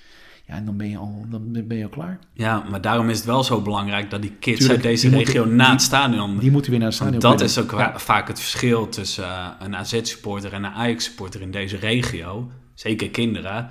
Ja, 0.48 0.54
en 0.54 0.66
dan 0.66 0.78
ben 0.78 0.90
je 0.90 0.98
al, 0.98 1.26
dan 1.30 1.52
ben 1.52 1.78
je 1.78 1.84
al 1.84 1.90
klaar. 1.90 2.20
Ja, 2.34 2.64
maar 2.70 2.82
daarom 2.82 3.10
is 3.10 3.18
het 3.18 3.26
wel 3.26 3.44
zo 3.44 3.62
belangrijk 3.62 4.10
dat 4.10 4.22
die 4.22 4.32
kids 4.40 4.60
Tuurlijk, 4.60 4.86
uit 4.86 4.92
deze 4.92 5.10
regio 5.10 5.42
moeten, 5.42 5.56
naar 5.56 5.72
het 5.72 5.82
stadion... 5.82 6.38
Die 6.38 6.52
moeten 6.52 6.72
weer 6.72 6.80
naar 6.80 6.90
het 6.90 6.98
stadion. 6.98 7.20
Dat 7.20 7.42
is 7.42 7.58
ook 7.58 7.72
ja. 7.72 8.00
vaak 8.00 8.28
het 8.28 8.40
verschil 8.40 8.90
tussen 8.90 9.56
een 9.60 9.76
AZ-supporter 9.76 10.54
en 10.54 10.64
een 10.64 10.72
Ajax-supporter 10.72 11.42
in 11.42 11.52
deze 11.52 11.78
regio 11.78 12.50
zeker 12.80 13.10
kinderen. 13.10 13.70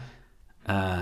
Uh, 0.70 0.98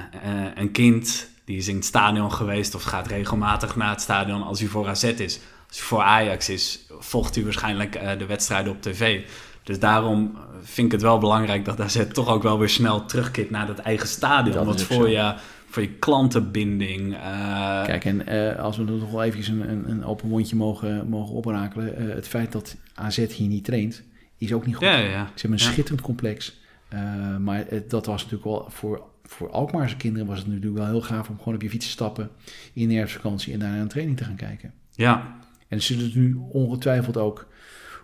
een 0.55 0.72
kind 0.72 1.28
die 1.44 1.57
is 1.57 1.68
in 1.68 1.74
het 1.74 1.84
stadion 1.84 2.32
geweest 2.32 2.74
of 2.74 2.82
gaat 2.82 3.07
regelmatig 3.07 3.76
naar 3.76 3.90
het 3.90 4.00
stadion 4.00 4.42
als 4.42 4.61
hij 4.61 4.68
voor 4.68 4.88
AZ 4.88 5.02
is. 5.02 5.40
Als 5.68 5.78
hij 5.78 5.86
voor 5.86 6.02
Ajax 6.02 6.48
is, 6.48 6.86
volgt 6.98 7.34
hij 7.34 7.44
waarschijnlijk 7.44 7.96
uh, 7.96 8.18
de 8.18 8.26
wedstrijden 8.26 8.72
op 8.72 8.82
tv. 8.82 9.20
Dus 9.62 9.78
daarom 9.78 10.36
vind 10.62 10.86
ik 10.86 10.92
het 10.92 11.02
wel 11.02 11.18
belangrijk 11.18 11.64
dat 11.64 11.80
AZ 11.80 12.05
toch 12.12 12.28
ook 12.28 12.42
wel 12.42 12.59
weer 12.59 12.68
snel 12.68 13.05
terugkeert 13.05 13.50
naar 13.50 13.66
dat 13.66 13.78
eigen 13.78 14.09
stadion. 14.09 14.55
Dat 14.55 14.64
Wat 14.64 14.82
voor 14.82 15.09
je, 15.09 15.34
voor 15.68 15.82
je 15.82 15.90
klantenbinding. 15.90 17.12
Uh... 17.12 17.84
Kijk, 17.84 18.05
en 18.05 18.26
als 18.59 18.76
we 18.76 18.82
nog 18.82 19.11
wel 19.11 19.22
eventjes 19.22 19.48
een, 19.48 19.70
een, 19.70 19.90
een 19.90 20.05
open 20.05 20.28
mondje 20.28 20.57
mogen, 20.57 21.09
mogen 21.09 21.34
oprakelen. 21.34 22.14
het 22.14 22.28
feit 22.28 22.52
dat 22.52 22.76
AZ 22.94 23.16
hier 23.16 23.48
niet 23.48 23.64
traint, 23.64 24.02
is 24.38 24.52
ook 24.52 24.66
niet 24.66 24.74
goed. 24.74 24.84
Ja, 24.84 24.96
ja. 24.96 25.24
Ze 25.24 25.40
hebben 25.40 25.52
een 25.52 25.64
schitterend 25.64 26.00
complex. 26.00 26.62
Uh, 26.95 27.36
maar 27.36 27.64
het, 27.68 27.90
dat 27.90 28.07
was 28.07 28.22
natuurlijk 28.22 28.51
wel 28.51 28.66
voor, 28.70 29.03
voor 29.22 29.51
Alkmaarse 29.51 29.97
kinderen 29.97 30.26
was 30.26 30.38
het 30.38 30.47
natuurlijk 30.47 30.76
wel 30.76 30.86
heel 30.86 31.03
gaaf 31.03 31.28
om 31.28 31.38
gewoon 31.38 31.55
op 31.55 31.62
je 31.62 31.70
fiets 31.70 31.86
te 31.86 31.92
stappen 31.92 32.30
in 32.72 32.88
de 32.88 32.95
herfstvakantie 32.95 33.53
en 33.53 33.59
daar 33.59 33.70
naar 33.70 33.80
een 33.80 33.88
training 33.88 34.16
te 34.16 34.24
gaan 34.24 34.36
kijken. 34.36 34.72
Ja. 34.90 35.36
En 35.68 35.82
zullen 35.82 36.05
het 36.05 36.14
nu 36.14 36.34
ongetwijfeld 36.49 37.16
ook 37.16 37.49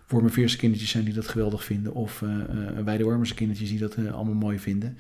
voor 0.07 0.21
mijn 0.21 0.33
veerste 0.33 0.59
kindertjes 0.59 0.91
zijn 0.91 1.05
die 1.05 1.15
dat 1.15 1.29
geweldig 1.29 1.65
vinden, 1.65 1.95
of 1.95 2.21
uh, 2.21 2.31
uh, 2.31 2.83
bij 2.85 2.97
de 2.97 3.05
Wormerse 3.05 3.35
kindertjes 3.35 3.69
die 3.69 3.79
dat 3.79 3.97
allemaal 3.97 4.35
mooi 4.35 4.59
vinden. 4.59 4.97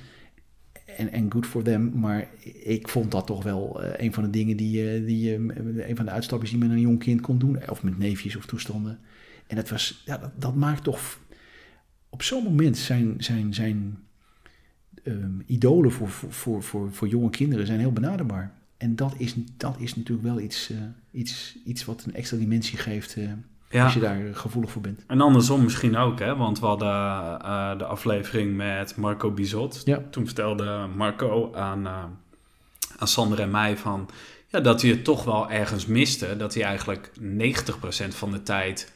En, 0.97 1.12
en 1.12 1.32
good 1.32 1.47
for 1.47 1.62
them, 1.62 1.93
maar 1.95 2.28
ik 2.62 2.88
vond 2.88 3.11
dat 3.11 3.26
toch 3.26 3.43
wel 3.43 3.80
een 3.97 4.12
van 4.12 4.22
de 4.22 4.30
dingen 4.30 4.57
die, 4.57 5.05
die 5.05 5.34
een 5.88 5.97
van 5.97 6.05
de 6.05 6.11
uitstapjes 6.11 6.51
die 6.51 6.59
met 6.59 6.70
een 6.70 6.80
jong 6.80 6.99
kind 6.99 7.20
kon 7.20 7.38
doen, 7.38 7.70
of 7.70 7.82
met 7.82 7.99
neefjes 7.99 8.36
of 8.36 8.47
toestanden. 8.47 8.99
En 9.47 9.57
dat, 9.57 9.68
was, 9.68 10.03
ja, 10.07 10.18
dat, 10.18 10.30
dat 10.36 10.55
maakt 10.55 10.84
toch 10.84 11.18
op 12.11 12.22
zo'n 12.22 12.44
moment 12.44 12.78
zijn, 12.78 13.14
zijn, 13.18 13.54
zijn 13.54 13.98
um, 15.04 15.42
idolen 15.46 15.92
voor, 15.92 16.08
voor, 16.08 16.62
voor, 16.62 16.92
voor 16.92 17.08
jonge 17.08 17.30
kinderen 17.30 17.66
zijn 17.66 17.78
heel 17.78 17.92
benaderbaar. 17.92 18.52
En 18.76 18.96
dat 18.96 19.14
is, 19.16 19.34
dat 19.56 19.76
is 19.78 19.96
natuurlijk 19.96 20.26
wel 20.28 20.40
iets, 20.40 20.70
uh, 20.70 20.78
iets, 21.11 21.56
iets 21.64 21.84
wat 21.84 22.04
een 22.04 22.14
extra 22.14 22.36
dimensie 22.36 22.78
geeft 22.78 23.16
uh, 23.16 23.30
ja. 23.70 23.84
als 23.84 23.94
je 23.94 24.00
daar 24.00 24.34
gevoelig 24.34 24.70
voor 24.70 24.82
bent. 24.82 25.04
En 25.06 25.20
andersom 25.20 25.62
misschien 25.62 25.96
ook, 25.96 26.18
hè? 26.18 26.36
want 26.36 26.61
we 26.61 26.66
hadden 26.66 26.88
uh, 26.88 27.78
de 27.78 27.84
aflevering 27.84 28.56
met 28.56 28.96
Marco 28.96 29.30
Bizot. 29.30 29.82
Ja. 29.84 30.02
Toen 30.11 30.24
vertelde 30.24 30.88
Marco 30.96 31.54
aan, 31.54 31.88
aan 32.98 33.08
Sander 33.08 33.40
en 33.40 33.50
mij 33.50 33.76
van, 33.76 34.08
ja, 34.46 34.61
dat 34.61 34.82
hij 34.82 34.90
het 34.90 35.04
toch 35.04 35.24
wel 35.24 35.50
ergens 35.50 35.86
miste. 35.86 36.36
Dat 36.36 36.54
hij 36.54 36.62
eigenlijk 36.62 37.11
90% 37.18 38.08
van 38.08 38.30
de 38.30 38.42
tijd 38.42 38.92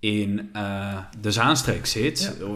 in 0.00 0.50
uh, 0.56 0.98
de 1.20 1.30
Zaanstreek 1.32 1.86
zit, 1.86 2.36
ja. 2.40 2.46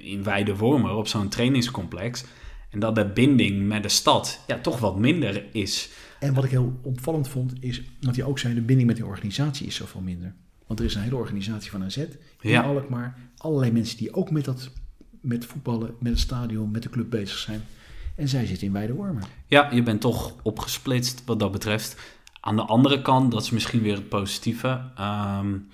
in 0.00 0.22
Weidewormer 0.22 0.90
op 0.90 1.08
zo'n 1.08 1.28
trainingscomplex. 1.28 2.24
En 2.70 2.78
dat 2.78 2.94
de 2.94 3.06
binding 3.06 3.66
met 3.66 3.82
de 3.82 3.88
stad 3.88 4.40
ja, 4.46 4.58
toch 4.58 4.78
wat 4.78 4.98
minder 4.98 5.44
is. 5.52 5.90
En 6.20 6.34
wat 6.34 6.44
ik 6.44 6.50
heel 6.50 6.80
opvallend 6.82 7.28
vond, 7.28 7.52
is 7.60 7.82
dat 8.00 8.16
hij 8.16 8.24
ook 8.24 8.38
zei: 8.38 8.54
de 8.54 8.60
binding 8.60 8.88
met 8.88 8.96
de 8.96 9.06
organisatie 9.06 9.66
is 9.66 9.74
zoveel 9.74 10.00
minder. 10.00 10.34
Want 10.66 10.80
er 10.80 10.86
is 10.86 10.94
een 10.94 11.02
hele 11.02 11.16
organisatie 11.16 11.70
van 11.70 11.84
AZ 11.84 11.96
in 11.96 12.08
ja. 12.40 12.62
Alkmaar. 12.62 13.18
Allerlei 13.36 13.72
mensen 13.72 13.98
die 13.98 14.14
ook 14.14 14.30
met, 14.30 14.44
dat, 14.44 14.70
met 15.20 15.44
voetballen, 15.44 15.94
met 16.00 16.12
het 16.12 16.20
stadion, 16.20 16.70
met 16.70 16.82
de 16.82 16.90
club 16.90 17.10
bezig 17.10 17.38
zijn. 17.38 17.64
En 18.14 18.28
zij 18.28 18.46
zitten 18.46 18.66
in 18.66 18.72
Weidewormer. 18.72 19.22
Ja, 19.46 19.70
je 19.72 19.82
bent 19.82 20.00
toch 20.00 20.34
opgesplitst 20.42 21.22
wat 21.24 21.38
dat 21.38 21.52
betreft. 21.52 21.96
Aan 22.40 22.56
de 22.56 22.62
andere 22.62 23.02
kant, 23.02 23.32
dat 23.32 23.42
is 23.42 23.50
misschien 23.50 23.82
weer 23.82 23.94
het 23.94 24.08
positieve. 24.08 24.80
Um, 25.00 25.68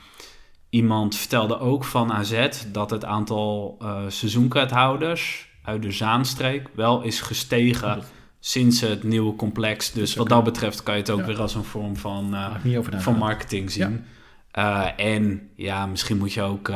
Iemand 0.72 1.16
vertelde 1.16 1.58
ook 1.58 1.84
van 1.84 2.12
AZ 2.12 2.48
dat 2.72 2.90
het 2.90 3.04
aantal 3.04 3.78
uh, 3.82 4.02
seizoenkaarthouders 4.08 5.48
uit 5.62 5.82
de 5.82 5.90
Zaanstreek 5.90 6.68
wel 6.74 7.02
is 7.02 7.20
gestegen 7.20 7.96
oh, 7.96 8.04
sinds 8.38 8.80
het 8.80 9.02
nieuwe 9.02 9.36
complex. 9.36 9.92
Dus 9.92 10.14
wat 10.14 10.28
dat 10.28 10.44
betreft 10.44 10.82
kan 10.82 10.94
je 10.94 11.00
het 11.00 11.10
ook 11.10 11.18
ja. 11.18 11.24
weer 11.26 11.40
als 11.40 11.54
een 11.54 11.64
vorm 11.64 11.96
van, 11.96 12.34
uh, 12.64 12.78
van 12.82 13.16
marketing 13.16 13.70
zien. 13.70 14.04
Ja. 14.52 14.96
Uh, 14.96 15.06
en 15.06 15.50
ja, 15.56 15.86
misschien 15.86 16.18
moet 16.18 16.32
je 16.32 16.42
ook 16.42 16.70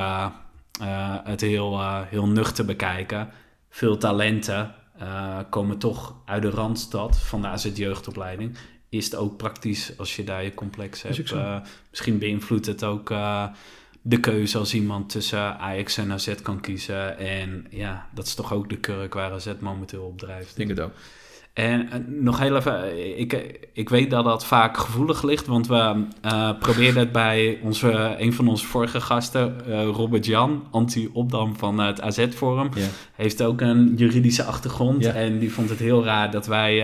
het 1.24 1.40
heel, 1.40 1.80
heel 2.05 2.28
nuchter 2.28 2.64
bekijken. 2.64 3.28
Veel 3.70 3.97
talenten 3.97 4.74
komen 5.51 5.78
toch 5.78 6.14
uit 6.24 6.42
de 6.42 6.51
randstad 6.51 7.18
van 7.18 7.40
de 7.40 7.47
AZ 7.47 7.70
jeugdopleiding. 7.74 8.57
Is 8.88 9.05
het 9.05 9.14
ook 9.14 9.36
praktisch 9.36 9.99
als 9.99 10.16
je 10.16 10.24
daar 10.24 10.44
je 10.44 10.55
complex 10.55 11.03
hebt. 11.03 11.34
misschien 11.90 12.18
beïnvloedt 12.18 12.66
het 12.66 12.84
ook 12.84 13.11
de 14.09 14.21
keuze 14.21 14.59
als 14.59 14.75
iemand 14.75 15.11
tussen 15.11 15.59
Ajax 15.59 15.97
en 15.97 16.13
AZ 16.13 16.35
kan 16.43 16.61
kiezen. 16.61 17.19
En 17.19 17.67
ja, 17.71 18.07
dat 18.15 18.27
is 18.27 18.35
toch 18.35 18.53
ook 18.53 18.69
de 18.69 18.77
kurk 18.77 19.15
waar 19.15 19.33
AZ 19.33 19.53
momenteel 19.59 20.03
op 20.03 20.19
drijft. 20.19 20.51
Ik 20.51 20.57
denk 20.57 20.69
het 20.69 20.81
ook. 20.81 20.93
En 21.53 21.87
uh, 21.87 21.95
nog 22.23 22.39
heel 22.39 22.57
even, 22.57 23.19
ik, 23.19 23.59
ik 23.73 23.89
weet 23.89 24.11
dat 24.11 24.25
dat 24.25 24.47
vaak 24.47 24.77
gevoelig 24.77 25.23
ligt, 25.23 25.47
want 25.47 25.67
we 25.67 26.07
uh, 26.25 26.51
probeerden 26.59 27.01
het 27.01 27.13
bij 27.13 27.59
onze, 27.63 28.15
een 28.19 28.33
van 28.33 28.49
onze 28.49 28.67
vorige 28.67 29.01
gasten, 29.01 29.57
uh, 29.69 29.85
Robert 29.85 30.27
Jan, 30.27 30.67
anti-opdam 30.71 31.57
van 31.57 31.79
het 31.79 32.01
AZ-forum. 32.01 32.69
Heeft 33.15 33.43
ook 33.43 33.61
een 33.61 33.95
juridische 33.97 34.45
achtergrond 34.45 35.05
en 35.05 35.39
die 35.39 35.53
vond 35.53 35.69
het 35.69 35.79
heel 35.79 36.05
raar 36.05 36.31
dat 36.31 36.47
wij 36.47 36.79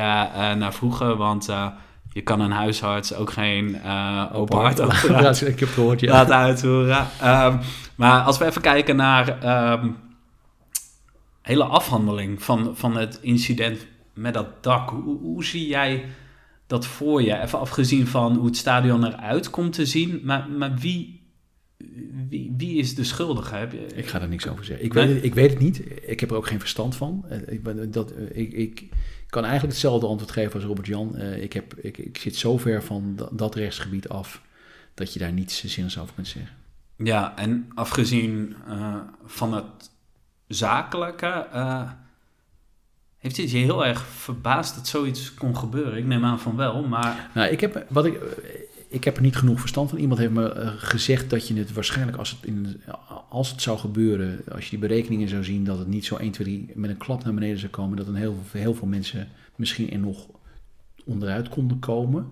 naar 0.54 0.74
vroegen, 0.74 1.16
want 1.16 1.48
je 2.12 2.22
kan 2.22 2.40
een 2.40 2.50
huisarts 2.50 3.14
ook 3.14 3.32
geen 3.32 3.68
uh, 3.84 4.24
open 4.32 4.58
hart 4.58 4.80
operatie 4.80 5.46
ik 5.52 5.60
heb 5.60 5.68
gehoord, 5.68 6.00
ja. 6.00 6.12
laten 6.12 6.36
uitvoeren. 6.36 7.06
Um, 7.24 7.60
maar 7.94 8.20
als 8.20 8.38
we 8.38 8.44
even 8.44 8.62
kijken 8.62 8.96
naar 8.96 9.28
um, 9.72 9.96
hele 11.42 11.64
afhandeling 11.64 12.42
van, 12.42 12.76
van 12.76 12.96
het 12.96 13.18
incident 13.22 13.86
met 14.14 14.34
dat 14.34 14.62
dak. 14.62 14.90
Hoe, 14.90 15.18
hoe 15.18 15.44
zie 15.44 15.66
jij 15.66 16.04
dat 16.66 16.86
voor 16.86 17.22
je? 17.22 17.40
Even 17.40 17.58
afgezien 17.58 18.06
van 18.06 18.36
hoe 18.36 18.46
het 18.46 18.56
stadion 18.56 19.06
eruit 19.06 19.50
komt 19.50 19.72
te 19.72 19.86
zien. 19.86 20.20
Maar, 20.24 20.50
maar 20.50 20.74
wie, 20.74 21.20
wie, 22.28 22.54
wie 22.56 22.76
is 22.76 22.94
de 22.94 23.04
schuldige? 23.04 23.54
Heb 23.54 23.72
je... 23.72 23.86
Ik 23.94 24.06
ga 24.06 24.20
er 24.20 24.28
niks 24.28 24.48
over 24.48 24.64
zeggen. 24.64 24.84
Ik, 24.84 24.92
nee? 24.92 25.06
weet, 25.06 25.14
het, 25.14 25.24
ik 25.24 25.34
weet 25.34 25.50
het 25.50 25.58
niet. 25.58 25.82
Ik 26.02 26.20
heb 26.20 26.30
er 26.30 26.36
ook 26.36 26.46
geen 26.46 26.60
verstand 26.60 26.96
van. 26.96 27.24
Ik, 27.46 27.62
ben, 27.62 27.90
dat, 27.90 28.12
ik, 28.32 28.52
ik 28.52 28.88
kan 29.32 29.42
eigenlijk 29.42 29.72
hetzelfde 29.72 30.06
antwoord 30.06 30.32
geven 30.32 30.54
als 30.54 30.64
Robert 30.64 30.86
Jan. 30.86 31.12
Uh, 31.16 31.42
ik, 31.42 31.52
heb, 31.52 31.74
ik, 31.74 31.98
ik 31.98 32.18
zit 32.18 32.36
zo 32.36 32.58
ver 32.58 32.82
van 32.82 33.16
dat, 33.16 33.38
dat 33.38 33.54
rechtsgebied 33.54 34.08
af 34.08 34.42
dat 34.94 35.12
je 35.12 35.18
daar 35.18 35.32
niets 35.32 35.64
zinnigs 35.64 35.98
over 35.98 36.14
kunt 36.14 36.28
zeggen. 36.28 36.56
Ja, 36.96 37.36
en 37.36 37.70
afgezien 37.74 38.56
uh, 38.68 38.96
van 39.24 39.54
het 39.54 39.90
zakelijke, 40.46 41.46
uh, 41.54 41.90
heeft 43.18 43.36
het 43.36 43.50
je 43.50 43.58
heel 43.58 43.86
erg 43.86 44.06
verbaasd 44.06 44.74
dat 44.74 44.86
zoiets 44.86 45.34
kon 45.34 45.56
gebeuren? 45.56 45.98
Ik 45.98 46.06
neem 46.06 46.24
aan 46.24 46.40
van 46.40 46.56
wel, 46.56 46.82
maar... 46.82 47.30
Nou, 47.34 47.48
ik 47.48 47.60
heb, 47.60 47.86
wat 47.88 48.04
ik, 48.04 48.20
ik 48.92 49.04
heb 49.04 49.16
er 49.16 49.22
niet 49.22 49.36
genoeg 49.36 49.60
verstand 49.60 49.90
van. 49.90 49.98
Iemand 49.98 50.20
heeft 50.20 50.32
me 50.32 50.54
uh, 50.54 50.72
gezegd 50.76 51.30
dat 51.30 51.48
je 51.48 51.54
het 51.54 51.72
waarschijnlijk, 51.72 52.16
als 52.16 52.30
het, 52.30 52.38
in, 52.44 52.80
als 53.28 53.50
het 53.50 53.62
zou 53.62 53.78
gebeuren, 53.78 54.40
als 54.52 54.64
je 54.64 54.70
die 54.70 54.78
berekeningen 54.78 55.28
zou 55.28 55.44
zien, 55.44 55.64
dat 55.64 55.78
het 55.78 55.88
niet 55.88 56.04
zo 56.04 56.16
1, 56.16 56.30
2, 56.30 56.46
3 56.46 56.70
met 56.74 56.90
een 56.90 56.96
klap 56.96 57.24
naar 57.24 57.34
beneden 57.34 57.58
zou 57.58 57.72
komen, 57.72 57.96
dat 57.96 58.06
een 58.06 58.14
heel, 58.14 58.36
heel 58.50 58.74
veel 58.74 58.88
mensen 58.88 59.28
misschien 59.56 59.90
er 59.90 59.98
nog 59.98 60.26
onderuit 61.04 61.48
konden 61.48 61.78
komen. 61.78 62.30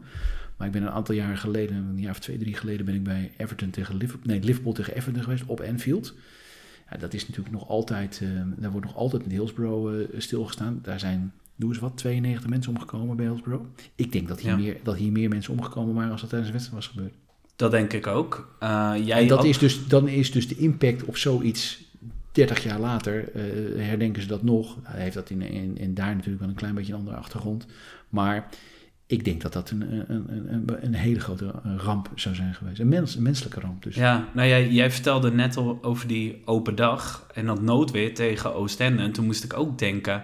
Maar 0.56 0.66
ik 0.66 0.72
ben 0.72 0.82
een 0.82 0.90
aantal 0.90 1.14
jaren 1.14 1.38
geleden, 1.38 1.76
een 1.76 2.00
jaar 2.00 2.11
of 2.11 2.18
twee, 2.18 2.38
drie 2.38 2.54
geleden, 2.54 2.86
ben 2.86 2.94
ik 2.94 3.02
bij 3.02 3.32
Everton 3.36 3.70
tegen 3.70 3.96
Liverpool, 3.96 4.32
nee, 4.32 4.42
Liverpool 4.42 4.72
tegen 4.72 4.94
Everton 4.94 5.22
geweest 5.22 5.44
op 5.46 5.61
Anfield. 5.61 6.14
Ja, 6.90 6.96
dat 6.96 7.14
is 7.14 7.28
natuurlijk 7.28 7.54
nog 7.54 7.68
altijd, 7.68 8.20
uh, 8.22 8.42
daar 8.56 8.70
wordt 8.70 8.86
nog 8.86 8.96
altijd 8.96 9.22
met 9.22 9.32
Hillsborough 9.32 10.12
uh, 10.12 10.20
stilgestaan. 10.20 10.78
Daar 10.82 11.00
zijn, 11.00 11.32
doe 11.61 11.68
eens 11.70 11.78
wat, 11.78 11.96
92 11.96 12.50
mensen 12.50 12.72
omgekomen 12.72 13.16
bij 13.16 13.26
Hillsborough. 13.26 13.64
Ik 13.94 14.12
denk 14.12 14.28
dat 14.28 14.40
hier, 14.40 14.50
Ja. 14.50 14.56
meer, 14.56 14.76
dat 14.82 14.96
hier 14.96 15.12
meer 15.12 15.28
mensen 15.28 15.52
omgekomen 15.52 15.94
waren 15.94 16.11
als 16.11 16.20
dat 16.20 16.30
tijdens 16.30 16.50
de 16.50 16.56
wedstrijd 16.58 16.84
was 16.84 16.94
gebeurd. 16.94 17.14
Dat 17.56 17.70
denk 17.70 17.92
ik 17.92 18.06
ook. 18.06 18.56
Uh, 18.62 18.92
jij 19.04 19.20
En 19.22 19.28
dat 19.28 19.38
ook- 19.38 19.44
is 19.44 19.58
dus, 19.58 19.86
dan 19.86 20.08
is 20.08 20.32
dus 20.32 20.48
de 20.48 20.56
impact 20.56 21.04
op 21.04 21.16
zoiets 21.16 21.84
30 22.32 22.62
jaar 22.62 22.80
later, 22.80 23.32
eh, 23.34 23.42
herdenken 23.86 24.22
ze 24.22 24.28
dat 24.28 24.42
nog. 24.42 24.76
Hij 24.82 25.02
heeft 25.02 25.14
dat 25.14 25.30
in, 25.30 25.42
in, 25.42 25.78
in 25.78 25.94
daar 25.94 26.14
natuurlijk 26.14 26.40
wel 26.40 26.48
een 26.48 26.54
klein 26.54 26.74
beetje 26.74 26.92
een 26.92 26.98
andere 26.98 27.16
achtergrond. 27.16 27.66
Maar 28.08 28.48
ik 29.06 29.24
denk 29.24 29.40
dat 29.40 29.52
dat 29.52 29.70
een, 29.70 30.11
een, 30.11 30.24
een, 30.52 30.64
een, 30.84 30.94
hele 30.94 31.20
grote 31.20 31.52
ramp 31.76 32.11
zou 32.14 32.34
zijn 32.34 32.54
geweest. 32.54 32.78
Een, 32.80 32.88
mens, 32.88 33.16
een 33.16 33.22
menselijke 33.22 33.61
ramp 33.61 33.82
dus. 33.82 33.94
Ja, 33.94 34.28
nou 34.34 34.48
jij, 34.48 34.70
jij 34.70 34.90
vertelde 34.90 35.30
net 35.32 35.56
al 35.56 35.78
over 35.82 36.08
die 36.08 36.42
open 36.44 36.74
dag 36.74 37.26
en 37.34 37.46
dat 37.46 37.62
noodweer 37.62 38.14
tegen 38.14 38.54
Oostende. 38.54 39.02
En 39.02 39.12
toen 39.12 39.24
moest 39.26 39.44
ik 39.44 39.56
ook 39.56 39.78
denken, 39.78 40.14
eh, 40.14 40.20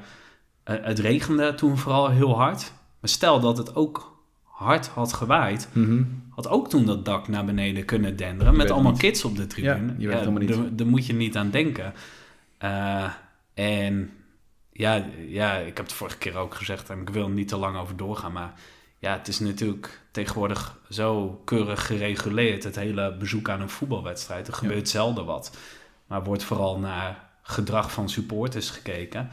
het 0.74 0.98
regende 0.98 1.54
toen 1.54 1.78
vooral 1.78 2.08
heel 2.10 2.36
hard. 2.36 2.72
Maar 3.00 3.10
stel 3.10 3.40
dat 3.40 3.58
het 3.58 3.74
ook 3.76 4.14
hard 4.42 4.86
had 4.88 5.12
gewaaid, 5.12 5.68
Mhm. 5.72 6.02
had 6.30 6.48
ook 6.48 6.68
toen 6.68 6.84
dat 6.84 7.04
dak 7.04 7.28
naar 7.28 7.44
beneden 7.44 7.84
kunnen 7.84 8.16
denderen. 8.16 8.56
Met 8.56 8.70
allemaal 8.70 8.96
kids 8.96 9.24
op 9.24 9.36
de 9.36 9.46
tribune. 9.46 9.86
Ja, 9.86 9.94
je 9.98 10.06
weet 10.06 10.16
het 10.16 10.22
allemaal 10.26 10.42
niet. 10.42 10.78
Daar, 10.78 10.86
moet 10.86 11.06
je 11.06 11.12
niet 11.12 11.36
aan 11.36 11.50
denken. 11.50 11.94
Eh, 12.58 13.10
en 13.54 14.10
ja, 14.72 15.04
ja, 15.28 15.54
ik 15.56 15.76
heb 15.76 15.86
het 15.86 15.92
vorige 15.94 16.18
keer 16.18 16.36
ook 16.36 16.54
gezegd 16.54 16.90
en 16.90 17.00
ik 17.00 17.08
wil 17.08 17.24
er 17.24 17.30
niet 17.30 17.48
te 17.48 17.56
lang 17.56 17.76
over 17.76 17.96
doorgaan. 17.96 18.32
Maar 18.32 18.52
ja, 18.98 19.12
het 19.12 19.28
is 19.28 19.38
natuurlijk 19.40 20.00
tegenwoordig 20.10 20.78
zo 20.90 21.40
keurig 21.44 21.86
gereguleerd. 21.86 22.64
Het 22.64 22.76
hele 22.76 23.16
bezoek 23.16 23.48
aan 23.48 23.60
een 23.60 23.68
voetbalwedstrijd. 23.70 24.46
Er 24.46 24.52
Ja. 24.52 24.58
gebeurt 24.58 24.88
zelden 24.88 25.24
wat. 25.24 25.56
Maar 26.06 26.24
wordt 26.24 26.42
vooral 26.44 26.78
naar 26.78 27.24
gedrag 27.42 27.92
van 27.92 28.08
supporters 28.08 28.70
gekeken. 28.70 29.28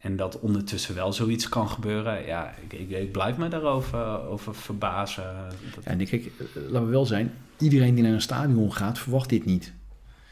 En 0.00 0.16
dat 0.16 0.40
ondertussen 0.40 0.94
wel 0.94 1.12
zoiets 1.12 1.48
kan 1.48 1.68
gebeuren. 1.68 2.26
Ja, 2.26 2.54
ik, 2.68 2.72
ik, 2.72 2.90
ik 2.90 3.12
blijf 3.12 3.36
me 3.36 3.48
daarover 3.48 4.20
over 4.26 4.54
verbazen. 4.54 5.34
Dat- 5.74 5.84
en 5.84 6.00
ik, 6.00 6.08
kijk, 6.08 6.24
eh, 6.26 6.46
laten 6.54 6.84
we 6.84 6.90
wel 6.90 7.06
zijn, 7.06 7.30
iedereen 7.58 7.94
die 7.94 8.04
naar 8.04 8.12
een 8.12 8.20
stadion 8.20 8.72
gaat, 8.72 8.98
verwacht 8.98 9.28
dit 9.28 9.44
niet. 9.44 9.72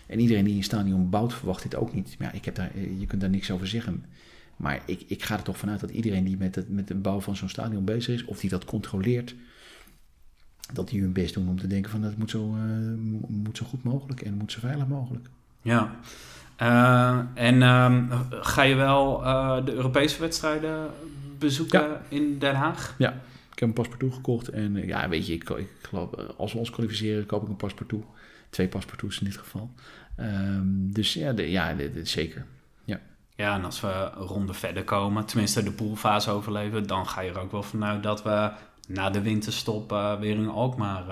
En 0.07 0.19
iedereen 0.21 0.45
die 0.45 0.57
een 0.57 0.62
stadion 0.62 1.11
bouwt, 1.11 1.35
verwacht 1.35 1.62
dit 1.62 1.75
ook 1.75 1.95
niet. 1.95 2.14
Maar 2.19 2.29
ja, 2.29 2.35
ik 2.35 2.45
heb 2.45 2.55
daar, 2.55 2.71
eh, 2.75 3.01
je 3.01 3.07
kunt 3.07 3.21
daar 3.21 3.31
niks 3.31 3.51
over 3.51 3.66
zeggen. 3.66 4.05
Maar 4.57 4.83
ik, 4.87 5.05
ik 5.07 5.23
ga 5.23 5.37
er 5.37 5.43
toch 5.43 5.59
vanuit 5.59 5.81
dat 5.81 5.91
iedereen 5.91 6.25
die 6.25 6.37
met, 6.37 6.55
het, 6.55 6.69
met 6.69 6.89
de 6.89 6.95
bouw 6.95 7.21
van 7.21 7.37
zo'n 7.37 7.49
stadion 7.49 7.85
bezig 7.85 8.14
is, 8.14 8.25
of 8.25 8.41
die 8.41 8.51
dat 8.51 8.64
controleert, 8.64 9.35
dat 10.73 10.89
die 10.89 11.01
hun 11.01 11.12
best 11.12 11.35
doen 11.35 11.49
om 11.49 11.59
te 11.59 11.66
denken 11.66 11.91
van 11.91 12.01
dat 12.03 12.16
moet 12.16 12.31
zo, 12.31 12.55
eh, 12.55 12.61
moet 13.29 13.57
zo 13.57 13.66
goed 13.66 13.83
mogelijk 13.83 14.21
en 14.21 14.35
moet 14.35 14.53
zo 14.53 14.61
veilig 14.61 14.87
mogelijk. 14.87 15.29
Ja. 15.62 15.97
Eh, 16.59 17.19
en 17.35 17.63
ehm, 17.63 18.05
ga 18.31 18.63
je 18.63 18.75
wel 18.75 19.25
eh, 19.25 19.65
de 19.65 19.73
Europese 19.73 20.21
wedstrijden 20.21 20.91
bezoeken 21.39 22.01
in 22.09 22.39
Den 22.39 22.55
Haag? 22.55 22.95
Ik 23.53 23.59
heb 23.59 23.69
een 23.69 23.75
paspartout 23.75 24.15
gekocht 24.15 24.49
en 24.49 24.77
eh, 24.77 24.87
ja, 24.89 25.09
weet 25.09 25.27
je, 25.27 25.33
ik, 25.33 25.51
ik 25.51 25.69
geloof, 25.83 26.11
als 26.37 26.53
we 26.53 26.59
ons 26.59 26.71
kwalificeren, 26.71 27.27
koop 27.27 27.43
ik 27.43 27.49
een 27.49 27.57
paspartout. 27.57 28.05
Twee 28.51 28.69
paspartouts 28.69 29.19
in 29.21 29.25
dit 29.27 29.37
geval. 29.37 29.71
Ehm, 30.17 30.63
dus 30.93 31.15
ja, 31.15 31.33
de, 31.33 31.51
ja 31.51 31.75
de- 31.75 31.93
de- 31.93 32.05
zeker. 32.05 32.45
Ja, 33.37 33.55
en 33.55 33.65
als 33.65 33.81
we 33.81 34.11
een 34.17 34.27
ronde 34.27 34.53
verder 34.55 34.85
komen, 34.85 35.25
tenminste 35.25 35.63
de 35.63 35.71
poolfase 35.73 36.31
overleven, 36.31 36.87
dan 36.87 37.07
ga 37.09 37.21
je 37.21 37.31
er 37.31 37.39
ook 37.41 37.53
wel 37.53 37.63
vanuit 37.63 38.03
dat 38.03 38.23
we 38.23 38.51
na 38.89 39.11
de 39.11 39.21
winterstop 39.21 39.93
eh, 39.93 40.19
weer 40.19 40.35
in 40.37 40.49
Alkmaar 40.49 41.09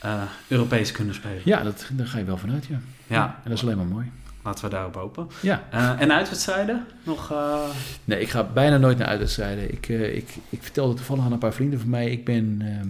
eh, 0.00 0.22
Europees 0.48 0.92
kunnen 0.92 1.14
spelen. 1.14 1.40
Ja, 1.44 1.62
dat, 1.62 1.88
daar 1.92 2.06
ga 2.06 2.18
je 2.18 2.24
wel 2.24 2.36
vanuit, 2.36 2.66
ja. 2.66 2.78
Ja, 3.06 3.26
En 3.44 3.50
dat 3.50 3.52
is 3.58 3.62
alleen 3.62 3.76
maar 3.76 3.86
mooi. 3.86 4.10
Laten 4.44 4.64
we 4.64 4.70
daarop 4.70 4.94
hopen. 4.94 5.26
Ja. 5.42 5.68
Eh, 5.70 6.00
en 6.00 6.12
uitwedstrijden? 6.12 6.86
Nog, 7.02 7.30
eh, 7.32 7.68
Nee, 8.04 8.20
ik 8.20 8.28
ga 8.28 8.44
bijna 8.44 8.76
nooit 8.76 8.98
naar 8.98 9.06
uitwedstrijden. 9.06 9.72
Ik, 9.72 9.88
eh, 9.88 10.16
ik, 10.16 10.28
ik 10.48 10.62
vertelde 10.62 10.94
toevallig 10.94 11.24
aan 11.24 11.32
een 11.32 11.38
paar 11.38 11.52
vrienden 11.54 11.80
van 11.80 11.88
mij. 11.90 12.10
Ik 12.10 12.24
ben... 12.24 12.56
ehm, 12.60 12.88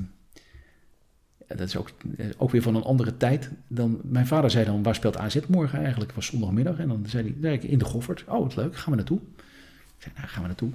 dat 1.59 1.69
is 1.69 1.77
ook, 1.77 1.91
ook 2.37 2.51
weer 2.51 2.63
van 2.63 2.75
een 2.75 2.83
andere 2.83 3.17
tijd. 3.17 3.51
Dan, 3.69 4.01
mijn 4.03 4.27
vader 4.27 4.51
zei 4.51 4.65
dan, 4.65 4.83
waar 4.83 4.95
speelt 4.95 5.17
AZ 5.17 5.39
morgen 5.49 5.79
eigenlijk? 5.79 6.07
Het 6.07 6.17
was 6.17 6.27
zondagmiddag. 6.27 6.79
En 6.79 6.89
dan 6.89 7.05
zei 7.07 7.37
hij, 7.41 7.59
in 7.59 7.79
de 7.79 7.85
Goffert. 7.85 8.25
Oh, 8.27 8.43
wat 8.43 8.57
leuk, 8.57 8.77
gaan 8.77 8.91
we 8.91 8.97
naartoe? 8.97 9.19
Ik 9.19 10.03
zei, 10.05 10.15
nou, 10.17 10.29
gaan 10.29 10.41
we 10.43 10.47
naartoe? 10.49 10.71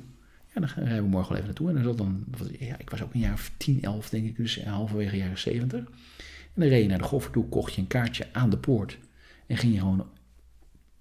Ja, 0.53 0.59
dan 0.61 0.69
gaan- 0.69 0.83
we 0.83 1.01
morgen 1.01 1.27
wel 1.29 1.37
even 1.37 1.45
naartoe. 1.45 1.67
En 1.69 1.73
dan 1.75 1.83
zat 1.83 1.97
dan, 1.97 2.23
ja, 2.59 2.75
ik 2.77 2.89
was 2.89 3.01
ook 3.03 3.13
een 3.13 3.19
jaar 3.19 3.33
of 3.33 3.51
10, 3.57 3.81
11 3.81 4.09
denk 4.09 4.25
ik, 4.25 4.35
dus 4.37 4.63
halverwege 4.63 5.17
jaren 5.17 5.37
70. 5.37 5.79
En 5.79 6.61
dan 6.61 6.67
reed 6.67 6.81
je 6.83 6.89
naar 6.89 6.97
de 6.97 7.03
Goffert 7.03 7.33
toe, 7.33 7.45
kocht 7.49 7.73
je 7.73 7.81
een 7.81 7.87
kaartje 7.87 8.27
aan 8.31 8.49
de 8.49 8.57
poort. 8.57 8.97
En 9.47 9.57
ging 9.57 9.73
je 9.73 9.79
gewoon, 9.79 10.05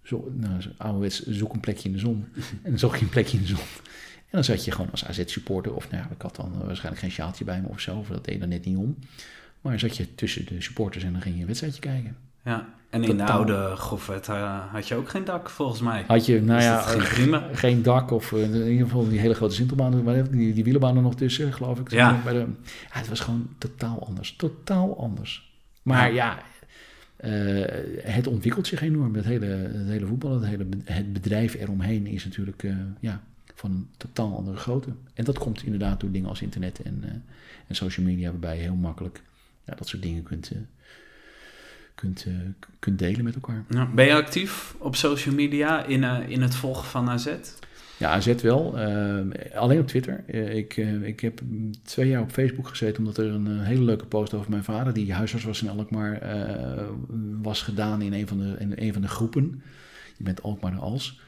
zo, 0.03 0.33
nou, 0.35 0.61
ouderwets, 0.77 1.27
zoek 1.27 1.53
een 1.53 1.61
plekje 1.61 1.89
in 1.89 1.95
de 1.95 2.01
zon. 2.01 2.27
En 2.63 2.71
dan 2.71 2.79
zocht 2.79 2.99
je 2.99 3.05
een 3.05 3.11
plekje 3.11 3.37
in 3.37 3.43
de 3.43 3.49
zon. 3.49 3.59
En 4.15 4.39
dan 4.39 4.45
zat 4.45 4.65
je 4.65 4.71
gewoon 4.71 4.91
als 4.91 5.05
AZ-supporter, 5.05 5.75
of 5.75 5.91
nou 5.91 6.03
ja, 6.03 6.11
ik 6.11 6.23
had 6.23 6.37
dan 6.37 6.53
eh, 6.53 6.67
waarschijnlijk 6.67 7.03
geen 7.03 7.11
sjaaltje 7.11 7.45
bij 7.45 7.61
me 7.61 7.69
of 7.69 7.81
zo, 7.81 7.99
of 7.99 8.09
dat 8.09 8.25
deed 8.25 8.43
er 8.43 8.49
net 8.49 8.65
niet 8.65 8.77
om. 8.77 8.97
Maar 9.61 9.79
zat 9.79 9.97
je 9.97 10.15
tussen 10.15 10.47
de 10.47 10.63
supporters 10.63 11.05
en 11.05 11.13
dan 11.13 11.23
ging 11.23 11.35
je 11.35 11.41
een 11.41 11.47
wedstrijdje 11.47 11.81
kijken. 11.81 12.17
ja. 12.45 12.69
En 12.93 13.05
in 13.05 13.17
de 13.17 13.25
oude 13.25 13.75
Goffert 13.77 14.29
eh, 14.29 14.73
had 14.73 14.89
je 14.89 14.95
ook 14.95 15.09
geen 15.09 15.25
dak, 15.25 15.51
volgens 15.51 15.81
mij. 15.81 16.05
Had 16.07 16.27
je, 16.27 16.43
nou 16.43 16.63
ja, 16.63 16.81
geen 16.81 17.35
eh, 17.35 17.43
geen 17.53 17.83
dak 17.83 18.11
of 18.11 18.33
in 18.33 18.55
ieder 18.55 18.87
geval 18.87 19.09
die 19.09 19.19
hele 19.19 19.35
grote 19.35 19.55
sintelbanen, 19.55 20.03
maar 20.03 20.31
die, 20.31 20.55
die 20.55 20.65
wielenbanen 20.65 21.03
nog 21.03 21.15
tussen, 21.15 21.53
geloof 21.53 21.79
ik. 21.79 21.91
Ja. 21.91 22.21
Bij 22.25 22.33
de, 22.33 22.39
ja, 22.65 22.99
het 22.99 23.09
was 23.09 23.21
gewoon 23.21 23.49
totaal 23.59 24.07
anders. 24.07 24.37
Totaal 24.37 24.99
anders. 24.99 25.53
Maar 25.83 26.13
ja, 26.13 26.39
eh, 27.23 28.13
het 28.13 28.27
ontwikkelt 28.27 28.67
zich 28.67 28.83
enorm. 28.83 29.15
Het 29.15 29.25
hele, 29.25 29.47
het 29.47 29.87
hele 29.87 30.07
voetbal, 30.07 30.41
het 30.41 30.45
hele 30.45 30.67
het 30.85 31.13
bedrijf 31.13 31.55
eromheen 31.55 32.07
is 32.07 32.25
natuurlijk 32.25 32.63
eh, 32.63 32.77
ja, 33.01 33.23
van 33.55 33.71
een 33.71 33.89
totaal 33.97 34.37
andere 34.37 34.57
grootte. 34.57 34.91
En 35.15 35.25
dat 35.25 35.39
komt 35.39 35.63
inderdaad 35.65 36.01
door 36.01 36.11
dingen 36.11 36.29
als 36.29 36.43
internet 36.43 36.83
en, 36.83 36.99
eh, 37.03 37.11
en 37.67 37.75
social 37.75 38.07
media, 38.07 38.31
waarbij 38.31 38.57
je 38.57 38.63
heel 38.63 38.75
makkelijk 38.75 39.23
ja, 39.65 39.75
dat 39.75 39.89
soort 39.89 40.03
dingen 40.03 40.23
kunt, 40.23 40.53
kunt, 41.95 42.27
kunt 42.79 42.99
delen 42.99 43.25
met 43.25 43.35
elkaar. 43.35 43.65
Ja. 43.69 43.87
Ben 43.87 44.07
je 44.07 44.15
actief 44.15 44.75
op 44.79 44.97
social 44.97 45.35
media 45.35 45.85
in, 45.85 46.05
in 46.29 46.43
het 46.43 46.55
volgen 46.55 46.85
van 46.85 47.09
AZ? 47.09 47.27
Ja, 48.03 48.11
AZ 48.11 48.43
wel. 48.43 48.79
eh, 48.79 49.57
alleen 49.57 49.81
op 49.81 49.87
Twitter. 49.87 50.25
Eh, 50.27 50.57
ik, 50.57 50.77
eh, 50.77 51.03
ik 51.03 51.21
heb 51.21 51.41
twee 51.83 52.09
jaar 52.09 52.23
op 52.23 52.31
Facebook 52.31 52.69
gezeten 52.69 52.99
omdat 52.99 53.19
er 53.19 53.27
een 53.27 53.61
hele 53.61 53.83
leuke 53.85 54.07
post 54.07 54.35
over 54.35 54.51
mijn 54.51 54.65
vader, 54.65 54.93
die 54.93 55.13
huisarts 55.13 55.45
was 55.45 55.63
in 55.63 55.69
Alkmaar, 55.69 56.21
was 57.43 57.63
gedaan 57.63 58.03
in 58.03 58.13
een 58.13 58.29
van 58.29 58.39
de, 58.39 58.57
in 58.59 58.73
een 58.77 58.93
van 58.93 59.03
de 59.03 59.09
groepen. 59.09 59.63
Je 60.17 60.25
bent 60.25 60.43
Alkmaar 60.43 60.77
als. 60.77 61.21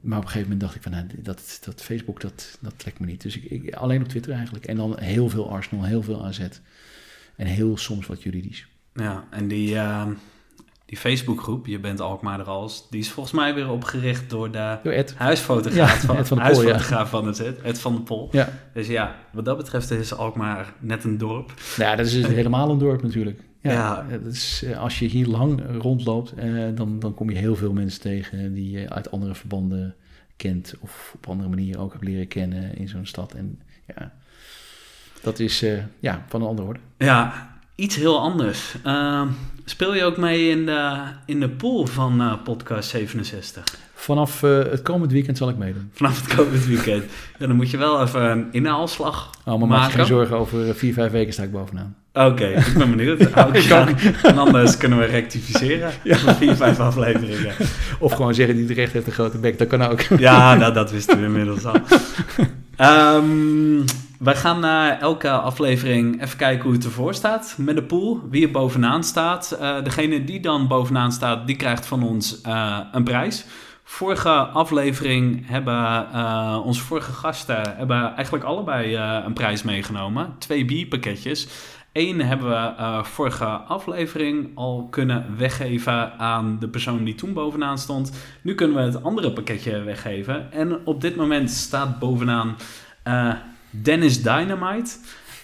Maar 0.00 0.18
op 0.18 0.24
een 0.24 0.28
gegeven 0.28 0.40
moment 0.42 0.60
dacht 0.60 0.74
ik 0.74 0.82
van, 0.82 0.92
nou, 0.92 1.06
dat, 1.22 1.58
dat 1.64 1.82
Facebook, 1.82 2.20
dat, 2.20 2.58
dat 2.60 2.78
trekt 2.78 3.00
me 3.00 3.06
niet. 3.06 3.22
Dus 3.22 3.36
ik, 3.36 3.44
ik, 3.44 3.74
alleen 3.74 4.02
op 4.02 4.08
Twitter 4.08 4.32
eigenlijk. 4.32 4.64
En 4.64 4.76
dan 4.76 4.98
heel 4.98 5.28
veel 5.28 5.50
Arsenal, 5.50 5.84
heel 5.84 6.02
veel 6.02 6.24
AZ. 6.24 6.48
En 7.36 7.46
heel 7.46 7.76
soms 7.76 8.06
wat 8.06 8.22
juridisch. 8.22 8.66
Ja, 8.94 9.24
en 9.30 9.48
die, 9.48 9.76
die 10.90 10.98
Facebookgroep, 10.98 11.66
je 11.66 11.78
bent 11.78 12.00
Alkmaar 12.00 12.42
als, 12.42 12.86
die 12.90 13.00
is 13.00 13.10
volgens 13.10 13.34
mij 13.34 13.54
weer 13.54 13.70
opgericht 13.70 14.30
door 14.30 14.50
de 14.50 14.78
Door 14.82 14.92
Ed. 14.92 15.14
huisfotograaf 15.16 16.00
Ja, 16.00 16.06
van, 16.06 16.16
Ed 16.16 16.28
van 16.28 16.36
de 16.36 16.42
Pol, 16.42 16.52
huisfotograaf 16.52 17.10
van 17.10 17.26
het 17.26 17.60
Ed 17.62 17.80
van 17.80 17.94
de 17.94 18.00
Pol. 18.00 18.28
Ja. 18.32 18.48
Dus 18.74 18.86
ja, 18.86 19.16
wat 19.32 19.44
dat 19.44 19.56
betreft 19.56 19.90
is 19.90 20.14
Alkmaar 20.14 20.72
net 20.78 21.04
een 21.04 21.18
dorp. 21.18 21.52
Nou 21.76 21.90
ja, 21.90 21.96
dat 21.96 22.06
is 22.06 22.12
dus 22.12 22.26
helemaal 22.26 22.70
een 22.70 22.78
dorp 22.78 23.02
natuurlijk. 23.02 23.40
Ja, 23.60 24.06
Dat 24.22 24.32
is, 24.32 24.62
eh, 24.64 24.78
als 24.78 24.98
je 24.98 25.06
hier 25.06 25.26
lang 25.26 25.62
rondloopt, 25.80 26.32
eh, 26.32 26.52
dan, 26.74 26.98
dan 26.98 27.14
kom 27.14 27.30
je 27.30 27.36
heel 27.36 27.56
veel 27.56 27.72
mensen 27.72 28.00
tegen 28.00 28.54
die 28.54 28.70
je 28.70 28.90
uit 28.90 29.10
andere 29.10 29.34
verbanden 29.34 29.94
kent 30.36 30.74
of 30.80 31.12
op 31.14 31.26
andere 31.26 31.48
manieren 31.48 31.80
ook 31.80 31.92
hebt 31.92 32.04
leren 32.04 32.28
kennen 32.28 32.74
in 32.76 32.88
zo'n 32.88 33.06
stad. 33.06 33.32
En 33.32 33.60
ja, 33.96 34.12
dat 35.22 35.38
is 35.38 35.62
eh, 35.62 35.78
ja, 36.00 36.24
van 36.28 36.40
een 36.40 36.48
andere 36.48 36.68
orde. 36.68 36.80
Ja, 36.98 37.50
iets 37.74 37.96
heel 37.96 38.20
anders. 38.20 38.74
Ehm, 38.84 39.28
speel 39.70 39.94
je 39.94 40.04
ook 40.04 40.16
mee 40.16 40.48
in 40.48 40.66
de, 40.66 40.98
in 41.26 41.40
de 41.40 41.48
pool 41.48 41.86
van 41.86 42.20
eh, 42.20 42.32
podcast 42.44 42.88
67? 42.88 43.64
Vanaf 43.94 44.42
eh, 44.42 44.58
het 44.58 44.82
komend 44.82 45.12
weekend 45.12 45.36
zal 45.36 45.48
ik 45.48 45.56
meedoen. 45.56 45.90
Vanaf 45.92 46.24
het 46.24 46.34
komend 46.34 46.66
weekend. 46.66 47.04
Ja, 47.38 47.46
dan 47.46 47.56
moet 47.56 47.70
je 47.70 47.76
wel 47.76 48.02
even 48.02 48.30
een 48.30 48.48
inhaalslag 48.52 49.30
Oh, 49.44 49.58
maar 49.58 49.68
maak 49.68 49.90
je 49.90 49.96
geen 49.96 50.06
zorgen, 50.06 50.36
over 50.36 50.68
eh, 50.68 50.74
vier, 50.74 50.92
vijf 50.92 51.12
weken 51.12 51.32
sta 51.32 51.42
ik 51.42 51.52
bovenaan. 51.52 51.96
Oké, 52.12 52.46
ik 52.46 52.74
ben 52.78 52.90
benieuwd. 52.90 53.32
Aan. 53.34 53.54
En 54.22 54.38
anders 54.38 54.76
kunnen 54.76 54.98
we 54.98 55.04
rectificeren. 55.04 55.90
Ja. 56.02 56.16
Vier, 56.16 56.56
vijf 56.56 56.80
afleveringen. 56.80 57.54
Of 57.98 58.12
gewoon 58.12 58.34
zeggen 58.34 58.54
die 58.54 58.66
het 58.66 58.76
recht 58.76 58.92
heeft 58.92 59.06
een 59.06 59.12
grote 59.12 59.38
bek, 59.38 59.58
dat 59.58 59.68
kan 59.68 59.82
ook. 59.82 60.00
Ja, 60.00 60.54
nou, 60.54 60.72
dat 60.72 60.90
wisten 60.90 61.18
we 61.18 61.24
inmiddels 61.24 61.64
al. 61.64 61.76
Um, 63.16 63.84
wij 64.20 64.36
gaan 64.36 64.64
uh, 64.64 65.00
elke 65.00 65.30
aflevering 65.30 66.22
even 66.22 66.38
kijken 66.38 66.64
hoe 66.64 66.72
het 66.72 66.84
ervoor 66.84 67.14
staat 67.14 67.54
met 67.58 67.74
de 67.74 67.82
pool. 67.82 68.20
Wie 68.30 68.46
er 68.46 68.50
bovenaan 68.50 69.04
staat. 69.04 69.58
Uh, 69.60 69.82
degene 69.84 70.24
die 70.24 70.40
dan 70.40 70.68
bovenaan 70.68 71.12
staat, 71.12 71.46
die 71.46 71.56
krijgt 71.56 71.86
van 71.86 72.02
ons 72.02 72.40
uh, 72.46 72.78
een 72.92 73.04
prijs. 73.04 73.44
Vorige 73.84 74.30
aflevering 74.30 75.48
hebben 75.48 76.08
onze 76.64 76.80
vorige 76.80 77.12
gasten 77.12 77.76
hebben 77.76 78.14
eigenlijk 78.14 78.44
allebei 78.44 78.96
een 78.96 79.32
prijs 79.32 79.62
meegenomen. 79.62 80.34
Twee 80.38 80.64
bierpakketjes. 80.64 81.48
Eén 81.92 82.20
hebben 82.20 82.48
we 82.48 83.00
vorige 83.02 83.44
aflevering 83.44 84.50
al 84.54 84.86
kunnen 84.90 85.36
weggeven 85.36 86.18
aan 86.18 86.56
de 86.58 86.68
persoon 86.68 87.04
die 87.04 87.14
toen 87.14 87.32
bovenaan 87.32 87.78
stond. 87.78 88.12
Nu 88.42 88.54
kunnen 88.54 88.76
we 88.76 88.82
het 88.82 89.02
andere 89.02 89.32
pakketje 89.32 89.82
weggeven. 89.82 90.52
En 90.52 90.86
op 90.86 91.00
dit 91.00 91.16
moment 91.16 91.50
staat 91.50 91.98
bovenaan 91.98 92.56
Dennis 93.70 94.22
Dynamite. 94.22 94.90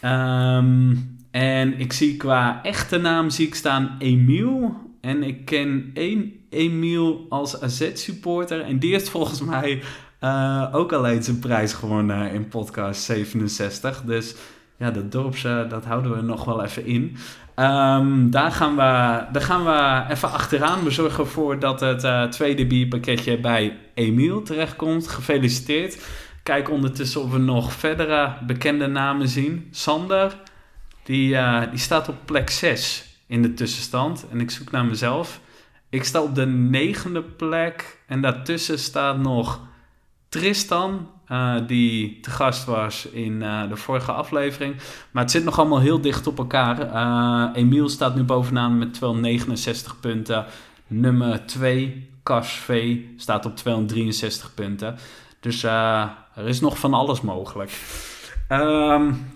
Um, 0.05 1.17
en 1.31 1.79
ik 1.79 1.93
zie 1.93 2.17
qua 2.17 2.63
echte 2.63 2.99
naam 2.99 3.31
zie 3.31 3.47
ik 3.47 3.55
staan 3.55 3.97
Emiel. 3.99 4.77
En 5.01 5.23
ik 5.23 5.45
ken 5.45 5.91
één 5.95 6.33
Emiel 6.51 7.27
als 7.29 7.61
AZ-supporter. 7.61 8.61
En 8.61 8.79
die 8.79 8.93
heeft 8.93 9.09
volgens 9.09 9.41
mij 9.41 9.83
uh, 10.21 10.69
ook 10.73 10.93
al 10.93 11.07
eens 11.07 11.29
een 11.29 11.39
prijs 11.39 11.73
gewonnen 11.73 12.33
in 12.33 12.49
podcast 12.49 13.03
67. 13.03 14.03
Dus 14.03 14.35
ja, 14.79 14.91
dat 14.91 15.13
dorpse, 15.13 15.67
dat 15.69 15.85
houden 15.85 16.17
we 16.17 16.23
nog 16.23 16.45
wel 16.45 16.65
even 16.65 16.87
in. 16.87 17.17
Um, 17.57 18.31
daar, 18.31 18.53
gaan 18.53 18.75
we, 18.77 19.25
daar 19.33 19.43
gaan 19.43 19.65
we 19.65 20.13
even 20.13 20.33
achteraan. 20.33 20.85
We 20.85 20.91
zorgen 20.91 21.25
ervoor 21.25 21.59
dat 21.59 21.81
het 21.81 22.05
uh, 22.05 22.25
tweede 22.25 22.67
bierpakketje 22.67 23.41
bij 23.41 23.77
Emiel 23.95 24.43
terechtkomt. 24.43 25.09
Gefeliciteerd. 25.09 25.99
Kijk 26.47 26.71
ondertussen 26.71 27.23
of 27.23 27.31
we 27.31 27.39
nog 27.39 27.73
verdere 27.73 28.33
bekende 28.47 28.87
namen 28.87 29.29
zien. 29.29 29.69
Sander, 29.71 30.37
die, 31.05 31.35
uh, 31.35 31.63
die 31.71 31.79
staat 31.79 32.09
op 32.09 32.17
plek 32.25 32.51
6 32.51 33.07
in 33.27 33.43
de 33.43 33.55
tussenstand. 33.55 34.27
En 34.31 34.41
ik 34.41 34.51
zoek 34.51 34.71
naar 34.71 34.85
mezelf. 34.85 35.41
Ik 35.89 36.05
sta 36.05 36.23
op 36.23 36.35
de 36.35 36.47
negende 36.47 37.23
plek. 37.23 37.99
En 38.07 38.21
daartussen 38.21 38.79
staat 38.79 39.19
nog 39.19 39.61
Tristan, 40.29 41.11
uh, 41.29 41.57
die 41.67 42.21
te 42.21 42.31
gast 42.31 42.65
was 42.65 43.07
in 43.07 43.33
uh, 43.33 43.69
de 43.69 43.77
vorige 43.77 44.13
aflevering. 44.13 44.77
Maar 45.11 45.23
het 45.23 45.33
zit 45.33 45.45
nog 45.45 45.59
allemaal 45.59 45.81
heel 45.81 46.01
dicht 46.01 46.27
op 46.27 46.39
elkaar. 46.39 47.55
Emiel 47.55 47.89
staat 47.89 48.15
nu 48.15 48.23
bovenaan 48.23 48.79
met 48.79 48.95
269 48.95 50.01
punten. 50.01 50.45
Nummer 50.87 51.47
2, 51.47 52.09
Cas 52.23 52.53
V, 52.53 52.97
staat 53.17 53.47
op 53.47 53.57
263 53.57 54.55
punten. 54.55 54.97
Dus 55.41 55.65
uh, 55.65 56.09
er 56.37 56.49
is 56.49 56.61
nog 56.61 56.79
van 56.79 56.95
alles 56.95 57.21
mogelijk. 57.21 57.71
Um, 58.49 59.27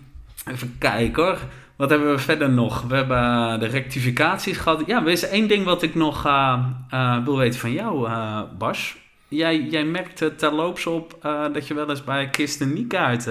even 0.47 0.77
kijken 0.79 1.23
hoor. 1.25 1.39
Wat 1.77 1.91
hebben 1.91 2.11
we 2.11 2.19
verder 2.19 2.51
nog? 2.51 2.83
We 2.83 2.95
hebben 2.95 3.61
de 3.61 3.67
rectificaties 3.67 4.57
gehad. 4.57 4.83
Ja, 4.87 5.01
er 5.01 5.09
is 5.09 5.29
één 5.29 5.49
ding 5.49 5.65
wat 5.65 5.83
ik 5.83 5.95
nog 5.95 6.27
uh, 6.27 6.67
uh, 6.95 7.25
wil 7.25 7.37
weten 7.37 7.61
van 7.61 7.73
jou, 7.73 8.09
uh, 8.09 8.41
Bas. 8.59 8.97
Jij, 9.29 9.63
jij 9.63 9.85
merkte 9.85 10.35
terloops 10.35 10.87
op 10.87 11.19
dat 11.53 11.67
je 11.67 11.75
wel 11.75 11.91
eens 11.91 12.05
bij 12.05 12.29
Kirsten 12.31 12.73
Niekaart 12.73 13.23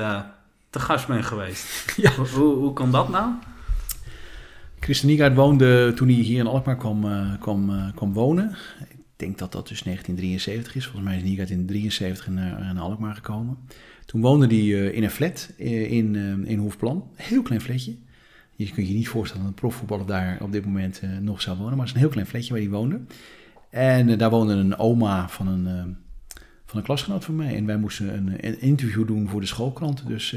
te 0.69 0.79
gast 0.79 1.07
bent 1.07 1.25
geweest. 1.25 1.67
Ja. 2.01 2.11
Hoe, 2.11 2.55
hoe 2.55 2.73
kon 2.73 2.91
dat 2.91 3.09
nou? 3.09 3.31
Kirsten 4.79 5.07
Niekaart 5.07 5.35
woonde 5.35 5.93
toen 5.93 6.07
hij 6.07 6.17
hier 6.17 6.39
in 6.39 6.47
Alkmaar 6.47 6.77
kwam, 6.77 7.05
kwam, 7.39 7.91
kwam 7.95 8.13
wonen 8.13 8.55
denk 9.19 9.37
dat 9.37 9.51
dat 9.51 9.67
dus 9.67 9.81
1973 9.81 10.75
is. 10.75 10.83
Volgens 10.83 11.05
mij 11.05 11.17
is 11.17 11.23
Niegaard 11.23 11.49
in 11.49 11.65
73 11.65 12.27
naar, 12.27 12.73
naar 12.73 12.83
Alkmaar 12.83 13.15
gekomen. 13.15 13.57
Toen 14.05 14.21
woonde 14.21 14.47
hij 14.47 14.63
uh, 14.63 14.95
in 14.95 15.03
een 15.03 15.11
flat 15.11 15.49
uh, 15.57 15.91
in, 15.91 16.13
uh, 16.13 16.49
in 16.51 16.59
Hoefplan. 16.59 17.09
Heel 17.15 17.41
klein 17.41 17.61
flatje. 17.61 17.95
Je 18.55 18.71
kunt 18.71 18.87
je 18.87 18.93
niet 18.93 19.07
voorstellen 19.07 19.43
dat 19.43 19.53
een 19.53 19.59
profvoetballer 19.59 20.05
daar 20.05 20.37
op 20.41 20.51
dit 20.51 20.65
moment 20.65 21.01
nog 21.21 21.41
zou 21.41 21.57
wonen. 21.57 21.77
Maar 21.77 21.85
het 21.85 21.87
is 21.87 21.93
een 21.93 21.99
heel 21.99 22.09
klein 22.09 22.27
flatje 22.27 22.49
waar 22.49 22.61
hij 22.61 22.69
woonde. 22.69 23.01
En 23.69 24.17
daar 24.17 24.29
woonde 24.29 24.53
een 24.53 24.77
oma 24.77 25.29
van 25.29 25.47
een, 25.47 25.97
van 26.65 26.77
een 26.77 26.83
klasgenoot 26.83 27.25
van 27.25 27.35
mij. 27.35 27.55
En 27.55 27.65
wij 27.65 27.77
moesten 27.77 28.13
een, 28.13 28.47
een 28.47 28.61
interview 28.61 29.07
doen 29.07 29.29
voor 29.29 29.41
de 29.41 29.47
schoolkrant. 29.47 30.07
Dus 30.07 30.35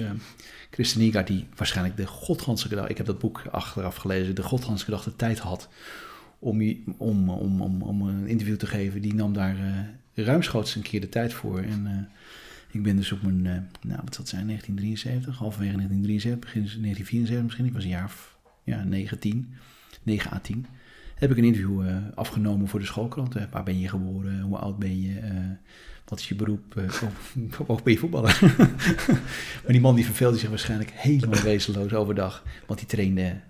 Christen 0.71 1.01
Niegaard, 1.01 1.27
die 1.27 1.47
waarschijnlijk 1.57 1.97
de 1.97 2.07
godganse 2.07 2.69
dag... 2.69 2.89
Ik 2.89 2.97
heb 2.97 3.07
dat 3.07 3.19
boek 3.19 3.43
achteraf 3.51 3.97
gelezen. 3.97 4.35
De 4.35 4.43
godganse 4.43 5.01
de 5.05 5.17
tijd 5.17 5.39
had 5.39 5.69
om, 6.43 6.63
om, 6.97 7.31
om, 7.31 7.61
om, 7.61 7.83
om 7.83 8.03
een 8.03 8.27
interview 8.27 8.57
te 8.57 8.67
geven. 8.67 9.03
Die 9.03 9.15
nam 9.15 9.33
daar 9.33 9.57
uh, 9.57 10.25
ruimschoots 10.27 10.75
een 10.75 10.83
keer 10.83 11.01
de 11.01 11.09
tijd 11.09 11.33
voor. 11.33 11.59
En 11.59 11.85
uh, 11.87 11.93
ik 12.71 12.83
ben 12.83 12.97
dus 12.97 13.13
op 13.13 13.23
mijn, 13.23 13.45
uh, 13.45 13.53
nou 13.91 14.01
wat 14.05 14.15
zal 14.15 14.25
het 14.25 14.29
zijn, 14.29 14.47
1973, 14.47 15.37
halverwege 15.37 15.77
1973, 15.77 16.41
begin 16.41 16.63
1974 16.63 17.43
misschien. 17.43 17.67
Ik 17.67 17.73
was 17.73 17.85
een 17.85 17.89
jaar 17.89 18.05
of 18.05 18.37
ja, 18.65 18.85
19, 18.85 19.55
9 20.03 20.33
à 20.33 20.39
10. 20.39 20.67
Heb 21.15 21.31
ik 21.31 21.37
een 21.37 21.45
interview 21.45 21.83
afgenomen 22.15 22.69
voor 22.69 22.81
de 22.81 22.87
schoolkrant. 22.87 23.35
waar 23.51 23.63
ben 23.63 23.81
je 23.81 23.89
geboren? 23.89 24.41
Hoe 24.41 24.57
oud 24.57 24.79
ben 24.79 25.01
je? 25.01 25.21
wat 26.05 26.21
is 26.21 26.29
je 26.29 26.35
beroep? 26.35 26.75
Uh, 26.79 27.77
ben 27.85 27.93
je 27.93 27.99
voetballer? 27.99 28.39
maar 29.63 29.73
die 29.73 29.81
man 29.81 29.95
die 29.95 30.05
verveelde 30.05 30.39
zich 30.39 30.49
waarschijnlijk 30.49 30.91
helemaal 30.91 31.43
wezenloos 31.53 31.95
overdag. 31.95 32.45
Want 32.67 32.79
die 32.79 32.89
trainde 32.89 33.41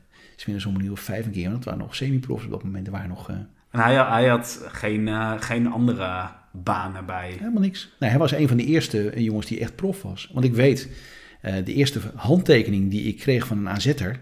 Smiddags 0.42 0.66
om 0.66 0.74
een 0.74 0.84
uur 0.84 0.92
of 0.92 1.00
vijf 1.00 1.26
een 1.26 1.32
keer. 1.32 1.44
Want 1.44 1.54
het 1.54 1.64
waren 1.64 1.80
nog 1.80 1.94
semi-profs 1.94 2.44
op 2.44 2.50
dat 2.50 2.62
moment. 2.64 2.86
Er 2.86 2.92
waren 2.92 3.08
nog... 3.08 3.30
Uh... 3.30 3.36
En 3.70 3.80
hij, 3.80 3.94
hij 3.94 4.26
had 4.26 4.64
geen, 4.72 5.06
uh, 5.06 5.32
geen 5.40 5.66
andere 5.66 6.28
banen 6.50 7.06
bij? 7.06 7.30
Helemaal 7.38 7.62
niks. 7.62 7.94
Nee, 7.98 8.10
hij 8.10 8.18
was 8.18 8.32
een 8.32 8.48
van 8.48 8.56
de 8.56 8.64
eerste 8.64 9.12
jongens 9.16 9.46
die 9.46 9.60
echt 9.60 9.76
prof 9.76 10.02
was. 10.02 10.30
Want 10.32 10.44
ik 10.44 10.54
weet, 10.54 10.88
de 11.40 11.74
eerste 11.74 12.00
handtekening 12.14 12.90
die 12.90 13.02
ik 13.02 13.18
kreeg 13.18 13.46
van 13.46 13.58
een 13.58 13.68
AZ'er... 13.68 14.20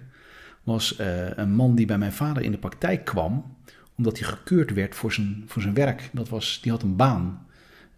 was 0.62 0.98
een 1.34 1.52
man 1.52 1.74
die 1.74 1.86
bij 1.86 1.98
mijn 1.98 2.12
vader 2.12 2.42
in 2.42 2.50
de 2.50 2.58
praktijk 2.58 3.04
kwam... 3.04 3.56
omdat 3.96 4.18
hij 4.18 4.28
gekeurd 4.28 4.72
werd 4.72 4.94
voor 4.94 5.12
zijn, 5.12 5.44
voor 5.46 5.62
zijn 5.62 5.74
werk. 5.74 6.10
Dat 6.12 6.28
was, 6.28 6.58
die 6.62 6.72
had 6.72 6.82
een 6.82 6.96
baan. 6.96 7.46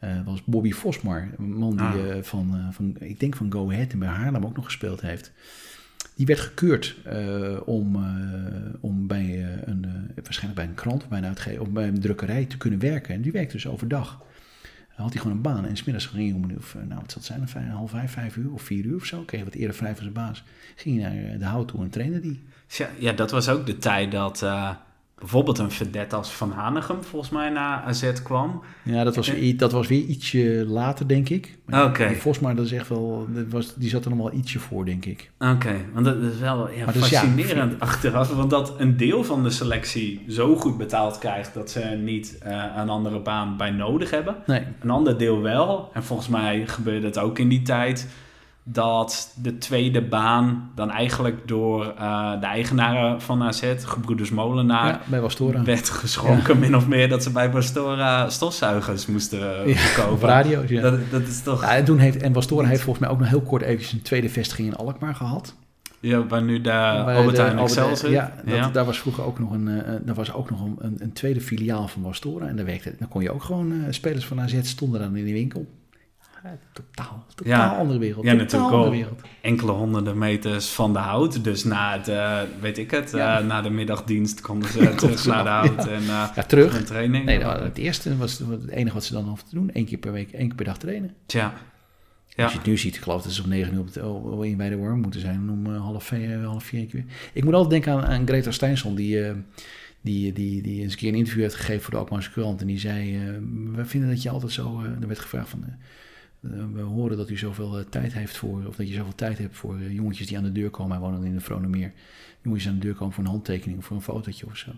Dat 0.00 0.24
was 0.24 0.44
Bobby 0.44 0.72
Vosmar, 0.72 1.28
een 1.38 1.54
man 1.54 1.76
die 1.76 1.86
ah. 1.86 2.22
van, 2.22 2.68
van, 2.70 2.96
ik 2.98 3.20
denk 3.20 3.36
van 3.36 3.52
Go 3.52 3.70
Ahead 3.70 3.92
en 3.92 3.98
bij 3.98 4.08
Haarlem 4.08 4.44
ook 4.44 4.56
nog 4.56 4.64
gespeeld 4.64 5.00
heeft. 5.00 5.32
Die 6.14 6.26
werd 6.26 6.40
gekeurd 6.40 6.96
uh, 7.06 7.60
om, 7.64 7.96
uh, 7.96 8.02
om 8.80 9.06
bij, 9.06 9.24
uh, 9.24 9.62
een, 9.64 10.10
waarschijnlijk 10.14 10.54
bij 10.54 10.64
een 10.64 10.74
krant 10.74 11.08
bij 11.08 11.18
een, 11.18 11.24
uitgever, 11.24 11.60
of 11.60 11.70
bij 11.70 11.88
een 11.88 12.00
drukkerij 12.00 12.44
te 12.44 12.56
kunnen 12.56 12.78
werken. 12.78 13.14
En 13.14 13.22
die 13.22 13.32
werkte 13.32 13.52
dus 13.52 13.66
overdag. 13.66 14.18
Dan 14.96 15.04
had 15.04 15.12
hij 15.12 15.22
gewoon 15.22 15.36
een 15.36 15.42
baan. 15.42 15.66
En 15.66 15.76
smiddags 15.76 16.06
ging 16.06 16.30
hij 16.30 16.42
om, 16.42 16.56
of, 16.56 16.74
nou 16.74 17.00
wat 17.00 17.12
zal 17.12 17.22
zijn, 17.22 17.68
half 17.68 17.90
vijf, 17.90 18.12
vijf 18.12 18.36
uur 18.36 18.52
of 18.52 18.62
vier 18.62 18.84
uur 18.84 18.96
of 18.96 19.04
zo. 19.04 19.22
Kreeg 19.22 19.44
wat 19.44 19.54
eerder 19.54 19.76
vrij 19.76 19.92
van 19.92 20.02
zijn 20.02 20.12
baas. 20.12 20.44
Ging 20.74 21.00
hij 21.00 21.14
naar 21.14 21.38
de 21.38 21.44
hout 21.44 21.68
toe 21.68 21.82
en 21.82 21.90
trainde 21.90 22.20
die. 22.20 22.42
Ja, 22.68 22.88
ja, 22.98 23.12
dat 23.12 23.30
was 23.30 23.48
ook 23.48 23.66
de 23.66 23.78
tijd 23.78 24.12
dat 24.12 24.42
bijvoorbeeld 25.18 25.58
een 25.58 25.70
vedette 25.70 26.16
als 26.16 26.30
Van 26.30 26.52
Hanegem 26.52 27.02
volgens 27.02 27.30
mij 27.30 27.50
naar 27.50 27.82
AZ 27.82 28.12
kwam. 28.22 28.62
Ja, 28.84 29.04
dat 29.04 29.16
was, 29.16 29.32
dat 29.56 29.72
was 29.72 29.86
weer 29.86 30.02
ietsje 30.02 30.64
later, 30.68 31.08
denk 31.08 31.28
ik. 31.28 31.58
Oké. 31.66 31.82
Okay. 31.82 32.14
Volgens 32.16 32.54
dat 32.56 32.64
is 32.64 32.72
echt 32.72 32.88
wel, 32.88 33.26
dat 33.28 33.44
was, 33.48 33.74
die 33.74 33.88
zat 33.88 34.04
er 34.04 34.10
nog 34.10 34.18
wel 34.18 34.32
ietsje 34.32 34.58
voor, 34.58 34.84
denk 34.84 35.04
ik. 35.04 35.30
Oké, 35.38 35.74
want 35.92 36.04
dat 36.04 36.16
is 36.16 36.38
wel 36.38 36.70
ja, 36.70 36.92
fascinerend 36.92 37.72
ja, 37.72 37.78
achteraf. 37.78 38.34
Want 38.34 38.50
dat 38.50 38.74
een 38.78 38.96
deel 38.96 39.24
van 39.24 39.42
de 39.42 39.50
selectie 39.50 40.24
zo 40.28 40.56
goed 40.56 40.78
betaald 40.78 41.18
krijgt 41.18 41.54
dat 41.54 41.70
ze 41.70 41.80
niet 41.80 42.38
uh, 42.46 42.64
een 42.76 42.88
andere 42.88 43.20
baan 43.20 43.56
bij 43.56 43.70
nodig 43.70 44.10
hebben. 44.10 44.36
Nee. 44.46 44.62
Een 44.80 44.90
ander 44.90 45.18
deel 45.18 45.40
wel. 45.40 45.90
En 45.92 46.04
volgens 46.04 46.28
mij 46.28 46.66
gebeurde 46.66 47.06
het 47.06 47.18
ook 47.18 47.38
in 47.38 47.48
die 47.48 47.62
tijd 47.62 48.08
dat 48.64 49.34
de 49.42 49.58
tweede 49.58 50.02
baan 50.02 50.70
dan 50.74 50.90
eigenlijk 50.90 51.48
door 51.48 51.94
uh, 51.98 52.40
de 52.40 52.46
eigenaren 52.46 53.20
van 53.20 53.42
AZ, 53.42 53.74
gebroeders 53.78 54.30
Molenaar, 54.30 54.86
ja, 54.86 55.00
bij 55.06 55.20
werd 55.64 55.88
geschonken, 55.88 56.54
ja. 56.54 56.60
min 56.60 56.76
of 56.76 56.88
meer, 56.88 57.08
dat 57.08 57.22
ze 57.22 57.30
bij 57.30 57.50
Wastora 57.50 58.28
stofzuigers 58.28 59.06
moesten 59.06 59.68
uh, 59.68 59.96
kopen. 59.96 60.28
radio's, 60.28 60.68
ja. 60.68 60.80
Dat, 60.80 61.10
dat, 61.10 61.22
is 61.22 61.42
toch... 61.42 61.62
Ja, 61.62 61.76
en, 61.76 61.84
toen 61.84 61.98
heeft, 61.98 62.22
en 62.22 62.32
Wastora 62.32 62.66
heeft 62.66 62.82
volgens 62.82 63.04
mij 63.04 63.14
ook 63.14 63.20
nog 63.20 63.28
heel 63.28 63.42
kort 63.42 63.62
eventjes 63.62 63.92
een 63.92 64.02
tweede 64.02 64.28
vestiging 64.28 64.68
in 64.68 64.76
Alkmaar 64.76 65.14
gehad. 65.14 65.54
Ja, 66.00 66.26
waar 66.26 66.42
nu 66.42 66.60
de 66.60 66.72
Albert 66.72 67.36
Heijn 67.36 67.58
Excel 67.58 67.96
zit. 67.96 68.10
Ja, 68.10 68.32
dat, 68.44 68.54
ja, 68.54 68.68
daar 68.68 68.84
was 68.84 68.98
vroeger 68.98 69.24
ook 69.24 69.38
nog, 69.38 69.52
een, 69.52 69.68
uh, 69.68 69.78
daar 70.04 70.14
was 70.14 70.32
ook 70.32 70.50
nog 70.50 70.60
een, 70.78 70.96
een, 70.98 71.12
tweede 71.12 71.40
filiaal 71.40 71.88
van 71.88 72.02
Wastora. 72.02 72.46
En 72.46 72.56
daar 72.56 72.64
werkte, 72.64 72.94
dan 72.98 73.08
kon 73.08 73.22
je 73.22 73.32
ook 73.32 73.42
gewoon, 73.42 73.72
uh, 73.72 73.84
spelers 73.90 74.26
van 74.26 74.40
AZ 74.40 74.58
stonden 74.62 75.00
dan 75.00 75.16
in 75.16 75.24
die 75.24 75.34
winkel 75.34 75.66
totaal, 76.72 77.24
totaal 77.34 77.52
ja. 77.52 77.76
andere 77.76 77.98
wereld. 77.98 78.24
Ja, 78.24 78.32
natuurlijk 78.32 78.72
al 78.72 78.94
enkele 79.40 79.70
honderden 79.72 80.18
meters 80.18 80.68
van 80.68 80.92
de 80.92 80.98
hout. 80.98 81.44
Dus 81.44 81.64
na 81.64 81.98
het, 81.98 82.08
uh, 82.08 82.40
weet 82.60 82.78
ik 82.78 82.90
het, 82.90 83.10
ja. 83.10 83.40
uh, 83.40 83.46
na 83.46 83.62
de 83.62 83.70
middagdienst 83.70 84.40
konden 84.40 84.68
ze 84.70 84.94
terug 84.96 85.26
naar 85.26 85.44
de 85.44 85.50
hout 85.50 85.86
en 85.86 86.02
uh, 86.02 86.06
ja, 86.36 86.42
terug. 86.46 86.78
een 86.78 86.84
training. 86.84 87.24
Nee, 87.24 87.38
nou, 87.38 87.62
het 87.62 87.78
eerste 87.78 88.16
was 88.16 88.38
het 88.38 88.68
enige 88.68 88.94
wat 88.94 89.04
ze 89.04 89.12
dan 89.12 89.24
hoefden 89.28 89.48
te 89.48 89.54
doen. 89.54 89.70
één 89.72 89.84
keer 89.84 89.98
per 89.98 90.12
week, 90.12 90.32
één 90.32 90.46
keer 90.46 90.56
per 90.56 90.64
dag 90.64 90.78
trainen. 90.78 91.14
Tja. 91.26 91.52
Ja. 92.36 92.42
Als 92.42 92.52
je 92.52 92.58
het 92.58 92.66
nu 92.66 92.76
ziet, 92.78 92.94
ik 92.96 93.02
geloof 93.02 93.22
dat 93.22 93.32
ze 93.32 93.42
om 93.42 93.48
9 93.48 93.74
uur 93.74 93.80
op 93.80 93.86
het 93.86 94.00
o- 94.00 94.40
in 94.42 94.56
bij 94.56 94.68
de 94.68 94.76
worm 94.76 95.00
moeten 95.00 95.20
zijn. 95.20 95.34
En 95.34 95.50
om 95.50 95.74
eh, 95.74 95.80
half, 95.80 96.04
vier, 96.04 96.42
half 96.44 96.64
vier 96.64 96.86
keer. 96.86 97.04
Ik 97.32 97.44
moet 97.44 97.54
altijd 97.54 97.70
denken 97.84 97.92
aan, 97.92 98.10
aan 98.18 98.26
Greta 98.26 98.50
Steinsson, 98.50 98.94
die, 98.94 99.24
eh, 99.26 99.34
die, 100.00 100.32
die, 100.32 100.62
die 100.62 100.82
eens 100.82 100.92
een 100.92 100.98
keer 100.98 101.08
een 101.08 101.14
interview 101.18 101.42
heeft 101.42 101.54
gegeven 101.54 101.82
voor 101.82 101.90
de 101.90 101.96
Alkmaarse 101.98 102.30
Krant. 102.30 102.60
En 102.60 102.66
die 102.66 102.78
zei, 102.78 103.16
eh, 103.16 103.22
we 103.74 103.84
vinden 103.84 104.08
dat 104.10 104.22
je 104.22 104.30
altijd 104.30 104.52
zo... 104.52 104.80
eh, 104.80 105.00
er 105.00 105.06
werd 105.06 105.18
gevraagd 105.20 105.48
van... 105.48 105.64
eh, 105.64 105.68
eh, 105.68 105.74
we 106.50 106.80
horen 106.80 107.16
dat 107.16 107.30
u 107.30 107.36
zoveel 107.36 107.78
eh, 107.78 107.84
tijd 107.84 108.12
heeft 108.12 108.36
voor... 108.36 108.66
Of 108.66 108.76
dat 108.76 108.88
je 108.88 108.94
zoveel 108.94 109.14
tijd 109.14 109.38
hebt 109.38 109.56
voor 109.56 109.78
eh, 109.78 109.92
jongetjes 109.92 110.26
die 110.26 110.36
aan 110.36 110.44
de 110.44 110.52
deur 110.52 110.70
komen. 110.70 110.92
Hij 110.92 111.00
woonde 111.00 111.26
in 111.26 111.34
de 111.34 111.40
Vronemeer. 111.40 111.92
Jongetjes 112.42 112.68
aan 112.68 112.78
de 112.78 112.80
deur 112.86 112.94
komen 112.94 113.14
voor 113.14 113.24
een 113.24 113.30
handtekening 113.30 113.78
of 113.78 113.84
voor 113.84 113.96
een 113.96 114.02
fotootje 114.02 114.46
of 114.46 114.56
zo. 114.56 114.70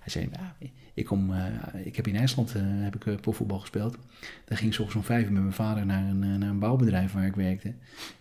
Hij 0.00 0.10
zei, 0.12 0.28
nou, 0.32 0.72
ik, 1.00 1.06
kom, 1.06 1.32
eh, 1.32 1.86
ik 1.86 1.96
heb 1.96 2.06
in 2.06 2.16
IJsland 2.16 2.54
eh, 2.54 2.62
heb 2.64 2.94
ik, 2.94 3.06
eh, 3.06 3.14
profvoetbal 3.20 3.58
gespeeld. 3.58 3.96
Daar 4.44 4.58
ging 4.58 4.70
ik 4.70 4.76
's 4.76 4.78
ochtends 4.78 4.96
om 4.96 5.14
vijf 5.14 5.24
uur 5.24 5.32
met 5.32 5.42
mijn 5.42 5.54
vader 5.54 5.86
naar 5.86 6.04
een, 6.04 6.38
naar 6.38 6.48
een 6.48 6.58
bouwbedrijf 6.58 7.12
waar 7.12 7.26
ik 7.26 7.34
werkte. 7.34 7.72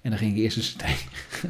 En 0.02 0.10
dan 0.10 0.18
ging 0.18 0.32
ik 0.32 0.38
eerst 0.38 0.58
eens 0.58 0.76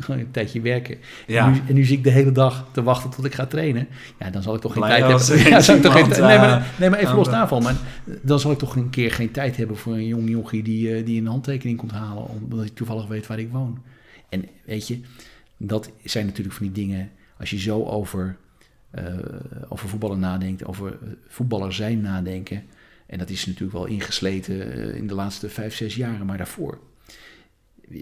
een, 0.08 0.32
tijdje 0.38 0.62
werken. 0.62 0.98
Ja. 1.28 1.46
En, 1.46 1.52
nu, 1.52 1.62
en 1.68 1.74
nu 1.74 1.84
zie 1.84 1.98
ik 1.98 2.04
de 2.04 2.10
hele 2.10 2.32
dag 2.32 2.70
te 2.72 2.84
wachten 2.84 3.10
tot 3.10 3.26
ik 3.26 3.34
ga 3.34 3.46
trainen. 3.46 3.88
Ja, 4.20 4.30
dan 4.30 4.44
zal 4.44 4.56
ik 4.56 4.62
toch 4.62 4.74
geen 4.74 4.82
Blij 4.82 5.00
tijd 5.00 5.28
hebben. 5.28 5.46
Ja, 5.52 5.74
ik 5.74 5.82
toch 5.82 5.94
geen, 5.94 6.10
nee, 6.10 6.38
maar, 6.38 6.74
nee, 6.80 6.90
maar 6.90 7.00
even 7.00 7.16
los 7.16 7.30
daarvan. 7.30 7.64
Maar 7.64 7.76
dan 8.22 8.40
zal 8.40 8.52
ik 8.52 8.58
toch 8.58 8.76
een 8.76 8.90
keer 8.90 9.12
geen 9.12 9.32
tijd 9.32 9.58
hebben 9.58 9.78
voor 9.78 9.94
een 9.94 10.08
jong 10.08 10.30
jochie 10.30 10.64
die, 10.64 11.04
die 11.04 11.22
een 11.22 11.28
handtekening 11.28 11.78
komt 11.78 11.92
halen. 11.92 12.28
Omdat 12.28 12.60
hij 12.60 12.70
toevallig 12.70 13.08
weet 13.08 13.28
waar 13.28 13.40
ik 13.40 13.52
woon. 13.52 13.82
En 14.30 14.46
weet 14.66 14.88
je, 14.88 15.00
dat 15.58 15.92
zijn 16.04 16.26
natuurlijk 16.26 16.56
van 16.56 16.66
die 16.72 16.86
dingen. 16.86 17.10
Als 17.38 17.50
je 17.50 17.60
zo 17.60 17.84
over, 17.84 18.38
over 19.70 19.90
voetballen 19.90 20.20
nadenkt, 20.20 20.66
over 20.66 20.88
eh, 21.02 21.10
voetballer 21.28 21.74
zijn 21.74 22.02
nadenken. 22.02 22.64
En 23.06 23.18
dat 23.18 23.30
is 23.30 23.46
natuurlijk 23.46 23.74
wel 23.74 23.86
ingesleten 23.86 24.72
eh, 24.74 24.96
in 24.96 25.08
de 25.08 25.14
laatste 25.14 25.50
vijf, 25.50 25.76
zes 25.76 25.96
jaren, 25.96 26.26
maar 26.26 26.38
daarvoor. 26.38 26.80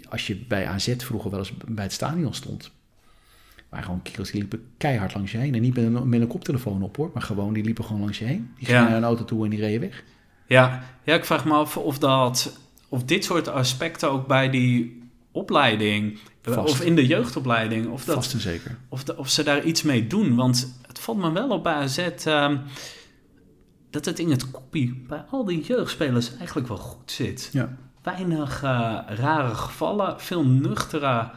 Als 0.09 0.27
je 0.27 0.35
bij 0.35 0.67
AZ 0.67 0.93
vroeger 0.97 1.29
wel 1.31 1.39
eens 1.39 1.53
bij 1.67 1.83
het 1.83 1.93
stadion 1.93 2.33
stond. 2.33 2.71
waren 3.69 3.85
gewoon 3.85 4.01
kerels 4.01 4.31
die 4.31 4.39
liepen 4.39 4.63
keihard 4.77 5.13
langs 5.13 5.31
je 5.31 5.37
heen. 5.37 5.55
En 5.55 5.61
niet 5.61 5.75
met 5.75 5.83
een, 5.85 6.09
met 6.09 6.21
een 6.21 6.27
koptelefoon 6.27 6.81
op 6.83 6.95
hoor, 6.97 7.11
maar 7.13 7.23
gewoon 7.23 7.53
die 7.53 7.63
liepen 7.63 7.83
gewoon 7.83 8.01
langs 8.01 8.19
je 8.19 8.25
heen. 8.25 8.51
Die 8.57 8.65
gingen 8.65 8.81
Ja. 8.81 8.87
naar 8.87 8.97
een 8.97 9.03
auto 9.03 9.25
toe 9.25 9.43
en 9.43 9.49
die 9.49 9.59
reden 9.59 9.79
weg. 9.79 10.03
Ja, 10.47 10.83
ja, 11.03 11.15
ik 11.15 11.25
vraag 11.25 11.45
me 11.45 11.53
af 11.53 11.77
of, 11.77 11.99
dat, 11.99 12.59
of 12.89 13.03
dit 13.03 13.23
soort 13.23 13.47
aspecten 13.47 14.11
ook 14.11 14.27
bij 14.27 14.49
die 14.49 15.01
opleiding, 15.31 16.13
eh, 16.13 16.19
Vast. 16.53 16.69
of 16.73 16.81
in 16.81 16.95
de 16.95 17.05
jeugdopleiding, 17.07 17.87
of, 17.89 18.05
dat, 18.05 18.15
Vast 18.15 18.33
en 18.33 18.39
zeker. 18.39 18.77
of, 18.89 19.03
de- 19.03 19.17
of 19.17 19.29
ze 19.29 19.43
daar 19.43 19.63
iets 19.63 19.81
mee 19.83 20.07
doen. 20.07 20.35
Want 20.35 20.73
het 20.87 20.99
valt 20.99 21.17
me 21.17 21.31
wel 21.31 21.49
op 21.49 21.63
bij 21.63 21.73
AZ 21.73 21.97
ehm, 21.97 22.57
dat 23.89 24.05
het 24.05 24.19
in 24.19 24.31
het 24.31 24.51
koppie 24.51 25.05
bij 25.07 25.23
al 25.31 25.45
die 25.45 25.61
jeugdspelers 25.61 26.37
eigenlijk 26.37 26.67
wel 26.67 26.77
goed 26.77 27.11
zit. 27.11 27.49
Ja. 27.51 27.77
Weinig 28.03 28.63
eh, 28.63 28.99
rare 29.07 29.55
gevallen, 29.55 30.15
veel 30.21 30.45
nuchtere 30.45 31.29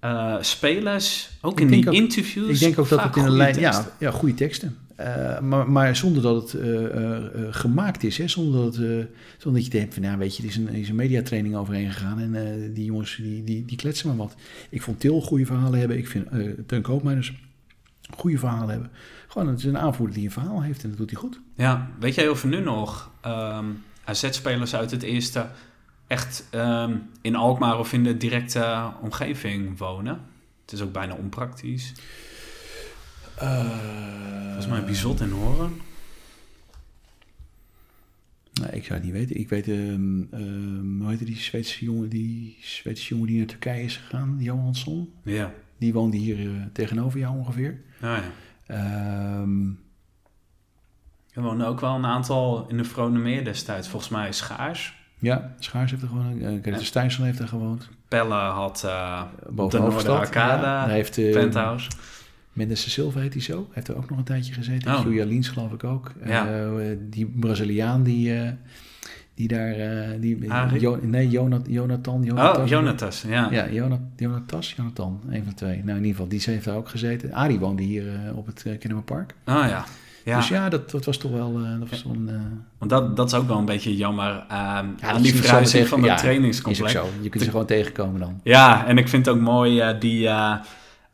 eh, 0.00 0.36
spelers, 0.40 1.30
ook 1.40 1.52
Ik 1.52 1.60
in 1.60 1.66
die 1.70 1.88
ook- 1.88 1.94
interviews. 1.94 2.48
Ik 2.48 2.58
denk 2.58 2.78
ook 2.78 2.88
dat 2.88 3.02
het 3.02 3.16
in 3.16 3.24
een 3.24 3.30
lijn... 3.36 3.58
Ja, 3.60 3.86
ja, 3.98 4.10
goede 4.10 4.34
teksten. 4.34 4.78
Eh, 5.00 5.40
maar, 5.40 5.70
maar 5.70 5.96
zonder 5.96 6.22
dat 6.22 6.42
het 6.42 6.62
eh, 6.62 7.14
eh, 7.14 7.22
gemaakt 7.50 8.02
is. 8.02 8.18
Hè? 8.18 8.28
Zonder, 8.28 8.62
dat, 8.62 8.74
zonder 8.74 9.62
dat 9.62 9.64
je 9.64 9.78
denkt 9.78 9.94
van, 9.94 10.02
nou 10.02 10.18
weet 10.18 10.36
je, 10.36 10.42
er 10.42 10.48
is 10.48 10.56
een, 10.56 10.68
is 10.68 10.88
een 10.88 10.94
mediatraining 10.94 11.56
overheen 11.56 11.90
gegaan. 11.90 12.18
En 12.18 12.72
die 12.74 12.84
jongens, 12.84 13.16
die, 13.16 13.44
die, 13.44 13.64
die 13.64 13.76
kletsen 13.76 14.08
maar 14.08 14.16
wat. 14.16 14.34
Ik 14.70 14.82
vond 14.82 15.00
Til 15.00 15.20
goede 15.20 15.46
verhalen 15.46 15.78
hebben. 15.78 15.98
Ik 15.98 16.08
vind 16.08 16.28
Teun 16.66 16.82
Koopmeiners 16.82 17.32
goede 18.16 18.38
verhalen 18.38 18.68
hebben. 18.68 18.90
Gewoon, 19.28 19.48
het 19.48 19.58
is 19.58 19.64
een 19.64 19.78
aanvoerder 19.78 20.14
die 20.14 20.24
een 20.24 20.30
verhaal 20.30 20.62
heeft 20.62 20.82
en 20.82 20.88
dat 20.88 20.98
doet 20.98 21.10
hij 21.10 21.20
goed. 21.20 21.40
Ja, 21.54 21.90
weet 22.00 22.14
jij 22.14 22.28
of 22.28 22.42
er 22.42 22.48
nu 22.48 22.60
nog 22.60 23.10
ehm 23.20 23.66
AZ-spelers 24.04 24.74
uit 24.74 24.90
het 24.90 25.02
eerste 25.02 25.46
echt 26.06 26.44
ehm, 26.50 26.96
in 27.20 27.36
Alkmaar 27.36 27.78
of 27.78 27.92
in 27.92 28.04
de 28.04 28.16
directe 28.16 28.90
omgeving 29.00 29.78
wonen? 29.78 30.20
Het 30.62 30.72
is 30.72 30.80
ook 30.80 30.92
bijna 30.92 31.14
onpraktisch. 31.14 31.92
Volgens 33.40 34.66
mij 34.66 34.84
bizot 34.84 35.20
in 35.20 35.30
horen. 35.30 35.80
Nee, 38.60 38.70
ik 38.70 38.84
zou 38.84 38.94
het 38.94 39.02
niet 39.02 39.12
weten. 39.12 39.36
Ik 39.40 39.48
weet, 39.48 39.68
ehm 39.68 40.22
hoe 41.00 41.08
heette 41.08 41.24
die 41.24 41.36
Zweedse 41.36 41.84
jongen, 41.84 42.08
die 42.08 42.58
Zweedse 42.62 43.08
jongen 43.08 43.26
die 43.26 43.38
naar 43.38 43.46
Turkije 43.46 43.82
is 43.84 43.96
gegaan, 43.96 44.36
Johansson. 44.38 45.12
Ja, 45.22 45.52
Die 45.78 45.92
woonde 45.92 46.16
hier 46.16 46.38
eh, 46.40 46.62
tegenover 46.72 47.18
jou 47.18 47.36
ongeveer. 47.38 47.80
nou 48.00 48.22
ja. 48.22 48.30
Ehm, 48.66 49.68
Er 51.32 51.42
woonden 51.42 51.66
ook 51.66 51.80
wel 51.80 51.94
een 51.94 52.06
aantal 52.06 52.66
in 52.68 52.76
de 52.76 52.84
Vronemeer 52.84 53.44
destijds. 53.44 53.88
Volgens 53.88 54.10
mij 54.10 54.32
Schaars. 54.32 54.94
ja, 55.18 55.54
Schaars 55.58 55.90
heeft 55.90 56.02
er 56.02 56.08
gewoond. 56.08 56.40
Uh, 56.42 56.62
Greta 56.62 56.82
Steinsson 56.82 57.24
heeft 57.24 57.38
er 57.38 57.48
gewoond. 57.48 57.88
Pelle 58.08 58.34
had 58.34 58.84
eh 58.84 59.22
Boven 59.50 59.80
de 59.80 60.10
Ja, 60.32 60.84
Hij 60.84 60.94
heeft 60.94 61.18
eh, 61.18 61.32
penthouse. 61.32 61.88
Mendes 62.60 62.84
de 62.84 62.90
Silva 62.90 63.20
heet 63.20 63.32
hij 63.32 63.42
zo. 63.42 63.68
Heeft 63.70 63.88
er 63.88 63.96
ook 63.96 64.08
nog 64.10 64.18
een 64.18 64.24
tijdje 64.24 64.52
gezeten. 64.52 64.94
Oh. 64.94 65.02
Julia 65.04 65.24
Liens 65.24 65.48
geloof 65.48 65.72
ik 65.72 65.84
ook. 65.84 66.12
Ja. 66.26 66.46
Eh, 66.46 66.96
die 67.10 67.26
Braziliaan 67.26 68.02
die, 68.02 68.34
eh, 68.34 68.50
die 69.34 69.48
daar... 69.48 69.72
eh, 69.72 70.08
die, 70.20 70.52
Arie? 70.52 70.80
Jo- 70.80 70.98
nee, 71.02 71.28
Jonat, 71.28 71.66
Jonathan. 71.68 72.22
Jonathan 72.22 72.62
Oh, 72.62 72.68
Jonatas, 72.68 73.24
ja. 73.28 73.48
Ja, 73.50 73.70
Jonat, 73.70 74.00
Jonatas, 74.16 74.72
Jonathan, 74.76 75.20
een 75.28 75.38
van 75.42 75.48
de 75.48 75.54
twee. 75.54 75.76
Nou, 75.76 75.88
in 75.88 76.04
ieder 76.04 76.10
geval, 76.10 76.28
die 76.28 76.42
heeft 76.44 76.64
daar 76.64 76.76
ook 76.76 76.88
gezeten. 76.88 77.32
Arie 77.32 77.58
woonde 77.58 77.82
hier 77.82 78.04
op 78.34 78.46
het 78.46 78.64
uh, 78.66 78.78
Kennemerpark. 78.78 79.34
Oh 79.46 79.54
ja. 79.54 79.84
ja. 80.24 80.36
Dus 80.36 80.48
ja, 80.48 80.68
dat, 80.68 80.90
dat 80.90 81.04
was 81.04 81.16
toch 81.18 81.32
wel... 81.32 81.52
dat 81.78 81.90
was 81.90 82.04
een, 82.04 82.30
Want 82.78 82.90
dat, 82.90 83.16
dat 83.16 83.26
is 83.32 83.38
ook 83.38 83.46
wel 83.48 83.58
een 83.58 83.64
beetje 83.64 83.96
jammer 83.96 84.44
ehm, 84.48 84.48
aan 84.48 84.96
dat 85.00 85.22
die 85.22 85.34
verhuizing 85.34 85.88
van 85.88 85.98
het 86.00 86.10
ja, 86.10 86.16
trainingscomplex. 86.16 86.92
Je 87.20 87.28
kunt 87.28 87.44
ze 87.44 87.50
gewoon 87.50 87.66
tegenkomen 87.66 88.20
dan. 88.20 88.40
Ja, 88.42 88.86
en 88.86 88.98
ik 88.98 89.08
vind 89.08 89.26
het 89.26 89.34
ook 89.34 89.40
mooi 89.40 89.98
die, 89.98 90.28
eh, 90.28 90.54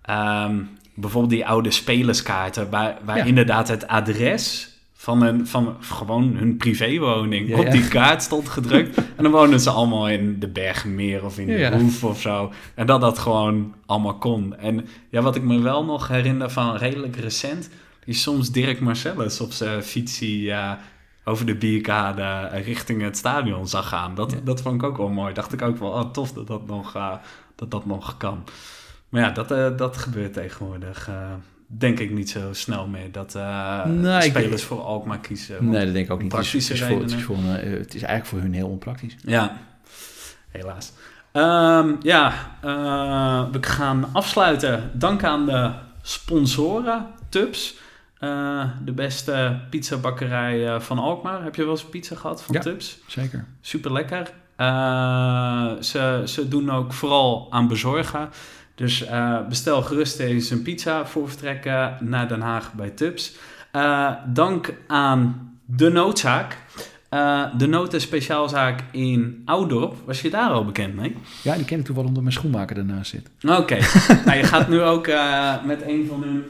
ehm, 0.02 0.56
bijvoorbeeld 0.96 1.32
die 1.32 1.46
oude 1.46 1.70
spelerskaarten, 1.70 2.70
waar, 2.70 2.98
waar 3.04 3.16
Ja. 3.16 3.24
inderdaad 3.24 3.68
het 3.68 3.86
adres 3.86 4.70
van, 4.92 5.22
een, 5.22 5.46
van 5.46 5.76
gewoon 5.80 6.36
hun 6.36 6.56
privéwoning 6.56 7.48
Ja, 7.48 7.58
op 7.58 7.70
die 7.70 7.88
kaart 7.88 8.22
stond 8.22 8.48
gedrukt. 8.48 8.96
en 9.16 9.22
dan 9.22 9.32
wonen 9.32 9.60
ze 9.60 9.70
allemaal 9.70 10.08
in 10.08 10.38
de 10.38 10.48
Bergmeer 10.48 11.24
of 11.24 11.38
in 11.38 11.46
de. 11.46 11.76
Hoef 11.80 12.04
of 12.04 12.20
zo. 12.20 12.52
En 12.74 12.86
dat 12.86 13.00
dat 13.00 13.18
gewoon 13.18 13.74
allemaal 13.86 14.18
kon. 14.18 14.56
En 14.56 14.86
ja, 15.08 15.22
wat 15.22 15.36
ik 15.36 15.42
me 15.42 15.58
wel 15.60 15.84
nog 15.84 16.08
herinner 16.08 16.50
van 16.50 16.76
redelijk 16.76 17.16
recent, 17.16 17.70
is 18.04 18.22
soms 18.22 18.50
Dirk 18.50 18.80
Marcellus 18.80 19.40
op 19.40 19.52
zijn 19.52 19.82
fietsie 19.82 20.42
ja, 20.42 20.78
over 21.24 21.46
de 21.46 21.54
bierkade 21.54 22.48
richting 22.64 23.02
het 23.02 23.16
stadion 23.16 23.68
zag 23.68 23.88
gaan. 23.88 24.14
Dat, 24.14 24.36
dat 24.44 24.62
vond 24.62 24.74
ik 24.74 24.82
ook 24.82 24.96
wel 24.96 25.08
mooi. 25.08 25.34
Dacht 25.34 25.52
ik 25.52 25.62
ook 25.62 25.78
wel, 25.78 25.90
oh, 25.90 26.10
tof 26.10 26.32
dat 26.32 26.46
dat 26.46 26.66
nog, 26.66 26.94
eh, 26.94 27.12
dat, 27.56 27.70
dat 27.70 27.86
nog 27.86 28.16
kan. 28.16 28.44
Maar 29.08 29.20
ja, 29.22 29.30
dat, 29.30 29.50
eh, 29.50 29.76
dat 29.76 29.96
gebeurt 29.96 30.32
tegenwoordig. 30.32 31.08
eh, 31.08 31.14
denk 31.66 31.98
ik 31.98 32.10
niet 32.10 32.30
zo 32.30 32.52
snel 32.52 32.86
meer 32.86 33.12
dat 33.12 33.34
eh, 33.34 33.80
ik- 34.20 34.22
spelers 34.22 34.62
voor 34.62 34.80
Alkmaar 34.80 35.18
kiezen. 35.18 35.68
Nee, 35.68 35.84
dat 35.84 35.94
denk 35.94 36.06
ik 36.06 36.12
ook 36.12 36.22
niet. 36.22 36.32
Het 36.32 36.40
is, 36.44 36.52
het, 36.52 36.62
praktische 36.62 36.72
is 36.72 36.80
voor, 36.92 37.00
het, 37.02 37.10
is 37.10 37.16
redenen. 37.26 37.44
voor 37.60 37.70
een, 37.70 37.78
het 37.78 37.94
is 37.94 38.02
eigenlijk 38.02 38.26
voor 38.26 38.38
hun 38.38 38.52
heel 38.54 38.68
onpraktisch. 38.68 39.16
Ja, 39.20 39.56
helaas. 40.48 40.92
Ehm, 41.32 41.94
ja, 42.02 42.32
we 43.52 43.58
gaan 43.60 44.08
afsluiten. 44.12 44.90
Dank 44.94 45.24
aan 45.24 45.46
de 45.46 45.70
sponsoren, 46.02 47.06
Tubs. 47.28 47.74
De 48.84 48.92
beste 48.94 49.60
pizzabakkerij 49.70 50.80
van 50.80 50.98
Alkmaar. 50.98 51.42
Heb 51.42 51.54
je 51.54 51.62
wel 51.62 51.70
eens 51.70 51.84
pizza 51.84 52.16
gehad 52.16 52.42
van 52.42 52.54
Ja. 52.54 52.60
Tubs? 52.60 52.98
Zeker. 53.06 53.44
Super 53.60 53.92
lekker. 53.92 54.30
ze, 55.80 56.22
ze 56.24 56.48
doen 56.48 56.70
ook 56.70 56.92
vooral 56.92 57.46
aan 57.50 57.68
bezorgen. 57.68 58.28
Dus 58.76 59.04
eh, 59.04 59.46
bestel 59.48 59.82
gerust 59.82 60.18
eens 60.18 60.50
een 60.50 60.62
pizza 60.62 61.06
voor 61.06 61.28
vertrekken 61.28 61.96
naar 62.00 62.28
Den 62.28 62.40
Haag 62.40 62.72
bij 62.72 62.90
Tubs. 62.90 63.36
Eh, 63.72 64.10
dank 64.26 64.74
aan 64.86 65.50
De 65.64 65.88
Noodzaak. 65.88 66.56
Eh, 67.08 67.44
de 67.58 67.66
Noten 67.66 68.00
Speciaalzaak 68.00 68.80
in 68.90 69.42
Oudorp. 69.44 69.94
Was 70.04 70.20
je 70.20 70.30
daar 70.30 70.50
al 70.50 70.64
bekend 70.64 70.94
mee? 70.94 71.16
Ja, 71.42 71.54
die 71.54 71.64
ken 71.64 71.78
ik 71.78 71.84
toevallig 71.84 72.08
omdat 72.08 72.22
mijn 72.22 72.34
schoenmaker 72.34 72.76
ernaast 72.76 73.10
zit. 73.10 73.30
Oké. 73.48 73.78
nou, 74.26 74.38
je 74.38 74.44
gaat 74.44 74.68
nu 74.68 74.82
ook 74.82 75.06
met 75.64 75.82
een 75.86 76.06
van 76.08 76.22
hun 76.22 76.44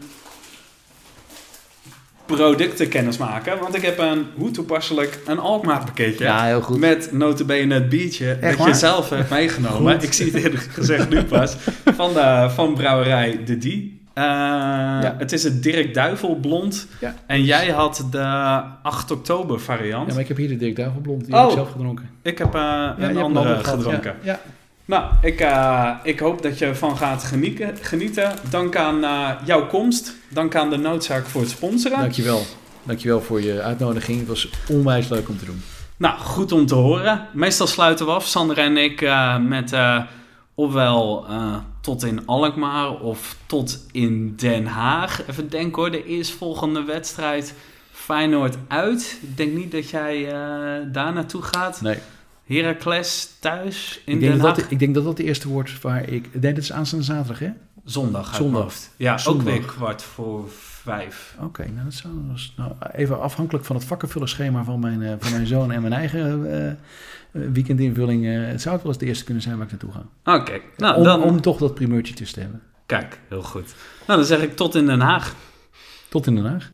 producten 2.26 2.88
kennis 2.88 3.16
maken. 3.18 3.58
Want 3.58 3.74
ik 3.74 3.82
heb 3.82 3.98
een, 3.98 4.26
hoe 4.36 4.50
toepasselijk, 4.50 5.18
een 5.26 5.38
Alkmaar 5.38 5.84
pakketje. 5.84 6.24
Ja, 6.24 6.44
heel 6.44 6.60
goed. 6.60 6.78
Met 6.78 7.12
notabene 7.12 7.74
het 7.74 7.88
biertje 7.88 8.32
Echt 8.32 8.58
dat 8.58 8.66
je 8.66 8.74
zelf 8.74 9.10
hebt 9.10 9.30
meegenomen. 9.30 9.92
Goed. 9.94 10.02
Ik 10.02 10.12
zie 10.12 10.26
het 10.32 10.34
eerlijk 10.34 10.62
gezegd 10.62 11.08
nu 11.08 11.24
pas. 11.24 11.56
Van, 11.84 12.12
de, 12.12 12.50
van 12.54 12.74
brouwerij 12.74 13.40
De 13.44 13.58
Die. 13.58 14.00
Eh, 14.14 14.98
Het 15.18 15.32
is 15.32 15.42
het 15.42 15.62
Dirk 15.62 15.94
Duivel 15.94 16.34
blond. 16.36 16.86
Ja. 17.00 17.14
En 17.26 17.44
jij 17.44 17.68
had 17.70 18.06
de 18.10 18.22
8 18.82 19.10
oktober 19.10 19.60
variant. 19.60 20.06
Ja, 20.06 20.12
maar 20.12 20.22
ik 20.22 20.28
heb 20.28 20.36
hier 20.36 20.48
de 20.48 20.56
Dirk 20.56 20.76
Duivelblond. 20.76 21.24
Die 21.24 21.34
Oh. 21.34 21.40
heb 21.40 21.48
ik 21.48 21.54
zelf 21.56 21.70
gedronken. 21.70 22.10
Ik 22.22 22.38
heb 22.38 22.54
eh, 22.54 22.90
een 22.98 23.16
andere 23.16 23.48
gehad, 23.58 23.66
gedronken. 23.78 24.14
Ja. 24.22 24.40
Nou, 24.86 25.04
ik, 25.22 25.40
eh, 25.40 25.90
ik 26.02 26.18
hoop 26.18 26.42
dat 26.42 26.58
je 26.58 26.64
ervan 26.64 26.96
gaat 26.96 27.24
genieten. 27.24 27.76
genieten. 27.80 28.32
Dank 28.50 28.76
aan 28.76 29.04
eh, 29.04 29.30
jouw 29.44 29.66
komst. 29.66 30.14
Dank 30.28 30.54
aan 30.54 30.70
de 30.70 30.76
noodzaak 30.76 31.26
voor 31.26 31.40
het 31.40 31.50
sponsoren. 31.50 31.98
Dankjewel. 31.98 32.42
Dankjewel 32.82 33.20
voor 33.20 33.42
je 33.42 33.62
uitnodiging. 33.62 34.18
Het 34.18 34.28
was 34.28 34.50
onwijs 34.68 35.08
leuk 35.08 35.28
om 35.28 35.38
te 35.38 35.44
doen. 35.44 35.62
Nou, 35.96 36.18
goed 36.18 36.52
om 36.52 36.66
te 36.66 36.74
horen. 36.74 37.26
Meestal 37.32 37.66
sluiten 37.66 38.06
we 38.06 38.12
af, 38.12 38.26
Sander 38.26 38.58
en 38.58 38.76
ik, 38.76 39.00
eh, 39.00 39.38
met 39.38 39.74
ofwel 40.54 41.26
tot 41.80 42.04
in 42.04 42.26
Alkmaar 42.26 43.00
of 43.00 43.36
tot 43.46 43.86
in 43.92 44.34
Den 44.36 44.66
Haag. 44.66 45.26
Even 45.26 45.50
denken 45.50 45.82
hoor, 45.82 45.90
de 45.90 46.04
eerstvolgende 46.04 46.82
wedstrijd 46.82 47.54
Feyenoord 47.92 48.56
uit. 48.68 49.18
Ik 49.22 49.36
denk 49.36 49.52
niet 49.52 49.72
dat 49.72 49.90
jij 49.90 50.28
daar 50.92 51.12
naartoe 51.12 51.42
gaat. 51.42 51.80
Nee. 51.80 51.98
Heracles 52.47 53.36
thuis 53.40 54.01
in 54.05 54.14
Ik 54.14 54.20
Den 54.20 54.40
Haag. 54.40 54.56
dat, 54.56 54.70
ik 54.70 54.78
denk 54.78 54.94
dat 54.94 55.05
dat 55.05 55.16
de 55.16 55.24
eerste 55.24 55.48
wordt 55.48 55.81
waar 55.81 56.09
ik... 56.09 56.28
Nee, 56.40 56.52
dat 56.55 56.62
is 56.62 56.73
aanstaande 56.73 57.05
zaterdag, 57.05 57.39
hè? 57.39 57.51
Zondag 57.85 58.35
Zondag. 58.35 58.74
Ja, 58.97 59.18
Zondag. 59.18 59.47
ook 59.47 59.52
weer 59.52 59.64
kwart 59.64 60.02
voor 60.02 60.48
vijf. 60.51 61.36
Oké, 61.40 61.64
nou 61.70 61.85
dat 61.85 61.94
zou 61.94 62.14
nou, 62.56 62.73
even 62.93 63.20
afhankelijk 63.20 63.64
van 63.64 63.77
het 63.77 63.85
vakkenvullerschema 63.85 64.64
van 64.64 64.81
mijn, 64.81 65.02
eh, 65.02 65.12
van 65.18 65.32
mijn 65.32 65.47
zoon 65.47 65.73
en 65.73 65.81
mijn 65.81 65.93
eigen 65.93 66.52
eh, 66.52 66.68
eh, 66.68 66.77
weekendinvulling. 67.31 68.24
het 68.24 68.60
zou 68.60 68.74
het 68.74 68.82
wel 68.82 68.93
eens 68.93 69.01
de 69.01 69.06
eerste 69.06 69.24
kunnen 69.24 69.43
zijn 69.43 69.56
waar 69.56 69.64
ik 69.64 69.70
naartoe 69.70 69.93
ga. 69.93 70.35
Oké, 70.35 70.60
nou 70.77 70.97
om, 70.97 71.05
dan... 71.05 71.23
om 71.23 71.40
toch 71.40 71.59
dat 71.59 71.74
primeurtje 71.74 72.14
tussen 72.14 72.35
te 72.36 72.43
hebben. 72.43 72.62
Kijk, 72.86 73.20
heel 73.28 73.43
goed. 73.43 73.74
Nou, 74.06 74.18
dan 74.18 74.28
zeg 74.28 74.43
ik 74.43 74.56
tot 74.56 74.74
in 74.74 74.86
Den 74.86 75.01
Haag. 75.01 75.35
Tot 76.09 76.27
in 76.27 76.35
Den 76.35 76.47
Haag. 76.47 76.70